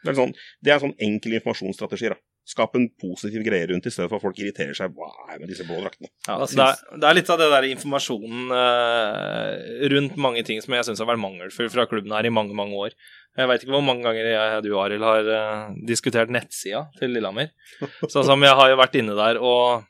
Det 0.05 0.13
er, 0.13 0.15
sånn, 0.22 0.34
det 0.63 0.72
er 0.72 0.80
sånn 0.80 0.93
enkel 1.03 1.34
informasjonsstrategi. 1.39 2.13
da. 2.13 2.20
Skap 2.47 2.77
en 2.79 2.85
positiv 2.95 3.43
greie 3.43 3.67
rundt 3.67 3.89
i 3.89 3.91
stedet 3.91 4.07
for 4.07 4.21
at 4.21 4.23
folk 4.23 4.37
irriterer 4.39 4.75
seg. 4.77 4.93
Hva 4.95 5.09
er 5.33 5.41
med 5.41 5.49
disse 5.51 5.65
blå 5.67 5.81
draktene? 5.83 6.07
Ja, 6.29 6.37
det, 6.39 6.63
er, 6.63 6.99
det 7.01 7.09
er 7.09 7.17
litt 7.17 7.31
av 7.33 7.41
det 7.41 7.49
der 7.51 7.67
informasjonen 7.67 8.53
eh, 8.55 9.89
rundt 9.91 10.15
mange 10.23 10.45
ting 10.47 10.63
som 10.63 10.77
jeg 10.77 10.87
syns 10.87 11.03
har 11.03 11.09
vært 11.09 11.23
mangelfull 11.25 11.67
fra 11.73 11.87
klubben 11.91 12.15
her 12.15 12.29
i 12.29 12.31
mange, 12.31 12.55
mange 12.55 12.79
år. 12.87 12.95
Jeg 13.37 13.51
veit 13.51 13.65
ikke 13.65 13.75
hvor 13.75 13.83
mange 13.85 14.07
ganger 14.07 14.31
jeg, 14.31 14.63
du 14.63 14.71
Arild, 14.79 15.03
har 15.03 15.29
eh, 15.35 15.75
diskutert 15.91 16.31
nettsida 16.31 16.85
til 16.97 17.11
Lillehammer. 17.17 17.51
Sånn 18.13 18.25
som 18.31 18.47
jeg 18.47 18.57
har 18.61 18.71
jo 18.71 18.79
vært 18.79 18.97
inne 19.01 19.17
der 19.19 19.41
og 19.43 19.85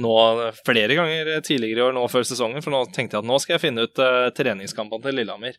nå 0.00 0.16
flere 0.64 0.96
ganger 0.96 1.34
tidligere 1.44 1.82
i 1.82 1.84
år, 1.90 1.96
nå 1.96 2.06
før 2.08 2.24
sesongen, 2.24 2.64
for 2.64 2.72
nå 2.72 2.86
tenkte 2.94 3.18
jeg 3.18 3.26
at 3.26 3.28
nå 3.28 3.36
skal 3.42 3.58
jeg 3.58 3.66
finne 3.66 3.84
ut 3.84 4.00
uh, 4.00 4.30
treningskampene 4.32 5.04
til 5.04 5.18
Lillehammer. 5.20 5.58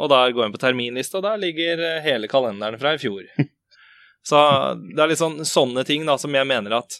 Og 0.00 0.12
der 0.12 0.32
går 0.32 0.44
jeg 0.44 0.50
inn 0.50 0.54
på 0.54 0.60
terminlista, 0.62 1.18
og 1.20 1.26
der 1.26 1.40
ligger 1.40 1.80
eh, 1.84 2.02
hele 2.04 2.28
kalenderen 2.30 2.80
fra 2.80 2.94
i 2.96 3.00
fjor. 3.00 3.24
Så 4.26 4.38
det 4.80 5.00
er 5.00 5.12
litt 5.12 5.20
sånn 5.20 5.40
sånne 5.48 5.84
ting 5.88 6.04
da 6.08 6.16
som 6.20 6.34
jeg 6.34 6.48
mener 6.48 6.80
at 6.80 6.98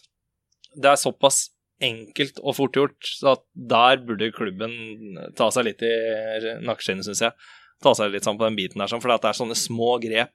det 0.73 0.93
er 0.93 0.99
såpass 0.99 1.49
enkelt 1.81 2.39
og 2.41 2.55
fort 2.57 2.77
gjort. 2.77 2.99
Så 3.17 3.33
at 3.35 3.43
der 3.53 4.01
burde 4.05 4.31
klubben 4.35 5.17
ta 5.37 5.49
seg 5.53 5.67
litt 5.69 5.83
i 5.85 5.91
nakkeskinnet, 6.65 7.07
syns 7.07 7.23
jeg. 7.25 7.51
Ta 7.81 7.93
seg 7.97 8.13
litt 8.13 8.27
sammen 8.27 8.41
på 8.41 8.47
den 8.49 8.59
biten 8.59 8.81
der, 8.81 8.89
sånn, 8.91 9.01
for 9.01 9.11
det 9.13 9.31
er 9.31 9.37
sånne 9.37 9.57
små 9.57 9.95
grep 10.03 10.33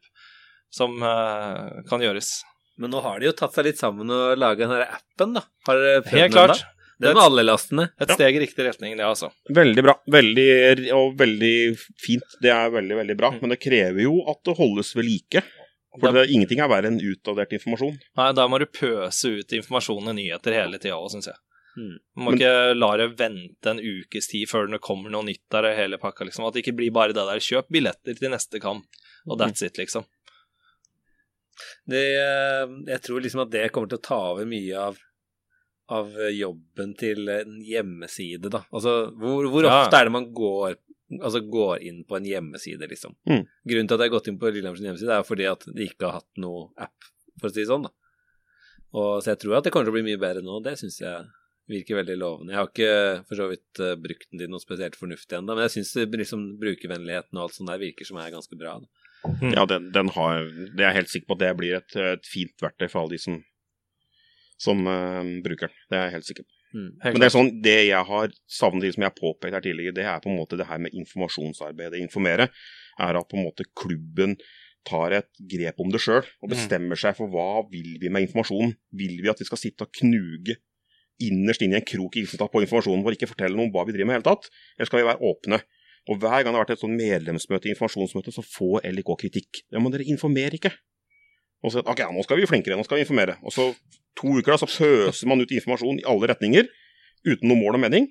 som 0.74 0.97
uh, 0.99 1.82
kan 1.87 2.03
gjøres. 2.03 2.41
Men 2.76 2.93
nå 2.93 3.01
har 3.05 3.20
de 3.20 3.30
jo 3.30 3.37
tatt 3.37 3.55
seg 3.57 3.68
litt 3.68 3.78
sammen 3.80 4.11
og 4.12 4.34
laga 4.37 4.66
den 4.66 4.74
her 4.74 4.97
appen, 4.99 5.37
da. 5.39 5.47
Har 5.68 5.78
dere 5.80 6.01
prøvd 6.03 6.18
Helt 6.18 6.26
den 6.26 6.34
klart. 6.34 6.64
da? 6.64 6.72
Det 6.97 7.12
med 7.12 7.20
alle 7.20 7.43
lastene. 7.45 7.84
Et 8.01 8.11
steg 8.16 8.39
i 8.39 8.41
riktig 8.41 8.64
retning, 8.64 8.95
det, 8.97 9.05
altså. 9.05 9.28
Veldig 9.53 9.82
bra. 9.84 9.95
Veldig, 10.12 10.47
og 10.97 11.16
veldig 11.20 11.57
fint. 12.01 12.37
Det 12.41 12.53
er 12.53 12.72
veldig, 12.72 12.97
veldig 13.03 13.16
bra. 13.20 13.30
Men 13.37 13.53
det 13.53 13.59
krever 13.61 14.01
jo 14.07 14.22
at 14.32 14.41
det 14.49 14.55
holdes 14.57 14.95
ved 14.97 15.05
like. 15.05 15.43
For 16.01 16.12
det, 16.16 16.26
ingenting 16.34 16.61
er 16.61 16.68
verre 16.70 16.90
enn 16.92 17.01
utdatert 17.01 17.53
informasjon. 17.57 17.99
Nei, 18.20 18.30
da 18.36 18.47
må 18.51 18.59
du 18.62 18.66
pøse 18.66 19.32
ut 19.40 19.53
informasjon 19.59 20.09
og 20.11 20.16
nyheter 20.18 20.57
hele 20.57 20.78
tida 20.82 20.97
òg, 20.99 21.11
syns 21.14 21.30
jeg. 21.30 21.38
Mm. 21.76 21.97
Du 22.01 22.22
må 22.24 22.32
ikke 22.32 22.53
la 22.76 22.90
det 22.97 23.07
vente 23.18 23.68
en 23.72 23.80
ukes 23.82 24.30
tid 24.30 24.49
før 24.49 24.70
det 24.72 24.80
kommer 24.84 25.12
noe 25.12 25.26
nytt 25.28 25.42
der, 25.53 25.68
og 25.68 25.76
hele 25.76 25.99
pakka, 26.01 26.24
liksom. 26.24 26.47
At 26.49 26.57
det 26.57 26.62
ikke 26.64 26.76
blir 26.78 26.94
bare 26.97 27.12
det 27.16 27.26
der 27.28 27.42
kjøp 27.44 27.68
billetter 27.72 28.16
til 28.16 28.32
neste 28.32 28.61
kamp, 28.62 28.86
og 29.28 29.40
that's 29.40 29.64
it, 29.66 29.76
liksom. 29.76 30.07
Det, 31.88 32.05
eh, 32.20 32.64
jeg 32.92 33.03
tror 33.05 33.22
liksom 33.24 33.44
at 33.47 33.53
det 33.53 33.68
kommer 33.72 33.88
til 33.92 34.01
å 34.01 34.07
ta 34.09 34.18
over 34.32 34.49
mye 34.49 34.80
av, 34.88 34.97
av 35.97 36.11
jobben 36.34 36.97
til 36.99 37.28
en 37.32 37.61
hjemmeside, 37.64 38.51
da. 38.53 38.64
Altså, 38.72 38.97
hvor, 39.16 39.47
hvor 39.53 39.68
Ja. 39.68 39.82
ofte 39.84 40.01
er 40.01 40.09
det 40.09 40.12
man 40.16 40.32
går, 40.36 40.76
altså, 41.21 41.41
går 41.41 41.85
inn 41.87 42.03
på 42.09 42.19
en 42.19 42.27
hjemmeside, 42.29 42.89
liksom? 42.91 43.17
Mm. 43.29 43.45
Grunnen 43.71 43.91
til 43.91 43.97
at 43.97 44.03
jeg 44.05 44.11
har 44.11 44.17
gått 44.17 44.31
inn 44.33 44.41
på 44.41 44.51
Lillehammers 44.51 44.85
hjemmeside, 44.85 45.17
er 45.17 45.27
fordi 45.27 45.49
at 45.51 45.67
de 45.69 45.87
ikke 45.87 46.09
har 46.09 46.21
hatt 46.21 46.43
noe 46.43 46.69
app, 46.83 47.11
for 47.41 47.51
å 47.51 47.55
si 47.55 47.63
det 47.63 47.71
sånn, 47.71 47.89
da. 47.89 47.95
Og, 48.97 49.11
så 49.23 49.35
jeg 49.35 49.43
tror 49.43 49.59
at 49.59 49.67
det 49.67 49.75
kommer 49.75 49.89
til 49.89 49.93
å 49.93 49.99
bli 49.99 50.07
mye 50.07 50.21
bedre 50.21 50.45
nå, 50.45 50.61
det 50.65 50.77
syns 50.81 51.01
jeg 51.03 51.27
virker 51.71 51.99
veldig 51.99 52.17
lovende. 52.21 52.55
Jeg 52.55 52.61
har 52.61 52.71
ikke 52.71 53.25
for 53.27 53.41
så 53.41 53.49
vidt 53.51 53.81
uh, 53.83 53.95
brukt 53.99 54.29
den 54.31 54.43
til 54.43 54.53
noe 54.53 54.63
spesielt 54.63 54.99
fornuftig 54.99 55.39
ennå, 55.39 55.57
men 55.57 55.67
jeg 55.67 55.79
syns 55.79 55.95
liksom, 56.15 56.47
brukervennligheten 56.63 57.39
og 57.39 57.47
alt 57.47 57.57
sånt 57.59 57.73
der 57.73 57.83
virker 57.83 58.09
som 58.09 58.21
er 58.23 58.33
ganske 58.35 58.59
bra. 58.59 58.77
Da. 58.83 59.05
Mm. 59.27 59.51
Ja, 59.51 59.65
den, 59.67 59.89
den 59.91 60.13
har 60.15 60.45
Det 60.47 60.85
er 60.85 60.93
jeg 60.93 60.99
helt 61.01 61.11
sikker 61.11 61.31
på 61.33 61.37
at 61.37 61.43
det 61.43 61.55
blir 61.59 61.79
et, 61.81 61.97
et 61.99 62.29
fint 62.31 62.63
verktøy 62.63 62.87
for 62.87 63.03
alle 63.03 63.17
de 63.17 63.23
som, 63.25 63.41
som 64.63 64.87
uh, 64.87 65.25
bruker 65.45 65.73
den. 65.73 65.83
Det 65.91 65.99
er 65.99 66.07
jeg 66.07 66.17
helt 66.19 66.31
sikker 66.31 66.47
på. 66.47 66.56
Mm. 66.77 66.91
Men 67.01 67.20
det 67.22 67.27
er 67.31 67.33
sånn, 67.33 67.51
det 67.64 67.77
jeg 67.89 68.05
har 68.11 68.33
savnet, 68.53 68.93
som 68.95 69.07
jeg 69.07 69.09
har 69.09 69.16
påpekt 69.16 69.57
her 69.57 69.64
tidligere, 69.64 69.97
det 69.97 70.05
er 70.05 70.20
på 70.20 70.29
en 70.29 70.37
måte 70.37 70.59
det 70.61 70.66
her 70.68 70.81
med 70.83 70.93
informasjonsarbeidet. 70.99 72.03
Informere 72.05 72.51
er 73.01 73.18
at 73.18 73.29
på 73.31 73.39
en 73.39 73.47
måte 73.47 73.64
klubben 73.79 74.37
tar 74.87 75.16
et 75.16 75.31
grep 75.51 75.81
om 75.83 75.89
det 75.91 76.03
sjøl 76.05 76.22
og 76.22 76.47
Mm. 76.47 76.53
bestemmer 76.53 77.01
seg 77.01 77.16
for 77.16 77.33
hva 77.33 77.64
vil 77.72 77.97
vi 77.99 78.09
med 78.12 78.29
informasjonen. 78.29 78.77
Vil 78.93 79.16
vi 79.22 79.33
at 79.33 79.41
vi 79.41 79.49
skal 79.49 79.59
sitte 79.59 79.89
og 79.89 79.93
knuge 79.93 80.59
innerst 81.18 81.62
inn 81.64 81.72
i 81.72 81.81
en 81.81 81.89
krok 81.89 82.12
på 82.12 82.62
informasjonen 82.62 83.03
vår, 83.03 83.16
ikke 83.16 83.33
fortelle 83.33 83.57
noe 83.57 83.66
om 83.66 83.72
hva 83.72 83.87
vi 83.87 83.97
driver 83.97 84.07
med 84.07 84.14
i 84.14 84.18
hele 84.20 84.29
tatt? 84.29 84.51
Eller 84.77 84.87
skal 84.87 85.01
vi 85.01 85.09
være 85.09 85.24
åpne? 85.24 85.62
Og 86.09 86.20
hver 86.20 86.45
gang 86.45 86.53
det 86.53 86.59
har 86.61 86.64
vært 86.66 86.77
et 86.77 86.85
sånn 86.85 86.95
medlemsmøte, 86.97 87.70
informasjonsmøte, 87.72 88.31
så 88.31 88.45
får 88.45 88.85
LIK 88.85 89.16
kritikk. 89.18 89.64
Ja, 89.72 89.81
men 89.81 89.91
dere 89.91 90.07
informerer 90.07 90.55
ikke. 90.55 90.70
Og 91.64 91.72
så 91.72 91.83
ok, 91.83 92.05
nå 92.12 92.22
skal 92.22 92.37
vi 92.37 92.45
bli 92.45 92.51
flinkere, 92.53 92.77
nå 92.79 92.85
skal 92.85 93.01
vi 93.01 93.07
informere. 93.07 93.39
Og 93.43 93.51
så 93.51 93.72
to 94.17 94.37
uker 94.39 94.55
da, 94.55 94.61
så 94.62 94.71
pøser 94.71 95.31
man 95.31 95.43
ut 95.43 95.53
informasjon 95.53 96.01
i 96.03 96.07
alle 96.09 96.31
retninger 96.33 96.71
uten 97.27 97.51
noe 97.51 97.59
mål 97.61 97.79
og 97.79 97.85
mening. 97.87 98.09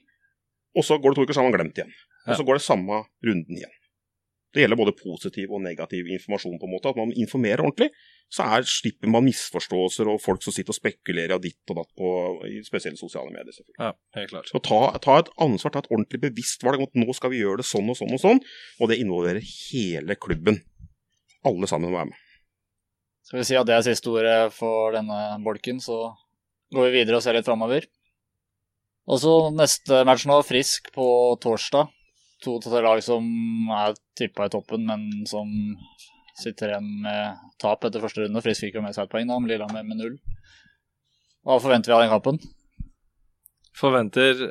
Og 0.75 0.85
så 0.85 0.99
går 0.99 1.13
det 1.13 1.19
to 1.19 1.25
uker, 1.25 1.37
så 1.37 1.41
har 1.41 1.49
man 1.49 1.57
glemt 1.57 1.79
igjen. 1.79 1.95
Og 2.25 2.37
så 2.39 2.45
går 2.45 2.59
det 2.59 2.65
samme 2.65 3.03
runden 3.25 3.57
igjen. 3.59 3.73
Det 4.55 4.63
gjelder 4.63 4.79
både 4.79 4.93
positiv 4.95 5.51
og 5.51 5.59
negativ 5.65 6.07
informasjon, 6.15 6.55
på 6.61 6.67
en 6.67 6.71
måte. 6.71 6.91
At 6.91 6.99
man 6.99 7.11
informerer 7.11 7.63
ordentlig. 7.65 7.89
Så 8.31 8.45
er, 8.47 8.63
slipper 8.63 9.11
man 9.11 9.25
misforståelser 9.27 10.07
og 10.13 10.21
folk 10.23 10.45
som 10.45 10.55
sitter 10.55 10.71
og 10.71 10.77
spekulerer 10.77 11.35
av 11.35 11.41
ditt 11.43 11.73
og 11.73 11.81
datt 11.81 11.91
på 11.99 12.11
i 12.47 12.61
spesielle 12.63 12.99
sosiale 12.99 13.33
medier. 13.33 13.51
selvfølgelig. 13.51 13.81
Ja, 13.83 13.91
helt 14.15 14.31
klart. 14.31 14.51
Så 14.51 14.61
ta, 14.63 14.79
ta 15.03 15.17
et 15.19 15.31
ansvar, 15.43 15.75
ta 15.75 15.83
et 15.83 15.91
ordentlig 15.91 16.21
bevisst 16.23 16.63
valg 16.63 16.87
nå 16.95 17.17
skal 17.17 17.35
vi 17.35 17.43
gjøre 17.43 17.61
det 17.61 17.67
sånn 17.67 17.91
og 17.91 17.99
sånn 17.99 18.15
og 18.15 18.23
sånn. 18.23 18.39
Og 18.79 18.91
det 18.91 19.01
involverer 19.03 19.43
hele 19.43 20.15
klubben. 20.15 20.61
Alle 21.45 21.67
sammen 21.69 21.91
må 21.91 21.99
være 21.99 22.13
med. 22.13 22.24
Skal 23.25 23.41
vi 23.41 23.45
si 23.47 23.57
at 23.57 23.65
det 23.65 23.73
er 23.73 23.85
siste 23.87 24.11
ordet 24.11 24.53
for 24.53 24.93
denne 24.93 25.19
bolken, 25.43 25.79
så 25.81 26.13
går 26.73 26.89
vi 26.89 26.99
videre 26.99 27.17
og 27.17 27.25
ser 27.25 27.37
litt 27.37 27.47
framover. 27.47 27.87
Og 29.09 29.21
så 29.21 29.33
neste 29.53 30.03
match 30.05 30.25
nå, 30.29 30.37
Frisk 30.45 30.91
på 30.93 31.07
torsdag. 31.41 31.89
To 32.45 32.57
til 32.61 32.75
lag 32.85 33.01
som 33.01 33.25
er 33.73 33.95
tippa 34.17 34.45
i 34.45 34.53
toppen, 34.53 34.85
men 34.85 35.25
som 35.29 35.49
sitter 36.37 36.73
igjen 36.73 36.89
med 37.05 37.41
tap 37.61 37.85
etter 37.87 38.03
første 38.03 38.25
runde. 38.25 38.43
Frisk 38.45 38.65
fikk 38.65 38.77
jo 38.77 38.85
med 38.85 38.93
seg 38.93 39.07
et 39.07 39.13
poeng, 39.13 39.29
da, 39.29 39.39
med 39.41 39.53
Lillehammer 39.53 39.87
med 39.87 40.01
null. 40.01 40.15
Hva 41.45 41.57
forventer 41.63 41.91
vi 41.91 41.95
av 41.95 42.03
den 42.03 42.13
kampen? 42.13 42.39
Forventer 43.77 44.43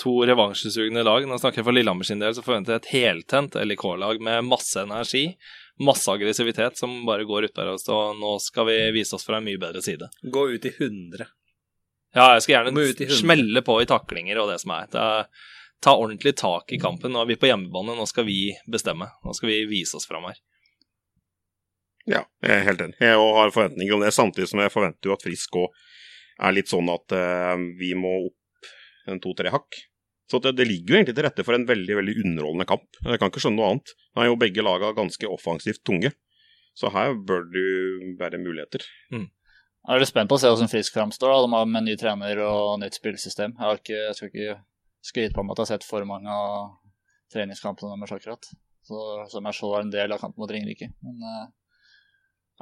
to 0.00 0.14
revansjesugne 0.28 1.04
lag. 1.04 1.26
Nå 1.28 1.38
snakker 1.40 1.60
jeg 1.60 1.68
for 1.68 1.76
Lillehammer 1.76 2.08
sin 2.08 2.22
del, 2.22 2.32
så 2.36 2.44
forventer 2.44 2.76
jeg 2.76 2.82
et 2.82 2.92
heltent 2.94 3.58
LIK-lag 3.60 4.22
med 4.24 4.48
masse 4.48 4.80
energi, 4.80 5.32
masse 5.80 6.10
aggressivitet, 6.12 6.76
som 6.78 7.04
bare 7.06 7.24
går 7.24 7.48
ut 7.48 7.56
der 7.56 7.72
og 7.72 7.80
står 7.80 8.18
Nå 8.18 8.34
skal 8.44 8.68
vi 8.68 8.76
vise 8.98 9.16
oss 9.16 9.24
fra 9.26 9.38
en 9.38 9.46
mye 9.46 9.60
bedre 9.60 9.82
side. 9.82 10.10
Gå 10.22 10.44
ut 10.52 10.68
i 10.68 10.74
100. 10.76 11.26
Ja, 12.12 12.34
jeg 12.34 12.44
skal 12.44 12.58
gjerne 12.58 13.12
smelle 13.16 13.62
på 13.64 13.78
i 13.80 13.88
taklinger 13.88 14.42
og 14.42 14.50
det 14.52 14.58
som 14.60 14.74
er. 14.76 14.88
Det 14.92 15.00
er 15.00 15.28
ta 15.82 15.96
ordentlig 15.96 16.36
tak 16.38 16.72
i 16.72 16.78
kampen. 16.78 17.12
Nå 17.12 17.22
er 17.22 17.30
vi 17.32 17.38
på 17.40 17.48
hjemmebane, 17.48 17.96
nå 17.96 18.06
skal 18.06 18.26
vi 18.28 18.52
bestemme. 18.70 19.08
Nå 19.24 19.34
skal 19.34 19.50
vi 19.50 19.62
vise 19.70 19.96
oss 19.98 20.06
fram 20.08 20.28
her. 20.28 20.38
Ja, 22.06 22.24
jeg 22.42 22.58
er 22.58 22.66
helt 22.66 22.82
enig. 22.82 22.98
Jeg 23.00 23.18
har 23.18 23.54
forventninger 23.54 23.96
om 23.96 24.04
det, 24.04 24.12
samtidig 24.14 24.50
som 24.50 24.62
jeg 24.62 24.74
forventer 24.74 25.10
jo 25.10 25.16
at 25.16 25.24
Frisk 25.24 25.58
òg 25.58 25.82
er 26.42 26.54
litt 26.56 26.70
sånn 26.70 26.88
at 26.90 27.14
uh, 27.14 27.54
vi 27.78 27.92
må 27.98 28.12
opp 28.28 28.70
en 29.10 29.20
to-tre 29.22 29.52
hakk. 29.54 29.78
Så 30.32 30.40
det, 30.40 30.54
det 30.56 30.64
ligger 30.64 30.94
jo 30.94 30.96
egentlig 30.96 31.14
til 31.18 31.26
rette 31.26 31.44
for 31.44 31.58
en 31.58 31.66
veldig 31.68 31.96
veldig 31.98 32.12
underholdende 32.22 32.64
kamp. 32.70 32.86
Jeg 33.04 33.20
kan 33.20 33.28
ikke 33.28 33.42
skjønne 33.44 33.58
noe 33.60 33.70
annet. 33.74 33.92
Nå 34.16 34.22
er 34.22 34.30
jo 34.30 34.38
begge 34.40 34.64
laga 34.64 34.94
ganske 34.96 35.28
offensivt 35.28 35.82
tunge, 35.84 36.14
så 36.78 36.88
her 36.94 37.12
bør 37.28 37.44
det 37.52 37.64
jo 37.66 38.12
være 38.22 38.40
muligheter. 38.40 38.86
Jeg 39.82 39.96
er 39.96 40.00
litt 40.00 40.08
spent 40.12 40.30
på 40.30 40.38
å 40.38 40.40
se 40.40 40.48
hvordan 40.48 40.70
Frisk 40.70 40.94
framstår. 40.94 41.32
da. 41.34 41.40
De 41.44 41.72
med 41.74 41.88
ny 41.88 41.96
trener 41.98 42.40
og 42.46 42.78
nytt 42.80 42.96
spillsystem. 42.96 43.56
Jeg, 43.58 43.66
har 43.66 43.80
ikke, 43.80 43.98
jeg 43.98 44.18
skal 44.18 44.30
ikke 44.30 44.58
skryte 45.02 45.34
på 45.36 45.44
meg 45.44 45.52
at 45.52 45.58
jeg 45.60 45.66
har 45.66 45.72
sett 45.74 45.88
for 45.88 46.06
mange 46.08 46.30
av 46.30 46.76
treningskampene 47.34 47.98
deres 47.98 48.14
akkurat. 48.14 48.52
Så, 48.86 49.00
som 49.30 49.46
jeg 49.50 49.58
så 49.58 49.72
var 49.72 49.84
en 49.84 49.92
del 49.92 50.14
av 50.14 50.22
kampen 50.22 50.42
mot 50.42 50.50
Ringerike. 50.54 50.88
Men 51.02 51.26
eh, 51.26 51.50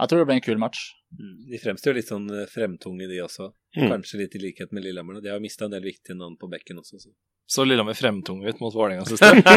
jeg 0.01 0.11
tror 0.11 0.23
det 0.23 0.27
blir 0.31 0.41
en 0.41 0.49
kul 0.49 0.63
match. 0.65 0.87
De 1.11 1.59
fremstår 1.59 1.97
litt 1.99 2.09
sånn 2.11 2.29
eh, 2.31 2.47
fremtunge, 2.51 3.09
de 3.11 3.19
også. 3.25 3.51
Mm. 3.77 3.89
Kanskje 3.91 4.21
litt 4.23 4.37
i 4.39 4.45
likhet 4.45 4.71
med 4.75 4.85
Lillehammer. 4.87 5.21
De 5.25 5.33
har 5.33 5.43
mista 5.43 5.67
en 5.67 5.75
del 5.75 5.83
viktige 5.83 6.15
navn 6.19 6.37
på 6.39 6.49
bekken 6.51 6.79
også. 6.79 7.01
Så. 7.03 7.11
Så 7.51 7.65
Lillehammer 7.67 7.97
fremtunge 7.99 8.47
ut 8.47 8.61
mot 8.63 8.75
Vålerenga 8.75 9.03
system. 9.09 9.41
Nei, 9.47 9.57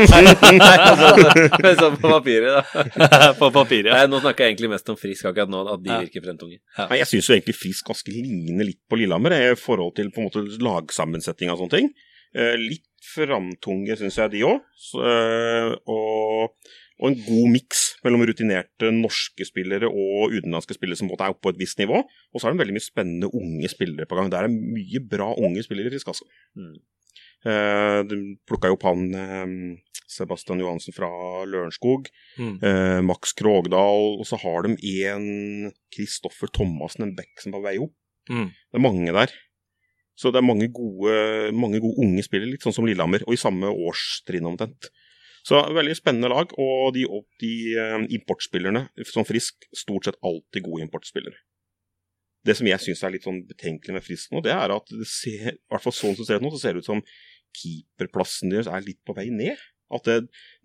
altså, 0.82 1.74
sånn 1.84 2.00
på 2.02 2.10
papiret, 2.10 2.56
da. 2.58 3.20
på 3.42 3.52
papiret, 3.54 3.92
ja. 3.92 4.00
Nei, 4.00 4.08
nå 4.10 4.22
snakker 4.24 4.48
jeg 4.48 4.56
egentlig 4.56 4.72
mest 4.74 4.90
om 4.90 4.98
Frisk 4.98 5.30
akkurat 5.30 5.52
nå, 5.54 5.62
at 5.76 5.84
de 5.84 5.94
Ja. 5.94 6.00
virker 6.02 6.26
fremtunge. 6.26 6.58
Nei, 6.80 6.98
jeg 7.04 7.12
syns 7.12 7.30
jo 7.30 7.36
egentlig 7.38 7.58
Frisk 7.60 7.92
ganske 7.92 8.16
ligner 8.16 8.66
litt 8.72 8.82
på 8.90 8.98
Lillehammer 8.98 9.38
i 9.38 9.54
forhold 9.62 9.94
til 10.00 10.10
på 10.16 10.24
en 10.24 10.30
måte 10.32 10.46
lagsammensetning 10.66 11.54
og 11.54 11.62
sånne 11.62 11.76
ting. 11.78 11.94
Eh, 12.34 12.56
litt 12.58 12.90
framtunge, 13.14 13.94
syns 14.00 14.18
jeg, 14.18 14.34
de 14.34 14.42
òg. 14.50 14.66
Og, 15.86 16.74
og 17.04 17.10
en 17.10 17.20
god 17.20 17.50
miks 17.52 17.82
mellom 18.06 18.24
rutinerte 18.24 18.90
norske 18.96 19.44
spillere 19.44 19.90
og 19.90 20.32
utenlandske 20.32 20.78
spillere 20.78 21.02
som 21.02 21.10
er 21.12 21.26
oppe 21.28 21.42
på 21.44 21.52
et 21.52 21.60
visst 21.60 21.82
nivå. 21.82 22.00
Og 22.00 22.40
så 22.40 22.48
er 22.48 22.54
det 22.54 22.64
veldig 22.64 22.76
mye 22.78 22.86
spennende 22.86 23.30
unge 23.36 23.72
spillere 23.72 24.08
på 24.08 24.16
gang. 24.16 24.32
Der 24.32 24.48
er 24.48 24.54
mye 24.54 25.02
bra 25.12 25.34
unge 25.36 25.66
spillere 25.66 25.92
i 25.92 25.94
Frisk, 25.94 26.14
altså. 26.14 26.30
Mm. 26.56 26.78
Eh, 27.44 28.00
de 28.08 28.20
plukka 28.48 28.72
jo 28.72 28.78
opp 28.78 28.86
han 28.88 29.04
eh, 29.20 29.56
Sebastian 30.08 30.64
Johansen 30.64 30.96
fra 30.96 31.12
Lørenskog. 31.50 32.08
Mm. 32.40 32.56
Eh, 32.64 33.00
Max 33.04 33.36
Krogdal, 33.36 34.22
og 34.22 34.28
så 34.30 34.40
har 34.40 34.64
de 34.64 34.78
en 35.12 35.28
Kristoffer 35.92 36.52
Thomassen, 36.56 37.10
en 37.10 37.16
back 37.20 37.36
som 37.44 37.52
er 37.52 37.58
på 37.58 37.66
vei 37.68 37.76
opp. 37.84 37.98
Mm. 38.32 38.48
Det 38.48 38.80
er 38.80 38.88
mange 38.88 39.18
der. 39.20 39.36
Så 40.16 40.32
det 40.32 40.40
er 40.40 40.48
mange 40.48 40.70
gode, 40.72 41.52
mange 41.58 41.84
gode 41.84 42.00
unge 42.06 42.24
spillere, 42.24 42.54
litt 42.54 42.64
sånn 42.64 42.76
som 42.76 42.88
Lillehammer, 42.88 43.26
og 43.28 43.36
i 43.36 43.44
samme 43.44 43.68
årstrinn 43.68 44.48
omtrent. 44.48 44.94
Så 45.44 45.60
veldig 45.76 45.96
spennende 46.00 46.32
lag, 46.32 46.54
og 46.56 46.94
de, 46.96 47.04
de 47.44 47.54
eh, 47.76 48.06
importspillerne, 48.16 48.86
som 49.10 49.28
Frisk, 49.28 49.66
stort 49.76 50.08
sett 50.08 50.20
alltid 50.24 50.64
gode 50.64 50.86
importspillere. 50.86 51.36
Det 52.48 52.56
som 52.60 52.68
jeg 52.68 52.84
syns 52.84 53.04
er 53.04 53.14
litt 53.14 53.28
sånn 53.28 53.42
betenkelig 53.48 53.96
med 53.96 54.06
Frisk 54.06 54.32
nå, 54.32 54.42
det 54.44 54.54
er 54.56 54.72
at 54.76 54.88
det 54.92 55.08
ser, 55.08 55.56
i 55.56 55.72
hvert 55.72 55.84
fall 55.84 55.96
sånn 55.96 56.16
som 56.20 56.28
ser 56.28 56.40
ut 56.40 56.46
nå, 56.46 56.52
så 56.56 56.62
ser 56.62 56.76
det 56.76 56.84
ut 56.84 56.90
som 56.90 57.04
keeperplassen 57.60 58.52
deres 58.52 58.72
er 58.72 58.84
litt 58.88 59.00
på 59.08 59.16
vei 59.18 59.28
ned. 59.32 59.60
At 59.94 60.08
det, 60.08 60.18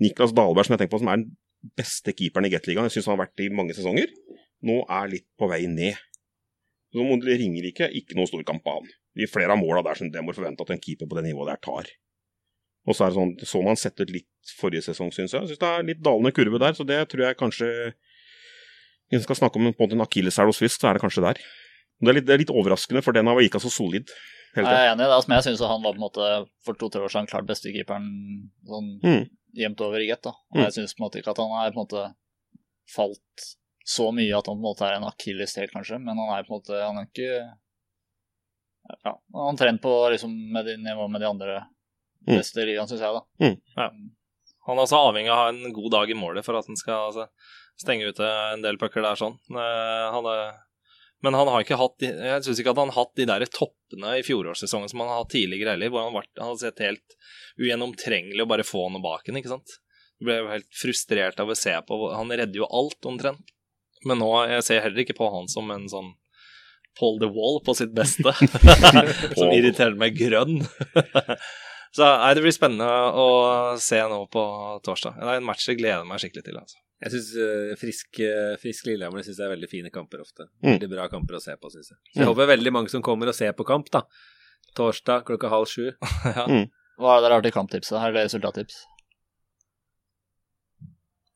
Niklas 0.03 0.35
Dahlberg, 0.35 0.67
som 0.67 0.77
jeg 0.77 0.85
tenker 0.85 0.95
på 0.97 1.03
som 1.03 1.13
er 1.13 1.23
den 1.23 1.35
beste 1.79 2.15
keeperen 2.15 2.49
i 2.49 2.53
Gateligaen, 2.55 2.89
jeg 2.89 2.99
syns 2.99 3.11
han 3.11 3.19
har 3.19 3.27
vært 3.27 3.45
i 3.45 3.51
mange 3.55 3.77
sesonger, 3.77 4.11
nå 4.67 4.81
er 4.87 5.11
litt 5.13 5.27
på 5.39 5.51
vei 5.51 5.65
ned. 5.71 5.99
Så 6.95 7.05
må 7.05 7.19
det 7.21 7.37
ringer 7.43 7.67
ikke, 7.69 7.91
noe 8.17 8.31
stor 8.31 8.47
kamp 8.49 8.67
av 8.71 8.81
han. 8.81 8.93
I 9.19 9.27
flere 9.29 9.55
av 9.55 9.61
måla 9.61 9.83
der 9.85 9.99
som 9.99 10.11
det 10.13 10.23
må 10.25 10.35
forvente 10.37 10.65
at 10.65 10.71
en 10.73 10.83
keeper 10.83 11.11
på 11.11 11.19
det 11.19 11.27
nivået 11.27 11.51
der 11.53 11.61
tar. 11.67 11.91
Og 12.89 12.97
så 12.97 13.05
er 13.05 13.13
det 13.13 13.19
sånn, 13.19 13.33
så 13.51 13.61
man 13.65 13.77
sett 13.77 14.01
ut 14.01 14.11
litt 14.15 14.53
forrige 14.57 14.87
sesong, 14.87 15.11
syns 15.13 15.35
jeg. 15.37 15.45
Synes 15.51 15.61
det 15.61 15.69
er 15.69 15.85
litt 15.85 16.01
dalende 16.05 16.33
kurve 16.33 16.61
der, 16.63 16.73
så 16.79 16.87
det 16.89 17.03
tror 17.13 17.27
jeg 17.27 17.37
kanskje 17.41 17.69
Hvis 19.09 19.23
en 19.23 19.25
skal 19.25 19.39
snakke 19.39 19.57
om 19.57 19.71
på 19.73 19.85
en 19.87 19.93
en 19.97 20.05
akilleshæl 20.05 20.51
hos 20.51 20.59
Fisk, 20.61 20.81
så 20.83 20.89
er 20.91 20.97
det 20.99 21.01
kanskje 21.01 21.23
der. 21.25 21.39
Det 22.01 22.09
er, 22.11 22.17
litt, 22.19 22.27
det 22.29 22.35
er 22.35 22.41
litt 22.43 22.51
overraskende, 22.53 23.01
for 23.03 23.17
den 23.17 23.25
har 23.27 23.41
ikke 23.41 23.61
så 23.61 23.71
solid. 23.73 24.11
Jeg 24.55 24.65
er 24.67 24.91
enig 24.93 25.01
i 25.01 25.09
det, 25.09 25.15
altså, 25.17 25.29
men 25.31 25.39
jeg 25.39 25.47
syns 25.47 25.63
han 25.65 25.83
var 25.83 25.95
på 25.95 25.99
en 26.01 26.05
måte 26.05 26.27
for 26.65 26.77
to-tre 26.77 27.01
år 27.07 27.13
siden 27.15 27.29
klart 27.31 27.47
beste 27.49 27.73
keeperen 27.73 28.51
sånn 28.69 28.91
Mm. 29.05 29.25
jevnt 29.57 29.81
over 29.81 29.99
i 30.01 30.09
gett. 30.09 30.27
Og 30.27 30.37
Mm. 30.55 30.63
jeg 30.65 30.73
syns 30.77 30.93
på 30.95 31.01
en 31.01 31.07
måte 31.09 31.19
ikke 31.23 31.31
at 31.33 31.41
han 31.41 31.55
er 31.57 31.73
på 31.73 31.81
en 31.81 31.87
måte 31.87 32.15
falt 32.95 33.49
så 33.89 34.13
mye 34.13 34.37
at 34.37 34.47
han 34.47 34.57
på 34.57 34.61
en 34.61 34.69
måte 34.69 34.85
er 34.85 34.97
en 34.97 35.09
akilleshæl, 35.09 35.71
kanskje, 35.73 35.99
men 36.05 36.17
han 36.21 36.29
er 36.37 36.45
på 36.45 36.53
en 36.53 36.61
måte 36.61 36.77
Han 36.85 36.99
er 36.99 37.07
ikke 37.09 37.57
Ja, 39.05 39.13
han 39.35 39.57
har 39.57 39.57
trent 39.57 39.83
på 39.83 39.93
liksom 40.13 40.33
med 40.53 40.65
de 40.67 40.77
nivå 40.77 41.09
med 41.11 41.21
de 41.21 41.27
andre. 41.29 41.67
Beste 42.27 42.63
mm. 42.63 42.67
ligaen, 42.69 42.91
syns 42.91 43.05
jeg, 43.05 43.19
da. 43.19 43.53
Ja. 43.77 43.91
Han 44.69 44.77
er 44.77 44.85
også 44.85 45.01
avhengig 45.01 45.33
av 45.33 45.39
å 45.39 45.43
ha 45.43 45.51
en 45.53 45.75
god 45.77 45.93
dag 45.95 46.11
i 46.13 46.17
målet 46.19 46.45
for 46.45 46.59
at 46.59 46.67
han 46.69 46.77
skal 46.77 47.09
altså, 47.09 47.29
stenge 47.81 48.11
ute 48.11 48.27
en 48.53 48.65
del 48.65 48.79
pucker 48.81 49.05
der 49.05 49.19
sånn. 49.19 49.39
Eh, 49.49 50.07
Han 50.13 50.29
er, 50.29 50.57
men 51.25 51.35
han 51.35 51.51
har 51.51 51.65
ikke 51.65 51.79
hatt 51.81 51.97
de, 52.03 52.13
Jeg 52.13 52.45
syns 52.47 52.61
ikke 52.63 52.75
at 52.75 52.81
han 52.83 52.93
har 52.93 53.01
hatt 53.01 53.19
de 53.19 53.27
der 53.27 53.45
toppene 53.51 54.19
i 54.21 54.25
fjorårssesongen 54.27 54.91
som 54.91 55.03
han 55.03 55.11
har 55.11 55.23
hatt 55.25 55.35
tidligere 55.35 55.75
heller, 55.75 55.91
hvor 55.91 56.05
han 56.05 56.13
har, 56.13 56.21
vært, 56.21 56.35
han 56.39 56.53
har 56.53 56.61
sett 56.61 56.83
helt 56.85 57.19
ugjennomtrengelig 57.59 58.45
å 58.45 58.51
bare 58.51 58.67
få 58.67 58.87
noe 58.93 59.03
bak 59.03 59.27
henne, 59.27 59.43
ikke 59.43 59.57
sant. 59.57 59.79
Jeg 60.19 60.29
ble 60.29 60.39
helt 60.51 60.71
frustrert 60.75 61.41
av 61.43 61.51
å 61.51 61.57
se 61.59 61.73
på 61.87 61.97
Han 62.11 62.33
redder 62.35 62.59
jo 62.59 62.67
alt, 62.75 62.99
omtrent. 63.07 63.55
Men 64.07 64.21
nå 64.23 64.31
jeg 64.51 64.65
ser 64.67 64.83
heller 64.85 65.03
ikke 65.03 65.17
på 65.19 65.29
han 65.31 65.49
som 65.51 65.71
en 65.75 65.87
sånn 65.91 66.13
Paul 66.99 67.19
the 67.23 67.29
Wall 67.31 67.61
på 67.63 67.75
sitt 67.79 67.93
beste, 67.95 68.33
som 69.39 69.53
irriterer 69.55 69.95
meg 69.99 70.19
grønn. 70.19 70.61
Så 71.97 72.05
nei, 72.05 72.35
det 72.37 72.43
blir 72.45 72.53
spennende 72.55 72.89
å 73.17 73.77
se 73.81 73.99
nå 74.11 74.19
på 74.33 74.43
torsdag. 74.85 75.17
Det 75.19 75.25
er 75.33 75.41
en 75.41 75.47
match 75.49 75.65
jeg 75.69 75.79
gleder 75.81 76.05
meg 76.07 76.21
skikkelig 76.23 76.45
til. 76.45 76.59
altså. 76.61 76.77
Jeg 76.99 77.13
syns 77.15 77.31
frisk, 77.79 78.21
eh, 78.27 78.57
frisk 78.59 78.87
Lillehammer 78.91 79.23
synes 79.23 79.39
jeg 79.39 79.47
er 79.47 79.55
veldig 79.55 79.69
fine 79.71 79.91
kamper 79.95 80.21
ofte. 80.25 80.49
Mm. 80.63 80.73
Veldig 80.75 80.91
bra 80.91 81.07
kamper 81.09 81.39
å 81.39 81.41
se 81.43 81.55
på, 81.57 81.71
syns 81.71 81.91
jeg. 81.93 81.99
Så 82.13 82.19
jeg 82.19 82.27
Mm. 82.27 82.33
håper 82.35 82.47
veldig 82.57 82.73
mange 82.75 82.91
som 82.91 83.03
kommer 83.03 83.29
og 83.31 83.35
ser 83.39 83.53
på 83.53 83.65
kamp, 83.67 83.89
da. 83.91 84.03
Torsdag 84.77 85.25
klokka 85.25 85.49
halv 85.49 85.67
sju. 85.71 85.93
ja. 86.37 86.47
Hva 86.99 87.17
er 87.17 87.21
det 87.21 87.25
dere 87.29 87.35
har 87.39 87.43
til 87.47 87.53
kamptipset? 87.55 87.99
Her 88.03 88.09
er 88.11 88.13
det 88.19 88.25
resultattips. 88.29 88.81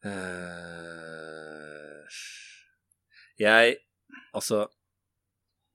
Uh, 0.05 2.03
jeg 3.39 3.77
Altså 4.35 4.65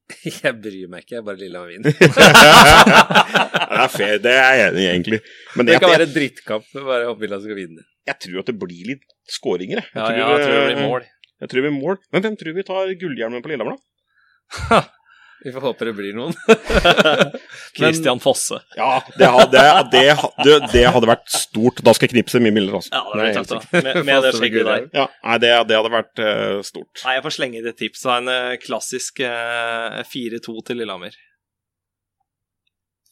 Jeg 0.43 0.53
bryr 0.63 0.87
meg 0.91 1.03
ikke, 1.03 1.17
jeg 1.17 1.23
bare 1.27 1.39
Lillehammer 1.41 1.73
vinner. 1.73 1.91
det 1.99 3.81
er 3.83 3.91
fair, 3.91 4.13
det 4.23 4.31
er 4.33 4.53
jeg 4.55 4.69
enig 4.69 4.81
i, 4.83 4.87
egentlig. 4.93 5.19
Men 5.57 5.67
Det 5.67 5.73
det 5.73 5.81
kan 5.83 5.89
jeg, 5.91 5.97
være 5.97 6.07
en 6.07 6.13
drittkamp, 6.15 6.67
bare 6.87 7.07
håper 7.09 7.25
Villa 7.25 7.39
skal 7.43 7.59
vinne. 7.59 7.83
jeg 8.07 8.17
tror 8.23 8.39
at 8.41 8.51
det 8.51 8.55
blir 8.61 8.83
litt 8.93 9.03
skåringer, 9.35 9.81
jeg. 9.83 9.91
Ja, 9.99 10.07
ja, 10.15 10.29
jeg 10.31 10.45
tror 10.45 10.55
det 10.55 10.67
blir 10.69 10.83
mål. 10.87 11.07
Jeg 11.37 11.49
tror 11.51 11.59
det 11.59 11.65
blir 11.67 11.75
mål. 11.81 11.99
Men 12.15 12.23
hvem 12.23 12.37
tror 12.39 12.55
vi 12.55 12.63
tar 12.69 12.93
gullhjelmen 13.03 13.43
på 13.43 13.51
Lillehammer, 13.51 13.75
da? 13.75 14.79
Vi 15.43 15.51
får 15.51 15.61
håpe 15.61 15.85
det 15.85 15.93
blir 15.93 16.15
noen. 16.17 16.33
Christian 17.77 18.19
Fosse. 18.19 18.59
Ja, 18.75 19.03
det 19.17 19.27
hadde, 19.33 19.63
det, 19.91 20.03
hadde, 20.17 20.55
det 20.73 20.83
hadde 20.95 21.09
vært 21.09 21.29
stort. 21.29 21.81
Da 21.85 21.93
skal 21.93 22.07
jeg 22.07 22.15
knipse 22.15 22.41
mye 22.41 22.55
mildere, 22.55 22.81
altså. 22.81 22.93
Ja, 22.93 23.03
det 23.05 23.19
hadde 23.21 23.27
vært 23.27 23.51
tøft, 23.51 23.69
da. 23.71 23.81
Med, 23.85 23.99
med 24.09 24.25
det 24.25 24.31
skjegget 24.37 24.69
der. 24.69 24.87
Ja, 24.97 25.05
nei, 25.27 25.37
det, 25.43 25.51
det 25.69 25.77
hadde 25.77 25.93
vært 25.93 26.23
uh, 26.23 26.63
stort. 26.65 27.03
Nei, 27.03 27.17
jeg 27.19 27.25
får 27.27 27.37
slenge 27.37 27.61
inn 27.61 27.69
et 27.69 27.79
tips. 27.83 28.03
Det 28.03 28.13
er 28.13 28.23
en 28.23 28.33
eh, 28.33 28.55
klassisk 28.63 29.21
uh, 29.21 30.01
4-2 30.09 30.57
til 30.71 30.81
Lillehammer. 30.81 31.21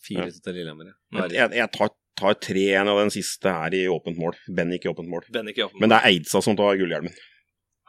Fire 0.05 0.27
til 0.33 0.59
Lillehammer, 0.59 0.91
ja. 0.91 1.29
Jeg, 1.29 1.53
jeg 1.61 1.71
tar, 1.77 1.93
tar 2.17 2.37
3-1, 2.41 2.91
og 2.91 3.01
den 3.03 3.13
siste 3.13 3.53
er 3.53 3.77
i 3.77 3.85
åpent 3.91 4.19
mål. 4.21 4.37
Bennik 4.57 4.89
i 4.89 4.91
åpent 4.91 5.09
mål. 5.13 5.29
Bennik 5.33 5.61
Joffen. 5.61 5.81
Men 5.83 5.93
det 5.93 6.01
er 6.01 6.13
Eidsa 6.13 6.41
som 6.45 6.57
tar 6.57 6.77
gullhjelmen. 6.81 7.13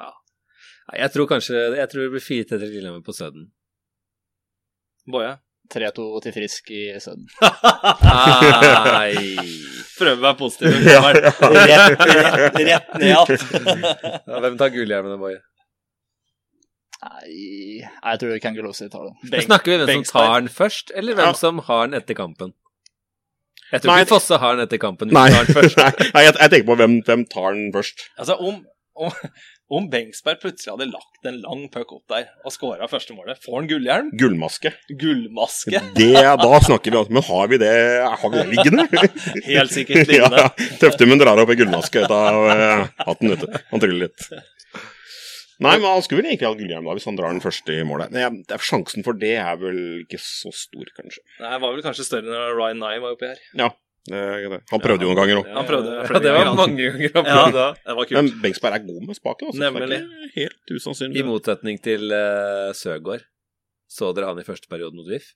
Ja. 0.01 0.13
Jeg 1.01 1.13
tror 1.17 1.27
kanskje 1.27 1.59
Jeg 1.75 1.89
tror 1.91 2.05
det 2.05 2.13
blir 2.15 2.23
fire 2.23 2.49
til 2.53 2.67
Lillehammer 2.69 3.05
på 3.05 3.17
Sudden. 3.17 3.49
Boje. 5.11 5.35
3-2 5.73 6.05
til 6.23 6.33
Frisk 6.37 6.69
i 6.71 6.83
Sudden. 7.03 7.27
Nei 8.07 9.17
Prøver 9.97 10.13
å 10.15 10.23
være 10.23 10.37
positiv. 10.39 10.77
Ja, 10.87 11.01
Rett, 11.17 11.41
rett, 11.41 12.05
rett 12.07 12.55
ned 12.55 12.69
igjen. 12.69 12.85
ja, 13.11 14.41
Hvem 14.45 14.59
tar 14.61 14.71
gullhjelmene, 14.75 15.17
Boje? 15.19 15.41
Nei, 17.07 17.81
jeg 17.83 18.21
tror 18.23 18.39
Kangelosi 18.45 18.87
tar 18.93 19.09
den. 19.09 19.17
Beng, 19.33 19.45
Snakker 19.47 19.73
vi 19.73 19.89
hvem 19.91 20.05
som 20.07 20.21
tar 20.21 20.37
den 20.41 20.53
først, 20.53 20.93
eller 20.97 21.19
hvem 21.19 21.33
Ja. 21.33 21.37
som 21.39 21.59
har 21.67 21.83
den 21.89 21.99
etter 22.01 22.19
kampen? 22.19 22.55
Jeg 23.73 23.83
tror 23.83 23.91
Nei, 23.93 23.99
ikke 24.05 24.13
Fosse 24.15 24.39
har 24.39 24.55
den 24.57 24.67
etter 24.69 24.81
kampen. 24.83 25.11
Nei, 25.17 25.27
den 25.35 25.51
nei, 25.51 25.91
nei 26.15 26.25
jeg, 26.29 26.37
jeg 26.39 26.53
tenker 26.55 26.69
på 26.71 26.79
hvem, 26.81 26.99
hvem 27.09 27.25
tar 27.33 27.57
den 27.57 27.69
først. 27.75 28.07
Altså, 28.21 28.37
om, 28.39 28.61
om, 28.95 29.11
om 29.73 29.89
Bengsberg 29.91 30.39
plutselig 30.43 30.73
hadde 30.77 30.87
lagt 30.93 31.27
en 31.27 31.41
lang 31.43 31.65
puck 31.75 31.91
opp 31.97 32.05
der 32.13 32.29
og 32.47 32.53
skåra 32.55 32.87
første 32.91 33.17
målet, 33.17 33.41
får 33.43 33.57
han 33.59 33.69
gullhjelm? 33.71 34.11
Gullmaske. 34.19 34.71
Gullmaske? 35.01 35.81
Det, 35.97 36.13
da 36.43 36.61
snakker 36.63 36.95
vi 36.95 37.01
om 37.01 37.11
Men 37.17 37.27
har 37.27 37.49
vi 37.51 37.59
det, 37.63 37.73
har 38.07 38.31
vi 38.31 38.37
det 38.43 38.47
liggende? 38.53 38.87
Helt 39.51 39.75
sikkert 39.75 40.11
liggende. 40.11 40.45
ja. 40.47 40.69
Tøftemunn 40.83 41.19
drar 41.23 41.43
opp 41.43 41.51
en 41.55 41.59
gullmaske 41.63 42.05
ut 42.07 42.15
av 42.15 42.43
eh, 42.53 42.85
hatten, 43.09 43.33
vet 43.35 43.43
du. 43.47 43.59
Han 43.73 43.83
tryller 43.83 44.07
litt. 44.07 44.29
Nei, 45.57 45.73
men 45.81 45.87
han 45.89 46.03
skulle 46.05 46.21
vel 46.21 46.29
egentlig 46.35 46.51
ha 46.51 46.57
gullhjelm 46.59 46.85
da, 46.85 46.95
hvis 46.99 47.07
han 47.09 47.17
drar 47.17 47.33
den 47.33 47.41
første 47.41 47.73
i 47.73 47.85
målet. 47.89 48.13
Er- 48.13 48.61
Sjansen 48.67 49.07
for 49.07 49.17
det 49.17 49.35
er 49.41 49.57
vel 49.61 49.79
ikke 50.03 50.21
så 50.21 50.53
stor, 50.53 50.85
kanskje. 50.99 51.23
Nei, 51.41 51.55
det 51.55 51.61
var 51.65 51.73
vel 51.75 51.85
kanskje 51.87 52.05
større 52.05 52.29
når 52.29 52.55
Ryan 52.59 52.83
Nye 52.83 53.01
var 53.03 53.17
oppi 53.17 53.31
her. 53.33 53.41
Ja. 53.57 53.71
Han 54.07 54.81
prøvde 54.83 55.03
jo 55.07 55.11
noen 55.11 55.19
ganger 55.19 55.37
òg. 55.41 55.47
Han 55.57 55.67
prøvde 55.67 55.95
Ja, 55.97 56.03
det 56.23 56.33
var 56.37 56.51
mange 56.55 56.77
ganger 56.79 57.11
han 57.17 57.25
Ja, 57.27 57.33
prøvde 57.33 57.57
da. 57.57 57.65
det 57.75 57.95
var 57.99 58.05
Men 58.19 58.29
kult. 58.29 58.37
Bengsberg 58.45 58.75
er 58.79 58.83
god 58.87 59.03
med 59.09 59.17
spaken. 59.19 59.45
Altså. 59.51 59.61
Nemlig. 59.65 59.87
Det 59.91 59.99
er 59.99 60.03
ikke 60.29 60.45
helt 60.45 60.67
usannsynlig. 60.77 61.17
I 61.19 61.27
motsetning 61.27 61.77
til 61.83 62.03
uh, 62.15 62.71
Søgaard. 62.77 63.23
Så 63.91 64.05
dere 64.15 64.27
han 64.31 64.39
i 64.43 64.47
første 64.47 64.71
periode 64.71 64.95
mot 64.99 65.09
VIF? 65.11 65.27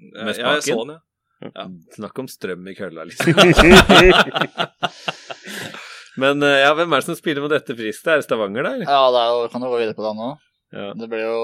Ja, 0.00 0.24
med 0.28 0.34
jeg 0.36 0.62
så 0.66 0.76
han, 0.82 0.90
ja. 0.96 1.00
ja. 1.48 1.64
Snakk 1.96 2.16
om 2.20 2.28
strøm 2.28 2.68
i 2.68 2.74
kølla, 2.76 3.00
liksom. 3.08 3.32
Men 6.20 6.42
eh, 6.42 6.60
ja, 6.64 6.70
hvem 6.76 6.92
er 6.92 7.02
det 7.02 7.08
som 7.10 7.18
spiller 7.18 7.44
med 7.44 7.52
dette 7.52 7.76
priset? 7.76 8.06
Er 8.08 8.20
det 8.20 8.24
Stavanger, 8.26 8.64
da? 8.64 8.72
Ja, 8.80 9.00
det 9.12 9.20
er 9.22 9.32
jo, 9.34 9.48
kan 9.52 9.64
jo 9.66 9.72
gå 9.72 9.80
videre 9.82 9.96
på 9.96 10.06
det 10.06 10.12
nå. 10.16 10.28
Ja. 10.76 10.86
Det 10.98 11.08
blir 11.12 11.26
jo 11.28 11.42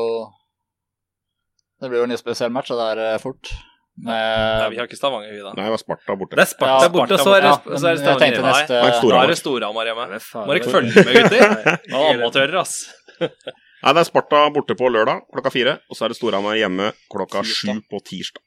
Det 1.80 1.90
blir 1.90 2.00
jo 2.00 2.06
en 2.06 2.14
litt 2.14 2.22
spesiell 2.22 2.52
match, 2.54 2.72
og 2.72 2.80
det 2.80 2.86
er 2.94 3.02
eh, 3.10 3.20
fort. 3.22 3.52
Nei, 4.02 4.68
vi 4.72 4.78
har 4.80 4.86
ikke 4.88 4.96
Stavanger, 4.96 5.28
vi 5.36 5.42
da. 5.44 5.50
Nei, 5.52 5.66
det 5.68 5.72
var 5.74 5.80
Sparta 5.82 6.14
borte. 6.16 6.36
Det 6.38 6.42
er 6.46 6.48
Sparta 6.48 6.86
Ja, 6.86 6.88
borte, 6.94 7.12
og 7.12 7.20
så 7.20 7.34
er 7.36 7.42
det, 7.44 7.50
ja, 7.52 7.58
og 7.60 7.78
så 7.82 7.88
er 7.90 7.92
det 7.98 8.00
Stavanger. 8.00 8.38
neste 8.46 8.78
Nei, 8.80 9.10
Da 9.12 9.18
er 9.20 9.28
det 9.28 9.36
Storhamar 9.38 9.90
hjemme. 9.90 10.06
Må 10.48 10.54
dere 10.56 10.72
følge 10.72 11.04
med, 11.04 11.18
gutter? 11.18 11.42
Er 11.92 12.14
amatører, 12.16 12.56
ass. 12.62 12.78
Nei, 13.20 13.92
det 13.92 14.00
er 14.00 14.08
Sparta 14.08 14.40
borte 14.54 14.76
på 14.78 14.88
lørdag 14.88 15.26
klokka 15.34 15.52
fire, 15.52 15.74
og 15.92 15.98
så 15.98 16.06
er 16.06 16.14
det 16.14 16.16
Storhamar 16.18 16.56
hjemme 16.56 16.88
klokka 17.12 17.44
sju 17.44 17.74
på 17.92 18.00
tirsdag. 18.08 18.40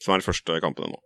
Som 0.00 0.14
er 0.14 0.22
de 0.22 0.28
første 0.28 0.60
kampene 0.64 0.92
nå. 0.92 1.00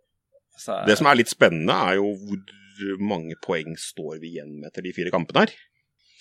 Så 0.58 0.74
er- 0.80 0.86
Det 0.90 0.98
som 0.98 1.06
er 1.10 1.14
litt 1.22 1.30
spennende, 1.30 1.72
er 1.74 1.94
jo 2.02 2.10
hvor 2.14 2.98
mange 2.98 3.34
poeng 3.42 3.76
står 3.78 4.18
vi 4.20 4.34
igjen 4.34 4.58
med 4.60 4.70
etter 4.72 4.82
de 4.82 4.92
fire 4.92 5.10
kampene 5.14 5.46
her. 5.46 5.54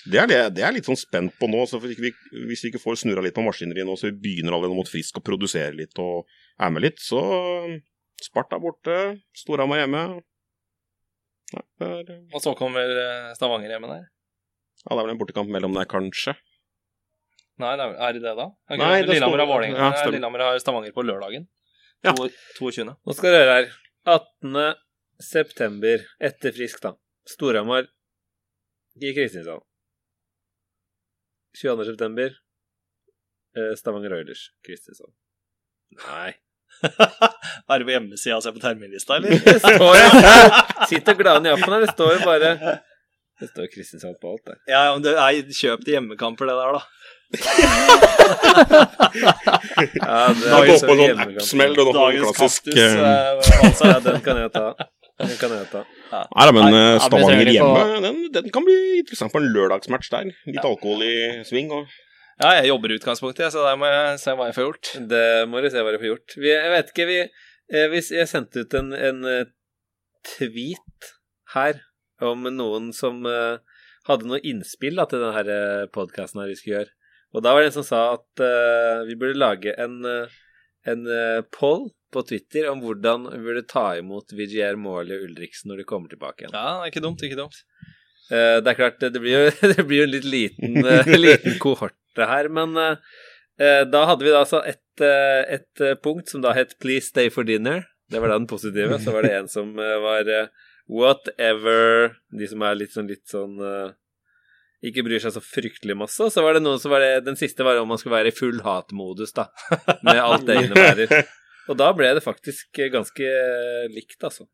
Det 0.05 0.19
er, 0.19 0.27
det, 0.27 0.39
det 0.57 0.63
er 0.67 0.73
litt 0.75 0.85
sånn 0.85 0.99
spent 0.99 1.31
på 1.39 1.47
nå. 1.47 1.61
så 1.65 1.79
hvis 1.79 1.97
vi, 1.97 2.11
hvis 2.45 2.61
vi 2.65 2.69
ikke 2.73 2.81
får 2.83 2.97
snurra 2.99 3.23
litt 3.23 3.33
på 3.33 3.41
maskineriet 3.45 3.87
nå, 3.87 3.95
så 3.97 4.09
vi 4.11 4.17
begynner 4.19 4.51
allerede 4.53 4.75
mot 4.75 4.89
Frisk 4.89 5.15
å 5.17 5.23
produsere 5.23 5.71
litt 5.77 5.95
og 5.97 6.25
er 6.61 6.71
med 6.73 6.85
litt, 6.85 7.01
så 7.01 7.19
Sparta 8.23 8.59
borte, 8.61 8.97
Storhamar 9.35 9.83
hjemme. 9.83 10.03
Ja, 11.53 11.61
er, 11.85 12.11
Og 12.33 12.41
så 12.41 12.53
kommer 12.57 12.87
eh, 12.87 13.33
Stavanger 13.37 13.73
hjemme 13.75 13.89
der. 13.91 14.05
ja, 14.83 14.89
det 14.89 14.97
er 14.97 15.03
vel 15.03 15.13
en 15.13 15.19
bortekamp 15.21 15.51
mellom 15.53 15.75
der, 15.77 15.87
kanskje. 15.89 16.35
Nei, 17.61 17.75
det 17.77 17.85
er, 17.85 17.97
er 18.01 18.15
det 18.15 18.23
det, 18.23 18.33
da? 18.39 18.47
Okay, 18.65 18.79
Nei, 18.81 19.01
det? 19.03 19.09
Lillehammer 19.11 19.43
har 19.43 19.65
ja, 19.67 19.89
Lillehammer 20.09 20.45
har 20.47 20.61
Stavanger 20.61 20.95
på 20.95 21.03
lørdagen. 21.05 21.45
Ja. 22.03 22.15
22. 22.57 22.87
Nå 22.89 23.15
skal 23.15 23.35
dere 23.35 23.43
høre 23.43 23.57
her. 23.59 23.75
18. 24.09 24.79
september, 25.23 26.01
etter 26.19 26.55
Frisk, 26.55 26.81
da. 26.83 26.95
Storhamar 27.29 27.85
i 28.99 29.13
Kristiansand. 29.15 29.63
22. 31.61 31.85
september, 31.91 32.33
eh, 33.55 33.75
Stavanger 33.79 34.17
Oilers, 34.17 34.47
Kristiansand. 34.65 35.13
Nei. 36.07 36.31
er 37.71 37.79
det 37.79 37.85
på 37.87 37.93
hjemmesida 37.93 38.35
og 38.37 38.43
ser 38.43 38.55
på 38.55 38.59
terminlista, 38.63 39.15
eller? 39.19 39.29
Det 39.47 39.59
står 39.63 39.93
jo 39.99 40.07
Sitt 40.91 41.07
og 41.13 41.21
glad 41.21 41.45
i 41.45 41.53
jappen 41.53 41.75
her, 41.75 41.85
det 41.85 41.93
står 41.93 42.09
jo 42.17 42.19
bare 42.27 42.49
Det 43.39 43.47
står 43.51 43.69
Kristiansand 43.73 44.17
på 44.21 44.33
alt 44.33 44.43
der. 44.51 44.57
ja, 44.73 44.81
men 44.93 45.05
det 45.05 45.13
er 45.15 45.53
kjøp 45.61 45.85
til 45.85 45.95
hjemmekamper, 45.97 46.51
det 46.51 46.55
der, 46.59 46.79
da. 46.79 46.83
Ja, 48.93 50.33
det 50.33 50.49
er 50.49 50.67
går 50.67 50.77
så 50.77 50.89
på 50.89 50.95
noen 50.97 51.07
hjemmekamp. 51.07 51.39
appsmell 51.41 51.73
og 51.79 51.87
noe 51.87 51.95
Dagens 51.97 52.37
klassisk 52.37 52.67
kaktus. 52.67 53.81
Ja, 53.83 53.95
den 54.05 54.19
kan 54.27 54.41
jeg 54.43 54.51
ta. 54.53 54.67
Den 55.23 55.35
kan 55.39 55.55
jeg 55.55 55.67
ta. 55.71 55.81
Nei 56.13 56.45
da, 56.45 56.51
men 56.53 56.63
Nei, 56.67 56.77
eh, 56.77 56.87
ja, 56.91 57.01
Stavanger 57.07 57.51
hjemme, 57.55 57.83
den, 58.05 58.17
den 58.35 58.49
kan 58.53 58.65
bli 58.67 58.77
interessant 59.01 59.33
på 59.33 59.41
en 59.41 59.49
lørdagsmatch 59.55 60.11
der. 60.13 60.29
Litt 60.49 60.65
alkohol 60.67 61.03
i 61.07 61.13
sving 61.47 61.71
og 61.73 61.87
ja, 62.41 62.53
jeg 62.57 62.69
jobber 62.71 62.91
i 62.91 62.97
utgangspunktet, 62.97 63.53
så 63.53 63.65
der 63.67 63.77
må 63.77 63.89
jeg 63.89 64.21
se 64.23 64.33
hva 64.33 64.47
jeg 64.49 64.57
får 64.57 64.65
gjort. 64.65 64.91
Det 65.11 65.25
må 65.49 65.61
du 65.61 65.69
se 65.69 65.83
hva 65.85 65.93
du 65.93 65.99
får 66.01 66.09
gjort. 66.09 66.35
Vi, 66.39 66.49
jeg 66.49 66.71
vet 66.73 66.93
ikke, 66.93 67.05
vi, 67.09 67.19
eh, 67.69 67.89
hvis 67.93 68.09
Jeg 68.15 68.29
sendte 68.31 68.63
ut 68.63 68.73
en, 68.79 68.89
en 68.97 69.27
eh, 69.29 69.51
tweet 70.33 71.11
her 71.53 71.83
om 72.23 72.47
noen 72.49 72.89
som 72.95 73.21
eh, 73.29 73.61
hadde 74.09 74.29
noe 74.29 74.41
innspill 74.41 74.97
da, 74.97 75.05
til 75.09 75.21
denne 75.21 75.89
podkasten 75.93 76.41
vi 76.49 76.57
skulle 76.57 76.81
gjøre. 76.81 76.95
Og 77.33 77.45
da 77.45 77.53
var 77.53 77.63
det 77.63 77.71
en 77.71 77.77
som 77.79 77.85
sa 77.87 77.99
at 78.13 78.41
uh, 78.45 78.99
vi 79.07 79.15
burde 79.17 79.39
lage 79.41 79.71
en, 79.81 80.03
en 80.85 81.07
poll 81.49 81.87
på 82.13 82.21
Twitter 82.29 82.67
om 82.69 82.83
hvordan 82.83 83.25
vi 83.31 83.39
burde 83.41 83.63
ta 83.65 83.87
imot 83.97 84.35
VGR 84.37 84.77
Morley 84.77 85.17
og 85.17 85.31
Ulriksen 85.31 85.71
når 85.71 85.81
de 85.81 85.87
kommer 85.89 86.13
tilbake 86.13 86.43
igjen. 86.43 86.53
Ja, 86.53 86.85
ikke 86.85 87.01
dumt, 87.01 87.25
ikke 87.25 87.39
dumt. 87.39 87.57
Uh, 88.29 88.61
det 88.61 88.75
er 88.75 88.77
klart, 88.77 89.01
det 89.01 89.17
blir 89.17 89.33
jo, 89.33 89.55
det 89.73 89.87
blir 89.89 90.03
jo 90.03 90.07
en 90.11 90.13
litt 90.13 90.29
liten, 90.29 90.77
liten 91.25 91.57
kohorte 92.13 92.29
her, 92.29 92.49
men 92.49 92.77
eh, 92.77 92.97
eh, 93.59 93.83
da 93.85 94.05
hadde 94.05 94.23
vi 94.23 94.31
da 94.31 94.43
altså 94.43 94.63
et, 94.65 95.01
eh, 95.01 95.59
et 95.59 96.01
punkt 96.01 96.29
som 96.29 96.41
da 96.41 96.53
het 96.53 96.75
'Please 96.79 97.07
stay 97.07 97.29
for 97.29 97.43
dinner'. 97.43 97.85
Det 98.09 98.21
var 98.21 98.29
da 98.29 98.37
den 98.37 98.47
positive. 98.47 98.99
Så 98.99 99.11
var 99.11 99.23
det 99.23 99.31
en 99.31 99.47
som 99.47 99.75
var 99.75 100.49
'whatever', 100.87 102.15
de 102.37 102.47
som 102.47 102.61
er 102.61 102.75
litt 102.75 102.91
sånn, 102.91 103.07
litt 103.07 103.27
sånn 103.27 103.95
ikke 104.83 105.03
bryr 105.03 105.19
seg 105.19 105.31
så 105.31 105.39
fryktelig 105.39 105.95
masse. 105.95 106.19
Og 106.19 106.29
så 106.29 106.43
var 106.43 106.53
det 106.53 106.63
noen 106.63 106.79
som 106.79 106.91
var 106.91 106.99
det 106.99 107.23
Den 107.25 107.37
siste 107.37 107.63
var 107.63 107.77
om 107.77 107.87
man 107.87 107.97
skulle 107.97 108.17
være 108.17 108.27
i 108.27 108.35
full 108.35 108.59
hatmodus, 108.59 109.31
da. 109.31 109.47
Med 110.03 110.19
alt 110.19 110.45
det 110.45 110.55
innebærer. 110.55 111.25
Og 111.69 111.77
da 111.77 111.93
ble 111.93 112.13
det 112.13 112.23
faktisk 112.23 112.67
ganske 112.91 113.23
likt, 113.95 114.19
altså. 114.21 114.45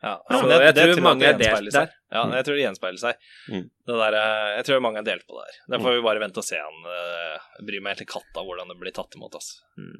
Ja, 0.00 0.14
Så 0.32 0.46
men 0.48 0.62
jeg 0.64 0.72
tror 0.78 1.00
mange 1.04 1.26
er 1.28 1.36
delt 1.36 1.72
der. 1.74 1.90
Ja, 2.10 2.22
jeg 2.32 2.44
tror 2.46 2.56
det 2.56 2.62
gjenspeiler 2.64 3.00
seg. 3.02 3.18
Mm. 3.52 3.66
Der, 3.90 4.14
eh, 4.16 4.50
jeg 4.56 4.64
tror 4.70 4.80
mange 4.84 5.02
er 5.02 5.06
delt 5.10 5.26
på 5.28 5.36
det 5.36 5.44
her. 5.50 5.58
Det 5.74 5.80
får 5.84 5.96
vi 5.98 6.04
bare 6.06 6.22
vente 6.22 6.40
og 6.40 6.46
se 6.46 6.56
an. 6.60 6.78
eh, 6.88 7.36
Jeg 7.58 7.66
bryr 7.68 7.82
meg 7.84 7.92
helt 7.98 8.06
i 8.06 8.12
katta 8.14 8.44
hvordan 8.46 8.70
det 8.72 8.78
blir 8.80 8.94
tatt 8.96 9.12
imot, 9.18 9.34
altså. 9.36 9.60
Mm. 9.76 9.98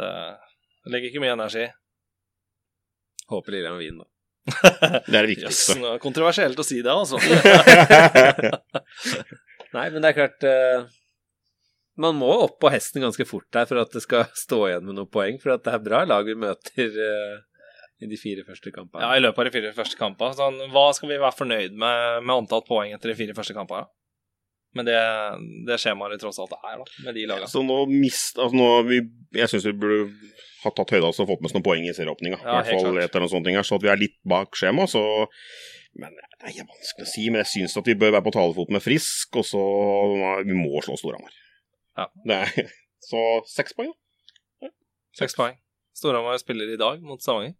Det, 0.00 0.10
det 0.84 0.90
legger 0.96 1.08
ikke 1.12 1.22
mye 1.22 1.36
energi. 1.36 1.66
Håper 3.30 3.54
Lillehammer 3.54 3.84
vinner, 3.84 4.08
da. 4.08 4.12
Det 5.06 5.14
er 5.14 5.22
det 5.28 5.34
viktigste. 5.36 5.76
det 5.78 5.94
kontroversielt 6.02 6.58
å 6.58 6.66
si 6.66 6.80
det, 6.82 6.90
altså. 6.90 7.20
Nei, 9.76 9.84
men 9.94 10.02
det 10.02 10.10
er 10.10 10.16
klart 10.16 10.42
eh, 10.48 10.86
Man 12.00 12.16
må 12.18 12.30
opp 12.46 12.56
på 12.62 12.70
hesten 12.72 13.02
ganske 13.04 13.26
fort 13.28 13.46
der 13.54 13.68
for 13.70 13.78
at 13.82 13.92
det 13.94 14.02
skal 14.02 14.26
stå 14.34 14.58
igjen 14.70 14.86
med 14.88 14.96
noen 14.98 15.10
poeng. 15.12 15.36
For 15.42 15.52
at 15.54 15.62
det 15.66 15.74
er 15.76 15.82
bra 15.84 16.00
lag 16.08 16.26
vi 16.26 16.34
møter 16.38 16.96
eh, 17.06 17.36
i 18.00 18.08
de 18.10 18.16
fire 18.20 18.44
første 18.46 18.72
kampene. 18.74 19.04
Ja, 19.04 19.16
i 19.16 19.22
løpet 19.22 19.42
av 19.42 19.48
de 19.50 19.54
fire 19.58 19.72
første 19.76 19.98
kampene. 20.00 20.36
Sånn, 20.38 20.60
hva 20.72 20.86
skal 20.96 21.10
vi 21.12 21.18
være 21.20 21.36
fornøyd 21.36 21.74
med 21.76 22.22
med 22.24 22.34
antall 22.36 22.62
poeng 22.66 22.94
etter 22.96 23.12
de 23.12 23.18
fire 23.18 23.36
første 23.36 23.56
kampene? 23.56 23.86
Men 24.78 24.86
det, 24.86 24.98
det 25.66 25.80
skjemaet 25.82 26.14
det 26.14 26.20
tross 26.22 26.38
alt 26.38 26.52
er, 26.54 26.78
da, 26.78 26.84
med 27.04 27.16
de 27.18 27.24
lagene. 27.26 27.48
Så 27.50 27.62
nå 27.66 27.80
mist, 27.90 28.38
altså 28.38 28.54
nå, 28.54 28.68
vi, 28.86 29.00
Jeg 29.34 29.50
syns 29.50 29.66
vi 29.66 29.72
burde 29.82 30.04
ha 30.62 30.70
tatt 30.76 30.92
høyde 30.94 31.08
altså, 31.08 31.24
og 31.24 31.32
fått 31.32 31.40
med 31.42 31.50
oss 31.50 31.56
noen 31.56 31.64
poeng 31.66 31.88
i 31.88 31.94
serieåpninga. 31.96 32.38
I 32.38 32.44
Ja, 32.44 32.54
hvert 32.60 32.68
helt 32.70 32.86
fall 32.86 33.00
etter 33.02 33.24
noen 33.24 33.32
sånne 33.32 33.48
ting 33.48 33.58
her, 33.58 33.66
så 33.66 33.80
at 33.80 33.86
vi 33.86 33.90
er 33.90 33.98
litt 33.98 34.18
bak 34.30 34.54
skjema. 34.60 34.86
Så 34.90 35.02
Men 35.98 36.14
det 36.14 36.52
er 36.52 36.68
vanskelig 36.68 37.06
å 37.08 37.10
si. 37.10 37.24
Men 37.32 37.42
jeg 37.42 37.50
syns 37.54 37.74
at 37.80 37.90
vi 37.90 37.96
bør 37.98 38.14
være 38.14 38.26
på 38.28 38.34
talefot 38.36 38.70
med 38.70 38.84
Frisk, 38.84 39.40
og 39.42 39.48
så 39.48 39.64
Vi 40.46 40.54
må 40.54 40.84
slå 40.86 40.94
Storhamar. 41.00 41.34
Ja. 41.98 42.06
Er, 42.38 42.70
så 43.10 43.24
seks 43.50 43.74
poeng, 43.74 43.90
da. 43.90 44.70
Seks 45.18 45.34
poeng. 45.34 45.58
Storhamar 45.98 46.38
spiller 46.38 46.70
i 46.70 46.78
dag 46.78 47.02
mot 47.02 47.18
Stavanger. 47.20 47.56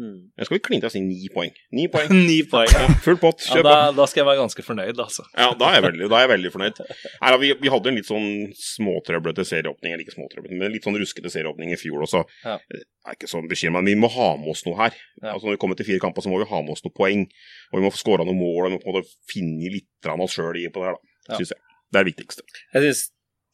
Mm. 0.00 0.30
Jeg 0.38 0.46
skal 0.48 0.56
vi 0.56 0.60
klinte 0.64 0.88
å 0.88 0.92
si 0.92 1.00
ni 1.04 1.28
poeng. 1.32 1.50
Ni 1.76 1.84
poeng. 1.92 2.12
Ni 2.14 2.38
poeng. 2.48 2.70
Ja, 2.72 2.86
full 3.04 3.18
pott. 3.20 3.42
Ja, 3.44 3.58
Kjør 3.58 3.66
da, 3.66 3.74
da 3.98 4.06
skal 4.08 4.22
jeg 4.22 4.28
være 4.30 4.40
ganske 4.40 4.64
fornøyd, 4.64 5.02
altså. 5.04 5.26
Ja, 5.34 5.50
da 5.60 5.68
er 5.68 5.76
jeg 5.76 5.84
veldig, 5.90 6.08
da 6.08 6.18
er 6.18 6.24
jeg 6.24 6.32
veldig 6.32 6.52
fornøyd. 6.54 6.80
Nei, 7.22 7.32
vi, 7.42 7.50
vi 7.60 7.72
hadde 7.74 7.92
en 7.92 8.00
litt 8.00 8.08
sånn 8.08 8.30
småtrøblete 8.56 9.44
serieåpning, 9.48 9.92
eller 9.92 10.06
ikke 10.06 10.16
småtrøblete, 10.16 10.56
men 10.56 10.72
litt 10.72 10.88
sånn 10.88 10.96
ruskete 11.00 11.32
serieåpning 11.32 11.74
i 11.74 11.78
fjor 11.80 12.06
også. 12.08 12.24
Ja. 12.46 12.56
Jeg 12.72 12.84
er 13.12 13.18
ikke 13.18 13.30
sånn 13.30 13.48
bekymra, 13.50 13.84
men 13.84 13.92
vi 13.92 14.00
må 14.00 14.10
ha 14.16 14.30
med 14.40 14.52
oss 14.54 14.64
noe 14.68 14.78
her. 14.80 14.96
Ja. 15.20 15.34
Altså 15.34 15.50
Når 15.50 15.58
vi 15.58 15.62
kommer 15.66 15.80
til 15.80 15.90
fire 15.90 16.02
kamper, 16.02 16.24
så 16.24 16.32
må 16.32 16.40
vi 16.40 16.48
ha 16.48 16.62
med 16.64 16.76
oss 16.76 16.84
noen 16.86 16.96
poeng. 16.96 17.26
Og 17.70 17.80
vi 17.80 17.84
må 17.84 17.92
få 17.92 18.00
skåra 18.00 18.26
noen 18.28 18.40
mål, 18.40 18.62
og 18.64 18.70
vi 18.70 18.76
må 18.78 18.82
på 18.82 18.92
en 18.94 18.98
måte 19.00 19.16
finne 19.30 19.74
litt 19.76 20.08
av 20.08 20.24
oss 20.24 20.38
sjøl 20.38 20.56
på 20.72 20.82
det 20.82 20.88
her, 20.88 20.96
da. 20.96 21.14
Ja. 21.30 21.36
Synes 21.36 21.52
jeg. 21.54 21.64
Det 21.90 21.98
er 21.98 22.06
det 22.06 22.12
viktigste. 22.14 22.44
Jeg 22.74 22.86
syns, 22.86 23.04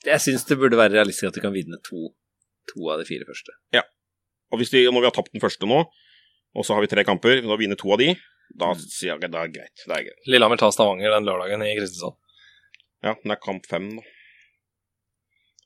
jeg 0.07 0.23
syns 0.23 0.47
det 0.49 0.59
burde 0.61 0.79
være 0.79 0.95
realistisk 0.99 1.31
at 1.31 1.39
vi 1.39 1.45
kan 1.45 1.55
vinne 1.55 1.79
to, 1.87 2.11
to 2.71 2.91
av 2.93 3.01
de 3.01 3.07
fire 3.09 3.27
første. 3.29 3.55
Ja. 3.75 3.83
Og 4.53 4.61
hvis 4.61 4.73
vi, 4.75 4.85
når 4.87 5.03
vi 5.03 5.09
har 5.09 5.17
tapt 5.17 5.33
den 5.35 5.43
første 5.43 5.69
nå, 5.69 5.81
og 6.57 6.65
så 6.67 6.75
har 6.75 6.83
vi 6.85 6.89
tre 6.91 7.05
kamper, 7.05 7.43
og 7.45 7.59
vinner 7.61 7.77
to 7.79 7.93
av 7.93 8.01
de, 8.01 8.15
da 8.57 8.73
Mm. 8.73 8.81
sier 8.81 9.11
jeg 9.13 9.19
at 9.21 9.31
det 9.31 9.41
er 9.43 9.53
greit. 9.53 9.83
Det 9.87 9.93
er 9.97 10.05
greit. 10.09 10.21
Lillehammer 10.33 10.57
tar 10.61 10.73
Stavanger 10.73 11.13
den 11.13 11.27
lørdagen 11.29 11.63
i 11.67 11.75
Kristiansand. 11.77 12.17
Ja, 13.05 13.13
men 13.21 13.29
det 13.31 13.37
er 13.37 13.43
kamp 13.45 13.67
fem, 13.69 13.91
da. 13.99 14.03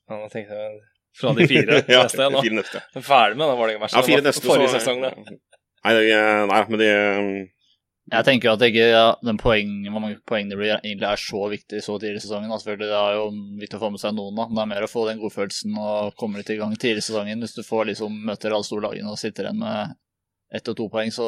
Ja, 0.09 0.17
da 0.25 0.27
tenkte 0.33 0.57
jeg 0.57 0.81
fra 1.21 1.31
de 1.37 1.47
fire 1.47 1.79
ja, 1.91 2.03
neste 2.03 2.19
igjen, 2.19 2.35
da. 2.35 2.41
fire 2.43 2.57
neste. 2.59 2.81
Er 2.99 3.05
Ferdig 3.05 3.37
med 3.39 3.47
den 3.51 3.57
Vålerenga-matchen. 3.61 3.97
Ja, 3.99 4.03
fire 4.07 4.21
Det 4.21 4.29
neste. 4.31 4.45
Forrige 4.47 4.69
så- 4.73 4.79
sesong, 4.83 5.01
det. 5.07 5.39
Nei, 5.85 5.93
det, 5.97 6.09
nei, 6.45 6.57
men 6.69 6.77
det 6.77 6.89
Jeg 8.11 8.25
tenker 8.27 8.49
jo 8.49 8.53
at 8.53 8.63
ikke, 8.67 8.83
ja, 8.91 9.05
den 9.25 9.37
poeng, 9.41 9.71
hvor 9.89 10.01
mange 10.03 10.19
poeng 10.29 10.49
det 10.51 10.57
blir, 10.59 10.75
egentlig 10.77 11.07
er 11.09 11.21
så 11.21 11.39
viktig 11.49 11.79
så 11.81 11.95
tidlig 12.01 12.19
i 12.19 12.23
sesongen. 12.25 12.51
Altså, 12.53 12.67
for 12.69 12.81
det 12.81 12.89
er 12.93 13.15
jo 13.17 13.23
viktig 13.61 13.79
å 13.79 13.81
få 13.81 13.89
med 13.95 14.01
seg 14.03 14.13
noen, 14.17 14.35
da. 14.37 14.45
Men 14.49 14.59
det 14.59 14.61
er 14.65 14.69
mer 14.75 14.85
å 14.85 14.91
få 14.91 15.07
den 15.07 15.21
godfølelsen 15.23 15.77
og 15.81 16.13
komme 16.19 16.37
litt 16.41 16.51
i 16.53 16.57
gang 16.59 16.75
tidlig 16.77 17.01
i 17.01 17.07
sesongen. 17.07 17.41
Hvis 17.41 17.55
du 17.57 17.63
får 17.65 17.87
liksom 17.93 18.19
møter 18.27 18.53
alle 18.53 18.67
store 18.67 18.85
lagene 18.89 19.09
og 19.13 19.17
sitter 19.21 19.47
igjen 19.49 19.61
med 19.63 19.95
ett 20.55 20.71
og 20.71 20.77
to 20.77 20.87
poeng, 20.91 21.11
så, 21.13 21.27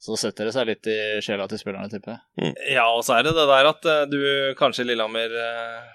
så 0.00 0.18
setter 0.20 0.48
det 0.48 0.54
seg 0.56 0.68
litt 0.70 0.90
i 0.90 0.98
sjela 1.24 1.48
til 1.50 1.60
spillerne, 1.60 1.90
tipper 1.92 2.16
jeg. 2.16 2.54
Ja, 2.76 2.88
og 2.92 3.04
så 3.06 3.18
er 3.18 3.26
det 3.26 3.36
det 3.38 3.48
der 3.50 3.70
at 3.72 3.88
eh, 3.90 4.04
du 4.10 4.20
kanskje 4.58 4.86
Lillehammer 4.88 5.34
eh, 5.44 5.88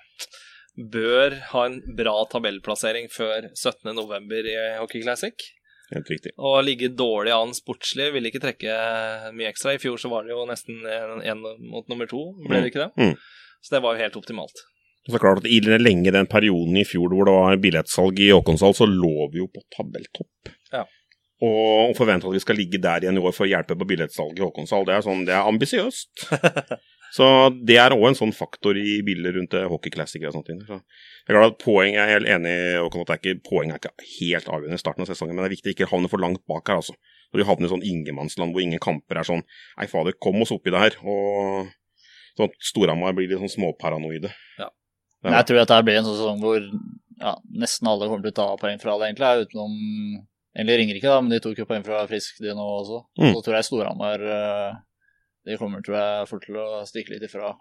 bør 0.76 1.38
ha 1.54 1.68
en 1.70 1.80
bra 1.98 2.18
tabellplassering 2.32 3.08
før 3.14 3.52
17.11. 3.54 4.52
i 4.52 4.58
Hockey 4.82 5.06
Classic. 5.06 5.48
Helt 5.94 6.10
riktig. 6.10 6.34
Og 6.42 6.64
ligge 6.66 6.90
dårlig 6.98 7.32
an 7.36 7.54
sportslig 7.56 8.10
vil 8.16 8.28
ikke 8.28 8.42
trekke 8.44 8.78
mye 9.38 9.52
ekstra. 9.52 9.76
I 9.76 9.82
fjor 9.82 10.02
så 10.02 10.10
var 10.12 10.26
det 10.26 10.34
jo 10.34 10.46
nesten 10.50 10.82
én 11.22 11.44
mot 11.44 11.86
nummer 11.92 12.10
to, 12.10 12.32
ble 12.42 12.64
det 12.64 12.72
ikke 12.74 12.88
det? 12.88 12.92
Mm. 12.98 13.14
Så 13.62 13.76
det 13.76 13.84
var 13.86 13.96
jo 13.96 14.02
helt 14.02 14.18
optimalt. 14.18 14.66
Så 15.06 15.22
klart 15.22 15.44
at 15.44 15.50
I 15.50 15.60
lenge 15.62 16.12
den 16.14 16.28
perioden 16.30 16.78
i 16.82 16.86
fjor 16.88 17.14
hvor 17.14 17.30
det 17.30 17.34
var 17.36 17.60
billettsalg 17.62 18.20
i 18.26 18.32
Håkonshall, 18.34 18.74
så 18.78 18.88
lå 18.90 19.30
vi 19.34 19.44
jo 19.44 19.48
på 19.54 19.62
tabelltopp. 19.76 20.54
Ja. 20.74 20.86
Og 21.44 21.96
forventer 21.98 22.30
at 22.30 22.38
vi 22.38 22.44
skal 22.44 22.56
ligge 22.56 22.80
der 22.80 23.04
igjen 23.04 23.18
i 23.20 23.24
år 23.24 23.34
for 23.36 23.44
å 23.44 23.50
hjelpe 23.50 23.76
på 23.76 23.88
billettsalget 23.90 24.40
i 24.40 24.44
Håkonshall. 24.46 24.86
Det 24.88 24.94
er 24.96 25.04
sånn, 25.04 25.26
det 25.28 25.34
er 25.36 25.50
ambisiøst. 25.50 26.30
så 27.18 27.28
det 27.68 27.76
er 27.82 27.96
òg 27.96 28.06
en 28.08 28.18
sånn 28.22 28.32
faktor 28.36 28.80
i 28.80 29.02
bildet 29.06 29.36
rundt 29.36 29.58
hockeyklassikere 29.74 30.32
og 30.32 30.38
sånne 30.38 30.48
ting. 30.48 30.62
Så 30.64 30.78
jeg 30.80 31.34
er 31.34 31.40
glad 31.40 31.52
at 31.52 31.60
poeng, 31.60 31.98
er 32.00 32.14
helt 32.14 32.32
enig 32.32 32.56
Håkon, 32.86 33.04
at 33.04 33.12
det 33.12 33.18
er 33.18 33.22
ikke, 33.22 33.44
poeng 33.50 33.74
er 33.74 33.82
ikke 33.82 33.94
helt 34.14 34.48
avgjørende 34.48 34.80
i 34.80 34.84
starten 34.86 35.04
av 35.04 35.12
sesongen, 35.12 35.36
men 35.36 35.44
det 35.44 35.50
er 35.50 35.56
viktig 35.58 35.74
å 35.74 35.76
ikke 35.76 35.92
havne 35.92 36.12
for 36.12 36.24
langt 36.24 36.44
bak 36.48 36.72
her. 36.72 36.80
altså. 36.80 36.96
Når 37.34 37.42
vi 37.42 37.48
havner 37.50 37.68
i 37.68 37.74
sånn 37.74 37.88
ingenmannsland 37.90 38.56
hvor 38.56 38.64
ingen 38.64 38.84
kamper 38.84 39.20
er 39.20 39.28
sånn 39.28 39.42
Nei, 39.44 39.90
fader, 39.92 40.16
kom 40.22 40.40
oss 40.46 40.54
oppi 40.56 40.72
det 40.72 40.84
her. 40.86 41.00
Og 41.04 41.74
sånn 42.40 42.56
Storhamar 42.64 43.16
blir 43.18 43.28
litt 43.28 43.44
sånn 43.44 43.58
småparanoide. 43.58 44.32
Ja. 44.62 44.70
Men 45.26 45.36
jeg 45.40 45.50
tror 45.50 45.66
at 45.66 45.74
dette 45.74 45.84
blir 45.88 46.00
en 46.00 46.08
sånn 46.08 46.16
sesong 46.20 46.40
hvor 46.44 46.62
ja, 46.62 47.36
nesten 47.60 47.90
alle 47.92 48.08
kommer 48.08 48.24
til 48.28 48.36
å 48.36 48.40
ta 48.40 48.48
poeng 48.62 48.80
fra 48.80 48.96
det, 49.02 49.10
egentlig. 49.10 49.50
Utenom 49.50 49.76
Egentlig 50.56 50.78
Ringerike, 50.80 51.12
da, 51.12 51.22
men 51.22 51.34
de 51.36 51.42
tok 51.44 51.58
jo 51.60 51.68
poeng 51.68 51.84
fra 51.84 52.06
Frisk 52.08 52.38
de 52.44 52.54
nå 52.56 52.66
også. 52.80 53.02
Mm. 53.20 53.32
Så 53.36 53.42
tror 53.46 53.58
jeg 53.58 53.68
Storhamar 53.68 54.22
eh, 54.24 54.78
De 55.46 55.58
kommer 55.60 55.84
tror 55.84 55.98
jeg 56.00 56.30
fort 56.30 56.46
til 56.48 56.60
å 56.62 56.68
stikke 56.88 57.16
litt 57.16 57.26
ifra. 57.28 57.52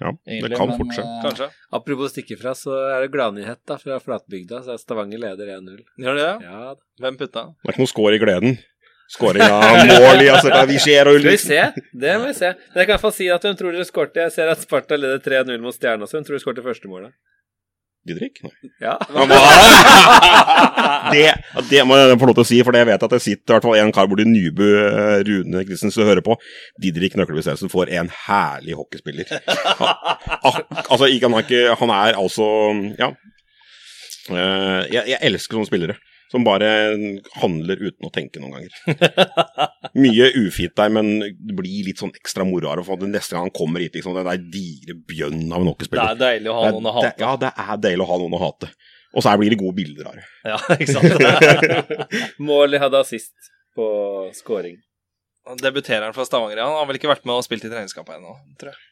Ja, 0.00 0.14
det 0.24 0.56
kan 0.56 0.70
men, 0.70 0.76
fort 0.80 0.94
skje. 0.96 1.04
eh, 1.04 1.22
Kanskje. 1.24 1.48
Apropos 1.76 2.12
stikke 2.12 2.36
ifra, 2.36 2.54
så 2.56 2.76
er 2.88 3.04
det 3.04 3.12
gladnyhet 3.12 3.60
da, 3.68 3.76
fra 3.80 3.98
flatbygda. 4.00 4.62
Så 4.64 4.74
er 4.76 4.80
Stavanger 4.80 5.20
leder 5.20 5.54
1-0. 5.56 5.80
Gjør 6.00 6.20
det 6.20 6.26
det? 6.26 6.50
Ja. 6.52 6.74
Hvem 7.04 7.18
putta? 7.20 7.48
Det 7.60 7.68
er 7.68 7.74
ikke 7.76 7.84
noe 7.84 7.92
score 7.94 8.16
i 8.16 8.22
gleden. 8.22 8.60
Skåringa, 9.10 9.56
mål 9.90 10.22
i 10.22 10.28
altså, 10.30 10.52
vi 10.70 10.78
ser 10.78 11.08
og 11.10 11.16
Skal 11.18 11.32
vi 11.32 11.38
se? 11.42 11.62
Det 12.04 12.12
må 12.20 12.28
vi 12.28 12.36
se. 12.38 12.52
Men 12.70 12.78
jeg 12.78 12.86
kan 12.86 12.92
i 12.92 12.94
hvert 12.94 13.02
fall 13.02 13.16
si 13.16 13.26
at 13.34 13.42
hvem 13.42 13.56
tror 13.58 13.74
dere 13.74 13.86
skårte? 13.88 14.22
Jeg 14.28 14.34
ser 14.36 14.52
at 14.52 14.62
Sparta 14.62 14.98
leder 15.00 15.18
3-0 15.24 15.58
mot 15.64 15.74
Stjerna, 15.74 16.06
så 16.06 16.18
hvem 16.18 16.28
tror 16.28 16.38
du 16.38 16.44
skårte 16.44 16.62
første 16.62 16.90
målet? 16.90 17.16
Didrik? 18.08 18.40
Nei. 18.46 18.70
Ja. 18.80 18.94
det, 21.12 21.24
det 21.68 21.82
må 21.84 21.98
jeg 22.00 22.16
få 22.20 22.28
lov 22.30 22.38
til 22.38 22.44
å 22.44 22.48
si, 22.48 22.60
for 22.64 22.76
jeg 22.76 22.88
vet 22.88 23.02
at 23.06 23.14
det 23.14 23.20
sitter 23.20 23.52
i 23.52 23.56
hvert 23.56 23.66
fall 23.68 23.80
en 23.80 23.92
kar 23.94 24.08
borti 24.08 24.24
Nybu, 24.28 24.64
eh, 24.64 25.18
Rune 25.28 25.64
Christensen, 25.68 26.04
og 26.04 26.08
hører 26.08 26.24
på. 26.24 26.36
Didrik 26.80 27.18
Nøkkelbestemmelsen 27.20 27.72
får 27.72 27.92
en 28.00 28.12
herlig 28.26 28.78
hockeyspiller. 28.78 29.34
Han, 30.40 30.62
altså, 30.86 31.10
er 31.10 31.74
han 31.82 31.92
er 31.98 32.16
altså 32.16 32.46
Ja. 32.98 33.12
Eh, 34.30 34.82
jeg, 34.94 35.04
jeg 35.12 35.20
elsker 35.28 35.58
sånne 35.58 35.68
spillere. 35.68 35.98
Som 36.30 36.44
bare 36.46 36.68
handler 37.40 37.80
uten 37.82 38.06
å 38.06 38.10
tenke 38.14 38.38
noen 38.38 38.52
ganger. 38.54 38.74
Mye 39.98 40.28
ufint 40.38 40.76
der, 40.78 40.92
men 40.94 41.08
det 41.26 41.56
blir 41.58 41.88
litt 41.88 41.98
sånn 41.98 42.12
ekstra 42.14 42.46
moro 42.46 42.70
av 42.70 42.78
det. 42.78 42.98
Det 43.02 43.08
neste 43.16 43.34
gang 43.34 43.48
han 43.48 43.54
kommer 43.56 43.82
hit, 43.82 43.96
liksom, 43.98 44.14
den 44.14 44.28
der 44.28 44.44
digre 44.54 44.94
bjønn 45.10 45.48
av 45.50 45.64
en 45.64 45.72
Det 45.82 46.04
er 46.04 46.20
deilig 46.20 46.52
å 46.52 46.58
ha 46.60 46.68
noen 46.70 46.86
å 46.86 46.94
hate. 47.00 47.14
Ja, 47.18 47.32
det 47.40 47.50
er 47.50 47.80
deilig 47.88 48.06
å 48.06 48.10
ha 48.12 48.20
noen 48.22 48.38
å 48.38 48.42
hate. 48.44 48.70
Og 49.10 49.24
så 49.24 49.32
her 49.32 49.40
blir 49.40 49.50
det 49.50 49.58
gode 49.58 49.74
bilder 49.80 50.12
av 50.12 50.20
det. 50.20 50.28
Ja, 50.52 50.60
ikke 50.76 50.94
sant? 50.94 52.38
Målet 52.50 52.82
hadde 52.84 53.02
assist 53.02 53.50
på 53.74 53.88
scoring. 54.38 54.78
Debutereren 55.58 56.14
fra 56.14 56.22
Stavanger? 56.28 56.60
ja. 56.62 56.68
Han 56.68 56.78
har 56.78 56.86
vel 56.86 57.00
ikke 57.00 57.10
vært 57.10 57.26
med 57.26 57.40
og 57.40 57.46
spilt 57.46 57.66
i 57.66 57.72
treningskampen 57.72 58.20
ennå, 58.20 58.36
tror 58.60 58.70
jeg. 58.70 58.86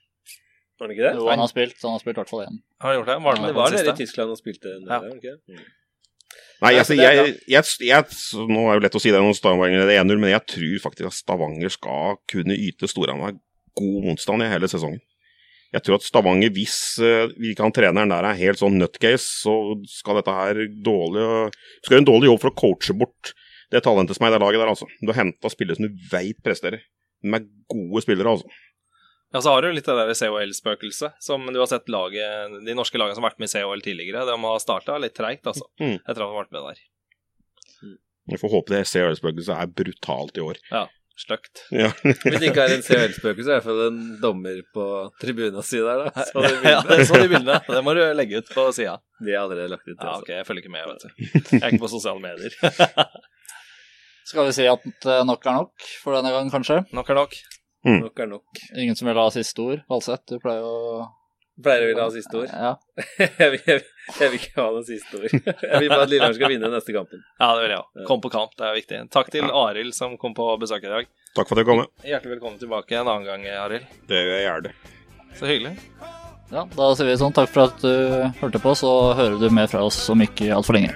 Var 0.78 0.90
det 0.90 0.94
ikke 0.94 1.06
det? 1.06 1.15
Jo, 1.19 1.27
han 1.31 1.43
har 1.43 1.51
spilt, 1.51 1.78
han 1.82 1.94
har 1.94 2.02
spilt 2.02 2.19
i 2.19 2.20
hvert 2.23 2.31
fall 2.31 2.44
én. 2.47 2.59
Har 2.82 2.93
han 2.93 2.98
gjort 3.01 3.09
det? 3.10 3.16
Var 3.23 3.36
han 3.39 3.43
med 3.44 3.51
Det 3.51 3.59
var 3.59 3.73
den 3.74 3.81
dere 3.82 3.94
i? 3.94 3.98
Tyskland 3.98 4.35
og 4.35 4.39
spilte 4.39 4.74
den, 4.74 4.85
Ja. 4.86 4.98
Der, 5.02 5.16
ikke 5.19 5.35
det? 5.35 5.55
Mm. 5.55 5.77
Nei, 6.59 6.72
altså, 6.74 6.90
så 6.90 6.98
jeg, 6.98 7.34
jeg, 7.46 7.66
jeg, 7.86 8.16
Nå 8.50 8.64
er 8.64 8.72
det 8.72 8.78
jo 8.80 8.84
lett 8.88 8.96
å 8.98 9.02
si 9.02 9.12
det 9.14 9.20
når 9.22 9.36
Stavanger 9.38 9.84
er 9.84 10.00
1-0, 10.02 10.18
men 10.18 10.32
jeg 10.32 10.46
tror 10.55 10.80
faktisk 10.88 11.10
at 11.10 11.18
Stavanger 11.18 11.70
skal 11.70 12.18
kunne 12.30 12.56
yte 12.59 12.90
Storhamar 12.90 13.36
god 13.78 14.09
motstand 14.09 14.42
i 14.42 14.50
hele 14.50 14.70
sesongen. 14.70 14.98
jeg 15.70 15.84
tror 15.86 15.98
at 15.98 16.06
Stavanger, 16.06 16.50
hvis 16.56 16.78
uh, 16.98 17.30
vi 17.38 17.55
kan 17.55 17.74
treneren 17.74 18.10
der 18.10 18.26
er 18.26 18.40
helt 18.40 18.59
sånn 18.59 18.78
nutcase, 18.80 19.28
så 19.44 19.55
skal 19.86 20.18
dette 20.18 20.34
her 20.34 20.64
dårlig 20.82 21.28
Skal 21.84 21.94
gjøre 21.94 22.02
en 22.02 22.10
dårlig 22.10 22.32
jobb 22.32 22.42
for 22.42 22.50
å 22.50 22.59
coache 22.64 22.96
bort 22.96 23.34
det 23.70 23.84
talentet 23.84 24.16
som 24.16 24.26
er 24.26 24.32
i 24.32 24.36
det 24.36 24.42
laget 24.42 24.62
der, 24.62 24.70
altså. 24.72 24.88
Du 25.05 25.12
har 25.12 25.20
henta 25.20 25.50
spillere 25.52 25.76
som 25.76 25.86
du 25.86 26.06
veit 26.10 26.38
presterer. 26.44 26.80
De 27.20 27.34
er 27.36 27.44
gode 27.68 28.02
spillere, 28.05 28.32
altså. 28.32 28.48
Ja, 29.34 29.40
så 29.44 29.52
har 29.52 29.62
du 29.62 29.72
litt 29.76 29.84
det 29.84 29.94
der 29.98 30.14
COL-spøkelset, 30.16 31.18
som 31.20 31.42
du 31.52 31.59
har 31.60 31.68
sett 31.68 31.88
laget, 31.92 32.55
de 32.64 32.74
norske 32.76 32.96
lagene 32.96 33.14
som 33.18 33.26
har 33.26 33.34
vært 33.34 33.42
med 33.42 33.50
i 33.50 33.60
COL 33.60 33.82
tidligere. 33.84 34.22
De 34.24 34.36
har 34.44 34.62
starta 34.64 34.96
litt 35.02 35.14
treigt, 35.18 35.44
altså, 35.50 35.66
Mm. 35.80 35.98
etter 36.00 36.14
at 36.16 36.22
de 36.22 36.28
har 36.30 36.38
vært 36.44 36.55
med 36.56 36.62
der. 36.70 36.78
Vi 38.28 38.36
får 38.40 38.50
håpe 38.55 38.72
det 38.72 38.86
COL-spøkelset 38.88 39.52
er 39.56 39.66
brutalt 39.72 40.36
i 40.40 40.40
år. 40.44 40.56
Ja, 40.72 40.86
stygt. 41.18 41.62
Ja. 41.72 41.90
Hvis 42.05 42.40
det 42.40 42.48
ikke 42.50 42.64
er 42.64 42.74
en 42.78 42.82
COL-spøkelse, 42.88 43.52
er 43.52 43.52
det 43.52 43.52
i 43.52 43.59
hvert 43.59 43.68
fall 43.68 43.82
en 43.88 44.00
dommer 44.22 44.62
på 44.72 44.86
tribuna 45.20 45.62
si 45.66 45.76
der, 45.84 46.06
da. 46.09 46.24
Så 46.30 46.44
de 46.46 46.72
Ja, 46.72 46.80
det 46.88 47.06
så 47.09 47.20
de 47.20 47.28
bildene. 47.28 47.60
Det 47.68 47.84
må 47.84 47.94
du 47.96 48.02
legge 48.16 48.40
ut 48.40 48.48
på 48.55 48.64
sida. 48.76 48.96
De 49.20 49.32
har 49.36 49.44
allerede 49.44 49.68
lagt 49.74 49.88
ut. 49.88 49.96
Ja, 50.00 50.09
altså. 50.14 50.24
ok, 50.24 50.28
jeg 50.38 50.46
følger 50.48 50.64
ikke 50.64 50.72
med, 50.72 50.88
vet 50.88 51.05
du. 51.05 51.09
Jeg 51.59 51.62
er 51.62 51.68
ikke 51.72 51.84
på 51.84 51.92
sosiale 51.92 52.20
medier. 52.24 52.56
Skal 54.28 54.44
vi 54.44 54.52
si 54.52 54.66
at 54.68 54.84
eh, 55.09 55.22
nok 55.24 55.46
er 55.48 55.56
nok 55.62 55.86
for 56.02 56.16
denne 56.16 56.32
gang, 56.34 56.50
kanskje? 56.52 56.82
Nok 56.96 57.09
er 57.12 57.16
nok. 57.22 57.36
Nok 57.86 58.18
er 58.20 58.26
nok. 58.26 58.59
Ingen 58.76 58.96
som 58.98 59.06
vil 59.09 59.16
ha 59.20 59.28
siste 59.30 59.62
ord? 59.62 59.84
Valseth, 59.90 60.24
du 60.32 60.38
pleier 60.42 60.64
å 60.66 61.06
Pleier 61.59 61.82
å 61.82 61.86
ville 61.90 62.02
ha 62.05 62.10
siste 62.14 62.36
ord. 62.38 62.50
Ja. 62.55 62.68
jeg, 63.18 63.50
vil, 63.50 63.62
jeg, 63.66 63.80
vil- 63.80 64.18
jeg 64.20 64.30
vil 64.30 64.36
ikke 64.38 64.60
ha 64.60 64.66
noe 64.76 64.84
siste 64.86 65.18
ord. 65.18 65.32
Jeg 65.34 65.80
vil 65.82 65.88
bare 65.90 66.05
at 66.05 66.12
Lillehammer 66.12 66.36
skal 66.36 66.52
vinne 66.52 66.68
neste 66.70 66.94
kampen. 66.94 67.24
Ja, 67.40 67.48
det 67.59 67.64
vil 67.64 67.72
jeg 67.74 67.80
òg. 67.82 68.05
Kom 68.06 68.20
på 68.22 68.30
kamp, 68.30 68.52
det 68.60 68.68
er 68.68 68.76
viktig. 68.78 69.00
Takk 69.14 69.32
til 69.34 69.50
Arild 69.50 69.96
som 69.96 70.14
kom 70.22 70.36
på 70.38 70.46
besøk 70.62 70.86
i 70.86 70.92
dag. 70.92 71.09
Takk 71.34 71.50
for 71.50 71.59
at 71.59 71.64
jeg 71.64 71.68
kom. 71.72 71.82
Hjertelig 72.06 72.36
velkommen 72.36 72.60
tilbake 72.62 72.94
en 73.00 73.10
annen 73.10 73.26
gang, 73.26 73.48
Arild. 73.64 73.90
Det 74.10 74.22
gjør 74.22 74.30
jeg 74.36 74.46
gjerne. 74.46 74.72
Så 75.40 75.50
hyggelig. 75.50 75.74
ja, 76.55 76.62
da 76.78 76.86
sier 76.94 77.10
vi 77.10 77.18
sånn 77.24 77.34
takk 77.36 77.50
for 77.50 77.66
at 77.66 77.82
du 77.82 77.90
hørte 78.38 78.62
på, 78.62 78.76
så 78.78 78.94
hører 79.18 79.42
du 79.42 79.48
mer 79.59 79.66
fra 79.70 79.82
oss 79.90 79.98
om 80.14 80.22
ikke 80.24 80.52
altfor 80.55 80.78
lenge. 80.78 80.94